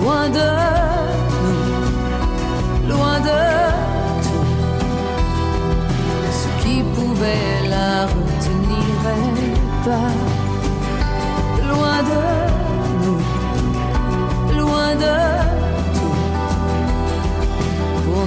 Loin 0.00 0.28
de 0.28 0.48
nous, 1.42 2.88
loin 2.90 3.18
de 3.20 3.40
tout. 4.22 4.48
Ce 6.40 6.48
qui 6.62 6.82
pouvait 6.94 7.68
la 7.68 8.06
retenirait 8.06 9.54
pas. 9.84 10.12
Loin 11.68 11.98
de 12.10 12.20
nous, 13.02 13.22
loin 14.58 14.94
de 14.94 15.14
tout. 15.50 15.55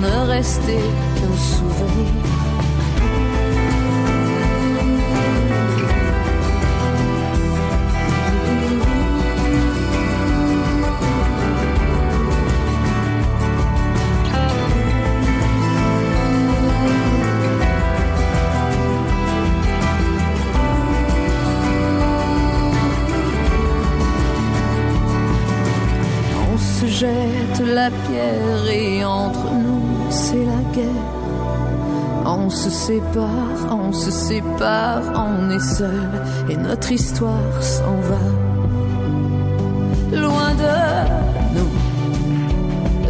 Ne 0.01 0.27
rester 0.27 0.79
qu'un 1.15 1.37
souvenir. 1.37 2.07
On 26.51 26.57
se 26.57 26.87
jette 26.87 27.59
la 27.65 27.91
pierre 27.91 28.69
et 28.71 29.03
entre 29.03 29.51
nous 29.51 29.78
c'est 30.09 30.45
la 30.45 30.61
guerre. 30.73 31.07
On 32.25 32.49
se 32.49 32.69
sépare, 32.69 33.59
on 33.71 33.91
se 33.91 34.11
sépare, 34.11 35.01
on 35.15 35.49
est 35.49 35.59
seul 35.59 36.09
et 36.49 36.57
notre 36.57 36.91
histoire 36.91 37.61
s'en 37.61 37.95
va. 38.09 38.23
Loin 40.11 40.53
de 40.63 40.75
nous, 41.55 41.71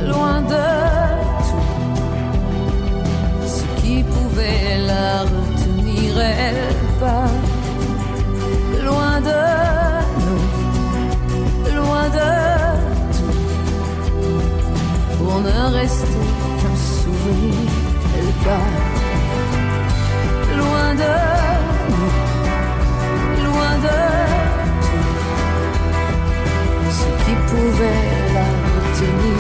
loin 0.10 0.42
de 0.42 0.66
tout. 1.48 1.70
Ce 3.48 3.64
qui 3.82 4.04
pouvait 4.04 4.78
la 4.86 5.22
retenir, 5.22 6.20
elle 6.20 6.76
part. 7.00 7.38
Loin 8.86 9.22
de 9.22 9.42
nous, 10.26 11.76
loin 11.76 12.10
de 12.10 12.30
pour 15.18 15.40
ne 15.42 15.74
rester 15.74 15.99
qu'un 15.99 15.99
elle 18.18 18.34
part. 18.44 18.76
Loin 20.58 20.90
de 21.02 21.14
nous, 21.92 22.14
loin 23.46 23.74
de 23.86 23.98
tout, 24.84 25.08
ce 26.98 27.06
qui 27.24 27.34
pouvait 27.50 28.06
la 28.36 28.48
retenir. 28.74 29.39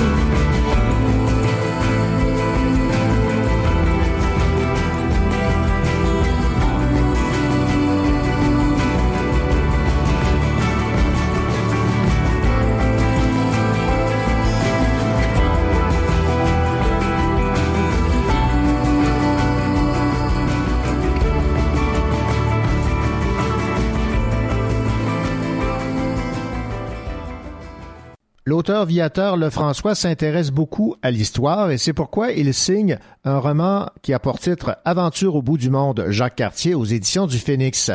L'auteur 28.49 28.87
Viateur 28.87 29.37
Lefrançois 29.37 29.93
s'intéresse 29.93 30.49
beaucoup 30.49 30.95
à 31.03 31.11
l'histoire 31.11 31.69
et 31.69 31.77
c'est 31.77 31.93
pourquoi 31.93 32.31
il 32.31 32.51
signe 32.51 32.97
un 33.23 33.37
roman 33.37 33.91
qui 34.01 34.11
a 34.11 34.17
pour 34.17 34.39
titre 34.39 34.79
Aventure 34.85 35.35
au 35.35 35.43
bout 35.43 35.59
du 35.59 35.69
monde 35.69 36.07
Jacques 36.09 36.37
Cartier 36.37 36.73
aux 36.73 36.83
éditions 36.83 37.27
du 37.27 37.37
Phénix. 37.37 37.91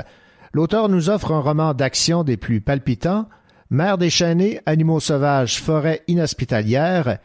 L'auteur 0.52 0.88
nous 0.88 1.10
offre 1.10 1.32
un 1.32 1.40
roman 1.40 1.74
d'action 1.74 2.22
des 2.22 2.36
plus 2.36 2.60
palpitants, 2.60 3.28
Mère 3.68 3.98
déchaînée, 3.98 4.60
animaux 4.64 5.00
sauvages, 5.00 5.60
forêt 5.60 6.04
inhospitalière. 6.06 7.18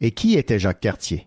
Et 0.00 0.12
qui 0.12 0.36
était 0.36 0.60
Jacques 0.60 0.78
Cartier? 0.78 1.26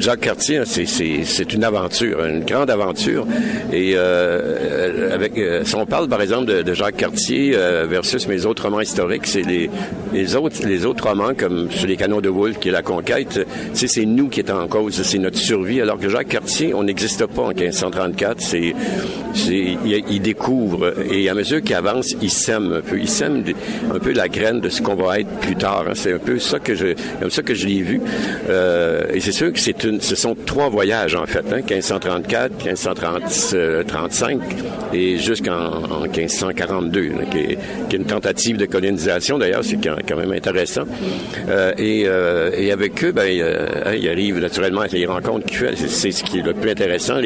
Jacques 0.00 0.22
Cartier, 0.22 0.62
c'est, 0.64 0.86
c'est, 0.86 1.54
une 1.54 1.62
aventure, 1.62 2.24
une 2.24 2.44
grande 2.44 2.68
aventure. 2.68 3.28
Et 3.72 3.92
euh, 3.94 5.14
avec, 5.14 5.38
euh, 5.38 5.62
si 5.64 5.76
on 5.76 5.86
parle 5.86 6.08
par 6.08 6.20
exemple 6.20 6.46
de, 6.64 6.74
Jacques 6.74 6.96
Cartier 6.96 7.52
euh, 7.54 7.86
versus 7.88 8.26
mes 8.26 8.44
autres 8.44 8.64
romans 8.64 8.80
historiques, 8.80 9.24
c'est 9.24 9.42
les, 9.42 9.70
les 10.12 10.34
autres 10.34 10.66
les 10.66 10.84
autres 10.84 11.08
romans 11.08 11.32
comme 11.38 11.70
sur 11.70 11.86
les 11.86 11.96
canons 11.96 12.20
de 12.20 12.28
Wolfe, 12.28 12.58
qui 12.58 12.70
est 12.70 12.72
la 12.72 12.82
conquête. 12.82 13.46
C'est, 13.72 14.04
nous 14.04 14.28
qui 14.28 14.40
est 14.40 14.50
en 14.50 14.66
cause, 14.66 15.00
c'est 15.00 15.18
notre 15.18 15.38
survie. 15.38 15.80
Alors 15.80 16.00
que 16.00 16.08
Jacques 16.08 16.26
Cartier, 16.28 16.74
on 16.74 16.82
n'existe 16.82 17.26
pas 17.26 17.42
en 17.42 17.52
1534. 17.52 18.40
C'est, 18.40 18.74
il, 19.46 19.78
il 20.10 20.20
découvre 20.20 20.92
et 21.08 21.28
à 21.28 21.34
mesure 21.34 21.62
qu'il 21.62 21.76
avance, 21.76 22.16
il 22.20 22.30
sème 22.30 22.72
un 22.72 22.80
peu, 22.80 22.98
il 22.98 23.08
sème 23.08 23.44
un 23.94 23.98
peu 24.00 24.12
la 24.12 24.28
graine 24.28 24.60
de 24.60 24.68
ce 24.70 24.82
qu'on 24.82 24.96
va 24.96 25.20
être 25.20 25.30
plus 25.40 25.54
tard. 25.54 25.84
hein. 25.88 25.92
C'est 25.94 26.14
un 26.14 26.18
peu 26.18 26.40
ça 26.40 26.58
que 26.58 26.74
je, 26.74 26.94
comme 27.20 27.30
ça 27.30 27.42
que 27.42 27.54
je 27.54 27.68
l'ai 27.68 27.82
vu. 27.82 28.00
Euh, 28.48 29.04
et 29.14 29.20
c'est 29.20 29.30
sûr 29.30 29.52
que 29.52 29.60
c'est 29.60 29.83
ce 30.00 30.14
sont 30.14 30.34
trois 30.46 30.68
voyages 30.68 31.14
en 31.14 31.26
fait, 31.26 31.44
hein, 31.52 31.60
1534, 31.68 32.64
1535 32.64 34.40
et 34.92 35.18
jusqu'en 35.18 35.82
en 35.82 36.00
1542, 36.02 37.08
là, 37.08 37.24
qui, 37.30 37.38
est, 37.38 37.58
une 37.92 38.04
tentative 38.04 38.56
de 38.56 38.66
colonisation 38.66 39.38
d'ailleurs, 39.38 39.64
c'est 39.64 39.76
quand, 39.76 40.16
même 40.16 40.32
intéressant. 40.32 40.82
Euh, 41.48 41.72
et, 41.78 42.04
euh, 42.06 42.50
et 42.56 42.72
avec 42.72 43.04
eux, 43.04 43.12
ben, 43.12 43.28
euh, 43.28 43.66
hein, 43.84 43.94
il 43.94 44.08
arrive 44.08 44.38
naturellement 44.38 44.82
à 44.82 44.86
les 44.86 45.06
rencontres 45.06 45.46
qu'il 45.46 45.58
fait. 45.58 45.76
C'est, 45.76 46.10
ce 46.10 46.22
qui 46.22 46.38
est 46.38 46.42
le 46.42 46.54
plus 46.54 46.70
intéressant. 46.70 47.20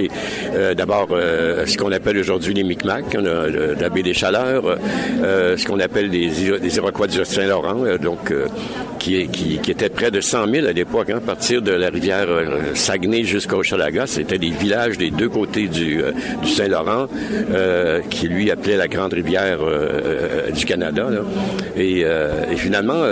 Euh, 0.54 0.74
d'abord, 0.74 1.08
euh, 1.12 1.66
ce 1.66 1.76
qu'on 1.76 1.92
appelle 1.92 2.18
aujourd'hui 2.18 2.54
les 2.54 2.64
Micmacs, 2.64 3.14
hein, 3.14 3.22
des 4.02 4.14
Chaleurs, 4.14 4.78
euh, 5.22 5.56
ce 5.56 5.66
qu'on 5.66 5.80
appelle 5.80 6.10
les, 6.10 6.28
les 6.28 6.76
Iroquois 6.76 7.06
du 7.06 7.24
Saint-Laurent, 7.24 7.84
euh, 7.84 7.98
donc 7.98 8.30
euh, 8.30 8.46
qui, 8.98 9.26
qui, 9.28 9.58
qui 9.58 9.70
étaient 9.70 9.88
près 9.88 10.10
de 10.10 10.20
100 10.20 10.46
000 10.48 10.66
à 10.66 10.72
l'époque, 10.72 11.10
hein, 11.10 11.18
à 11.18 11.20
partir 11.20 11.62
de 11.62 11.72
la 11.72 11.88
rivière 11.88 12.26
euh, 12.28 12.74
Saguenay 12.74 13.24
jusqu'au 13.24 13.62
Chalaga. 13.62 14.06
C'était 14.06 14.38
des 14.38 14.50
villages 14.50 14.98
des 14.98 15.10
deux 15.10 15.28
côtés 15.28 15.68
du, 15.68 16.02
euh, 16.02 16.12
du 16.42 16.48
Saint-Laurent, 16.48 17.06
euh, 17.52 18.00
qui 18.10 18.28
lui 18.28 18.50
appelait 18.50 18.76
la 18.76 18.88
grande 18.88 19.12
rivière 19.12 19.58
euh, 19.62 20.50
du 20.50 20.64
Canada. 20.64 21.08
là. 21.10 21.20
Et, 21.76 22.00
et 22.00 22.56
finalement, 22.56 23.02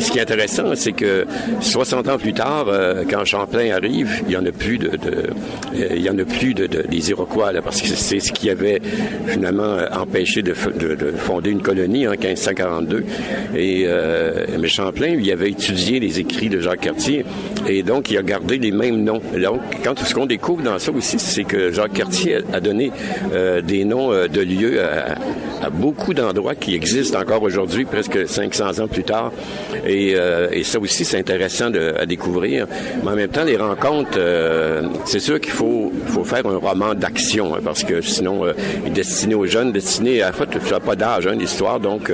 ce 0.00 0.10
qui 0.10 0.18
est 0.18 0.22
intéressant, 0.22 0.64
c'est 0.74 0.92
que 0.92 1.26
60 1.60 2.08
ans 2.08 2.18
plus 2.18 2.32
tard, 2.32 2.66
euh, 2.68 3.04
quand 3.08 3.24
Champlain 3.24 3.70
arrive, 3.72 4.22
il 4.26 4.32
y 4.32 4.36
en 4.36 4.44
a 4.46 4.52
plus 4.52 4.78
de, 4.78 4.88
euh, 4.88 5.86
il 5.94 6.02
y 6.02 6.10
en 6.10 6.18
a 6.18 6.24
plus 6.24 6.54
de, 6.54 6.66
de- 6.66 6.82
des 6.82 7.10
Iroquois 7.10 7.52
là, 7.52 7.62
parce 7.62 7.80
que 7.80 7.88
c'est 7.88 8.20
ce 8.20 8.32
qui 8.32 8.50
avait 8.50 8.80
finalement 9.26 9.62
euh, 9.64 9.86
empêché 9.92 10.42
de, 10.42 10.54
fonder 10.54 11.50
une 11.50 11.62
colonie 11.62 12.06
en 12.08 12.12
1542. 12.12 13.04
Et 13.56 13.84
euh, 13.86 14.46
mais 14.58 14.68
Champlain, 14.68 15.16
il 15.18 15.30
avait 15.30 15.50
étudié 15.50 16.00
les 16.00 16.18
écrits 16.18 16.48
de 16.48 16.60
Jacques 16.60 16.80
Cartier 16.80 17.24
et 17.68 17.82
donc 17.82 18.10
il 18.10 18.18
a 18.18 18.22
gardé 18.22 18.58
les 18.58 18.70
mêmes 18.72 19.02
noms. 19.02 19.20
Donc, 19.42 19.60
quand 19.84 19.98
ce 19.98 20.14
qu'on 20.14 20.26
découvre 20.26 20.62
dans 20.62 20.78
ça 20.78 20.92
aussi, 20.92 21.18
c'est 21.18 21.44
que 21.44 21.72
Jacques 21.72 21.92
Cartier 21.92 22.38
a, 22.52 22.60
donné 22.60 22.90
euh, 23.32 23.60
des 23.60 23.84
noms 23.84 24.12
euh, 24.12 24.28
de 24.28 24.40
lieux 24.40 24.80
à, 24.82 25.66
à 25.66 25.70
beaucoup 25.70 26.14
d'endroits 26.14 26.54
qui 26.54 26.74
existent 26.74 27.20
encore 27.20 27.42
aujourd'hui, 27.42 27.84
presque 27.84 28.26
500 28.26 28.80
ans 28.80 28.88
plus 28.88 29.04
tard. 29.04 29.32
Et, 29.90 30.12
euh, 30.14 30.46
et 30.52 30.62
ça 30.62 30.78
aussi, 30.78 31.04
c'est 31.04 31.18
intéressant 31.18 31.70
à 31.98 32.06
découvrir. 32.06 32.66
Mais 33.02 33.10
en 33.10 33.16
même 33.16 33.28
temps, 33.28 33.42
les 33.44 33.56
rencontres, 33.56 34.18
euh, 34.18 34.82
c'est 35.04 35.18
sûr 35.18 35.40
qu'il 35.40 35.52
faut, 35.52 35.92
faire 36.24 36.46
un 36.46 36.58
roman 36.58 36.94
d'action, 36.94 37.54
hein, 37.54 37.58
parce 37.64 37.82
que 37.82 38.00
sinon, 38.00 38.44
euh, 38.44 38.52
il 38.84 38.92
est 38.92 38.94
destiné 38.94 39.34
aux 39.34 39.46
jeunes, 39.46 39.72
destiné 39.72 40.22
à... 40.22 40.30
En 40.30 40.32
fait, 40.32 40.78
pas 40.80 40.94
d'âge, 40.94 41.26
hein, 41.26 41.34
l'histoire, 41.36 41.80
donc 41.80 42.12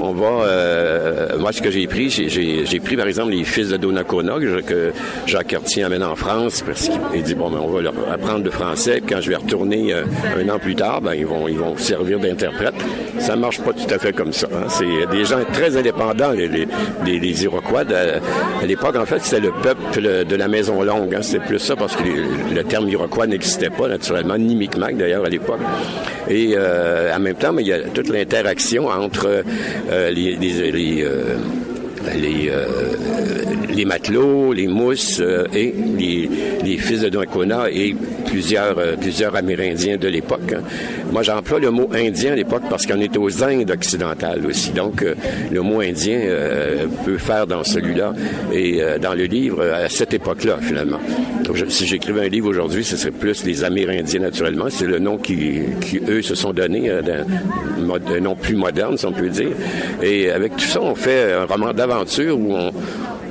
on 0.00 0.12
va... 0.12 1.36
moi, 1.38 1.50
ce 1.52 1.62
que 1.62 1.70
j'ai 1.70 1.86
pris, 1.86 2.10
j'ai- 2.10 2.80
pris, 2.80 2.96
par 2.96 3.06
exemple, 3.06 3.30
les 3.32 3.44
fils 3.44 3.68
de 3.70 3.76
Donnacona, 3.78 4.34
que, 4.38 4.60
que 4.60 4.92
Jacques 5.26 5.46
Cartier 5.48 5.84
amène 5.84 6.02
en 6.02 6.14
France, 6.14 6.62
parce 6.64 6.88
qu'il 6.88 7.00
il 7.14 7.22
dit, 7.22 7.34
bon, 7.34 7.50
ben, 7.50 7.58
on 7.62 7.68
va 7.68 7.80
leur 7.80 7.94
apprendre 8.12 8.44
le 8.44 8.50
français, 8.50 9.02
quand 9.08 9.20
je 9.22 9.30
vais 9.30 9.36
retourner 9.36 9.92
un 9.94 10.48
an 10.50 10.58
plus 10.58 10.74
tard, 10.74 11.00
ben, 11.00 11.14
ils 11.14 11.26
vont, 11.26 11.48
ils 11.48 11.56
vont 11.58 11.76
servir 11.78 12.18
d'interprète. 12.20 12.74
Ça 13.18 13.34
marche 13.34 13.60
pas 13.60 13.72
tout 13.72 13.92
à 13.92 13.98
fait 13.98 14.12
comme 14.12 14.32
ça. 14.32 14.46
hein. 14.52 14.66
C'est 14.68 15.06
des 15.16 15.24
gens 15.24 15.40
très 15.52 15.76
indépendants, 15.76 16.32
les, 16.32 16.48
des, 17.04 17.44
Iroquois. 17.44 17.84
De- 17.84 17.94
à 17.94 18.66
l'époque, 18.66 18.96
en 18.96 19.06
fait, 19.06 19.20
c'était 19.22 19.40
le 19.40 19.52
peuple 19.52 20.24
de 20.24 20.36
la 20.36 20.48
Maison 20.48 20.82
Longue. 20.82 21.14
hein. 21.14 21.22
C'était 21.22 21.44
plus 21.44 21.58
ça 21.58 21.76
parce 21.76 21.96
que 21.96 22.02
le, 22.02 22.54
le 22.54 22.64
terme 22.64 22.88
Iroquois 22.88 23.26
n'existait 23.26 23.70
pas, 23.70 23.88
naturellement, 23.88 24.36
ni 24.38 24.54
Micmac, 24.54 24.96
d'ailleurs, 24.96 25.24
à 25.24 25.28
l'époque. 25.28 25.60
Et 26.28 26.54
euh, 26.56 27.14
en 27.14 27.20
même 27.20 27.34
temps, 27.36 27.52
mais 27.52 27.62
il 27.62 27.68
y 27.68 27.72
a 27.72 27.80
toute 27.80 28.08
l'interaction 28.08 28.88
entre 28.88 29.42
euh, 29.90 30.10
les... 30.10 30.36
les- 30.36 30.72
les, 30.72 31.02
euh, 31.04 31.36
les, 32.14 32.50
euh, 32.50 32.64
les 33.74 33.84
matelots, 33.84 34.52
les 34.52 34.66
mousses 34.66 35.20
euh, 35.20 35.46
et 35.54 35.74
les, 35.98 36.76
fils 36.78 37.00
de 37.00 37.08
Donnacona 37.08 37.70
et 37.70 37.94
plusieurs, 38.26 38.78
euh, 38.78 38.96
plusieurs 38.96 39.34
Amérindiens 39.34 39.96
de 39.96 40.08
l'époque. 40.08 40.52
hein. 40.54 40.60
Moi, 41.12 41.22
j'emploie 41.22 41.58
le 41.58 41.70
mot 41.70 41.88
indien 41.92 42.32
à 42.32 42.36
l'époque 42.36 42.62
parce 42.68 42.86
qu'on 42.86 43.00
est 43.00 43.16
aux 43.16 43.42
Indes 43.42 43.70
occidentales 43.70 44.44
aussi. 44.46 44.70
Donc, 44.70 45.04
le 45.50 45.62
mot 45.62 45.80
indien 45.80 46.20
peut 47.06 47.16
faire 47.16 47.46
dans 47.46 47.64
celui-là 47.64 48.12
et 48.52 48.82
dans 49.00 49.14
le 49.14 49.24
livre 49.24 49.64
à 49.64 49.88
cette 49.88 50.12
époque-là, 50.12 50.58
finalement. 50.60 51.00
Donc, 51.44 51.56
si 51.68 51.86
j'écrivais 51.86 52.26
un 52.26 52.28
livre 52.28 52.48
aujourd'hui, 52.48 52.84
ce 52.84 52.98
serait 52.98 53.10
plus 53.10 53.44
les 53.46 53.64
Amérindiens, 53.64 54.20
naturellement. 54.20 54.66
C'est 54.68 54.86
le 54.86 54.98
nom 54.98 55.16
qui, 55.16 55.60
qui 55.80 55.98
eux, 56.06 56.20
se 56.20 56.34
sont 56.34 56.52
donnés, 56.52 56.90
un 56.90 58.20
nom 58.20 58.34
plus 58.36 58.56
moderne, 58.56 58.98
si 58.98 59.06
on 59.06 59.12
peut 59.12 59.30
dire. 59.30 59.50
Et 60.02 60.30
avec 60.30 60.56
tout 60.56 60.66
ça, 60.66 60.82
on 60.82 60.94
fait 60.94 61.32
un 61.32 61.46
roman 61.46 61.72
où 62.30 62.54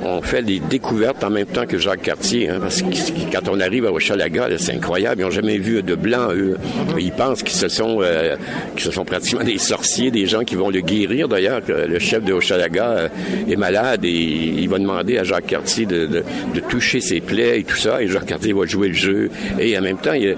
on, 0.04 0.22
fait 0.22 0.42
des 0.42 0.58
découvertes 0.58 1.22
en 1.22 1.30
même 1.30 1.46
temps 1.46 1.66
que 1.66 1.78
Jacques 1.78 2.02
Cartier. 2.02 2.48
hein, 2.48 2.58
parce 2.60 2.82
que 2.82 2.86
quand 3.32 3.48
on 3.50 3.60
arrive 3.60 3.86
à 3.86 3.92
Hochelaga, 3.92 4.48
c'est 4.58 4.72
incroyable. 4.74 5.20
Ils 5.20 5.24
n'ont 5.24 5.30
jamais 5.30 5.58
vu 5.58 5.82
de 5.82 5.94
blanc, 5.94 6.28
eux. 6.32 6.56
Ils 6.98 7.12
pensent 7.12 7.42
qu'ils 7.42 7.56
se 7.56 7.68
sont, 7.68 7.98
euh, 8.02 8.36
qu'ils 8.74 8.84
se 8.84 8.90
sont 8.90 9.04
pratiquement 9.04 9.44
des 9.44 9.58
sorciers, 9.58 10.10
des 10.10 10.26
gens 10.26 10.44
qui 10.44 10.54
vont 10.56 10.70
le 10.70 10.80
guérir. 10.80 11.28
D'ailleurs, 11.28 11.64
que 11.64 11.72
le 11.72 11.98
chef 11.98 12.24
de 12.24 12.32
Hochelaga 12.32 12.84
euh, 12.84 13.08
est 13.48 13.56
malade 13.56 14.04
et 14.04 14.10
il 14.10 14.68
va 14.68 14.78
demander 14.78 15.18
à 15.18 15.24
Jacques 15.24 15.46
Cartier 15.46 15.86
de, 15.86 16.22
toucher 16.68 17.00
ses 17.00 17.20
plaies 17.20 17.60
et 17.60 17.64
tout 17.64 17.76
ça. 17.76 18.02
Et 18.02 18.08
Jacques 18.08 18.26
Cartier 18.26 18.52
va 18.52 18.66
jouer 18.66 18.88
le 18.88 18.94
jeu. 18.94 19.30
Et 19.58 19.78
en 19.78 19.82
même 19.82 19.98
temps, 19.98 20.14
euh, 20.14 20.34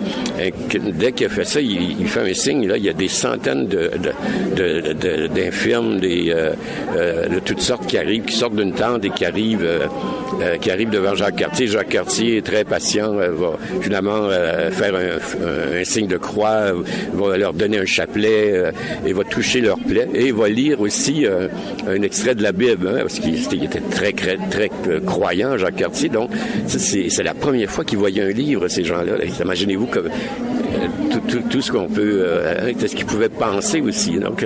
dès 0.95 1.13
qu'il 1.13 1.27
a 1.27 1.31
fait 1.31 1.45
ça, 1.45 1.61
il, 1.61 2.07
fait 2.07 2.31
un 2.31 2.35
signe. 2.35 2.71
Il 2.77 2.85
y 2.85 2.89
a 2.89 2.93
des 2.93 3.09
centaines 3.09 3.67
d'infirmes, 5.35 6.01
euh, 6.03 6.53
euh, 6.97 7.29
de 7.29 7.39
toutes 7.41 7.61
sortes 7.61 7.87
qui 7.87 7.99
arrivent, 7.99 8.10
qui 8.19 8.35
sortent 8.35 8.57
d'une 8.57 8.73
tente 8.73 9.05
et 9.05 9.11
qui 9.11 9.25
arrivent, 9.25 9.63
euh, 9.65 9.87
euh, 10.43 10.57
qui 10.57 10.71
arrivent 10.71 10.91
devant 10.91 11.15
Jacques 11.15 11.37
Cartier. 11.37 11.67
Jacques 11.67 11.91
Cartier 11.91 12.39
est 12.39 12.43
très 12.43 12.65
patient, 12.65 13.15
euh, 13.15 13.31
va 13.31 13.53
finalement 13.81 14.29
faire 14.71 14.95
un, 14.95 15.85
signe 15.85 16.07
de 16.07 16.17
croix, 16.17 16.73
va 17.15 17.37
leur 17.37 17.53
donner 17.53 17.79
un 17.79 17.87
chapelet 17.87 18.73
et 19.07 19.13
va 19.13 19.25
toucher 19.25 19.61
leur 19.61 19.79
plaie. 19.79 20.09
Et 20.15 20.33
va 20.33 20.49
lire 20.49 20.81
aussi 20.81 21.27
un 21.27 22.03
extrait 22.03 22.35
de 22.35 22.43
la 22.43 22.53
Bible, 22.53 22.89
hein, 22.89 22.99
parce 23.03 23.19
qu'il 23.19 23.35
était- 23.37 23.81
très, 23.91 24.13
très, 24.13 24.71
croyant, 25.07 25.57
Jacques 25.57 25.77
Cartier. 25.77 26.09
Donc, 26.09 26.31
c'est 26.67 27.23
la 27.23 27.35
première 27.35 27.71
fois 27.71 27.85
qu'ils 27.85 27.99
voyaient 27.99 28.23
un 28.23 28.31
livre, 28.31 28.69
ces 28.69 28.85
gens-là. 28.85 29.13
Imaginez-vous 29.43 29.87
comme 29.87 30.09
tout, 31.51 31.61
ce 31.61 31.73
qu'on 31.73 31.89
peut, 31.89 32.23
euh, 32.25 32.73
ce 32.79 32.95
qu'ils 32.95 33.07
pouvaient 33.07 33.29
penser 33.29 33.81
aussi. 33.81 34.19
Donc, 34.19 34.45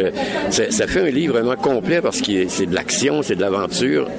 ça, 0.51 0.71
ça 0.71 0.87
fait 0.87 1.01
un 1.01 1.11
livre 1.11 1.35
vraiment 1.35 1.57
complet 1.57 2.01
parce 2.01 2.21
que 2.21 2.49
c'est 2.49 2.67
de 2.67 2.75
l'action, 2.75 3.23
c'est 3.23 3.37
de 3.37 3.41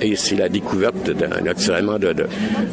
et 0.01 0.15
c'est 0.15 0.35
la 0.35 0.49
découverte, 0.49 1.11
naturellement, 1.43 1.97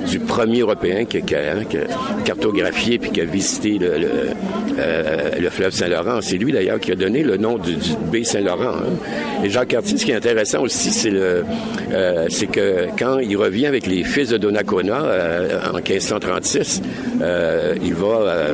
du 0.09 0.19
premier 0.21 0.61
Européen 0.61 1.05
qui, 1.05 1.23
qui 1.23 1.35
a, 1.35 1.57
hein, 1.57 1.65
qui 1.69 1.79
a 1.79 1.83
cartographié 2.25 2.99
puis 2.99 3.11
qui 3.11 3.21
a 3.21 3.25
visité 3.25 3.79
euh, 3.81 5.31
le 5.39 5.51
fleuve 5.51 5.73
Saint-Laurent. 5.73 6.21
C'est 6.21 6.39
lui, 6.39 6.53
d'ailleurs, 6.53 6.81
qui 6.81 6.93
a 6.93 6.95
donné 6.95 7.23
le 7.23 7.37
nom 7.37 7.59
du, 7.59 7.75
du 7.75 7.91
baie 8.11 8.25
Saint-Laurent. 8.25 8.77
hein. 8.77 9.45
Et 9.45 9.51
Jacques 9.51 9.69
Cartier, 9.69 9.99
ce 9.99 10.05
qui 10.05 10.13
est 10.13 10.17
intéressant 10.17 10.63
aussi, 10.63 11.09
euh, 11.09 12.27
c'est 12.29 12.47
que 12.47 12.87
quand 12.99 13.19
il 13.19 13.37
revient 13.37 13.67
avec 13.67 13.87
les 13.87 14.05
fils 14.05 14.29
de 14.29 14.39
Donnacona 14.39 15.03
euh, 15.05 15.61
en 15.73 15.77
1536, 15.77 16.81
euh, 17.21 17.75
il 17.83 17.95
va 17.95 18.47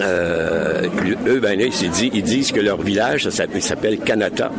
euh, 0.00 0.82
eux, 1.26 1.40
ben, 1.40 1.60
ils, 1.60 1.70
disent, 1.90 2.10
ils 2.12 2.22
disent 2.22 2.52
que 2.52 2.60
leur 2.60 2.80
village, 2.80 3.24
ça 3.28 3.30
s'appelle- 3.60 3.98
Kanata. 3.98 4.50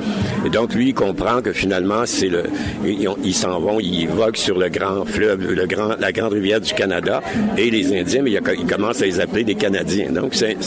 Et 0.45 0.49
donc, 0.49 0.73
lui, 0.73 0.89
il 0.89 0.93
comprend 0.93 1.41
que 1.41 1.51
finalement, 1.53 2.03
c'est 2.05 2.27
le, 2.30 2.43
ils 2.85 3.34
s'en 3.34 3.60
vont, 3.60 3.80
ils 3.80 4.07
voguent 4.07 4.35
sur 4.38 4.57
le 4.57 4.69
grand 4.69 5.05
fleuve, 5.05 5.51
le 5.53 5.65
grand, 5.65 5.95
la 5.99 6.11
grande 6.11 6.34
rivière 6.34 6.61
du 6.61 6.73
Canada. 6.73 7.22
Et 7.57 7.69
les 7.72 7.97
Indiens, 7.99 8.22
mais 8.22 8.35
a- 8.38 8.53
ils 8.57 8.65
commencent 8.65 9.01
à 9.01 9.05
les 9.05 9.19
appeler 9.19 9.43
des 9.43 9.55
Canadiens. 9.55 10.11
Donc, 10.11 10.34
c'est, 10.35 10.57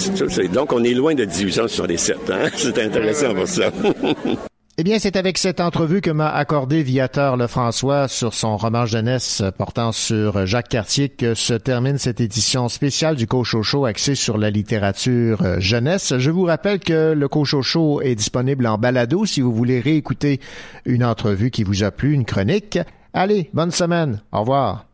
donc 0.53 0.73
on 0.73 0.83
est 0.85 0.95
loin 0.95 1.15
de 1.15 1.25
1867. 1.25 2.17
Hein? 2.31 2.49
C'est 2.57 2.79
intéressant 2.79 3.35
pour 3.35 3.47
ça. 3.49 3.71
Eh 4.79 4.85
bien, 4.85 4.99
c'est 4.99 5.17
avec 5.17 5.39
cette 5.39 5.61
entrevue 5.61 6.03
que 6.03 6.11
m'a 6.11 6.29
accordé 6.29 6.83
Viateur 6.83 7.39
Lefrançois 7.39 8.09
sur 8.09 8.35
son 8.35 8.59
roman 8.59 8.85
jeunesse 8.85 9.43
portant 9.57 9.91
sur 9.91 10.45
Jacques 10.45 10.69
Cartier 10.69 11.09
que 11.09 11.33
se 11.33 11.55
termine 11.55 11.97
cette 11.97 12.21
édition 12.21 12.69
spéciale 12.69 13.17
du 13.17 13.27
Cochocho 13.27 13.87
axée 13.87 14.15
sur 14.15 14.37
la 14.37 14.51
littérature 14.51 15.41
euh, 15.41 15.61
jeunesse. 15.61 16.19
Je 16.19 16.31
vous 16.31 16.45
rappelle 16.45 16.79
que 16.79 17.15
le 17.15 17.27
Cochocho 17.27 18.03
est 18.03 18.17
disponible 18.17 18.67
en 18.67 18.77
balado 18.77 19.25
si 19.25 19.41
vous 19.41 19.55
voulez 19.55 19.81
réécouter 19.81 20.41
une 20.85 21.05
entrevue 21.05 21.51
qui 21.51 21.65
vous 21.65 21.83
a 21.83 21.91
plu, 21.91 22.13
une 22.13 22.27
chronique. 22.27 22.79
Allez, 23.15 23.49
bonne 23.55 23.71
semaine. 23.71 24.21
Au 24.31 24.41
revoir. 24.41 24.85